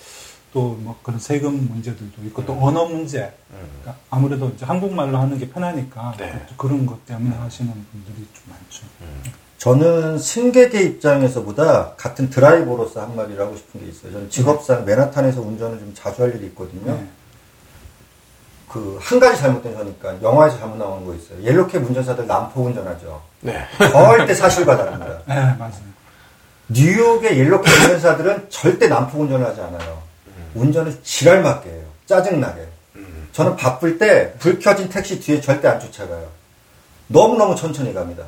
또 0.52 0.76
뭐 0.80 0.98
그런 1.02 1.18
세금 1.18 1.66
문제들도 1.68 2.22
있고 2.26 2.44
또 2.44 2.52
언어 2.60 2.84
문제 2.84 3.32
그러니까 3.48 3.96
아무래도 4.10 4.50
이제 4.50 4.66
한국말로 4.66 5.18
하는 5.18 5.38
게 5.38 5.48
편하니까 5.48 6.14
네. 6.18 6.44
또 6.48 6.54
그런 6.56 6.84
것 6.84 7.04
때문에 7.06 7.34
하시는 7.36 7.72
분들이 7.72 8.28
좀 8.34 8.44
많죠. 8.48 8.86
저는 9.58 10.18
승객의 10.18 10.84
입장에서보다 10.86 11.94
같은 11.94 12.28
드라이버로서 12.28 13.00
한 13.00 13.16
말이를 13.16 13.40
하고 13.44 13.56
싶은 13.56 13.80
게 13.80 13.86
있어요. 13.86 14.12
저는 14.12 14.28
직업상 14.30 14.84
맨하탄에서 14.84 15.40
운전을 15.40 15.78
좀 15.78 15.94
자주 15.94 16.22
할 16.22 16.34
일이 16.34 16.46
있거든요. 16.46 16.92
네. 16.92 17.08
그한 18.68 19.20
가지 19.20 19.38
잘못된 19.38 19.74
거니까 19.74 20.20
영화에서 20.22 20.58
잘못 20.58 20.76
나오는 20.76 21.06
거 21.06 21.14
있어요. 21.14 21.42
옐로캡 21.42 21.78
운전사들 21.78 22.26
남포 22.26 22.62
운전하죠. 22.62 23.22
네. 23.42 23.66
절대 23.78 24.34
사실과 24.34 24.76
다릅니다. 24.76 25.18
네, 25.26 25.34
맞아요. 25.58 25.92
뉴욕의 26.68 27.38
옐로캡 27.38 27.70
운전사들은 27.70 28.46
절대 28.48 28.88
남포 28.88 29.18
운전을 29.20 29.44
하지 29.46 29.60
않아요. 29.60 30.00
운전을 30.54 31.02
지랄 31.02 31.42
맞게 31.42 31.68
해요. 31.68 31.82
짜증나게. 32.06 32.66
저는 33.32 33.56
바쁠 33.56 33.98
때 33.98 34.34
불 34.38 34.58
켜진 34.58 34.88
택시 34.88 35.18
뒤에 35.20 35.40
절대 35.40 35.66
안 35.68 35.80
쫓아가요. 35.80 36.26
너무너무 37.08 37.54
천천히 37.56 37.92
갑니다. 37.94 38.24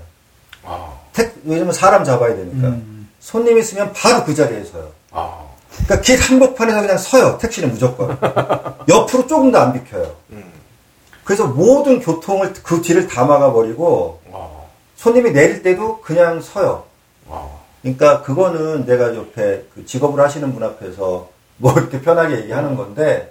아, 0.64 0.92
택, 1.12 1.34
왜냐면 1.44 1.72
사람 1.72 2.04
잡아야 2.04 2.34
되니까. 2.34 2.68
음. 2.68 3.08
손님 3.20 3.58
있으면 3.58 3.92
바로 3.92 4.24
그 4.24 4.34
자리에 4.34 4.64
서요. 4.64 4.90
아, 5.10 5.40
그러니까 5.70 6.00
길 6.00 6.18
한복판에서 6.20 6.80
그냥 6.80 6.98
서요. 6.98 7.38
택시는 7.38 7.70
무조건. 7.72 8.18
옆으로 8.88 9.26
조금 9.26 9.52
더 9.52 9.60
안 9.60 9.72
비켜요. 9.74 10.14
음, 10.30 10.44
그래서 11.22 11.46
모든 11.46 12.00
교통을 12.00 12.52
그 12.62 12.80
뒤를 12.82 13.06
다 13.06 13.24
막아버리고 13.24 14.20
아, 14.23 14.23
손님이 15.04 15.32
내릴 15.32 15.62
때도 15.62 16.00
그냥 16.00 16.40
서요. 16.40 16.84
아, 17.28 17.46
그러니까 17.82 18.22
그거는 18.22 18.86
내가 18.86 19.14
옆에 19.14 19.66
그 19.74 19.84
직업을 19.84 20.18
하시는 20.18 20.50
분 20.54 20.62
앞에서 20.62 21.28
뭐 21.58 21.72
이렇게 21.74 22.00
편하게 22.00 22.38
얘기하는 22.38 22.74
건데 22.74 23.30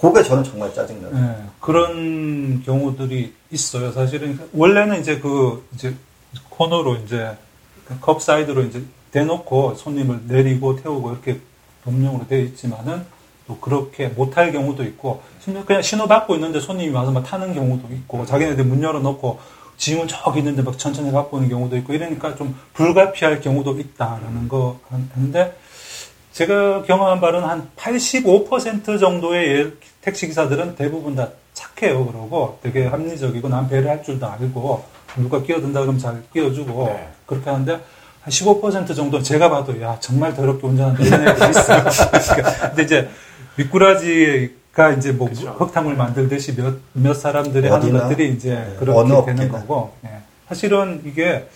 그게 0.00 0.22
저는 0.22 0.42
정말 0.42 0.72
짜증나요. 0.72 1.12
네, 1.12 1.44
그런 1.60 2.62
경우들이 2.62 3.34
있어요. 3.50 3.92
사실은 3.92 4.40
원래는 4.54 5.02
이제 5.02 5.18
그 5.18 5.68
이제 5.74 5.94
코너로 6.48 6.96
이제 7.04 7.36
그컵 7.84 8.22
사이드로 8.22 8.62
이제 8.62 8.82
대놓고 9.10 9.74
손님을 9.74 10.20
내리고 10.28 10.76
태우고 10.76 11.10
이렇게 11.10 11.40
법령으로 11.84 12.26
되어 12.26 12.38
있지만은 12.38 13.04
또 13.46 13.58
그렇게 13.58 14.08
못할 14.08 14.50
경우도 14.50 14.82
있고 14.84 15.20
심지어 15.40 15.62
그냥 15.66 15.82
신호 15.82 16.08
받고 16.08 16.36
있는데 16.36 16.58
손님이 16.58 16.94
와서 16.94 17.10
막 17.10 17.22
타는 17.22 17.52
경우도 17.52 17.92
있고 17.92 18.24
자기네들 18.24 18.64
문 18.64 18.82
열어놓고 18.82 19.61
짐은 19.82 20.06
저기 20.06 20.38
있는데 20.38 20.62
막 20.62 20.78
천천히 20.78 21.10
갖고 21.10 21.38
오는 21.38 21.48
경우도 21.48 21.76
있고 21.78 21.92
이러니까 21.92 22.36
좀 22.36 22.56
불가피할 22.74 23.40
경우도 23.40 23.80
있다라는 23.80 24.46
거 24.46 24.78
하는데 24.88 25.56
제가 26.30 26.84
경험한 26.84 27.20
바는 27.20 27.42
한 27.42 27.68
85% 27.76 29.00
정도의 29.00 29.48
예- 29.48 29.72
택시 30.00 30.28
기사들은 30.28 30.76
대부분 30.76 31.16
다 31.16 31.30
착해요. 31.52 32.06
그러고 32.06 32.60
되게 32.62 32.86
합리적이고 32.86 33.48
난 33.48 33.68
배려 33.68 33.90
할 33.90 34.04
줄도 34.04 34.24
알고 34.24 34.84
누가 35.16 35.42
끼어든다 35.42 35.80
그러면 35.80 36.00
잘 36.00 36.22
끼워주고 36.32 36.84
네. 36.86 37.08
그렇게 37.26 37.50
하는데 37.50 37.72
한 37.72 38.30
15% 38.30 38.94
정도는 38.94 39.24
제가 39.24 39.50
봐도 39.50 39.80
야 39.82 39.96
정말 39.98 40.32
더럽게 40.32 40.64
운전한다 40.64 41.02
이런 41.02 41.26
애들이 41.26 41.50
있어요. 41.50 41.82
그러니까 42.30 42.68
근데 42.68 42.82
이제 42.84 43.10
미꾸라지 43.56 44.61
가 44.72 44.90
이제 44.90 45.12
뭐 45.12 45.28
그죠. 45.28 45.50
흙탕물 45.58 45.96
만들듯이 45.96 46.56
몇, 46.56 46.76
몇 46.94 47.12
사람들이 47.14 47.68
하는 47.68 47.84
어디나? 47.84 48.02
것들이 48.04 48.32
이제 48.32 48.54
네, 48.54 48.76
그렇게 48.78 49.34
되는. 49.34 49.48
거고 49.50 49.92
예. 50.06 50.08
사실은 50.48 51.02
이게 51.04 51.46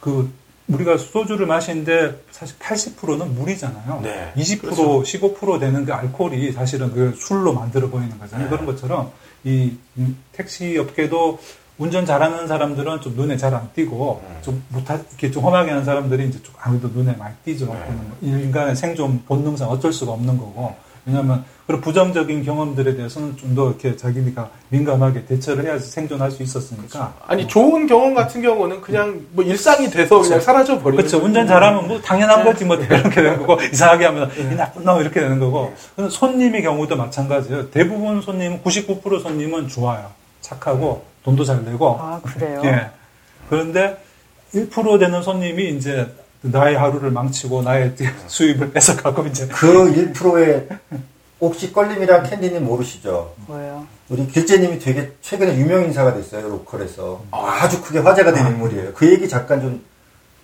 그 0.00 0.32
우리가 0.68 0.96
소주를 0.96 1.46
마시는데 1.46 2.18
사실 2.30 2.58
80%는 2.58 3.34
물이잖아요. 3.34 4.00
네, 4.02 4.32
20% 4.36 4.60
그렇죠. 4.62 5.02
15% 5.02 5.60
되는 5.60 5.84
그 5.84 5.92
알코올이 5.92 6.52
사실은 6.52 6.92
그 6.92 7.14
술로 7.18 7.52
만들어 7.52 7.88
보이는 7.90 8.18
거잖아요. 8.18 8.48
네. 8.48 8.50
그런 8.50 8.66
것처럼 8.66 9.12
이 9.44 9.76
음, 9.98 10.16
택시 10.32 10.76
업계도 10.78 11.38
운전 11.78 12.06
잘하는 12.06 12.48
사람들은 12.48 13.02
좀 13.02 13.14
눈에 13.16 13.36
잘 13.36 13.54
안 13.54 13.68
띄고 13.74 14.22
음. 14.26 14.36
좀 14.40 14.64
못하 14.70 14.94
이렇게 14.94 15.30
좀 15.30 15.44
험하게 15.44 15.72
하는 15.72 15.84
사람들이 15.84 16.26
이제 16.28 16.42
좀 16.42 16.54
아무래도 16.58 16.88
눈에 16.88 17.14
많이 17.16 17.34
띄죠. 17.44 17.66
네. 17.66 17.72
그거는 18.22 18.44
인간의 18.44 18.76
생존 18.76 19.22
본능상 19.26 19.68
어쩔 19.68 19.92
수가 19.92 20.12
없는 20.12 20.38
거고. 20.38 20.74
왜냐하면 21.06 21.44
그런 21.66 21.80
부정적인 21.80 22.44
경험들에 22.44 22.96
대해서는 22.96 23.36
좀 23.36 23.54
더 23.54 23.68
이렇게 23.68 23.96
자기가 23.96 24.50
민감하게 24.68 25.24
대처를 25.24 25.64
해야지 25.64 25.88
생존할 25.88 26.30
수 26.30 26.42
있었으니까. 26.42 27.14
아니 27.26 27.46
좋은 27.48 27.86
경험 27.86 28.12
같은 28.12 28.42
경우는 28.42 28.80
그냥 28.82 29.20
뭐 29.32 29.42
일상이 29.44 29.88
돼서 29.88 30.20
그냥 30.20 30.40
사라져 30.40 30.78
버리는. 30.80 31.02
그렇죠. 31.02 31.24
운전 31.24 31.46
잘하면 31.46 31.88
뭐 31.88 32.00
당연한 32.02 32.40
네. 32.40 32.52
거지 32.52 32.64
뭐 32.64 32.76
이렇게 32.76 33.22
되는 33.22 33.38
거고 33.38 33.62
이상하게 33.62 34.04
하면 34.06 34.30
이 34.36 34.54
나쁜 34.56 34.84
놈 34.84 35.00
이렇게 35.00 35.20
되는 35.20 35.38
거고 35.38 35.72
근데 35.94 36.10
손님의 36.10 36.62
경우도 36.62 36.96
마찬가지예요. 36.96 37.70
대부분 37.70 38.20
손님은 38.20 38.62
99% 38.62 39.22
손님은 39.22 39.68
좋아요. 39.68 40.10
착하고 40.42 41.04
돈도 41.24 41.44
잘 41.44 41.64
내고. 41.64 41.96
아 42.00 42.20
그래요? 42.22 42.60
예. 42.64 42.90
그런데 43.48 43.96
1% 44.54 44.98
되는 44.98 45.22
손님이 45.22 45.70
이제 45.70 46.06
나의 46.42 46.76
하루를 46.76 47.10
망치고 47.10 47.62
나의 47.62 47.94
수입을 48.26 48.72
뺏어가고 48.72 49.26
이제 49.26 49.46
그 49.48 50.12
1%의 50.12 50.68
혹시 51.40 51.72
꺼리님이랑 51.72 52.22
캔디님 52.24 52.64
모르시죠? 52.64 53.34
뭐예요? 53.46 53.86
우리 54.08 54.26
길재님이 54.26 54.78
되게 54.78 55.12
최근에 55.20 55.56
유명 55.58 55.82
인사가 55.84 56.14
됐어요 56.14 56.48
로컬에서 56.48 57.22
아 57.32 57.68
주 57.68 57.82
크게 57.82 57.98
화제가 57.98 58.32
된 58.32 58.46
인물이에요. 58.48 58.94
그 58.94 59.10
얘기 59.10 59.28
잠깐 59.28 59.60
좀 59.60 59.84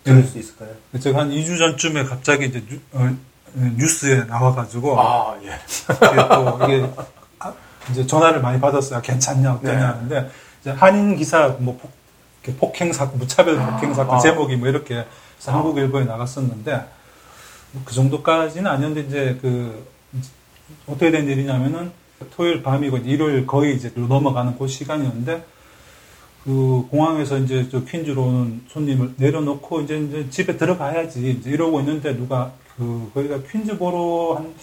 들을 0.05 0.25
수 0.25 0.39
있을까요? 0.39 0.71
제가 1.01 1.21
한 1.21 1.31
2주 1.31 1.57
전쯤에 1.59 2.05
갑자기 2.05 2.47
이제 2.47 2.63
뉴, 2.69 2.79
어, 2.93 3.09
뉴스에 3.55 4.25
나와가지고 4.25 5.01
아 5.01 5.37
예. 5.45 5.47
이게 5.49 6.29
또 6.29 6.59
이게 6.65 6.91
아, 7.39 7.53
이제 7.91 8.07
전화를 8.07 8.41
많이 8.41 8.61
받았어요. 8.61 9.01
괜찮냐 9.01 9.53
어떠냐 9.55 9.73
네. 9.79 9.81
하는데 9.85 10.31
이제 10.61 10.71
한인 10.71 11.17
기사 11.17 11.55
뭐 11.61 11.79
폭, 11.81 12.59
폭행 12.59 12.93
사건 12.93 13.19
무차별 13.19 13.57
폭행 13.57 13.95
사건 13.95 14.17
아. 14.17 14.19
제목이 14.19 14.57
뭐 14.57 14.69
이렇게 14.69 15.07
해서 15.43 15.53
한국 15.53 15.77
일보에 15.79 16.05
나갔었는데 16.05 16.73
뭐 17.73 17.83
그 17.85 17.95
정도까지는 17.95 18.71
아니었는데 18.71 19.09
이제 19.09 19.39
그 19.41 19.87
어떻게 20.87 21.11
된 21.11 21.29
일이냐면은 21.29 21.91
토요일 22.37 22.63
밤이고 22.63 22.99
일요일 22.99 23.47
거의 23.47 23.75
이제 23.75 23.91
넘어가는 23.95 24.57
그 24.59 24.69
시간이었는데 24.69 25.45
그 26.45 26.87
공항에서 26.91 27.39
이제 27.39 27.69
저 27.71 27.85
퀸즈로 27.85 28.23
오는 28.23 28.63
손님을 28.69 29.15
내려놓고 29.17 29.83
이제, 29.83 29.99
이제 29.99 30.29
집에 30.31 30.57
들어가야지 30.57 31.31
이제 31.31 31.51
이러고 31.51 31.81
있는데 31.81 32.17
누가 32.17 32.53
그 32.77 33.11
거기가 33.15 33.43
퀸즈 33.51 33.79
보러 33.79 34.35
한, 34.35 34.55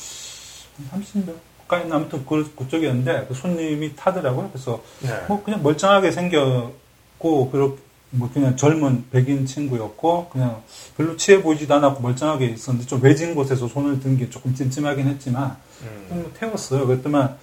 한 0.92 1.02
30몇 1.02 1.34
가까이 1.68 1.92
아무튼 1.92 2.26
그, 2.26 2.54
그쪽이었는데 2.56 3.28
그 3.28 3.34
손님이 3.34 3.96
타더라고요. 3.96 4.50
그래서 4.50 4.82
네. 5.02 5.26
뭐 5.28 5.44
그냥 5.44 5.64
멀쩡하게 5.64 6.12
생겼고 6.12 7.52
그렇 7.52 7.78
뭐 8.11 8.30
그냥 8.34 8.56
젊은 8.56 9.06
백인 9.11 9.45
친구였고 9.45 10.30
그냥 10.31 10.61
별로 10.98 11.15
취해 11.15 11.41
보이지도 11.44 11.76
않았고 11.76 12.02
멀쩡하게 12.02 12.48
있었는데 12.48 12.88
좀 12.88 13.02
외진 13.03 13.36
곳에서 13.36 13.68
손을 13.68 13.99
든 13.99 14.18
게 14.18 14.30
조금 14.30 14.53
찜찜하긴 14.56 15.07
했지만 15.07 15.57
음. 15.84 16.06
뭐 16.10 16.31
태웠어요. 16.40 16.88
그랬더만 16.88 17.38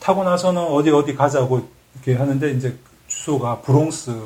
타고 0.00 0.24
나서는 0.24 0.62
어디 0.62 0.90
어디 0.90 1.14
가자고 1.14 1.68
이렇게 1.94 2.14
하는데 2.18 2.50
이제 2.52 2.78
주소가 3.08 3.60
브롱스 3.60 4.18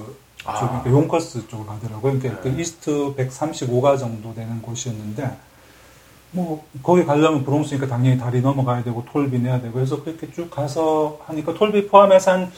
아. 0.46 0.58
쪽, 0.60 0.66
그러니까 0.68 0.90
용커스 0.90 1.48
쪽으로 1.48 1.66
가더라고요. 1.66 2.18
그러니까 2.18 2.40
그 2.42 2.48
네. 2.48 2.60
이스트 2.60 3.14
135가 3.16 3.98
정도 3.98 4.34
되는 4.34 4.60
곳이었는데 4.62 5.36
뭐 6.32 6.64
거기 6.82 7.04
가려면 7.04 7.44
브롱스니까 7.44 7.86
당연히 7.86 8.18
다리 8.18 8.40
넘어가야 8.40 8.82
되고 8.84 9.04
톨비 9.10 9.38
내야 9.38 9.60
되고 9.60 9.80
해서 9.80 10.02
그렇게 10.04 10.30
쭉 10.32 10.50
가서 10.50 11.18
하니까 11.26 11.54
톨비 11.54 11.86
포함해서 11.88 12.32
한 12.32 12.52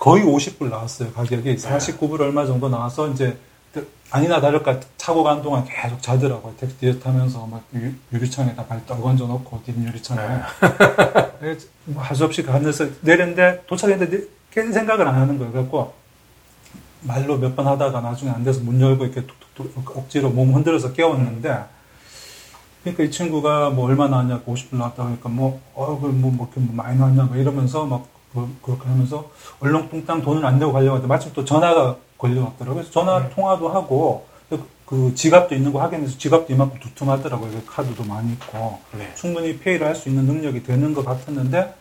거의 0.00 0.24
50불 0.24 0.68
나왔어요 0.70 1.12
가격이. 1.12 1.56
49불 1.56 2.20
얼마 2.20 2.44
정도 2.46 2.68
나와서 2.68 3.08
이제 3.08 3.36
그 3.72 3.86
아니나 4.10 4.40
다를까 4.40 4.80
타고 4.98 5.22
간 5.22 5.42
동안 5.42 5.64
계속 5.64 6.00
자더라고요. 6.02 6.54
택시 6.58 6.76
뒤에 6.78 6.98
타면서 6.98 7.46
막 7.46 7.62
유- 7.74 7.92
유리창에다 8.12 8.64
발 8.66 8.84
떨건져 8.86 9.26
놓고 9.26 9.62
뒷 9.64 9.76
유리창에. 9.76 10.20
그래서 11.38 11.66
뭐 11.84 12.02
하수 12.02 12.24
없이 12.24 12.42
가면서 12.42 12.86
내렸는데 13.02 13.62
도착했는데 13.68 14.22
괜히 14.50 14.72
생각을 14.72 15.06
안 15.06 15.14
하는 15.14 15.38
거예요. 15.38 15.52
그래갖고 15.52 15.92
말로 17.02 17.38
몇 17.38 17.54
번 17.54 17.66
하다가 17.66 18.00
나중에 18.00 18.30
안 18.30 18.42
돼서 18.42 18.60
문 18.60 18.80
열고 18.80 19.04
이렇게 19.04 19.24
툭툭툭 19.54 19.96
억지로 19.96 20.30
몸 20.30 20.52
흔들어서 20.54 20.92
깨웠는데 20.92 21.64
그러니까 22.82 23.04
이 23.04 23.10
친구가 23.10 23.70
뭐 23.70 23.86
얼마 23.86 24.08
나왔냐고 24.08 24.54
50불 24.54 24.76
나왔다 24.76 25.02
그러니까 25.04 25.28
뭐, 25.28 25.60
어, 25.74 25.98
그 26.00 26.06
뭐, 26.06 26.30
뭐, 26.30 26.46
이렇게 26.46 26.60
뭐 26.60 26.74
많이 26.74 26.98
나왔냐고 26.98 27.36
이러면서 27.36 27.84
막, 27.84 28.06
그, 28.32 28.48
그렇게 28.62 28.86
하면서 28.88 29.28
얼렁뚱땅 29.60 30.22
돈을 30.22 30.44
안 30.46 30.58
내고 30.58 30.72
가려고 30.72 30.92
하는데 30.92 31.06
마침 31.08 31.32
또 31.34 31.44
전화가 31.44 31.96
걸려왔더라고요. 32.18 32.74
그래서 32.74 32.90
전화 32.90 33.28
통화도 33.30 33.68
하고 33.68 34.26
그, 34.48 34.62
그 34.86 35.12
지갑도 35.14 35.54
있는 35.54 35.72
거 35.72 35.80
확인해서 35.80 36.16
지갑도 36.18 36.52
이만큼 36.52 36.78
두툼하더라고요. 36.80 37.50
그 37.50 37.64
카드도 37.66 38.04
많이 38.04 38.32
있고 38.32 38.78
네. 38.92 39.12
충분히 39.14 39.58
페이를 39.58 39.86
할 39.86 39.94
수 39.96 40.08
있는 40.08 40.24
능력이 40.26 40.62
되는 40.62 40.94
것 40.94 41.04
같았는데 41.04 41.74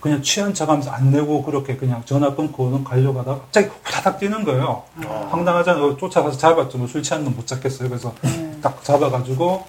그냥 0.00 0.22
취한 0.22 0.54
척 0.54 0.68
하면서 0.68 0.90
안 0.92 1.10
내고 1.10 1.42
그렇게 1.42 1.76
그냥 1.76 2.02
전화 2.04 2.32
끊고는 2.36 2.84
가려고 2.84 3.18
하다가 3.18 3.40
갑자기 3.40 3.68
후다닥 3.82 4.20
뛰는 4.20 4.44
거예요. 4.44 4.84
어. 5.04 5.28
황당하잖아요. 5.32 5.96
쫓아가서 5.96 6.38
잡았죠. 6.38 6.78
뭐 6.78 6.86
술 6.86 7.02
취한 7.02 7.24
놈 7.24 7.34
못 7.34 7.46
잡겠어요. 7.48 7.88
그래서 7.88 8.14
딱 8.62 8.84
잡아가지고 8.84 9.64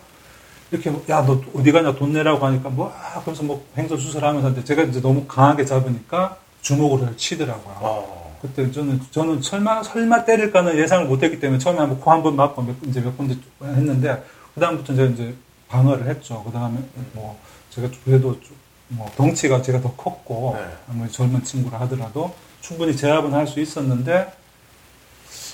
이렇게 0.71 0.91
야 1.09 1.25
너 1.25 1.41
어디 1.55 1.71
가냐 1.71 1.95
돈 1.95 2.13
내라고 2.13 2.45
하니까 2.45 2.69
뭐 2.69 2.93
아, 2.95 3.21
그래서 3.23 3.43
뭐 3.43 3.63
횡설수설 3.77 4.23
하면서 4.23 4.49
근데 4.49 4.63
제가 4.63 4.83
이제 4.83 5.01
너무 5.01 5.25
강하게 5.25 5.65
잡으니까 5.65 6.37
주먹으로 6.61 7.15
치더라고요. 7.15 7.75
어. 7.79 8.37
그때 8.41 8.71
저는 8.71 9.01
저는 9.11 9.41
설마 9.41 9.83
설마 9.83 10.23
때릴까는 10.25 10.77
예상을 10.77 11.05
못했기 11.07 11.39
때문에 11.39 11.59
처음에 11.59 11.79
한번 11.79 11.99
코 11.99 12.11
한 12.11 12.23
번 12.23 12.35
맞고 12.35 12.61
몇, 12.61 12.75
이제 12.85 13.01
몇 13.01 13.17
군데 13.17 13.35
했는데 13.61 14.23
그 14.53 14.61
다음부터 14.61 14.93
제가 14.95 15.09
이제 15.11 15.33
방어를 15.67 16.07
했죠. 16.07 16.43
그 16.45 16.51
다음에 16.51 16.77
뭐 17.13 17.37
제가 17.71 17.89
그래도 18.05 18.39
좀뭐 18.89 19.09
덩치가 19.17 19.61
제가 19.61 19.81
더 19.81 19.91
컸고 19.93 20.55
네. 20.57 20.65
아무리 20.89 21.11
젊은 21.11 21.43
친구라 21.43 21.79
하더라도 21.81 22.33
충분히 22.61 22.95
제압은 22.95 23.33
할 23.33 23.47
수 23.47 23.59
있었는데 23.59 24.31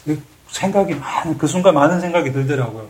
이 0.07 0.17
생각이 0.49 0.93
많은 0.95 1.37
그 1.37 1.47
순간 1.47 1.73
많은 1.73 1.99
생각이 2.01 2.31
들더라고요. 2.31 2.87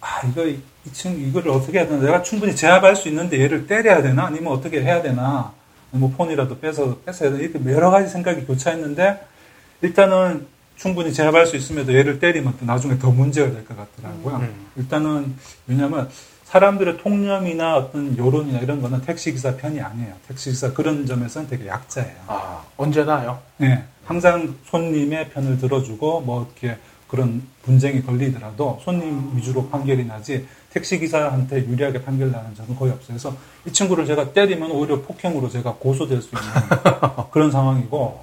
아 0.00 0.20
이거 0.26 0.44
이- 0.84 0.88
이 0.88 0.92
친구 0.92 1.20
이거를 1.20 1.50
어떻게 1.50 1.78
해야 1.78 1.86
되나? 1.88 2.02
내가 2.02 2.22
충분히 2.22 2.54
제압할 2.56 2.96
수 2.96 3.08
있는데 3.08 3.40
얘를 3.40 3.66
때려야 3.66 4.02
되나? 4.02 4.26
아니면 4.26 4.52
어떻게 4.52 4.82
해야 4.82 5.02
되나? 5.02 5.52
뭐 5.90 6.10
폰이라도 6.16 6.58
뺏어 6.60 6.98
뺏어야 7.04 7.30
되나? 7.30 7.42
이렇게 7.42 7.72
여러 7.72 7.90
가지 7.90 8.08
생각이 8.08 8.46
교차했는데 8.46 9.20
일단은 9.82 10.46
충분히 10.76 11.12
제압할 11.12 11.46
수 11.46 11.56
있음에도 11.56 11.94
얘를 11.94 12.18
때리면 12.20 12.54
또 12.58 12.64
나중에 12.64 12.98
더 12.98 13.10
문제가 13.10 13.50
될 13.50 13.64
것 13.66 13.76
같더라고요. 13.76 14.36
음. 14.36 14.66
일단은 14.76 15.34
왜냐하면 15.66 16.08
사람들의 16.44 16.98
통념이나 16.98 17.76
어떤 17.76 18.16
여론이나 18.16 18.58
이런 18.60 18.80
거는 18.80 19.02
택시기사 19.02 19.56
편이 19.56 19.80
아니에요. 19.80 20.14
택시기사 20.28 20.72
그런 20.72 21.06
점에서는 21.06 21.48
되게 21.48 21.66
약자예요. 21.68 22.14
아, 22.26 22.62
언제나요? 22.76 23.38
네, 23.58 23.84
항상 24.04 24.56
손님의 24.66 25.30
편을 25.30 25.58
들어주고 25.58 26.22
뭐 26.22 26.50
이렇게 26.60 26.78
그런 27.08 27.42
분쟁이 27.62 28.02
걸리더라도 28.02 28.80
손님 28.82 29.32
위주로 29.36 29.68
판결이 29.68 30.06
나지 30.06 30.46
택시 30.72 30.98
기사한테 30.98 31.66
유리하게 31.66 32.02
판결 32.02 32.30
나는 32.30 32.54
적은 32.54 32.76
거의 32.76 32.92
없어요. 32.92 33.08
그래서 33.08 33.34
이 33.66 33.72
친구를 33.72 34.06
제가 34.06 34.32
때리면 34.32 34.70
오히려 34.70 35.00
폭행으로 35.02 35.48
제가 35.48 35.74
고소될 35.74 36.22
수 36.22 36.28
있는 36.28 36.48
그런 37.32 37.50
상황이고 37.50 38.20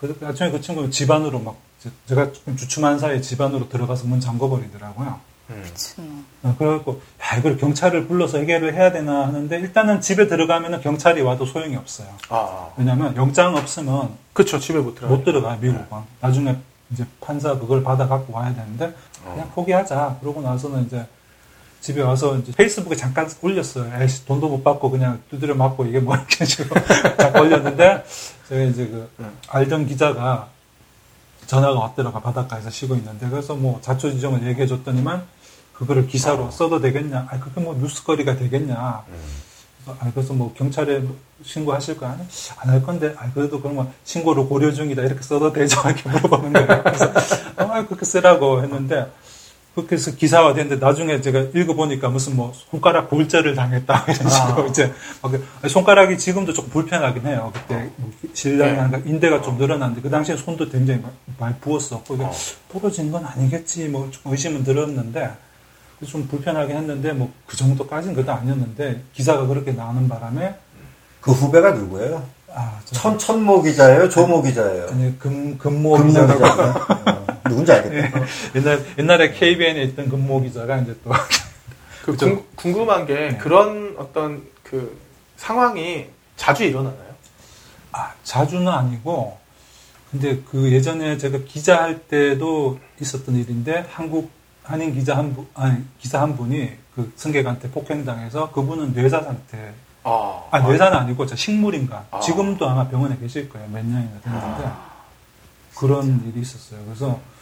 그래서 0.00 0.14
나중에 0.24 0.50
그 0.50 0.60
친구는 0.60 0.90
집안으로 0.90 1.40
막 1.40 1.56
제- 1.80 1.90
제가 2.06 2.32
조금 2.32 2.56
주춤한 2.56 2.98
사이에 2.98 3.20
집안으로 3.20 3.68
들어가서 3.68 4.06
문 4.06 4.20
잠궈버리더라고요. 4.20 5.18
음. 5.50 5.62
미친놈. 5.64 6.24
어, 6.42 6.54
그래갖고 6.58 7.00
야 7.22 7.36
이걸 7.38 7.56
경찰을 7.56 8.06
불러서 8.06 8.38
해결을 8.38 8.74
해야 8.74 8.92
되나 8.92 9.26
하는데 9.26 9.58
일단은 9.58 10.00
집에 10.00 10.28
들어가면은 10.28 10.80
경찰이 10.82 11.20
와도 11.22 11.46
소용이 11.46 11.74
없어요. 11.74 12.08
아, 12.28 12.68
왜냐하면 12.76 13.16
영장 13.16 13.56
없으면 13.56 14.10
그쵸. 14.34 14.58
집에 14.60 14.78
못 14.78 14.94
들어가요. 14.94 15.16
못 15.18 15.24
들어가요, 15.24 15.58
미국은. 15.60 15.86
나중에 16.20 16.56
이제 16.92 17.04
판사 17.20 17.58
그걸 17.58 17.82
받아 17.82 18.06
갖고 18.06 18.32
와야 18.34 18.54
되는데, 18.54 18.94
그냥 19.24 19.50
포기하자. 19.54 20.18
그러고 20.20 20.40
나서는 20.42 20.86
이제 20.86 21.06
집에 21.80 22.02
와서 22.02 22.36
이제 22.38 22.52
페이스북에 22.52 22.96
잠깐 22.96 23.28
올렸어요. 23.40 23.90
에이씨, 24.02 24.26
돈도 24.26 24.48
못 24.48 24.64
받고 24.64 24.90
그냥 24.90 25.20
두드려 25.30 25.54
맞고 25.54 25.86
이게 25.86 26.00
뭐 26.00 26.16
이렇게 26.16 26.44
식으로 26.44 26.80
잠깐 26.86 27.36
올렸는데, 27.42 28.04
제가 28.48 28.62
이제 28.64 28.86
그, 28.86 29.08
알던 29.48 29.86
기자가 29.86 30.48
전화가 31.46 31.78
왔더라가 31.78 32.20
바닷가에서 32.20 32.68
쉬고 32.70 32.94
있는데, 32.96 33.28
그래서 33.28 33.54
뭐 33.54 33.80
자초지종을 33.80 34.46
얘기해 34.48 34.66
줬더니만, 34.66 35.22
그거를 35.72 36.06
기사로 36.08 36.50
써도 36.50 36.80
되겠냐? 36.80 37.28
아, 37.30 37.38
그게 37.38 37.60
뭐 37.60 37.74
뉴스거리가 37.74 38.36
되겠냐? 38.36 39.04
그래서, 39.84 39.98
아, 40.00 40.10
그래서 40.12 40.34
뭐 40.34 40.52
경찰에 40.54 41.02
신고하실 41.44 41.96
거 41.98 42.06
아니? 42.06 42.20
안 42.58 42.68
할 42.70 42.82
건데, 42.82 43.14
아, 43.16 43.30
그래도 43.32 43.62
그러면 43.62 43.90
신고를 44.04 44.46
고려 44.48 44.72
중이다. 44.72 45.02
이렇게 45.02 45.22
써도 45.22 45.52
되죠? 45.52 45.80
이렇게 45.88 46.08
물어보는 46.10 46.52
거예요. 46.52 46.82
그래서, 46.82 47.12
아, 47.56 47.86
그렇게 47.86 48.04
쓰라고 48.04 48.62
했는데, 48.64 49.06
그렇게 49.78 49.94
해서 49.94 50.10
기사화 50.10 50.54
됐는데, 50.54 50.84
나중에 50.84 51.20
제가 51.20 51.38
읽어보니까 51.54 52.08
무슨 52.08 52.34
뭐, 52.34 52.52
손가락 52.70 53.08
골절을 53.10 53.54
당했다. 53.54 54.06
이런 54.10 54.28
식으로 54.28 54.66
이제, 54.66 54.92
막 55.22 55.30
그- 55.30 55.68
손가락이 55.68 56.18
지금도 56.18 56.52
조금 56.52 56.68
불편하긴 56.70 57.24
해요. 57.26 57.52
그때 57.54 57.88
뭐 57.96 58.10
신랑이 58.34 58.72
네. 58.72 58.78
한 58.78 59.02
인대가 59.06 59.40
좀 59.40 59.56
늘어났는데, 59.56 60.02
그 60.02 60.10
당시에 60.10 60.36
손도 60.36 60.68
굉장히 60.68 61.00
막- 61.00 61.12
많이 61.38 61.54
부었었고, 61.60 62.16
이게 62.16 62.26
부러진 62.68 63.12
건 63.12 63.24
아니겠지, 63.24 63.86
뭐, 63.88 64.08
좀 64.10 64.32
의심은 64.32 64.64
들었는데, 64.64 65.30
좀 66.06 66.26
불편하긴 66.26 66.76
했는데, 66.76 67.12
뭐, 67.12 67.30
그 67.46 67.56
정도까지는 67.56 68.16
그도 68.16 68.32
아니었는데, 68.32 69.02
기사가 69.14 69.46
그렇게 69.46 69.70
나오는 69.72 70.08
바람에, 70.08 70.54
그 71.20 71.30
후배가 71.30 71.70
누구예요? 71.72 72.24
아, 72.52 72.80
저, 72.84 72.94
천, 72.96 73.18
천모 73.18 73.62
기자예요? 73.62 74.08
조모 74.08 74.42
기자예요? 74.42 74.86
아니, 74.90 75.16
금, 75.18 75.56
금모 75.58 75.92
금모 75.98 76.06
기자라고. 76.08 77.27
누군지 77.48 77.72
알겠다. 77.72 78.20
옛날, 78.54 78.84
옛날에 78.98 79.32
KBN에 79.32 79.82
있던 79.84 80.08
금모 80.08 80.42
기자가 80.42 80.78
이제 80.78 80.96
또, 81.04 81.10
그. 82.04 82.16
궁, 82.16 82.44
궁금한 82.54 83.06
게 83.06 83.14
네. 83.14 83.36
그런 83.38 83.94
어떤 83.98 84.42
그 84.62 84.98
상황이 85.36 86.06
자주 86.36 86.64
일어나나요? 86.64 87.08
아, 87.92 88.12
자주는 88.22 88.66
아니고, 88.68 89.38
근데 90.10 90.40
그 90.50 90.72
예전에 90.72 91.18
제가 91.18 91.38
기자 91.46 91.82
할 91.82 91.98
때도 92.00 92.78
있었던 93.00 93.34
일인데, 93.34 93.86
한국, 93.90 94.30
한인 94.62 94.94
기자 94.94 95.16
한 95.16 95.34
분, 95.34 95.46
아니, 95.54 95.82
기사 95.98 96.20
한 96.20 96.36
분이 96.36 96.70
그 96.94 97.12
승객한테 97.16 97.70
폭행당해서 97.70 98.50
그분은 98.52 98.92
뇌사 98.92 99.22
상태, 99.22 99.72
아, 100.04 100.44
아, 100.50 100.60
뇌사는 100.60 100.96
아니고 100.96 101.26
저 101.26 101.36
식물인가. 101.36 102.06
아. 102.10 102.20
지금도 102.20 102.68
아마 102.68 102.88
병원에 102.88 103.16
계실 103.18 103.48
거예요. 103.48 103.68
몇 103.68 103.84
년이나 103.84 104.20
됐는데. 104.22 104.70
그런 105.76 106.22
일이 106.26 106.40
있었어요. 106.40 106.80
그래서, 106.84 107.10
아, 107.10 107.37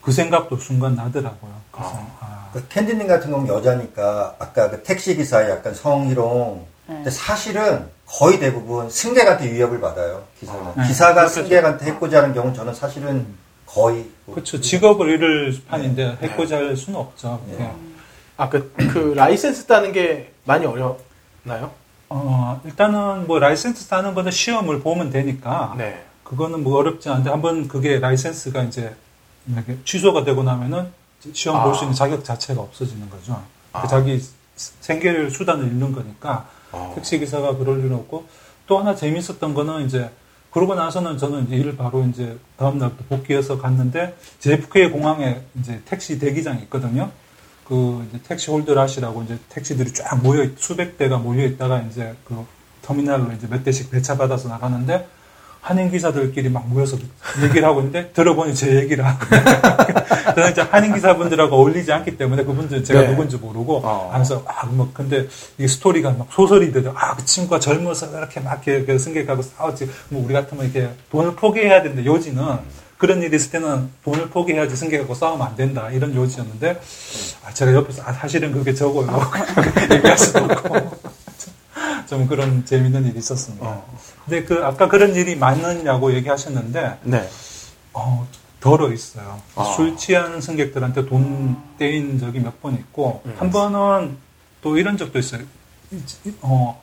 그 0.00 0.12
생각도 0.12 0.56
순간 0.56 0.94
나더라고요. 0.94 1.52
그래서, 1.70 2.06
아, 2.20 2.48
그 2.52 2.66
캔디님 2.68 3.06
같은 3.06 3.30
경우는 3.30 3.52
여자니까 3.52 4.36
아까 4.38 4.70
그 4.70 4.82
택시 4.82 5.16
기사의 5.16 5.50
약간 5.50 5.74
성희롱. 5.74 6.66
네. 6.86 6.94
근데 6.94 7.10
사실은 7.10 7.86
거의 8.06 8.38
대부분 8.38 8.88
승객한테 8.88 9.52
위협을 9.52 9.80
받아요. 9.80 10.24
기사는. 10.40 10.62
네. 10.76 10.86
기사가 10.86 11.14
그렇겠죠. 11.14 11.42
승객한테 11.42 11.86
해코지 11.86 12.14
하는 12.14 12.32
경우는 12.32 12.54
저는 12.54 12.74
사실은 12.74 13.26
거의 13.66 14.08
그렇죠. 14.30 14.60
직업을 14.60 15.10
잃을 15.10 15.54
판인데 15.68 16.16
해코지 16.22 16.54
할 16.54 16.76
수는 16.76 16.98
없죠. 16.98 17.40
네. 17.46 17.56
예. 17.60 17.70
아, 18.38 18.48
그, 18.48 18.72
그 18.76 19.12
라이센스 19.14 19.66
따는 19.66 19.92
게 19.92 20.32
많이 20.44 20.64
어렵나요? 20.64 21.72
어, 22.08 22.60
일단은 22.64 23.26
뭐 23.26 23.38
라이센스 23.38 23.88
따는 23.88 24.14
거는 24.14 24.32
시험을 24.32 24.80
보면 24.80 25.10
되니까 25.10 25.74
네. 25.76 26.02
그거는 26.24 26.62
뭐 26.62 26.78
어렵지 26.78 27.10
않은데 27.10 27.30
한번 27.30 27.68
그게 27.68 27.98
라이센스가 27.98 28.62
이제 28.62 28.94
이렇게 29.52 29.78
취소가 29.84 30.24
되고 30.24 30.42
나면은 30.42 30.88
시험 31.32 31.56
아. 31.58 31.64
볼수 31.64 31.84
있는 31.84 31.94
자격 31.94 32.24
자체가 32.24 32.60
없어지는 32.60 33.08
거죠. 33.10 33.42
아. 33.72 33.82
그 33.82 33.88
자기 33.88 34.22
생계를 34.56 35.30
수단을 35.30 35.66
잃는 35.66 35.92
거니까 35.92 36.48
어. 36.72 36.92
택시 36.94 37.18
기사가 37.18 37.56
그럴 37.56 37.78
일은 37.80 37.94
없고 37.94 38.26
또 38.66 38.78
하나 38.78 38.94
재밌었던 38.94 39.54
거는 39.54 39.86
이제 39.86 40.10
그러고 40.50 40.74
나서는 40.74 41.18
저는 41.18 41.46
이제 41.46 41.56
일을 41.56 41.76
바로 41.76 42.04
이제 42.04 42.38
다음 42.56 42.78
날부터 42.78 43.04
복귀해서 43.08 43.58
갔는데 43.58 44.16
JFK 44.40 44.90
공항에 44.90 45.42
이제 45.60 45.80
택시 45.84 46.18
대기장이 46.18 46.62
있거든요. 46.62 47.10
그 47.66 48.06
이제 48.08 48.20
택시 48.26 48.50
홀드라시라고 48.50 49.22
이제 49.24 49.38
택시들이 49.50 49.92
쫙 49.92 50.16
모여 50.22 50.42
있- 50.42 50.58
수백 50.58 50.96
대가 50.96 51.18
모여 51.18 51.44
있다가 51.44 51.80
이제 51.82 52.14
그 52.24 52.44
터미널로 52.82 53.32
이제 53.32 53.46
몇 53.46 53.62
대씩 53.62 53.90
배차 53.90 54.16
받아서 54.16 54.48
나가는데 54.48 55.06
한인 55.68 55.90
기사들끼리 55.90 56.48
막 56.48 56.66
모여서 56.66 56.96
얘기를 57.42 57.68
하고 57.68 57.80
있는데 57.80 58.10
들어보니 58.12 58.54
제 58.54 58.74
얘기를 58.76 59.04
하고 59.04 59.18
저는 60.34 60.52
이제 60.52 60.62
한인 60.62 60.94
기사분들하고 60.94 61.56
어울리지 61.56 61.92
않기 61.92 62.16
때문에 62.16 62.44
그분들 62.44 62.82
제가 62.82 63.02
네. 63.02 63.08
누군지 63.08 63.36
모르고 63.36 63.82
어. 63.84 64.10
그래서 64.14 64.42
아뭐 64.46 64.92
근데 64.94 65.28
이게 65.58 65.68
스토리가 65.68 66.12
막 66.12 66.28
소설이 66.30 66.72
되죠. 66.72 66.94
아그 66.96 67.22
친구가 67.26 67.60
젊어서 67.60 68.08
이렇게 68.16 68.40
막 68.40 68.66
이렇게 68.66 68.96
승객하고 68.96 69.42
싸웠지. 69.42 69.90
뭐 70.08 70.24
우리 70.24 70.32
같으면 70.32 70.64
이렇게 70.64 70.88
돈을 71.10 71.36
포기해야 71.36 71.82
되는데 71.82 72.06
요지는 72.06 72.60
그런 72.96 73.22
일이 73.22 73.36
있을 73.36 73.50
때는 73.50 73.90
돈을 74.04 74.30
포기해야지 74.30 74.74
승객하고 74.74 75.14
싸우면 75.14 75.46
안 75.46 75.54
된다 75.54 75.90
이런 75.90 76.14
요지였는데 76.14 76.80
아, 77.44 77.52
제가 77.52 77.74
옆에서 77.74 78.02
아 78.06 78.14
사실은 78.14 78.52
그게 78.52 78.72
저거요 78.72 79.20
얘기할 79.92 80.16
수도 80.16 80.44
없고 80.44 80.98
좀 82.08 82.26
그런 82.26 82.64
재밌는 82.64 83.04
일이 83.04 83.18
있었습니다. 83.18 83.66
어. 83.66 84.17
근데 84.28 84.44
그 84.44 84.64
아까 84.64 84.88
그런 84.88 85.14
일이 85.14 85.36
많느냐고 85.36 86.12
얘기하셨는데 86.14 86.98
네. 87.02 87.28
어, 87.94 88.26
덜어 88.60 88.92
있어요. 88.92 89.40
아. 89.56 89.64
술 89.64 89.96
취한 89.96 90.40
승객들한테 90.40 91.06
돈 91.06 91.56
떼인 91.78 92.18
적이 92.18 92.40
몇 92.40 92.60
번 92.60 92.74
있고, 92.74 93.22
음. 93.24 93.34
한 93.38 93.50
번은 93.50 94.16
또 94.60 94.76
이런 94.76 94.96
적도 94.96 95.18
있어요. 95.18 95.42
어, 96.42 96.82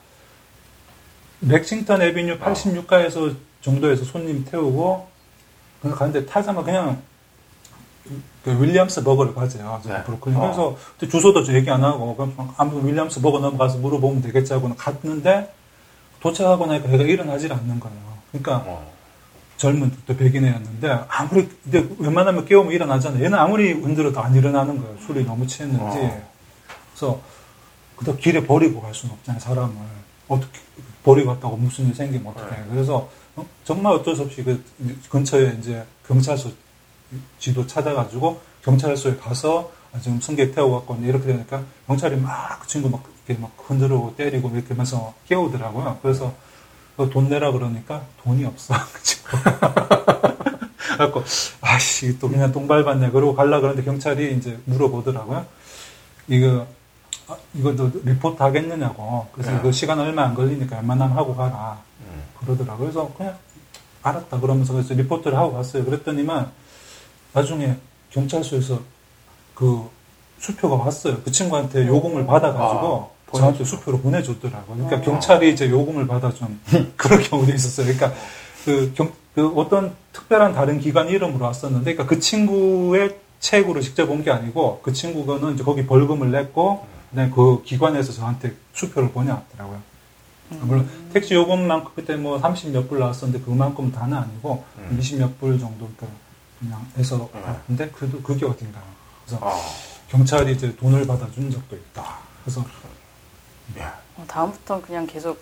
렉싱턴 1.41 2.01
에비뉴 2.01 2.39
86가에서 2.39 3.35
정도에서 3.61 4.03
손님 4.05 4.43
태우고, 4.45 5.07
그냥 5.81 5.97
가는데 5.97 6.26
타자마자 6.26 6.65
그냥 6.65 7.01
그 8.43 8.51
윌리엄스버그를 8.61 9.35
가재요. 9.35 9.81
네. 9.85 10.03
브루클린. 10.03 10.38
어. 10.38 10.41
그래서 10.41 10.77
그때 10.97 11.09
주소도 11.11 11.43
저 11.43 11.53
얘기 11.53 11.69
안 11.69 11.84
하고, 11.84 12.15
그냥 12.15 12.53
아무 12.57 12.88
윌리엄스버그 12.88 13.39
넘어가서 13.39 13.77
물어보면 13.80 14.22
되겠지 14.22 14.53
하고 14.53 14.73
갔는데, 14.76 15.53
도착하고 16.26 16.65
나니까 16.65 16.91
얘가 16.91 17.03
일어나질 17.03 17.53
않는 17.53 17.80
거예요. 17.80 17.97
그러니까 18.31 18.64
어. 18.65 18.91
젊은 19.57 19.91
또 20.07 20.18
백인애였는데 20.18 21.06
아무리 21.07 21.47
근데 21.64 21.88
웬만하면 21.99 22.45
깨우면 22.45 22.73
일어나잖아요. 22.73 23.23
얘는 23.23 23.38
아무리 23.38 23.72
흔들어도 23.73 24.19
안 24.19 24.34
일어나는 24.34 24.81
거예요. 24.81 24.97
술이 25.06 25.23
너무 25.23 25.45
취했는지. 25.45 25.97
어. 25.97 26.30
그래서 26.89 27.22
그다 27.95 28.15
길에 28.15 28.45
버리고 28.45 28.81
갈 28.81 28.93
수는 28.95 29.14
없잖아요. 29.14 29.39
사람을 29.39 29.76
어떻게 30.27 30.60
버리고 31.03 31.34
갔다고 31.34 31.57
무슨 31.57 31.88
일 31.88 31.95
생기면 31.95 32.34
어떻게 32.34 32.56
해. 32.56 32.64
그래서 32.72 33.07
어? 33.35 33.45
정말 33.64 33.93
어쩔 33.93 34.15
수 34.15 34.23
없이 34.23 34.43
그 34.43 34.64
근처에 35.10 35.57
이제 35.60 35.85
경찰서 36.07 36.49
지도 37.38 37.68
찾아가지고 37.68 38.41
경찰서에 38.64 39.18
가서 39.18 39.72
아, 39.93 39.99
지금 39.99 40.19
승객 40.19 40.56
갔고 40.56 40.97
이렇게 41.03 41.27
되니까 41.27 41.64
경찰이 41.85 42.15
막 42.18 42.60
그 42.61 42.68
친구 42.68 42.89
막 42.89 43.03
이렇게 43.27 43.41
막 43.41 43.52
흔들고 43.57 44.15
때리고 44.15 44.49
이렇게 44.49 44.69
하면서 44.69 45.14
깨우더라고요. 45.27 45.99
그래서 46.02 46.34
그돈 46.97 47.30
내라 47.30 47.52
그러니까 47.52 48.03
돈이 48.23 48.45
없어. 48.45 48.73
그. 49.26 50.35
그래갖고 50.95 51.23
아씨 51.61 52.18
또 52.19 52.30
그냥 52.30 52.52
똥 52.52 52.68
밟았네. 52.68 53.11
그러고 53.11 53.35
갈라 53.35 53.60
그러는데 53.60 53.84
경찰이 53.84 54.38
이제 54.38 54.57
물어보더라고요. 54.65 55.45
이거 56.27 56.65
아, 57.27 57.35
이것도 57.53 57.91
리포트 58.03 58.41
하겠느냐고 58.41 59.27
그래서 59.31 59.52
네. 59.52 59.57
이거 59.60 59.72
시간 59.72 59.99
얼마 59.99 60.23
안 60.23 60.35
걸리니까 60.35 60.77
웬만하면 60.77 61.18
하고 61.18 61.35
가라 61.35 61.80
음. 62.02 62.23
그러더라고 62.39 62.80
그래서 62.80 63.11
그냥 63.18 63.38
알았다 64.03 64.39
그러면서 64.39 64.73
그래서 64.73 64.93
리포트를 64.93 65.35
하고 65.35 65.53
갔어요 65.53 65.85
그랬더니만 65.85 66.52
나중에 67.34 67.77
경찰서에서 68.11 68.80
그 69.56 69.89
수표가 70.38 70.76
왔어요 70.76 71.22
그 71.23 71.31
친구한테 71.31 71.88
요금을 71.88 72.27
받아가지고 72.27 73.10
아, 73.11 73.14
저한테 73.40 73.64
수표로 73.64 73.99
보내줬더라고요 73.99 74.76
그러니까 74.76 74.98
아. 74.98 75.02
경찰이 75.02 75.52
이제 75.52 75.70
요금을 75.70 76.07
받아 76.07 76.34
좀 76.34 76.60
그런 76.98 77.22
경우도 77.22 77.53
있었어요 77.53 77.86
그러니까 77.86 78.14
그, 78.66 78.94
경, 78.95 79.12
그 79.36 79.48
어떤 79.56 79.95
특별한 80.12 80.53
다른 80.53 80.80
기관 80.80 81.07
이름으로 81.07 81.45
왔었는데, 81.45 81.94
그러니까 81.94 82.07
그 82.07 82.20
친구의 82.20 83.16
책으로 83.40 83.80
직접 83.80 84.10
온 84.10 84.24
게 84.24 84.32
아니고, 84.32 84.80
그 84.82 84.91
친구는 84.91 85.53
이제 85.53 85.64
거기 85.64 85.86
벌금을 85.86 86.32
냈고, 86.32 86.84
그다음에 87.12 87.32
그 87.34 87.62
기관에서 87.64 88.12
저한테 88.12 88.53
수표를 88.74 89.12
보내왔더라고요. 89.12 89.80
물론 90.62 90.90
택시 91.14 91.34
요금만큼 91.34 91.91
그때 91.95 92.16
뭐 92.16 92.40
30몇 92.40 92.88
불 92.88 92.99
나왔었는데 92.99 93.44
그만큼 93.44 93.91
다는 93.91 94.16
아니고 94.18 94.64
음. 94.78 94.98
20몇 95.02 95.40
불 95.40 95.60
정도 95.60 95.90
그 95.98 96.07
그냥 96.60 96.86
해서 96.98 97.30
음. 97.34 97.56
근데 97.66 97.90
그래도 97.90 98.22
그게 98.22 98.45
어딘가 98.45 98.80
그래서 99.26 99.44
아, 99.44 99.60
경찰이 100.10 100.53
이제 100.53 100.76
돈을 100.76 101.07
받아준 101.07 101.49
적도 101.49 101.76
있다 101.76 102.20
그래서 102.44 102.64
야. 103.79 103.99
어, 104.17 104.23
다음부터는 104.27 104.81
그냥 104.83 105.07
계속 105.07 105.39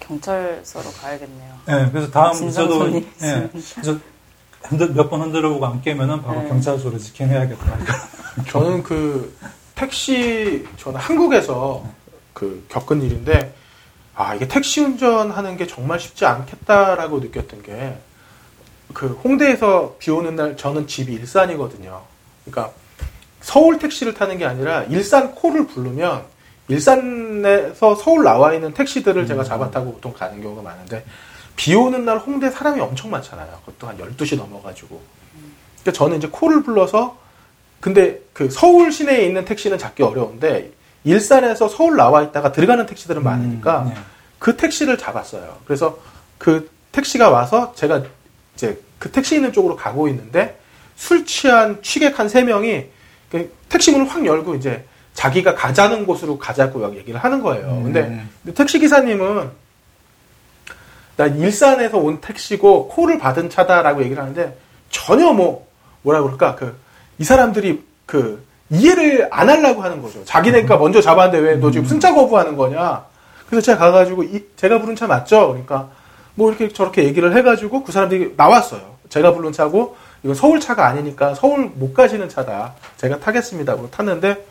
경찰서로 0.00 0.90
가야겠네요. 0.92 1.54
예 1.68 1.88
그래서 1.90 2.10
다음 2.10 2.32
진상 2.34 2.64
저도 2.64 2.78
손이 2.80 2.96
예 2.96 3.08
있으면. 3.16 3.50
그래서 3.74 3.98
흔들 4.62 4.90
몇번 4.92 5.22
흔들어보고 5.22 5.64
안 5.66 5.80
깨면은 5.80 6.22
바로 6.22 6.42
네. 6.42 6.48
경찰서로 6.48 6.98
직행해야겠다 6.98 7.78
저는 8.50 8.82
그 8.82 9.36
택시 9.74 10.66
저는 10.76 11.00
한국에서 11.00 11.84
그 12.32 12.66
겪은 12.68 13.02
일인데 13.02 13.54
아 14.14 14.34
이게 14.34 14.48
택시 14.48 14.80
운전하는 14.80 15.56
게 15.56 15.66
정말 15.66 15.98
쉽지 16.00 16.24
않겠다라고 16.26 17.20
느꼈던 17.20 17.62
게 17.62 17.98
그 18.92 19.08
홍대에서 19.24 19.96
비 19.98 20.10
오는 20.10 20.36
날 20.36 20.56
저는 20.56 20.86
집이 20.86 21.12
일산이거든요. 21.12 22.02
그러니까 22.44 22.72
서울 23.40 23.78
택시를 23.78 24.14
타는 24.14 24.38
게 24.38 24.46
아니라 24.46 24.84
일산 24.84 25.34
코를 25.34 25.66
부르면 25.66 26.24
일산에서 26.68 27.94
서울 27.94 28.24
나와 28.24 28.52
있는 28.54 28.72
택시들을 28.74 29.26
제가 29.26 29.44
잡아 29.44 29.70
타고 29.70 29.92
보통 29.92 30.12
가는 30.12 30.40
경우가 30.42 30.62
많은데 30.62 31.04
비 31.54 31.74
오는 31.74 32.04
날 32.04 32.18
홍대 32.18 32.50
사람이 32.50 32.80
엄청 32.80 33.10
많잖아요. 33.10 33.48
그것도 33.64 33.86
한 33.86 33.96
12시 33.98 34.36
넘어가지고. 34.36 35.00
그러니까 35.82 35.92
저는 35.92 36.18
이제 36.18 36.28
코를 36.30 36.62
불러서 36.62 37.16
근데 37.80 38.20
그 38.32 38.50
서울 38.50 38.90
시내에 38.90 39.24
있는 39.26 39.44
택시는 39.44 39.78
잡기 39.78 40.02
어려운데 40.02 40.72
일산에서 41.04 41.68
서울 41.68 41.96
나와 41.96 42.22
있다가 42.22 42.50
들어가는 42.52 42.84
택시들은 42.86 43.22
많으니까 43.22 43.82
음, 43.82 43.92
예. 43.92 44.00
그 44.38 44.56
택시를 44.56 44.98
잡았어요. 44.98 45.58
그래서 45.64 45.98
그 46.36 46.68
택시가 46.92 47.30
와서 47.30 47.72
제가 47.76 48.02
이제 48.56 48.80
그 48.98 49.10
택시 49.12 49.36
있는 49.36 49.52
쪽으로 49.52 49.76
가고 49.76 50.08
있는데 50.08 50.58
술 50.96 51.24
취한 51.24 51.80
취객 51.82 52.18
한 52.18 52.28
세 52.28 52.42
명이 52.42 52.86
그 53.30 53.52
택시 53.68 53.92
문을 53.92 54.08
확 54.08 54.24
열고 54.26 54.56
이제 54.56 54.84
자기가 55.16 55.54
가자는 55.54 56.06
곳으로 56.06 56.38
가자고 56.38 56.78
막 56.78 56.94
얘기를 56.96 57.18
하는 57.18 57.42
거예요. 57.42 57.66
음. 57.68 57.84
근데 57.92 58.54
택시 58.54 58.78
기사님은 58.78 59.50
나 61.16 61.26
일산에서 61.26 61.96
온 61.98 62.20
택시고 62.20 62.88
콜을 62.88 63.18
받은 63.18 63.48
차다라고 63.50 64.02
얘기를 64.04 64.22
하는데 64.22 64.56
전혀 64.90 65.32
뭐 65.32 65.66
뭐라 66.02 66.22
그럴까 66.22 66.54
그 66.54 66.76
이 67.18 67.24
사람들이 67.24 67.82
그 68.04 68.44
이해를 68.68 69.28
안 69.30 69.48
하려고 69.48 69.80
하는 69.82 70.02
거죠. 70.02 70.22
자기네가 70.26 70.76
먼저 70.76 71.00
잡았는데 71.00 71.38
왜 71.38 71.56
너 71.56 71.70
지금 71.70 71.86
승차 71.86 72.12
거부하는 72.12 72.58
거냐? 72.58 73.06
그래서 73.48 73.64
제가 73.64 73.78
가가지고 73.78 74.24
이- 74.24 74.44
제가 74.56 74.80
부른 74.82 74.94
차 74.96 75.06
맞죠? 75.06 75.48
그러니까 75.48 75.88
뭐 76.34 76.50
이렇게 76.50 76.68
저렇게 76.68 77.04
얘기를 77.04 77.34
해가지고 77.34 77.84
그 77.84 77.90
사람들이 77.92 78.34
나왔어요. 78.36 78.82
제가 79.08 79.32
부른 79.32 79.52
차고 79.52 79.96
이건 80.24 80.34
서울 80.34 80.60
차가 80.60 80.88
아니니까 80.88 81.34
서울 81.34 81.70
못 81.74 81.94
가시는 81.94 82.28
차다. 82.28 82.74
제가 82.98 83.18
타겠습니다. 83.20 83.72
하고 83.72 83.90
탔는데 83.90 84.44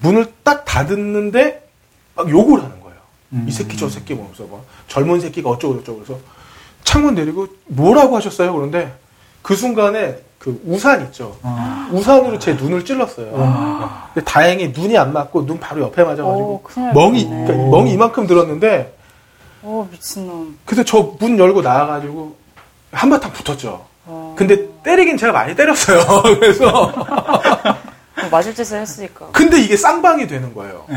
문을 0.00 0.32
딱 0.42 0.64
닫았는데 0.64 1.68
막 2.14 2.30
욕을 2.30 2.58
하는 2.62 2.80
거예요. 2.80 2.96
음. 3.32 3.44
이 3.48 3.52
새끼 3.52 3.76
저 3.76 3.88
새끼 3.88 4.14
뭐면서 4.14 4.44
뭐 4.44 4.64
젊은 4.88 5.20
새끼가 5.20 5.50
어쩌고 5.50 5.78
저쩌고 5.78 5.98
그래서 6.00 6.20
창문 6.84 7.14
내리고 7.14 7.48
뭐라고 7.66 8.16
하셨어요? 8.16 8.52
그런데 8.54 8.92
그 9.42 9.54
순간에 9.54 10.18
그 10.38 10.60
우산 10.64 11.02
있죠. 11.06 11.36
아. 11.42 11.88
우산으로 11.92 12.38
제 12.38 12.54
눈을 12.54 12.84
찔렀어요. 12.84 13.30
오 13.32 13.38
갓. 13.38 14.14
근데 14.14 14.24
다행히 14.24 14.68
눈이 14.68 14.96
안 14.96 15.12
맞고 15.12 15.46
눈 15.46 15.58
바로 15.58 15.82
옆에 15.82 16.02
맞아가지고 16.02 16.62
오, 16.64 16.80
날 16.80 16.94
멍이. 16.94 17.24
그러니까 17.28 17.52
멍이 17.54 17.92
이만큼 17.92 18.26
들었는데 18.26 18.96
오, 19.62 19.86
미친놈. 19.90 20.58
그래서 20.64 20.84
저문 20.84 21.38
열고 21.38 21.62
나와가지고 21.62 22.36
한바탕 22.92 23.32
붙었죠. 23.32 23.84
어, 24.06 24.34
근데 24.38 24.68
때리긴 24.82 25.16
제가 25.18 25.32
많이 25.32 25.54
때렸어요. 25.54 26.00
그래서 26.40 26.70
뭐 26.70 27.04
맞을 28.28 28.54
짓을 28.54 28.80
했으니까. 28.80 29.28
근데 29.32 29.60
이게 29.60 29.76
쌍방이 29.76 30.26
되는 30.26 30.54
거예요. 30.54 30.84
예. 30.90 30.96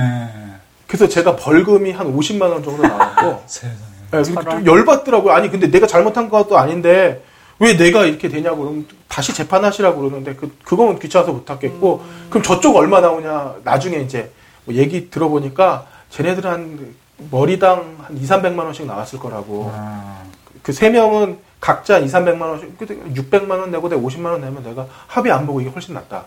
그래서 0.88 1.08
제가 1.08 1.36
벌금이 1.36 1.92
한 1.92 2.16
50만 2.16 2.42
원 2.52 2.64
정도 2.64 2.84
나왔고 2.84 3.44
세상에. 3.48 3.76
예, 4.14 4.22
근데 4.22 4.44
좀 4.50 4.66
열받더라고요. 4.66 5.34
아니 5.34 5.50
근데 5.50 5.72
내가 5.72 5.88
잘못한 5.88 6.30
것도 6.30 6.58
아닌데 6.58 7.24
왜 7.60 7.78
내가 7.78 8.06
이렇게 8.06 8.28
되냐고 8.28 8.58
그럼 8.64 8.88
다시 9.08 9.34
재판하시라고 9.34 10.00
그러는데 10.00 10.36
그 10.36 10.54
그건 10.64 11.00
귀찮아서 11.00 11.32
못 11.32 11.50
하겠고 11.50 12.04
그럼 12.30 12.44
저쪽 12.44 12.76
얼마 12.76 13.00
나오냐 13.00 13.56
나중에 13.64 13.98
이제 13.98 14.32
뭐 14.66 14.76
얘기 14.76 15.10
들어보니까 15.10 15.86
쟤네들 16.10 16.46
한 16.46 16.94
머리당 17.30 17.98
한 18.02 18.18
2, 18.18 18.22
300만 18.26 18.60
원씩 18.66 18.86
나왔을 18.88 19.20
거라고 19.20 19.72
아. 19.74 20.24
그세 20.64 20.90
명은 20.90 21.38
각자 21.60 22.00
2, 22.00 22.08
300만 22.08 22.42
원씩 22.42 22.78
600만 22.80 23.52
원 23.52 23.72
내고 23.72 23.88
내가 23.88 24.02
50만 24.02 24.26
원 24.26 24.42
내면 24.42 24.64
내가 24.64 24.88
합의 25.08 25.32
안 25.32 25.46
보고 25.46 25.62
이게 25.62 25.70
훨씬 25.70 25.94
낫다. 25.94 26.26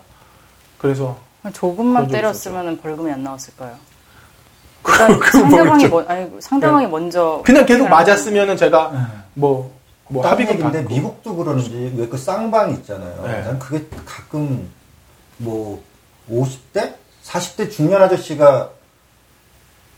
그래서 0.85 1.17
조금만 1.53 2.07
때렸으면 2.07 2.77
벌금이 2.79 3.11
안 3.11 3.23
나왔을 3.23 3.55
까요? 3.55 3.75
일단 4.87 5.19
그건 5.19 5.41
상대방이. 5.41 5.87
먼, 5.87 6.07
아니 6.07 6.31
상대방이 6.39 6.87
먼저 6.87 7.41
그냥 7.43 7.65
계속 7.65 7.85
폭행을 7.85 7.89
맞았으면은 7.89 8.55
제가 8.55 8.91
예. 8.93 8.99
뭐, 9.33 9.73
뭐딴 10.09 10.31
합의금 10.33 10.59
받고 10.59 10.89
미국도 10.89 11.35
그러는지 11.35 11.93
왜 11.97 12.07
그 12.07 12.17
쌍방 12.17 12.71
있잖아요. 12.71 13.23
네. 13.25 13.41
난 13.41 13.57
그게 13.57 13.83
가끔 14.05 14.69
뭐 15.37 15.81
50대, 16.29 16.93
40대 17.23 17.71
중년 17.71 18.01
아저씨가 18.03 18.69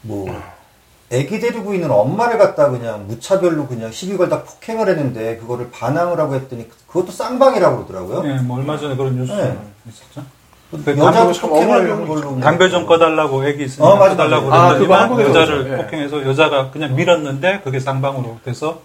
뭐 0.04 0.26
애기 1.10 1.40
데리고 1.42 1.74
있는 1.74 1.92
엄마를 1.92 2.38
갖다 2.38 2.70
그냥 2.70 3.08
무차별로 3.08 3.68
그냥 3.68 3.92
시비 3.92 4.16
걸다 4.16 4.44
폭행을 4.44 4.88
했는데 4.88 5.36
그거를 5.38 5.70
반항을 5.72 6.18
하고 6.20 6.36
했더니 6.36 6.70
그것도 6.88 7.12
쌍방이라고 7.12 7.86
그러더라고요. 7.86 8.32
예, 8.32 8.40
뭐 8.42 8.58
얼마 8.58 8.78
전에 8.78 8.96
그런 8.96 9.18
뉴스 9.18 9.32
네. 9.34 9.58
있었죠. 9.90 10.26
여자도 10.74 11.34
한 11.56 12.08
걸로 12.08 12.40
담배 12.42 12.70
좀 12.70 12.86
꺼달라고 12.86 13.46
애기 13.48 13.66
있으니까 13.66 13.86
어, 13.90 13.96
맞아, 13.96 14.10
꺼달라고 14.16 14.50
맞아. 14.50 14.76
아, 14.76 14.78
그거 14.78 14.96
한국에서 14.96 15.30
여자를 15.30 15.64
그렇죠. 15.64 15.74
예. 15.74 15.78
폭행해서 15.84 16.26
여자가 16.26 16.72
그냥 16.72 16.96
밀었는데 16.96 17.62
그게 17.64 17.80
쌍방으로 17.80 18.40
돼서 18.44 18.82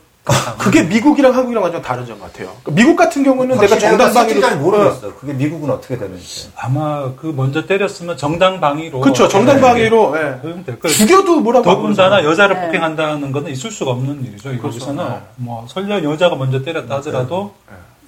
그게 0.58 0.84
미국이랑 0.84 1.34
한국이랑 1.34 1.64
완전 1.64 1.82
다른 1.82 2.06
점 2.06 2.20
같아요. 2.20 2.50
그러니까 2.62 2.70
미국 2.70 2.94
같은 2.96 3.24
경우는 3.24 3.58
내가 3.58 3.76
정당방위로 3.76 4.40
잘 4.40 4.56
모르겠어. 4.56 5.14
그게 5.16 5.32
미국은 5.32 5.70
어떻게 5.70 5.98
되는지. 5.98 6.50
아마 6.56 7.12
그 7.16 7.26
먼저 7.34 7.66
때렸으면 7.66 8.16
정당방위로 8.16 9.00
그렇죠. 9.00 9.26
정당방위로 9.26 10.14
예. 10.16 10.38
그러면 10.40 10.64
될 10.64 10.78
거예요. 10.78 10.94
죽여도 10.94 11.40
뭐라고 11.40 11.68
안 11.68 11.76
더군다나. 11.76 12.22
여자를 12.22 12.54
네. 12.54 12.66
폭행한다는 12.66 13.32
것은 13.32 13.50
있을 13.50 13.72
수가 13.72 13.90
없는 13.90 14.24
일이죠. 14.24 14.52
이곳에서는 14.52 14.96
그렇죠. 14.96 15.12
네. 15.12 15.22
뭐 15.36 15.66
설령 15.68 16.04
여자가 16.04 16.36
먼저 16.36 16.62
때렸다 16.62 16.96
하더라도 16.96 17.54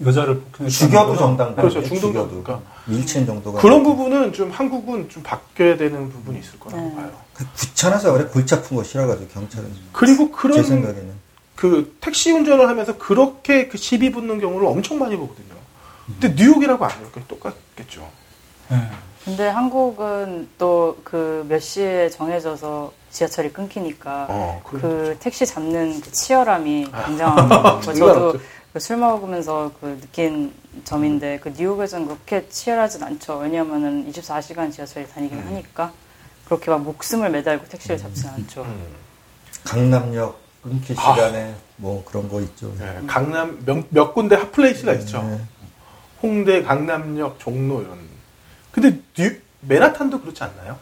여자를 0.04 0.42
죽여도 0.68 1.16
정당 1.16 1.54
그렇죠. 1.54 1.82
중동도 1.82 2.26
그러니까 2.28 2.60
밀친 2.86 3.26
정도가 3.26 3.60
그런 3.60 3.82
부분은 3.82 4.32
좀 4.32 4.50
한국은 4.50 5.08
좀 5.08 5.22
바뀌어야 5.22 5.76
되는 5.76 6.10
부분이 6.10 6.38
있을 6.40 6.58
거라고 6.58 6.82
네. 6.82 6.94
봐요. 6.96 7.10
귀찮아서 7.56 8.12
그래 8.12 8.24
골치 8.26 8.54
아픈 8.54 8.76
거 8.76 8.82
싫어가지고 8.82 9.28
경찰은 9.28 9.70
그리고 9.92 10.26
제 10.26 10.32
그런 10.36 10.62
생각에는 10.64 11.12
그 11.54 11.96
택시 12.00 12.32
운전을 12.32 12.68
하면서 12.68 12.96
그렇게 12.98 13.68
그 13.68 13.78
시비 13.78 14.10
붙는 14.10 14.40
경우를 14.40 14.66
엄청 14.66 14.98
많이 14.98 15.16
보거든요. 15.16 15.54
근데 16.06 16.34
뉴욕이라고 16.42 16.84
안 16.84 16.90
해요. 16.90 17.06
똑같겠죠. 17.28 18.08
예. 18.72 18.76
근데 19.24 19.48
한국은 19.48 20.48
또 20.58 20.98
그 21.04 21.44
몇 21.48 21.60
시에 21.60 22.10
정해져서 22.10 22.92
지하철이 23.10 23.52
끊기니까 23.52 24.26
어, 24.28 24.60
그 24.64 25.16
택시 25.20 25.46
잡는 25.46 26.00
그 26.00 26.10
치열함이 26.12 26.88
아. 26.92 27.04
굉장한 27.06 27.48
거 27.48 27.80
장난 27.80 27.94
저도. 27.94 28.32
그 28.32 28.40
술 28.80 28.96
먹으면서 28.96 29.70
그 29.80 29.98
느낀 30.00 30.52
점인데 30.84 31.38
그 31.38 31.50
뉴욕에서는 31.56 32.06
그렇게 32.06 32.48
치열하진 32.48 33.04
않죠. 33.04 33.38
왜냐하면은 33.38 34.10
24시간 34.10 34.72
지하철이 34.72 35.08
다니긴 35.08 35.38
음. 35.38 35.46
하니까 35.46 35.92
그렇게 36.44 36.70
막 36.70 36.82
목숨을 36.82 37.30
매달고 37.30 37.68
택시를 37.68 37.98
잡진 37.98 38.28
않죠. 38.30 38.62
음. 38.62 38.86
강남역 39.62 40.40
끊기 40.62 40.92
아. 40.96 41.14
시간에 41.14 41.54
뭐 41.76 42.04
그런 42.04 42.28
거 42.28 42.40
있죠. 42.40 42.74
네, 42.78 43.00
강남 43.06 43.62
몇, 43.64 43.84
몇 43.90 44.12
군데 44.12 44.34
hot 44.34 44.52
place가 44.52 44.92
있죠. 44.94 45.22
네. 45.22 45.40
홍대, 46.22 46.62
강남역, 46.62 47.38
종로 47.38 47.80
이런. 47.82 47.98
근데 48.72 48.98
뉴, 49.14 49.36
맨하탄도 49.60 50.20
그렇지 50.20 50.42
않나요? 50.42 50.78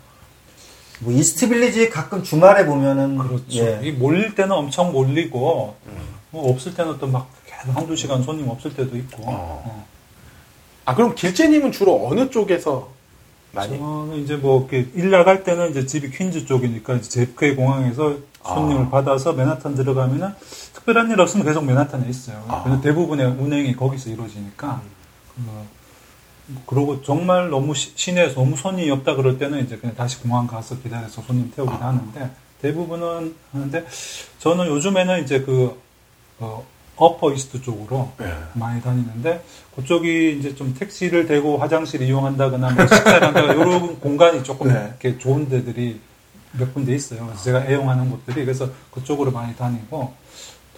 뭐 1.00 1.12
이스트 1.12 1.48
빌리지 1.48 1.90
가끔 1.90 2.22
주말에 2.22 2.64
보면은 2.64 3.18
그렇죠. 3.18 3.44
예. 3.50 3.80
이 3.82 3.90
몰릴 3.92 4.34
때는 4.34 4.52
엄청 4.52 4.92
몰리고 4.92 5.76
뭐 6.30 6.50
없을 6.50 6.74
때는 6.74 6.98
또 6.98 7.08
막 7.08 7.28
계속 7.62 7.76
한두 7.76 7.96
시간 7.96 8.22
손님 8.22 8.48
없을 8.48 8.74
때도 8.74 8.96
있고. 8.96 9.22
어. 9.24 9.62
어. 9.66 9.86
아 10.84 10.94
그럼 10.94 11.14
길재님은 11.14 11.72
주로 11.72 12.06
어느 12.08 12.28
쪽에서 12.30 12.90
많이? 13.52 13.78
저는 13.78 14.16
이제 14.24 14.36
뭐 14.36 14.68
일 14.70 15.10
나갈 15.10 15.44
때는 15.44 15.70
이제 15.70 15.86
집이 15.86 16.10
퀸즈 16.10 16.46
쪽이니까 16.46 17.00
JFK 17.00 17.54
공항에서 17.54 18.16
손님을 18.44 18.86
아. 18.86 18.90
받아서 18.90 19.32
맨하탄 19.32 19.74
들어가면은 19.76 20.30
특별한 20.74 21.10
일 21.10 21.20
없으면 21.20 21.46
계속 21.46 21.64
맨하탄에 21.64 22.08
있어요. 22.08 22.44
아. 22.48 22.80
대부분의 22.82 23.26
운행이 23.26 23.76
거기서 23.76 24.10
이루어지니까. 24.10 24.80
그, 25.36 25.42
그러고 26.66 27.02
정말 27.02 27.50
너무 27.50 27.74
시, 27.74 27.92
시내에서 27.94 28.34
너무 28.34 28.56
손님이 28.56 28.90
없다 28.90 29.14
그럴 29.14 29.38
때는 29.38 29.64
이제 29.64 29.76
그냥 29.76 29.94
다시 29.94 30.18
공항 30.18 30.46
가서 30.46 30.76
기다려서 30.80 31.22
손님 31.22 31.52
태우긴 31.54 31.74
아. 31.76 31.88
하는데 31.88 32.30
대부분은 32.62 33.34
하는데 33.52 33.86
저는 34.40 34.66
요즘에는 34.66 35.22
이제 35.22 35.40
그 35.42 35.80
어, 36.40 36.64
어퍼 37.02 37.32
이스트 37.32 37.60
쪽으로 37.62 38.12
네. 38.18 38.32
많이 38.54 38.80
다니는데 38.80 39.42
그쪽이 39.76 40.38
이제 40.38 40.54
좀 40.54 40.74
택시를 40.74 41.26
대고 41.26 41.58
화장실 41.58 42.02
이용한다거나 42.02 42.70
뭐 42.70 42.86
식사를 42.86 43.22
한다거나 43.26 43.52
이런 43.60 43.98
공간이 44.00 44.42
조금 44.44 44.68
네. 44.68 44.86
이렇게 45.00 45.18
좋은 45.18 45.48
데들이 45.48 46.00
몇 46.52 46.72
군데 46.74 46.94
있어요. 46.94 47.26
그래서 47.26 47.42
제가 47.42 47.64
애용하는 47.66 48.10
곳들이 48.10 48.44
그래서 48.44 48.68
그쪽으로 48.92 49.30
많이 49.32 49.54
다니고 49.56 50.14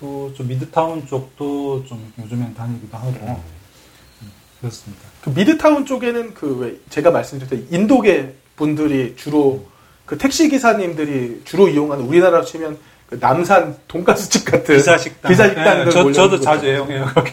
또 0.01 0.31
좀 0.35 0.49
미드타운 0.49 1.07
쪽도 1.07 1.85
좀 1.87 2.13
요즘엔 2.19 2.55
다니기도 2.55 2.97
하고 2.97 3.11
음, 4.23 4.31
그렇습니다. 4.61 5.03
그 5.23 5.31
미드타운 5.31 5.85
쪽에는 5.87 6.35
그 6.35 6.59
왜 6.61 6.77
제가 6.91 7.11
말씀드렸던 7.11 7.69
인도계 7.71 8.35
분들이 8.57 9.15
주로 9.17 9.67
그 10.07 10.19
택시 10.19 10.49
기사님들이 10.49 11.43
주로 11.45 11.69
이용하는 11.69 12.05
우리나라로 12.07 12.45
치면 12.45 12.79
그 13.07 13.19
남산 13.21 13.77
돈가스집 13.87 14.45
같은 14.45 14.77
기사 14.77 14.97
식당. 14.97 15.31
기사 15.31 15.47
식당들 15.49 15.85
네, 15.87 15.91
저, 15.91 16.13
저도 16.13 16.37
곳. 16.39 16.43
자주 16.43 16.67
애용해요, 16.67 17.05
거기. 17.15 17.33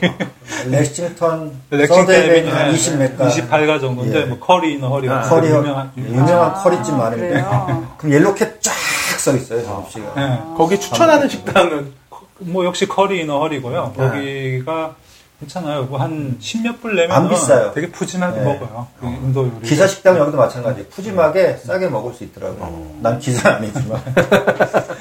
렉싱턴 0.69 1.51
렉싱턴 1.69 2.05
서드 2.05 2.27
에비뉴 2.27 2.49
에비뉴 2.49 2.71
20 2.73 2.97
몇 2.97 3.17
가 3.17 3.27
28가 3.29 3.79
정도인데, 3.79 4.21
예. 4.21 4.25
뭐, 4.25 4.39
Curry 4.39 4.73
in 4.73 4.89
a 4.89 4.92
Hurry. 4.92 5.09
아, 5.09 5.21
커리 5.21 5.47
유명한, 5.47 5.91
유명한 5.97 6.33
아, 6.51 6.53
커리집 6.55 6.93
많은데 6.95 7.29
그래요? 7.29 7.93
그럼 7.97 8.13
yellow 8.13 8.44
cab 8.44 8.59
쫙 8.59 9.07
서 9.07 9.35
있어요 9.35 9.63
접시가. 9.63 10.13
예. 10.17 10.57
거기 10.57 10.79
추천하는 10.79 11.29
식당은 11.29 11.93
뭐 12.39 12.65
역시 12.65 12.87
Curry 12.87 13.21
in 13.21 13.39
a 13.39 13.44
Hurry고요. 13.44 13.93
네. 13.97 14.03
거기가 14.09 14.95
괜찮아요. 15.41 15.85
뭐한 15.85 16.37
10몇 16.39 16.81
불 16.81 16.95
내면 16.95 17.17
안 17.17 17.27
비싸요. 17.27 17.71
되게 17.73 17.89
푸짐하게 17.89 18.39
네. 18.39 18.45
먹어요. 18.45 18.87
그 18.99 19.07
인도 19.07 19.47
요리. 19.47 19.67
기사 19.67 19.87
식당 19.87 20.17
여기도 20.17 20.37
마찬가지. 20.37 20.87
푸짐하게 20.89 21.57
싸게 21.57 21.89
먹을 21.89 22.13
수 22.13 22.23
있더라고. 22.23 22.99
난 23.01 23.17
기사 23.17 23.55
아니지만. 23.55 24.01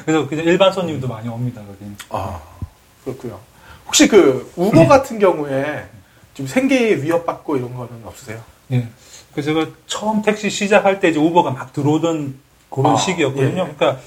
그래서 0.06 0.26
그냥 0.28 0.46
일반 0.46 0.72
손님도 0.72 1.06
많이 1.06 1.28
옵니다. 1.28 1.60
거기. 1.60 1.92
아 2.08 2.40
그렇고요. 3.04 3.38
혹시 3.86 4.08
그 4.08 4.50
우버 4.56 4.88
같은 4.88 5.18
경우에 5.18 5.84
좀 6.32 6.46
생계에 6.46 7.02
위협받고 7.02 7.58
이런 7.58 7.74
거는 7.74 7.90
없으세요? 8.06 8.40
예. 8.72 8.88
그 9.34 9.42
제가 9.42 9.66
처음 9.86 10.22
택시 10.22 10.48
시작할 10.48 11.00
때 11.00 11.10
이제 11.10 11.18
우버가 11.18 11.50
막 11.50 11.72
들어오던 11.74 12.34
그런 12.70 12.94
아, 12.94 12.96
시기였거든요. 12.96 13.68
예. 13.68 13.74
그러니까 13.76 13.98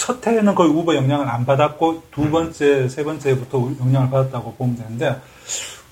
첫 0.00 0.26
해에는 0.26 0.54
거의 0.54 0.70
우버 0.70 0.96
영향을 0.96 1.28
안 1.28 1.44
받았고 1.44 2.04
두 2.10 2.30
번째, 2.30 2.88
세 2.88 3.04
번째부터 3.04 3.72
영향을 3.80 4.08
받았다고 4.08 4.54
보면 4.54 4.76
되는데 4.76 5.20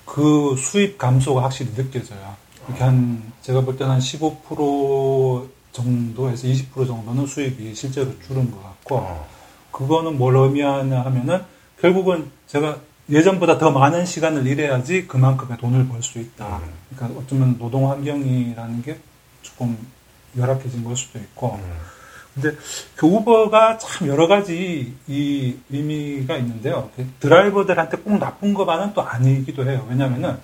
그 0.03 0.55
수입 0.57 0.97
감소가 0.97 1.43
확실히 1.43 1.71
느껴져요. 1.75 2.35
이렇게 2.67 2.83
한 2.83 3.21
제가 3.43 3.61
볼 3.61 3.77
때는 3.77 3.93
한 3.93 3.99
15% 3.99 5.47
정도에서 5.71 6.47
20% 6.47 6.87
정도는 6.87 7.27
수입이 7.27 7.75
실제로 7.75 8.07
줄은 8.25 8.49
것 8.49 8.63
같고 8.63 9.05
그거는 9.71 10.17
뭘 10.17 10.35
의미하냐 10.35 11.01
하면은 11.01 11.43
결국은 11.79 12.31
제가 12.47 12.77
예전보다 13.11 13.59
더 13.59 13.69
많은 13.69 14.07
시간을 14.07 14.47
일해야지 14.47 15.05
그만큼의 15.05 15.59
돈을 15.59 15.87
벌 15.87 16.01
수 16.01 16.17
있다. 16.17 16.59
그러니까 16.95 17.19
어쩌면 17.21 17.59
노동 17.59 17.91
환경이라는 17.91 18.81
게 18.81 18.97
조금 19.43 19.77
열악해진 20.35 20.83
걸 20.83 20.97
수도 20.97 21.19
있고. 21.19 21.59
근데 22.33 22.55
그 22.95 23.05
우버가 23.07 23.77
참 23.77 24.07
여러 24.07 24.27
가지 24.27 24.93
이 25.07 25.55
의미가 25.71 26.37
있는데요. 26.37 26.89
그 26.95 27.05
드라이버들한테 27.19 27.97
꼭 27.97 28.17
나쁜 28.19 28.53
것만은 28.53 28.93
또 28.93 29.01
아니기도 29.01 29.69
해요. 29.69 29.85
왜냐면은 29.89 30.37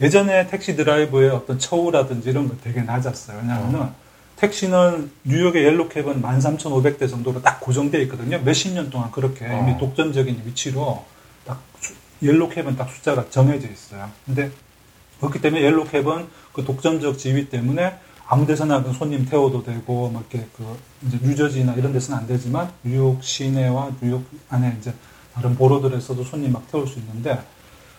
예전에 0.00 0.46
택시 0.48 0.76
드라이버의 0.76 1.30
어떤 1.30 1.58
처우라든지 1.58 2.30
이런 2.30 2.48
거 2.48 2.54
되게 2.62 2.82
낮았어요. 2.82 3.38
왜냐면은 3.38 3.88
택시는 4.36 5.10
뉴욕의 5.24 5.64
옐로캡은 5.64 6.20
13,500대 6.20 7.08
정도로 7.08 7.40
딱 7.42 7.60
고정되어 7.60 8.00
있거든요. 8.02 8.40
몇십 8.40 8.72
년 8.74 8.90
동안 8.90 9.10
그렇게 9.12 9.44
이미 9.46 9.72
어. 9.72 9.76
독점적인 9.78 10.42
위치로 10.44 11.04
딱 11.46 11.60
수- 11.80 11.94
옐로캡은 12.22 12.76
딱 12.76 12.90
숫자가 12.90 13.26
정해져 13.30 13.68
있어요. 13.68 14.10
근데 14.26 14.50
그렇기 15.20 15.40
때문에 15.40 15.62
옐로캡은 15.62 16.26
그 16.52 16.64
독점적 16.64 17.16
지위 17.18 17.48
때문에 17.48 17.94
아무 18.26 18.46
데서나 18.46 18.82
그 18.82 18.92
손님 18.92 19.26
태워도 19.26 19.62
되고 19.64 20.08
뭐 20.08 20.20
이렇게 20.20 20.46
그 20.56 20.78
이제 21.06 21.18
뉴저지나 21.22 21.74
이런 21.74 21.92
데서는 21.92 22.20
안 22.20 22.26
되지만 22.26 22.72
뉴욕 22.82 23.22
시내와 23.22 23.92
뉴욕 24.00 24.24
안에 24.48 24.76
이제 24.80 24.94
다른 25.34 25.54
보로들에서도 25.56 26.24
손님 26.24 26.52
막 26.52 26.66
태울 26.70 26.86
수 26.86 26.98
있는데 27.00 27.42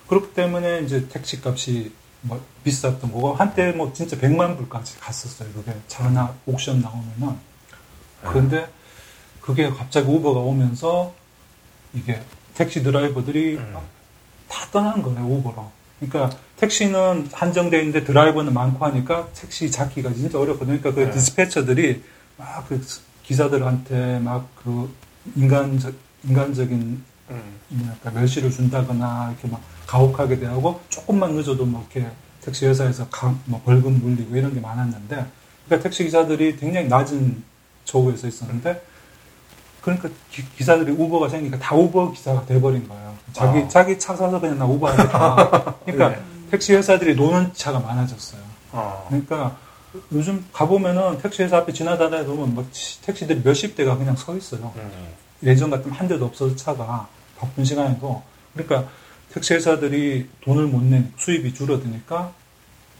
그렇기 0.08 0.34
때문에 0.34 0.80
이제 0.80 1.06
택시 1.08 1.40
값이 1.44 1.92
뭐 2.22 2.44
비쌌던 2.64 3.12
거고 3.12 3.34
한때 3.34 3.72
뭐 3.72 3.92
진짜 3.92 4.16
100만 4.16 4.56
불까지 4.56 4.98
갔었어요. 4.98 5.48
그게 5.52 5.72
차 5.86 6.04
하나 6.04 6.34
옥션 6.46 6.80
나오면은 6.80 7.36
그런데 8.22 8.68
그게 9.40 9.70
갑자기 9.70 10.08
우버가 10.08 10.40
오면서 10.40 11.14
이게 11.94 12.20
택시 12.54 12.82
드라이버들이 12.82 13.56
음. 13.56 13.76
다 14.48 14.66
떠난 14.72 15.02
거예요, 15.02 15.20
우버로. 15.20 15.70
그러니까 16.00 16.36
택시는 16.56 17.28
한정되어 17.32 17.80
있는데 17.80 18.04
드라이버는 18.04 18.52
많고 18.52 18.84
하니까 18.84 19.28
택시 19.34 19.70
잡기가 19.70 20.12
진짜 20.12 20.38
어렵거든요. 20.38 20.78
그러니까 20.78 20.92
그 20.92 21.06
네. 21.06 21.10
디스패처들이 21.10 22.02
막 22.36 22.68
그 22.68 22.80
기사들한테 23.22 24.18
막 24.20 24.46
그 24.62 24.92
인간적, 25.36 25.94
인간적인 26.24 27.02
음. 27.30 27.42
뭐랄까 27.68 28.10
멸시를 28.10 28.50
준다거나 28.50 29.30
이렇게 29.32 29.48
막 29.48 29.60
가혹하게 29.86 30.38
대하고 30.38 30.80
조금만 30.88 31.34
늦어도 31.34 31.64
뭐 31.64 31.86
이렇게 31.92 32.10
택시 32.40 32.66
회사에서 32.66 33.08
가, 33.08 33.34
뭐 33.44 33.62
벌금 33.64 34.00
물리고 34.00 34.36
이런 34.36 34.52
게 34.54 34.60
많았는데 34.60 35.26
그러니까 35.66 35.82
택시 35.82 36.04
기사들이 36.04 36.56
굉장히 36.56 36.88
낮은 36.88 37.42
처우에서 37.84 38.26
있었는데 38.26 38.82
그러니까 39.80 40.08
기, 40.30 40.64
사들이 40.64 40.90
우버가 40.92 41.28
생기니까 41.28 41.58
다 41.58 41.76
우버 41.76 42.12
기사가 42.12 42.44
돼버린 42.46 42.88
거예요. 42.88 43.05
자기 43.32 43.58
아. 43.60 43.68
자기 43.68 43.98
차 43.98 44.14
사서 44.16 44.40
그냥 44.40 44.58
나 44.58 44.64
우버 44.66 44.88
하겠다. 44.88 45.74
그러니까 45.84 46.08
네. 46.10 46.22
택시 46.50 46.74
회사들이 46.74 47.14
노는 47.14 47.52
차가 47.54 47.78
많아졌어요. 47.80 48.40
어. 48.72 49.06
그러니까 49.08 49.56
요즘 50.12 50.44
가보면은 50.52 51.18
택시 51.18 51.42
회사 51.42 51.58
앞에 51.58 51.72
지나다니다 51.72 52.24
보면 52.24 52.54
뭐 52.54 52.66
치- 52.72 53.00
택시들이 53.02 53.40
몇십 53.42 53.74
대가 53.76 53.96
그냥 53.96 54.14
서 54.16 54.36
있어요. 54.36 54.72
음. 54.76 54.90
예전 55.42 55.70
같으면 55.70 55.96
한 55.96 56.08
대도 56.08 56.24
없어서 56.26 56.54
차가 56.56 57.08
바쁜 57.38 57.64
시간에도 57.64 58.22
그러니까 58.54 58.88
택시 59.32 59.54
회사들이 59.54 60.28
돈을 60.44 60.66
못내 60.66 61.04
수입이 61.18 61.52
줄어드니까 61.54 62.32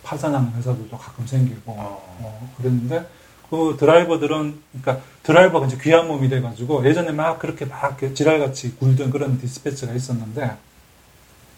파산하는 0.03 0.53
회사들도 0.55 0.97
가끔 0.98 1.27
생기고 1.27 1.73
어. 1.73 2.19
어, 2.20 2.55
그랬는데 2.59 3.07
그 3.51 3.77
드라이버들은 3.78 4.59
그러니까 4.73 5.05
드라이버가 5.23 5.66
이제 5.66 5.78
귀한 5.81 6.09
몸이 6.09 6.28
돼가지고 6.28 6.86
예전에 6.86 7.12
막 7.12 7.39
그렇게 7.39 7.64
막 7.64 7.98
지랄같이 8.14 8.77
굴던 8.77 9.10
그런 9.10 9.39
디스패치가 9.39 9.93
있었는데 9.93 10.56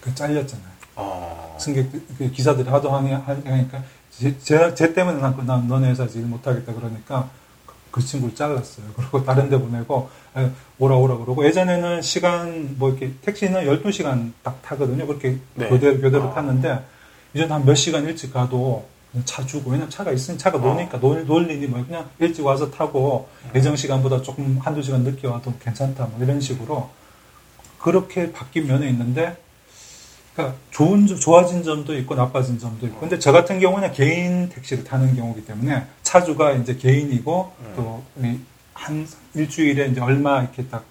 그 0.01 0.15
잘렸잖아요. 0.15 0.69
어. 0.97 1.57
승객 1.61 1.91
그 2.19 2.31
기사들이 2.31 2.69
하도 2.69 2.91
하니까 2.91 3.83
제, 4.11 4.37
제, 4.39 4.75
제 4.75 4.93
때문에 4.95 5.21
난, 5.21 5.37
난 5.47 5.69
너네 5.69 5.91
회사에서 5.91 6.19
일 6.19 6.27
못하겠다 6.27 6.75
그러니까 6.75 7.29
그, 7.67 7.75
그 7.91 8.01
친구를 8.05 8.35
잘랐어요. 8.35 8.87
그리고 8.97 9.25
다른 9.25 9.49
데 9.49 9.59
보내고 9.59 10.11
에, 10.37 10.51
오라 10.79 10.97
오라 10.97 11.19
그러고 11.19 11.45
예전에는 11.47 12.03
시간 12.03 12.75
뭐 12.79 12.91
이렇게 12.91 13.13
택시는 13.23 13.65
12시간 13.67 14.33
딱 14.43 14.61
타거든요. 14.63 15.07
그렇게 15.07 15.39
네. 15.55 15.69
교대로 15.69 16.01
교대로 16.01 16.25
아. 16.25 16.35
탔는데 16.35 16.85
이제는 17.35 17.53
한 17.53 17.65
몇 17.65 17.75
시간 17.75 18.05
일찍 18.05 18.33
가도 18.33 18.87
차 19.25 19.45
주고 19.45 19.71
왜냐면 19.71 19.91
차가 19.91 20.13
있으니 20.13 20.37
차가 20.37 20.59
노니까 20.59 21.01
놀, 21.01 21.25
놀리니 21.27 21.67
뭐 21.67 21.85
그냥 21.85 22.09
일찍 22.19 22.45
와서 22.45 22.71
타고 22.71 23.29
예정 23.55 23.75
시간보다 23.75 24.23
조금 24.23 24.59
한두 24.59 24.83
시간 24.83 25.03
늦게 25.03 25.27
와도 25.27 25.55
괜찮다 25.61 26.07
뭐 26.07 26.23
이런 26.23 26.41
식으로 26.41 26.91
그렇게 27.79 28.33
바뀐 28.33 28.67
면에 28.67 28.89
있는데 28.91 29.37
그러니까 30.39 30.57
좋은 30.71 31.09
점, 31.09 31.19
좋아진 31.19 31.65
점도 31.65 31.97
있고 31.99 32.15
나빠진 32.15 32.61
점도 32.61 32.87
있고. 32.87 33.01
근데 33.01 33.19
저 33.19 33.33
같은 33.33 33.59
경우는 33.59 33.93
개인 33.93 34.49
택시를 34.49 34.85
타는 34.85 35.17
경우이기 35.17 35.45
때문에 35.45 35.85
차주가 36.03 36.53
이제 36.53 36.77
개인이고 36.77 37.53
또한 37.75 39.07
일주일에 39.35 39.89
이제 39.89 40.01
얼마 40.01 40.41
이렇게 40.43 40.65
딱 40.69 40.85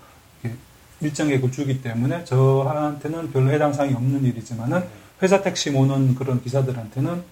이렇게 0.43 0.57
일정액을 0.99 1.51
주기 1.53 1.81
때문에 1.81 2.25
저한테는 2.25 3.31
별로 3.31 3.51
해당 3.51 3.71
사항이 3.71 3.93
없는 3.93 4.25
일이지만은 4.25 4.83
회사 5.21 5.41
택시 5.41 5.71
모는 5.71 6.15
그런 6.15 6.43
기사들한테는 6.43 7.23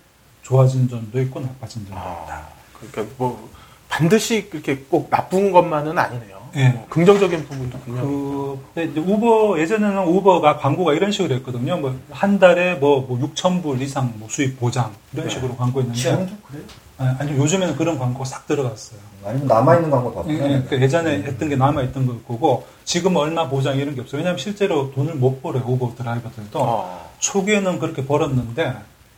좋아진 0.46 0.88
점도 0.88 1.20
있고 1.22 1.40
나빠진 1.40 1.86
점도 1.88 2.00
있다. 2.00 2.48
그러니까 2.74 3.16
뭐 3.18 3.50
반드시 3.90 4.48
그렇게 4.50 4.78
꼭 4.78 5.10
나쁜 5.10 5.52
것만은 5.52 5.98
아니네요. 5.98 6.36
예. 6.56 6.70
뭐 6.70 6.86
긍정적인 6.90 7.48
부분도 7.48 7.80
분명히. 7.80 8.08
그, 8.08 8.82
이제 8.82 9.00
우버, 9.00 9.60
예전에는 9.60 10.08
우버가 10.08 10.58
광고가 10.58 10.94
이런 10.94 11.12
식으로 11.12 11.36
했거든요. 11.36 11.78
뭐, 11.78 12.00
한 12.12 12.40
달에 12.40 12.76
뭐, 12.76 13.02
뭐 13.02 13.20
6,000불 13.20 13.82
이상 13.82 14.14
뭐 14.18 14.30
수입 14.30 14.58
보장, 14.60 14.94
이런 15.12 15.28
네. 15.28 15.34
식으로 15.34 15.58
광고했는데. 15.58 16.00
지금도 16.00 16.34
그래요? 16.48 16.64
아니, 16.98 17.10
아니, 17.20 17.38
요즘에는 17.38 17.76
그런 17.76 18.00
광고가 18.00 18.24
싹 18.24 18.48
들어갔어요. 18.48 19.00
아니면 19.26 19.48
남아있는 19.48 19.92
광고 19.92 20.14
더 20.14 20.24
예, 20.30 20.38
편해요. 20.38 20.64
그 20.70 20.82
예전에 20.82 21.24
했던 21.24 21.50
게 21.50 21.58
남아있던 21.58 22.06
걸 22.06 22.24
거고, 22.24 22.66
지금 22.86 23.18
얼마 23.18 23.50
보장 23.50 23.76
이런 23.76 23.94
게 23.94 24.02
없어요. 24.02 24.20
왜냐하면 24.20 24.38
실제로 24.38 24.94
돈을 24.94 25.16
못 25.16 25.42
벌어요, 25.42 25.64
우버 25.68 25.96
드라이버들도. 25.98 26.58
어. 26.58 27.12
초기에는 27.20 27.80
그렇게 27.80 28.06
벌었는데, 28.06 28.76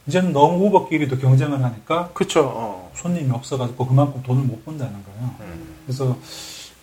이제는 0.07 0.31
너무 0.33 0.65
우버끼리도 0.67 1.17
경쟁을 1.17 1.61
하니까 1.63 2.09
그쵸. 2.13 2.51
어. 2.55 2.91
손님이 2.95 3.29
없어가지고 3.31 3.87
그만큼 3.87 4.23
돈을 4.23 4.43
못 4.43 4.63
번다는 4.65 4.93
거예요. 5.03 5.35
음. 5.41 5.75
그래서 5.85 6.17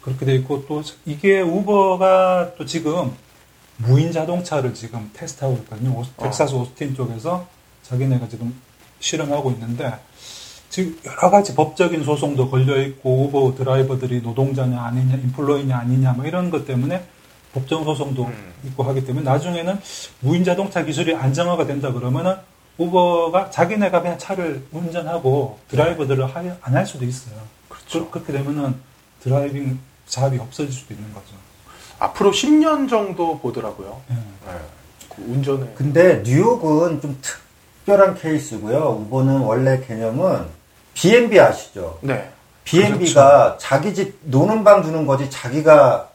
그렇게 0.03 0.27
돼 0.27 0.35
있고 0.37 0.67
또 0.67 0.83
이게 1.07 1.41
우버가 1.41 2.53
또 2.59 2.67
지금 2.67 3.13
무인 3.79 4.13
자동차를 4.13 4.75
지금 4.75 5.11
테스트하고 5.15 5.57
있거든요. 5.65 5.99
오스- 5.99 6.11
어. 6.19 6.23
텍사스 6.25 6.55
오스틴 6.55 6.95
쪽에서 6.95 7.47
자기네가 7.83 8.29
지금 8.29 8.55
실험하고 9.01 9.51
있는데 9.53 9.93
지금 10.69 10.99
여러 11.07 11.31
가지 11.31 11.55
법적인 11.55 12.05
소송도 12.05 12.51
걸려 12.51 12.81
있고 12.83 13.25
우버 13.25 13.55
드라이버들이 13.57 14.21
노동자냐 14.23 14.81
아니냐 14.83 15.15
인플로이냐 15.17 15.77
아니냐 15.79 16.13
뭐 16.13 16.27
이런 16.27 16.51
것 16.51 16.67
때문에 16.67 17.05
법정 17.53 17.85
소송도 17.85 18.25
음. 18.25 18.53
있고 18.67 18.83
하기 18.83 19.05
때문에 19.05 19.25
나중에는 19.25 19.79
무인 20.21 20.45
자동차 20.45 20.85
기술이 20.85 21.15
안정화가 21.15 21.67
된다 21.67 21.93
그러면은 21.93 22.37
우버가 22.79 23.51
자기네가 23.51 24.03
그냥 24.03 24.19
차를 24.19 24.63
운전하고 24.73 25.59
드라이버들을 25.71 26.25
안 26.35 26.75
할 26.75 26.87
수도 26.87 27.05
있어요. 27.05 27.35
그렇죠. 27.69 28.11
그, 28.11 28.19
렇게 28.19 28.33
되면은 28.33 28.75
driving 29.23 29.78
job이 30.07 30.39
없어질 30.39 30.73
수도 30.73 30.95
있는 30.95 31.13
거죠. 31.15 31.27
앞으로 31.99 32.31
10년 32.33 32.89
정도 32.91 33.39
보더라고요. 33.39 34.01
예. 34.11 34.15
네. 34.15 34.59
그 35.15 35.23
운전에. 35.23 35.73
근데 35.77 36.23
뉴욕은 36.25 37.01
좀 37.01 37.19
특별한 37.23 38.17
케이스고요. 38.17 39.05
우버는 39.07 39.39
원래 39.41 39.81
개념은 39.87 40.47
B&B 40.95 41.39
아시죠? 41.41 41.99
네. 42.03 42.31
B&B가 42.65 43.57
자기 43.61 43.95
집 43.95 44.19
노는 44.23 44.65
방 44.65 44.83
주는 44.83 45.07
거지 45.07 45.31
자기가 45.31 46.09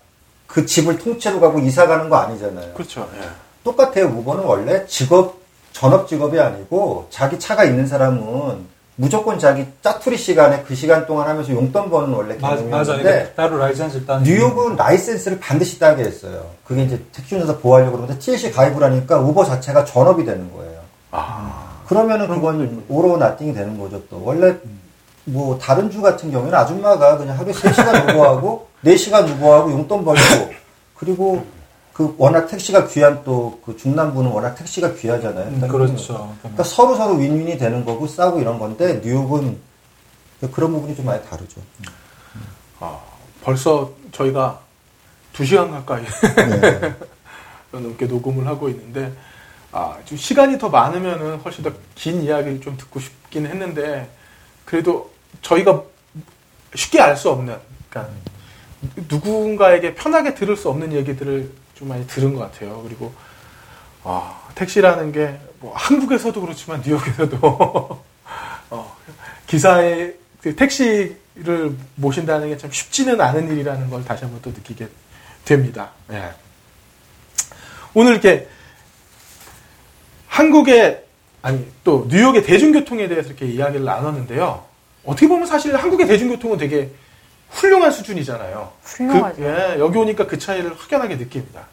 그 0.47 0.65
집을 0.65 0.97
통째로 0.97 1.39
가고 1.39 1.59
이사 1.59 1.87
가는 1.87 2.09
거 2.09 2.17
아니잖아요. 2.17 2.73
그렇죠. 2.73 3.09
예. 3.15 3.27
똑같아요. 3.63 4.07
우버는 4.07 4.43
원래 4.43 4.85
직업 4.87 5.38
전업 5.79 6.09
직업이 6.09 6.37
아니고 6.37 7.07
자기 7.09 7.39
차가 7.39 7.63
있는 7.63 7.87
사람은 7.87 8.65
무조건 8.97 9.39
자기 9.39 9.65
짜투리 9.81 10.17
시간에 10.17 10.61
그 10.63 10.75
시간 10.75 11.05
동안 11.05 11.29
하면서 11.29 11.53
용돈 11.53 11.89
버는 11.89 12.13
원래. 12.13 12.35
개념이었는데 12.35 12.99
이게 12.99 13.33
따로 13.33 13.57
라이센스 13.57 14.05
따는. 14.05 14.23
뉴욕은 14.23 14.75
라이센스를 14.75 15.39
반드시 15.39 15.79
따게 15.79 16.03
했어요. 16.03 16.47
그게 16.65 16.83
이제 16.83 17.01
택시 17.13 17.35
운전사 17.35 17.57
보호하려고 17.59 17.93
그러는데 17.95 18.19
TLC 18.19 18.51
가입을 18.51 18.83
하니까 18.83 19.19
우버 19.21 19.45
자체가 19.45 19.85
전업이 19.85 20.25
되는 20.25 20.51
거예요. 20.53 20.81
아. 21.11 21.81
그러면은 21.87 22.27
그건 22.27 22.83
오로 22.89 23.15
nothing이 23.15 23.53
되는 23.53 23.79
거죠 23.79 24.01
또. 24.09 24.21
원래 24.21 24.53
뭐 25.23 25.57
다른 25.57 25.89
주 25.89 26.01
같은 26.01 26.29
경우에는 26.29 26.59
아줌마가 26.59 27.17
그냥 27.17 27.39
하루에 27.39 27.53
3시간 27.53 28.03
우버하고 28.11 28.67
4시간 28.83 29.29
우버하고 29.29 29.71
용돈 29.71 30.03
벌고 30.03 30.19
그리고 30.97 31.45
그 31.99 32.15
워낙 32.17 32.47
택시가 32.47 32.87
귀한 32.87 33.21
또 33.25 33.59
그 33.65 33.75
중남부는 33.75 34.31
워낙 34.31 34.55
택시가 34.55 34.93
귀하잖아요. 34.93 35.47
음, 35.49 35.67
그렇죠. 35.67 36.33
그러니까 36.39 36.63
서로 36.63 36.95
서로 36.95 37.15
윈윈이 37.15 37.57
되는 37.57 37.83
거고 37.83 38.07
싸고 38.07 38.39
이런 38.39 38.57
건데 38.57 39.01
뉴욕은 39.03 39.57
그런 40.53 40.71
부분이 40.71 40.95
좀 40.95 41.03
많이 41.05 41.21
다르죠. 41.29 41.59
아, 42.79 42.97
벌써 43.43 43.91
저희가 44.13 44.61
2시간 45.33 45.71
가까이 45.71 46.05
네. 46.61 46.95
넘게 47.77 48.05
녹음을 48.05 48.47
하고 48.47 48.69
있는데 48.69 49.11
아, 49.73 49.97
좀 50.05 50.17
시간이 50.17 50.57
더 50.57 50.69
많으면은 50.69 51.37
훨씬 51.39 51.63
더 51.65 51.71
긴 51.95 52.21
이야기를 52.21 52.61
좀 52.61 52.77
듣고 52.77 53.01
싶긴 53.01 53.45
했는데 53.45 54.09
그래도 54.63 55.11
저희가 55.41 55.83
쉽게 56.75 57.01
알 57.01 57.17
수 57.17 57.29
없는 57.29 57.57
그러니까 57.89 58.13
누군가에게 59.09 59.95
편하게 59.95 60.33
들을 60.33 60.55
수 60.55 60.69
없는 60.69 60.93
얘기들을 60.93 61.51
좀 61.79 61.87
많이 61.87 62.05
들은 62.05 62.35
것 62.35 62.41
같아요. 62.41 62.81
그리고 62.83 63.11
아, 64.03 64.39
택시라는 64.55 65.11
게 65.11 65.39
뭐 65.59 65.73
한국에서도 65.75 66.39
그렇지만 66.39 66.81
뉴욕에서도 66.85 67.37
어, 68.71 68.97
기사의 69.47 70.15
그 70.41 70.55
택시를 70.55 71.75
모신다는 71.95 72.49
게 72.49 72.57
참 72.57 72.71
쉽지는 72.71 73.19
않은 73.19 73.51
일이라는 73.51 73.89
걸 73.89 74.03
다시 74.05 74.23
한번 74.23 74.41
또 74.41 74.51
느끼게 74.51 74.87
됩니다. 75.43 75.91
예. 76.11 76.31
오늘 77.93 78.13
이렇게 78.13 78.47
한국의 80.27 81.03
아니 81.41 81.65
또 81.83 82.05
뉴욕의 82.09 82.43
대중교통에 82.43 83.07
대해서 83.07 83.29
이렇게 83.29 83.47
이야기를 83.47 83.83
나눴는데요. 83.85 84.63
어떻게 85.03 85.27
보면 85.27 85.47
사실 85.47 85.75
한국의 85.75 86.07
대중교통은 86.07 86.57
되게 86.57 86.91
훌륭한 87.49 87.91
수준이잖아요. 87.91 88.71
훌륭하죠. 88.83 89.35
그, 89.37 89.43
예, 89.43 89.75
여기 89.79 89.97
오니까 89.97 90.27
그 90.27 90.37
차이를 90.37 90.73
확연하게 90.77 91.17
느낍니다. 91.17 91.67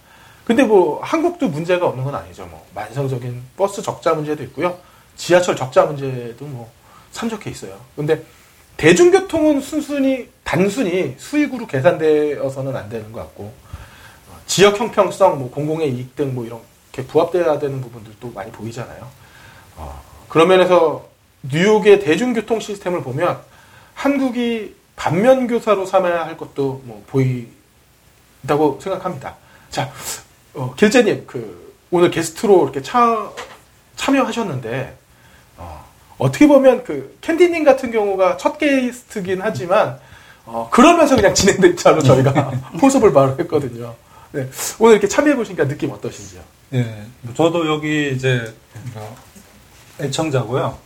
근데 0.45 0.63
뭐 0.63 1.01
한국도 1.03 1.49
문제가 1.49 1.87
없는 1.87 2.05
건 2.05 2.15
아니죠. 2.15 2.47
뭐 2.47 2.65
만성적인 2.75 3.43
버스 3.57 3.83
적자 3.83 4.15
문제도 4.15 4.43
있고요. 4.45 4.79
지하철 5.17 5.57
적자 5.57 5.85
문제도 5.85 6.45
뭐 6.45 6.71
산적해 7.13 7.51
있어요. 7.51 7.79
근데 7.97 8.23
대중교통은 8.77 9.61
순순히 9.61 10.29
단순히 10.45 11.17
수익으로 11.19 11.67
계산되어서는 11.67 12.77
안 12.77 12.89
되는 12.89 13.11
것 13.11 13.21
같고 13.21 13.45
어, 13.45 14.37
지역 14.47 14.79
형평성, 14.79 15.39
뭐 15.39 15.51
공공의 15.51 15.91
이익 15.93 16.15
등 16.15 16.35
뭐 16.35 16.45
이렇게 16.45 17.05
부합돼야 17.11 17.59
되는 17.59 17.81
부분들도 17.81 18.31
많이 18.33 18.53
보이잖아요. 18.53 19.09
어, 19.77 20.01
그런 20.29 20.49
면에서 20.49 21.09
뉴욕의 21.43 22.01
대중교통 22.01 22.61
시스템을 22.61 23.03
보면 23.03 23.39
한국이 23.95 24.76
반면 24.97 25.47
교사로 25.47 25.87
삼아야 25.87 26.27
할 26.27 26.37
것도 26.37 26.83
뭐 26.85 27.05
보인다고 27.07 28.81
생각합니다. 28.81 29.37
자, 29.71 29.93
어, 30.55 30.75
길재님, 30.75 31.25
그 31.27 31.75
오늘 31.91 32.11
게스트로 32.11 32.65
이렇게 32.65 32.83
차, 32.83 33.31
참여하셨는데 33.97 34.97
어, 35.59 35.85
어떻게 36.19 36.49
보면 36.49 36.85
그 36.85 37.17
캔디님 37.21 37.65
같은 37.65 37.91
경우가 37.93 38.39
첫 38.39 38.59
게스트긴 38.59 39.41
하지만 39.43 39.99
어, 40.47 40.69
그러면서 40.71 41.17
그냥 41.17 41.35
진행된 41.35 41.77
차로 41.77 42.03
저희가 42.03 42.51
포섭을 42.81 43.13
바로 43.13 43.37
했거든요. 43.39 43.95
네, 44.33 44.49
오늘 44.79 44.95
이렇게 44.95 45.09
참여해 45.09 45.37
보시니까 45.37 45.69
느낌 45.69 45.91
어떠신지요? 45.91 46.41
예. 46.75 47.03
뭐 47.21 47.35
저도 47.35 47.67
여기 47.67 48.13
이제 48.15 48.53
뭐 48.95 49.17
애청자고요. 50.01 50.79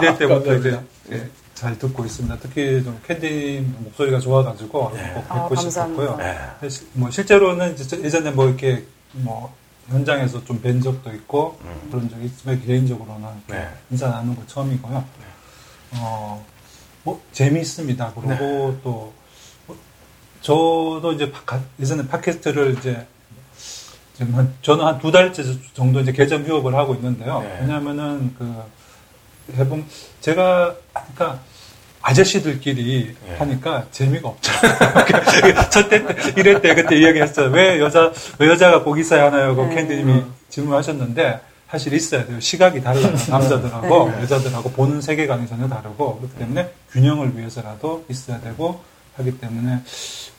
이럴 0.00 0.18
때부터 0.18 0.54
이제 0.56 0.80
예, 1.12 1.28
잘 1.56 1.76
듣고 1.78 2.04
있습니다. 2.04 2.36
특히 2.40 2.84
좀 2.84 3.00
캔디 3.06 3.66
목소리가 3.78 4.20
좋아가지고 4.20 4.92
네. 4.94 5.12
꼭 5.14 5.24
아, 5.30 5.34
뵙고 5.48 5.54
감사합니다. 5.54 6.02
싶었고요. 6.04 6.16
네. 6.60 6.68
시- 6.68 6.86
뭐 6.92 7.10
실제로는 7.10 7.76
예전에 8.04 8.30
뭐 8.30 8.46
이렇게 8.46 8.84
뭐 9.12 9.54
현장에서 9.88 10.44
좀 10.44 10.60
뵌 10.60 10.82
적도 10.82 11.10
있고 11.14 11.58
그런 11.90 12.10
적이 12.10 12.26
있지만 12.26 12.60
개인적으로는 12.64 13.26
네. 13.48 13.68
인사 13.90 14.08
나누는 14.08 14.36
거 14.36 14.42
처음이고요. 14.46 15.02
어, 15.92 16.44
뭐 17.04 17.22
재미있습니다. 17.32 18.12
그리고 18.14 18.78
또 18.84 19.12
뭐, 19.66 19.76
저도 20.42 21.12
이제 21.14 21.32
파- 21.32 21.58
예전에 21.80 22.06
팟캐스트를 22.06 22.76
이제 22.78 23.06
지금 24.14 24.34
한, 24.34 24.52
저는 24.60 24.84
한 24.84 24.98
두 24.98 25.10
달째 25.10 25.42
정도 25.72 26.00
이제 26.00 26.12
개점 26.12 26.44
휴업을 26.44 26.74
하고 26.74 26.94
있는데요. 26.96 27.40
네. 27.40 27.58
왜냐하면은 27.62 28.34
그 28.38 28.62
해본 29.54 29.86
제가 30.20 30.74
그러니까 31.14 31.38
아저씨들끼리 32.06 33.16
네. 33.26 33.36
하니까 33.36 33.84
재미가 33.90 34.28
없잖아요. 34.28 35.66
저때 35.70 36.04
이럴 36.36 36.60
때 36.62 36.74
그때 36.76 36.96
이야기했어요. 36.96 37.50
왜 37.50 37.80
여자 37.80 38.12
왜 38.38 38.46
여자가 38.48 38.84
꼭 38.84 38.96
있어야 38.98 39.24
하나요? 39.26 39.56
그 39.56 39.62
네. 39.62 39.74
캔디님이 39.74 40.22
질문하셨는데 40.48 41.40
사실 41.68 41.92
있어야 41.94 42.24
돼요. 42.24 42.38
시각이 42.38 42.80
달라요. 42.80 43.12
남자들하고 43.28 44.10
네. 44.10 44.22
여자들하고 44.22 44.70
보는 44.70 45.00
세계관이 45.00 45.48
전혀 45.48 45.68
다르고 45.68 46.18
그렇기 46.18 46.36
때문에 46.38 46.70
균형을 46.92 47.36
위해서라도 47.36 48.04
있어야 48.08 48.40
되고 48.40 48.80
하기 49.16 49.38
때문에 49.38 49.80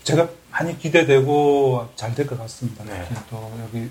제가 0.06 0.30
많이 0.52 0.80
기대되고 0.80 1.90
잘 1.98 2.16
될 2.16 2.26
것 2.28 2.40
같습니다. 2.40 2.86
네. 2.86 3.06
또 3.30 3.52
여기 3.66 3.90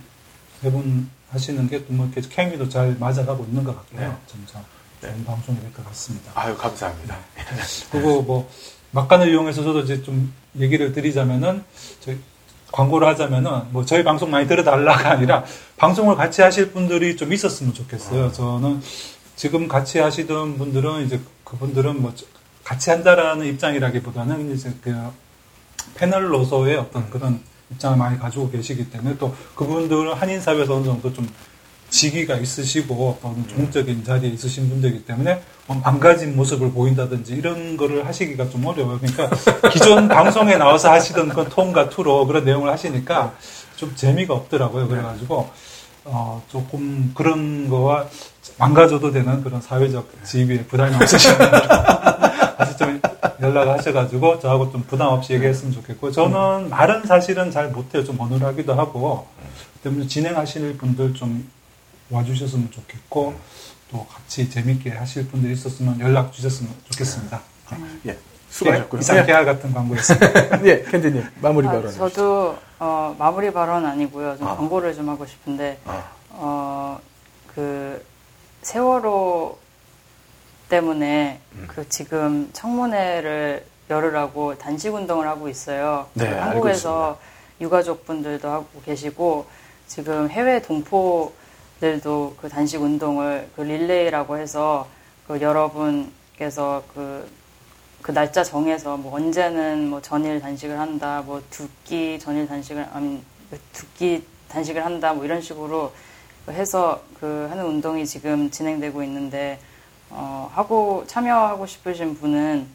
세 0.63 0.71
분 0.71 1.11
하시는 1.31 1.69
게 1.69 1.85
또 1.85 1.93
뭐 1.93 2.11
이렇게 2.11 2.27
케미도 2.27 2.71
잘 2.71 2.97
맞아가고 2.99 3.45
있는 3.45 3.63
것 3.65 3.77
같고요. 3.77 4.01
네. 4.01 4.17
점점 4.27 4.63
좋은 5.07 5.25
방송이 5.25 5.61
될 5.61 5.73
것 5.73 5.85
같습니다. 5.87 6.33
아유 6.35 6.57
감사합니다. 6.57 7.17
그리고 7.93 8.23
뭐 8.23 8.51
막간을 8.91 9.29
이용해서 9.31 9.63
저도 9.63 9.81
이제 9.81 10.03
좀 10.03 10.33
얘기를 10.59 10.93
드리자면은 10.93 11.63
저희 12.01 12.19
광고를 12.73 13.07
하자면은 13.09 13.71
뭐 13.73 13.85
저희 13.85 14.03
방송 14.03 14.31
많이 14.31 14.47
들어달라가 14.49 15.13
아니라 15.13 15.45
방송을 15.77 16.17
같이 16.17 16.43
하실 16.43 16.73
분들이 16.73 17.17
좀 17.17 17.33
있었으면 17.33 17.73
좋겠어요. 17.75 18.33
저는 18.33 18.83
지금 19.37 19.69
같이 19.69 19.99
하시던 19.99 20.59
분들은 20.59 21.07
이제 21.07 21.21
그분들은 21.45 22.03
뭐 22.03 22.13
저- 22.15 22.27
같이 22.65 22.91
한다라는 22.91 23.47
입장이라기보다는 23.47 24.53
이제 24.55 24.75
그 24.83 24.93
패널로서의 25.95 26.77
어떤 26.77 27.09
그런 27.11 27.41
입장을 27.71 27.97
많이 27.97 28.19
가지고 28.19 28.51
계시기 28.51 28.91
때문에 28.91 29.17
또 29.19 29.35
그분들은 29.55 30.15
한인 30.15 30.41
사회에서 30.41 30.75
어느 30.75 30.85
정도 30.85 31.13
좀 31.13 31.29
직위가 31.91 32.37
있으시고 32.37 33.19
어떤 33.19 33.47
종적인 33.49 34.05
자리에 34.05 34.31
있으신 34.31 34.69
분들이기 34.69 35.05
때문에 35.05 35.41
뭐 35.67 35.77
망가진 35.83 36.37
모습을 36.37 36.73
보인다든지 36.73 37.35
이런 37.35 37.77
거를 37.77 38.07
하시기가 38.07 38.51
좀 38.51 38.67
어려워요. 38.67 38.99
그러니까 38.99 39.31
기존 39.71 40.09
방송에 40.09 40.57
나와서 40.57 40.91
하시던 40.93 41.31
그 41.31 41.49
톤과 41.49 41.89
투로 41.91 42.27
그런 42.27 42.45
내용을 42.45 42.71
하시니까 42.71 43.35
좀 43.77 43.95
재미가 43.95 44.35
없더라고요. 44.35 44.89
그래가지고 44.89 45.49
어 46.05 46.43
조금 46.49 47.13
그런 47.15 47.69
거와 47.69 48.07
망가져도 48.59 49.11
되는 49.11 49.43
그런 49.43 49.61
사회적 49.61 50.09
지위에 50.25 50.65
부담이 50.65 50.93
분들 50.93 51.37
다시 52.57 52.77
좀 52.77 53.01
연락하셔가지고 53.41 54.39
저하고 54.39 54.71
좀 54.71 54.85
부담 54.87 55.09
없이 55.09 55.35
얘기했으면 55.35 55.75
좋겠고 55.75 56.13
저는 56.13 56.71
말은 56.71 57.05
사실은 57.07 57.51
잘 57.51 57.69
못해요. 57.71 58.05
좀 58.05 58.21
어눌하기도 58.21 58.75
하고 58.75 59.27
때문에 59.83 60.07
진행하실 60.07 60.79
분들 60.79 61.15
좀 61.15 61.49
와주셨으면 62.11 62.71
좋겠고 62.71 63.35
또 63.91 64.07
같이 64.07 64.49
재밌게 64.49 64.91
하실 64.91 65.29
분들 65.29 65.51
있었으면 65.53 66.01
연락 66.01 66.33
주셨으면 66.33 66.73
좋겠습니다. 66.91 67.41
예. 68.07 68.19
수고하셨고요. 68.51 69.01
이상 69.01 69.27
깨알 69.27 69.45
같은 69.45 69.73
광고였습니다. 69.73 70.65
예, 70.65 70.83
캔디님 70.83 71.25
마무리 71.41 71.67
아, 71.69 71.73
발언. 71.73 71.93
저도 71.93 72.57
어, 72.79 73.15
마무리 73.19 73.53
발언 73.53 73.85
아니고요. 73.85 74.37
좀 74.39 74.49
아. 74.49 74.57
광고를 74.57 74.95
좀 74.95 75.09
하고 75.09 75.27
싶은데 75.27 75.79
아, 75.85 76.05
어, 76.31 77.01
그 77.55 78.03
세월호 78.63 79.59
때문에 80.69 81.41
음. 81.53 81.65
그 81.69 81.89
지금 81.89 82.51
청문회를 82.53 83.65
열으라고 83.89 84.59
단식 84.59 84.95
운동을 84.95 85.29
하고 85.29 85.49
있어요. 85.49 86.09
네, 86.15 86.27
한국에서 86.27 87.19
유가족분들도 87.61 88.49
하고 88.49 88.67
계시고 88.85 89.47
지금 89.87 90.29
해외 90.29 90.61
동포 90.61 91.33
들도 91.81 92.37
그 92.41 92.49
단식 92.49 92.81
운동을 92.81 93.49
그 93.55 93.61
릴레이라고 93.63 94.39
해서 94.39 94.89
그 95.27 95.41
여러분께서 95.41 96.83
그, 96.95 97.29
그 98.03 98.13
날짜 98.13 98.43
정해서 98.43 98.97
뭐 98.97 99.15
언제는 99.15 99.89
뭐 99.91 100.01
전일 100.01 100.41
단식을 100.41 100.79
한다, 100.79 101.23
뭐 101.27 101.43
두 101.51 101.69
끼 101.85 102.19
전일 102.19 102.47
단식을 102.47 102.89
아니 102.93 103.23
두 103.73 103.87
끼 103.95 104.25
단식을 104.49 104.85
한다, 104.85 105.13
뭐 105.13 105.25
이런 105.25 105.41
식으로 105.43 105.93
해서 106.49 107.03
그 107.21 107.47
하는 107.51 107.65
운동이 107.67 108.07
지금 108.07 108.51
진행되고 108.51 109.03
있는데 109.03 109.59
어, 110.11 110.51
하고 110.55 111.05
참여하고 111.09 111.67
싶으신 111.67 112.15
분은 112.17 112.69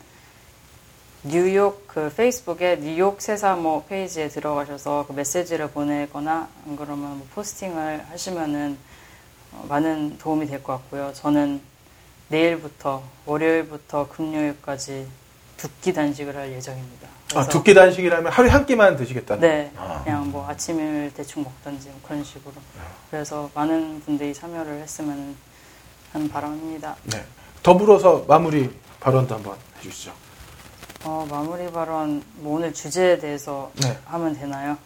뉴욕 1.24 1.88
그 1.88 2.12
페이스북에 2.16 2.80
뉴욕 2.82 3.22
세사모 3.22 3.86
페이지에 3.88 4.28
들어가셔서 4.28 5.06
그 5.08 5.14
메시지를 5.14 5.70
보내거나 5.70 6.50
안 6.68 6.76
그러면 6.76 7.20
뭐 7.20 7.28
포스팅을 7.34 8.06
하시면은 8.10 8.74
어, 8.74 8.91
많은 9.68 10.18
도움이 10.18 10.48
될 10.48 10.64
것 10.64 10.74
같고요. 10.74 11.12
저는 11.14 11.62
내일부터 12.30 13.04
월요일부터 13.26 14.08
금요일까지 14.10 15.08
두 15.58 15.70
끼 15.82 15.94
단식을 15.94 16.36
할 16.36 16.52
예정입니다. 16.54 17.08
아, 17.08 17.34
그래서 17.34 17.50
두끼 17.52 17.74
단식이라면 17.76 18.32
하루에 18.32 18.50
한 18.50 18.66
끼만 18.66 18.98
드시겠다는. 18.98 19.42
네, 19.42 19.72
아. 19.78 20.02
그냥 20.04 20.32
뭐 20.32 20.48
아침을 20.50 21.12
대충 21.16 21.44
먹던지 21.44 21.90
뭐 21.90 22.00
그런 22.04 22.24
식으로. 22.24 22.54
그래서 23.12 23.50
많은 23.54 24.02
분들이 24.06 24.34
참여를 24.34 24.82
했으면 24.82 25.36
하는 26.14 26.30
바람입니다. 26.30 26.96
네. 27.04 27.24
더불어서 27.62 28.26
마무리 28.28 28.76
발언도 29.00 29.36
한번 29.36 29.56
해주시죠. 29.78 30.12
어, 31.04 31.28
마무리 31.30 31.72
발언, 31.72 32.24
뭐 32.38 32.58
오늘 32.58 32.74
주제에 32.74 33.20
대해서 33.20 33.72
네. 33.82 33.98
하면 34.06 34.34
되나요? 34.36 34.78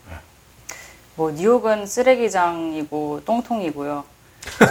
뭐, 1.16 1.32
뉴욕은 1.32 1.86
쓰레기장이고 1.88 3.22
똥통이고요. 3.26 4.04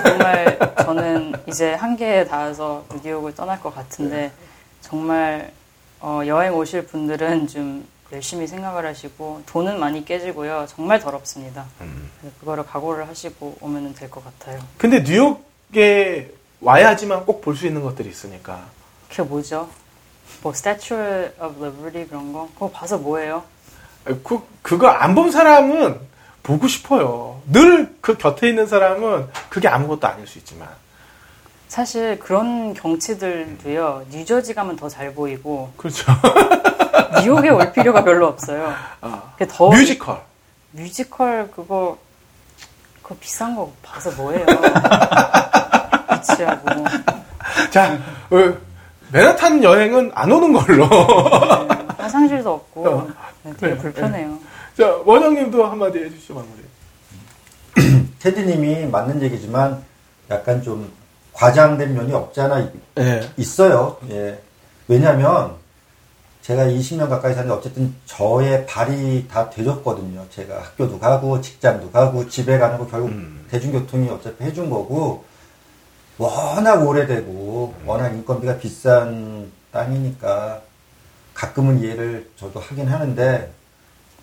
정말 0.02 0.58
저는 0.78 1.34
이제 1.46 1.74
한계에 1.74 2.24
닿아서 2.26 2.84
뉴욕을 3.02 3.34
떠날 3.34 3.60
것 3.60 3.74
같은데, 3.74 4.32
정말 4.80 5.52
어, 6.00 6.20
여행 6.26 6.54
오실 6.54 6.86
분들은 6.86 7.48
좀 7.48 7.86
열심히 8.12 8.46
생각을 8.46 8.86
하시고, 8.86 9.42
돈은 9.46 9.80
많이 9.80 10.04
깨지고요. 10.04 10.66
정말 10.68 11.00
더럽습니다. 11.00 11.64
그래서 12.20 12.36
그거를 12.40 12.64
각오를 12.66 13.08
하시고 13.08 13.56
오면 13.60 13.94
될 13.94 14.10
것 14.10 14.22
같아요. 14.24 14.60
근데 14.78 15.00
뉴욕에 15.02 16.30
와야지만 16.60 17.24
꼭 17.26 17.40
볼 17.40 17.56
수 17.56 17.66
있는 17.66 17.82
것들이 17.82 18.08
있으니까. 18.08 18.62
그게 19.08 19.22
뭐죠? 19.22 19.68
뭐, 20.42 20.52
Statue 20.52 21.30
of 21.40 21.64
Liberty 21.64 22.06
그런 22.08 22.32
거? 22.32 22.48
그거 22.54 22.70
봐서 22.70 22.98
뭐예요? 22.98 23.42
그, 24.04 24.40
그거 24.62 24.88
안 24.88 25.14
본 25.14 25.30
사람은 25.30 25.98
보고 26.44 26.68
싶어요. 26.68 27.40
늘 27.50 27.92
그 28.00 28.16
곁에 28.18 28.48
있는 28.50 28.66
사람은 28.66 29.28
그게 29.48 29.66
아무것도 29.66 30.06
아닐 30.06 30.26
수 30.26 30.38
있지만. 30.38 30.68
사실 31.68 32.18
그런 32.18 32.74
경치들도요, 32.74 34.04
뉴저지 34.10 34.52
가면 34.54 34.76
더 34.76 34.88
잘 34.88 35.14
보이고, 35.14 35.72
그렇죠. 35.76 36.04
뉴욕에 37.24 37.48
올 37.48 37.72
필요가 37.72 38.04
별로 38.04 38.26
없어요. 38.28 38.74
아, 39.00 39.22
그게 39.38 39.50
더 39.50 39.70
뮤지컬. 39.70 40.20
뮤지컬 40.72 41.50
그거 41.50 41.96
그거 43.02 43.16
비싼 43.20 43.56
거 43.56 43.72
봐서 43.82 44.10
뭐해요? 44.12 44.44
미치하고 46.12 46.84
자, 47.70 47.98
어, 48.30 48.54
맨하탄 49.12 49.62
여행은 49.64 50.12
안 50.14 50.30
오는 50.30 50.52
걸로. 50.52 50.86
네, 51.68 51.84
화장실도 51.98 52.52
없고 52.52 52.88
어. 52.88 53.08
네, 53.44 53.52
되게 53.58 53.74
네, 53.74 53.78
불편해요. 53.80 54.38
자, 54.76 54.88
원영님도 55.04 55.64
한마디 55.64 55.98
해주시죠, 56.00 56.34
마무리. 56.34 58.08
테디님이 58.18 58.86
맞는 58.86 59.22
얘기지만 59.22 59.82
약간 60.30 60.62
좀 60.62 60.90
과장된 61.32 61.94
면이 61.94 62.12
없잖아 62.12 62.60
있- 62.60 62.72
네. 62.94 63.20
있어요. 63.36 63.98
예. 64.10 64.40
왜냐하면 64.88 65.54
제가 66.42 66.64
20년 66.66 67.08
가까이 67.08 67.34
사는데 67.34 67.54
어쨌든 67.54 67.94
저의 68.04 68.66
발이 68.66 69.28
다 69.28 69.48
되졌거든요. 69.50 70.26
제가 70.30 70.60
학교도 70.62 70.98
가고 70.98 71.40
직장도 71.40 71.90
가고 71.90 72.28
집에 72.28 72.58
가는 72.58 72.76
거 72.78 72.86
결국 72.86 73.10
음. 73.10 73.46
대중교통이 73.50 74.08
어차피 74.10 74.44
해준 74.44 74.68
거고 74.70 75.24
워낙 76.18 76.86
오래되고 76.86 77.74
워낙 77.86 78.08
인건비가 78.10 78.58
비싼 78.58 79.50
땅이니까 79.72 80.60
가끔은 81.32 81.80
이해를 81.80 82.30
저도 82.36 82.60
하긴 82.60 82.86
하는데 82.88 83.50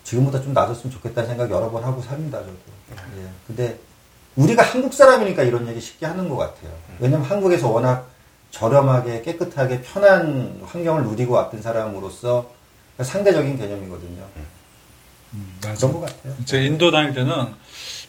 지금보다 0.03 0.41
좀 0.41 0.53
낮았으면 0.53 0.91
좋겠다는 0.91 1.29
생각 1.29 1.49
여러 1.51 1.69
번 1.69 1.83
하고 1.83 2.01
삽니다 2.01 2.39
저도. 2.39 2.51
예. 3.17 3.29
근데 3.47 3.79
우리가 4.35 4.63
한국 4.63 4.93
사람이니까 4.93 5.43
이런 5.43 5.67
얘기 5.67 5.79
쉽게 5.79 6.05
하는 6.05 6.29
것 6.29 6.37
같아요. 6.37 6.71
왜냐면 6.99 7.25
한국에서 7.25 7.69
워낙 7.69 8.07
저렴하게 8.51 9.21
깨끗하게 9.21 9.81
편한 9.81 10.59
환경을 10.65 11.03
누리고 11.03 11.33
왔던 11.33 11.61
사람으로서 11.61 12.49
상대적인 13.01 13.57
개념이거든요. 13.57 14.23
그런 15.61 15.93
것 15.93 16.01
같아요. 16.01 16.33
제가 16.45 16.63
인도 16.63 16.91
다닐 16.91 17.13
때는 17.13 17.53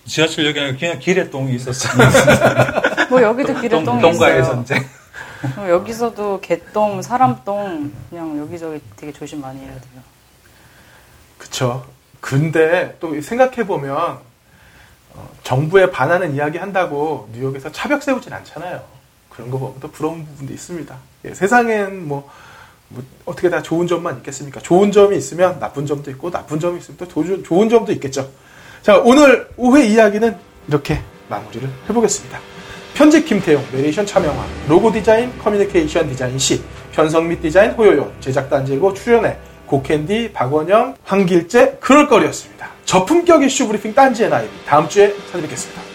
지하철역에 0.06 0.60
아니라 0.60 0.78
그냥 0.78 0.98
길에 0.98 1.30
똥이 1.30 1.54
있었어요. 1.54 2.08
뭐 3.10 3.22
여기도 3.22 3.54
길에 3.54 3.68
똥, 3.68 3.84
똥이 3.84 4.02
똥과의 4.02 4.40
있어요. 4.40 4.54
전쟁. 4.54 4.84
어, 5.56 5.68
여기서도 5.68 6.40
개똥, 6.40 7.02
사람똥 7.02 7.92
그냥 8.10 8.38
여기저기 8.38 8.80
되게 8.96 9.12
조심 9.12 9.40
많이 9.40 9.60
해야 9.60 9.72
돼요. 9.72 10.02
그쵸. 11.52 11.84
근데 12.22 12.96
또 12.98 13.20
생각해보면, 13.20 13.94
어, 15.14 15.28
정부에 15.44 15.90
반하는 15.90 16.34
이야기 16.34 16.56
한다고 16.56 17.28
뉴욕에서 17.34 17.70
차벽 17.70 18.02
세우진 18.02 18.32
않잖아요. 18.32 18.82
그런 19.28 19.50
거 19.50 19.58
보면 19.58 19.74
또 19.80 19.90
부러운 19.90 20.24
부분도 20.24 20.52
있습니다. 20.54 20.96
예, 21.26 21.34
세상엔 21.34 22.08
뭐, 22.08 22.28
뭐 22.88 23.02
어떻게 23.26 23.50
다 23.50 23.60
좋은 23.60 23.86
점만 23.86 24.16
있겠습니까? 24.18 24.60
좋은 24.60 24.90
점이 24.92 25.14
있으면 25.18 25.58
나쁜 25.60 25.84
점도 25.84 26.10
있고, 26.12 26.30
나쁜 26.30 26.58
점이 26.58 26.78
있으면 26.78 26.96
또 26.96 27.06
도- 27.06 27.42
좋은 27.42 27.68
점도 27.68 27.92
있겠죠. 27.92 28.30
자, 28.80 28.96
오늘 28.98 29.46
5회 29.58 29.84
이야기는 29.90 30.34
이렇게 30.68 31.02
마무리를 31.28 31.68
해보겠습니다. 31.90 32.38
편집 32.94 33.26
김태용, 33.26 33.62
내레이션 33.72 34.06
차명화, 34.06 34.46
로고 34.68 34.90
디자인, 34.90 35.36
커뮤니케이션 35.38 36.08
디자인 36.08 36.38
시, 36.38 36.62
편성 36.92 37.28
및 37.28 37.42
디자인 37.42 37.72
호요요, 37.72 38.10
제작 38.20 38.48
딴지고 38.48 38.94
출연에 38.94 39.36
고캔디, 39.72 40.32
박원영, 40.34 40.96
황길재, 41.02 41.78
그리고 41.80 42.06
꺼리였습니다. 42.06 42.68
저품격 42.84 43.42
이슈 43.42 43.66
브리핑 43.66 43.94
딴지의 43.94 44.28
NYB 44.28 44.52
다음 44.66 44.86
주에 44.86 45.14
찾아뵙겠습니다. 45.30 45.91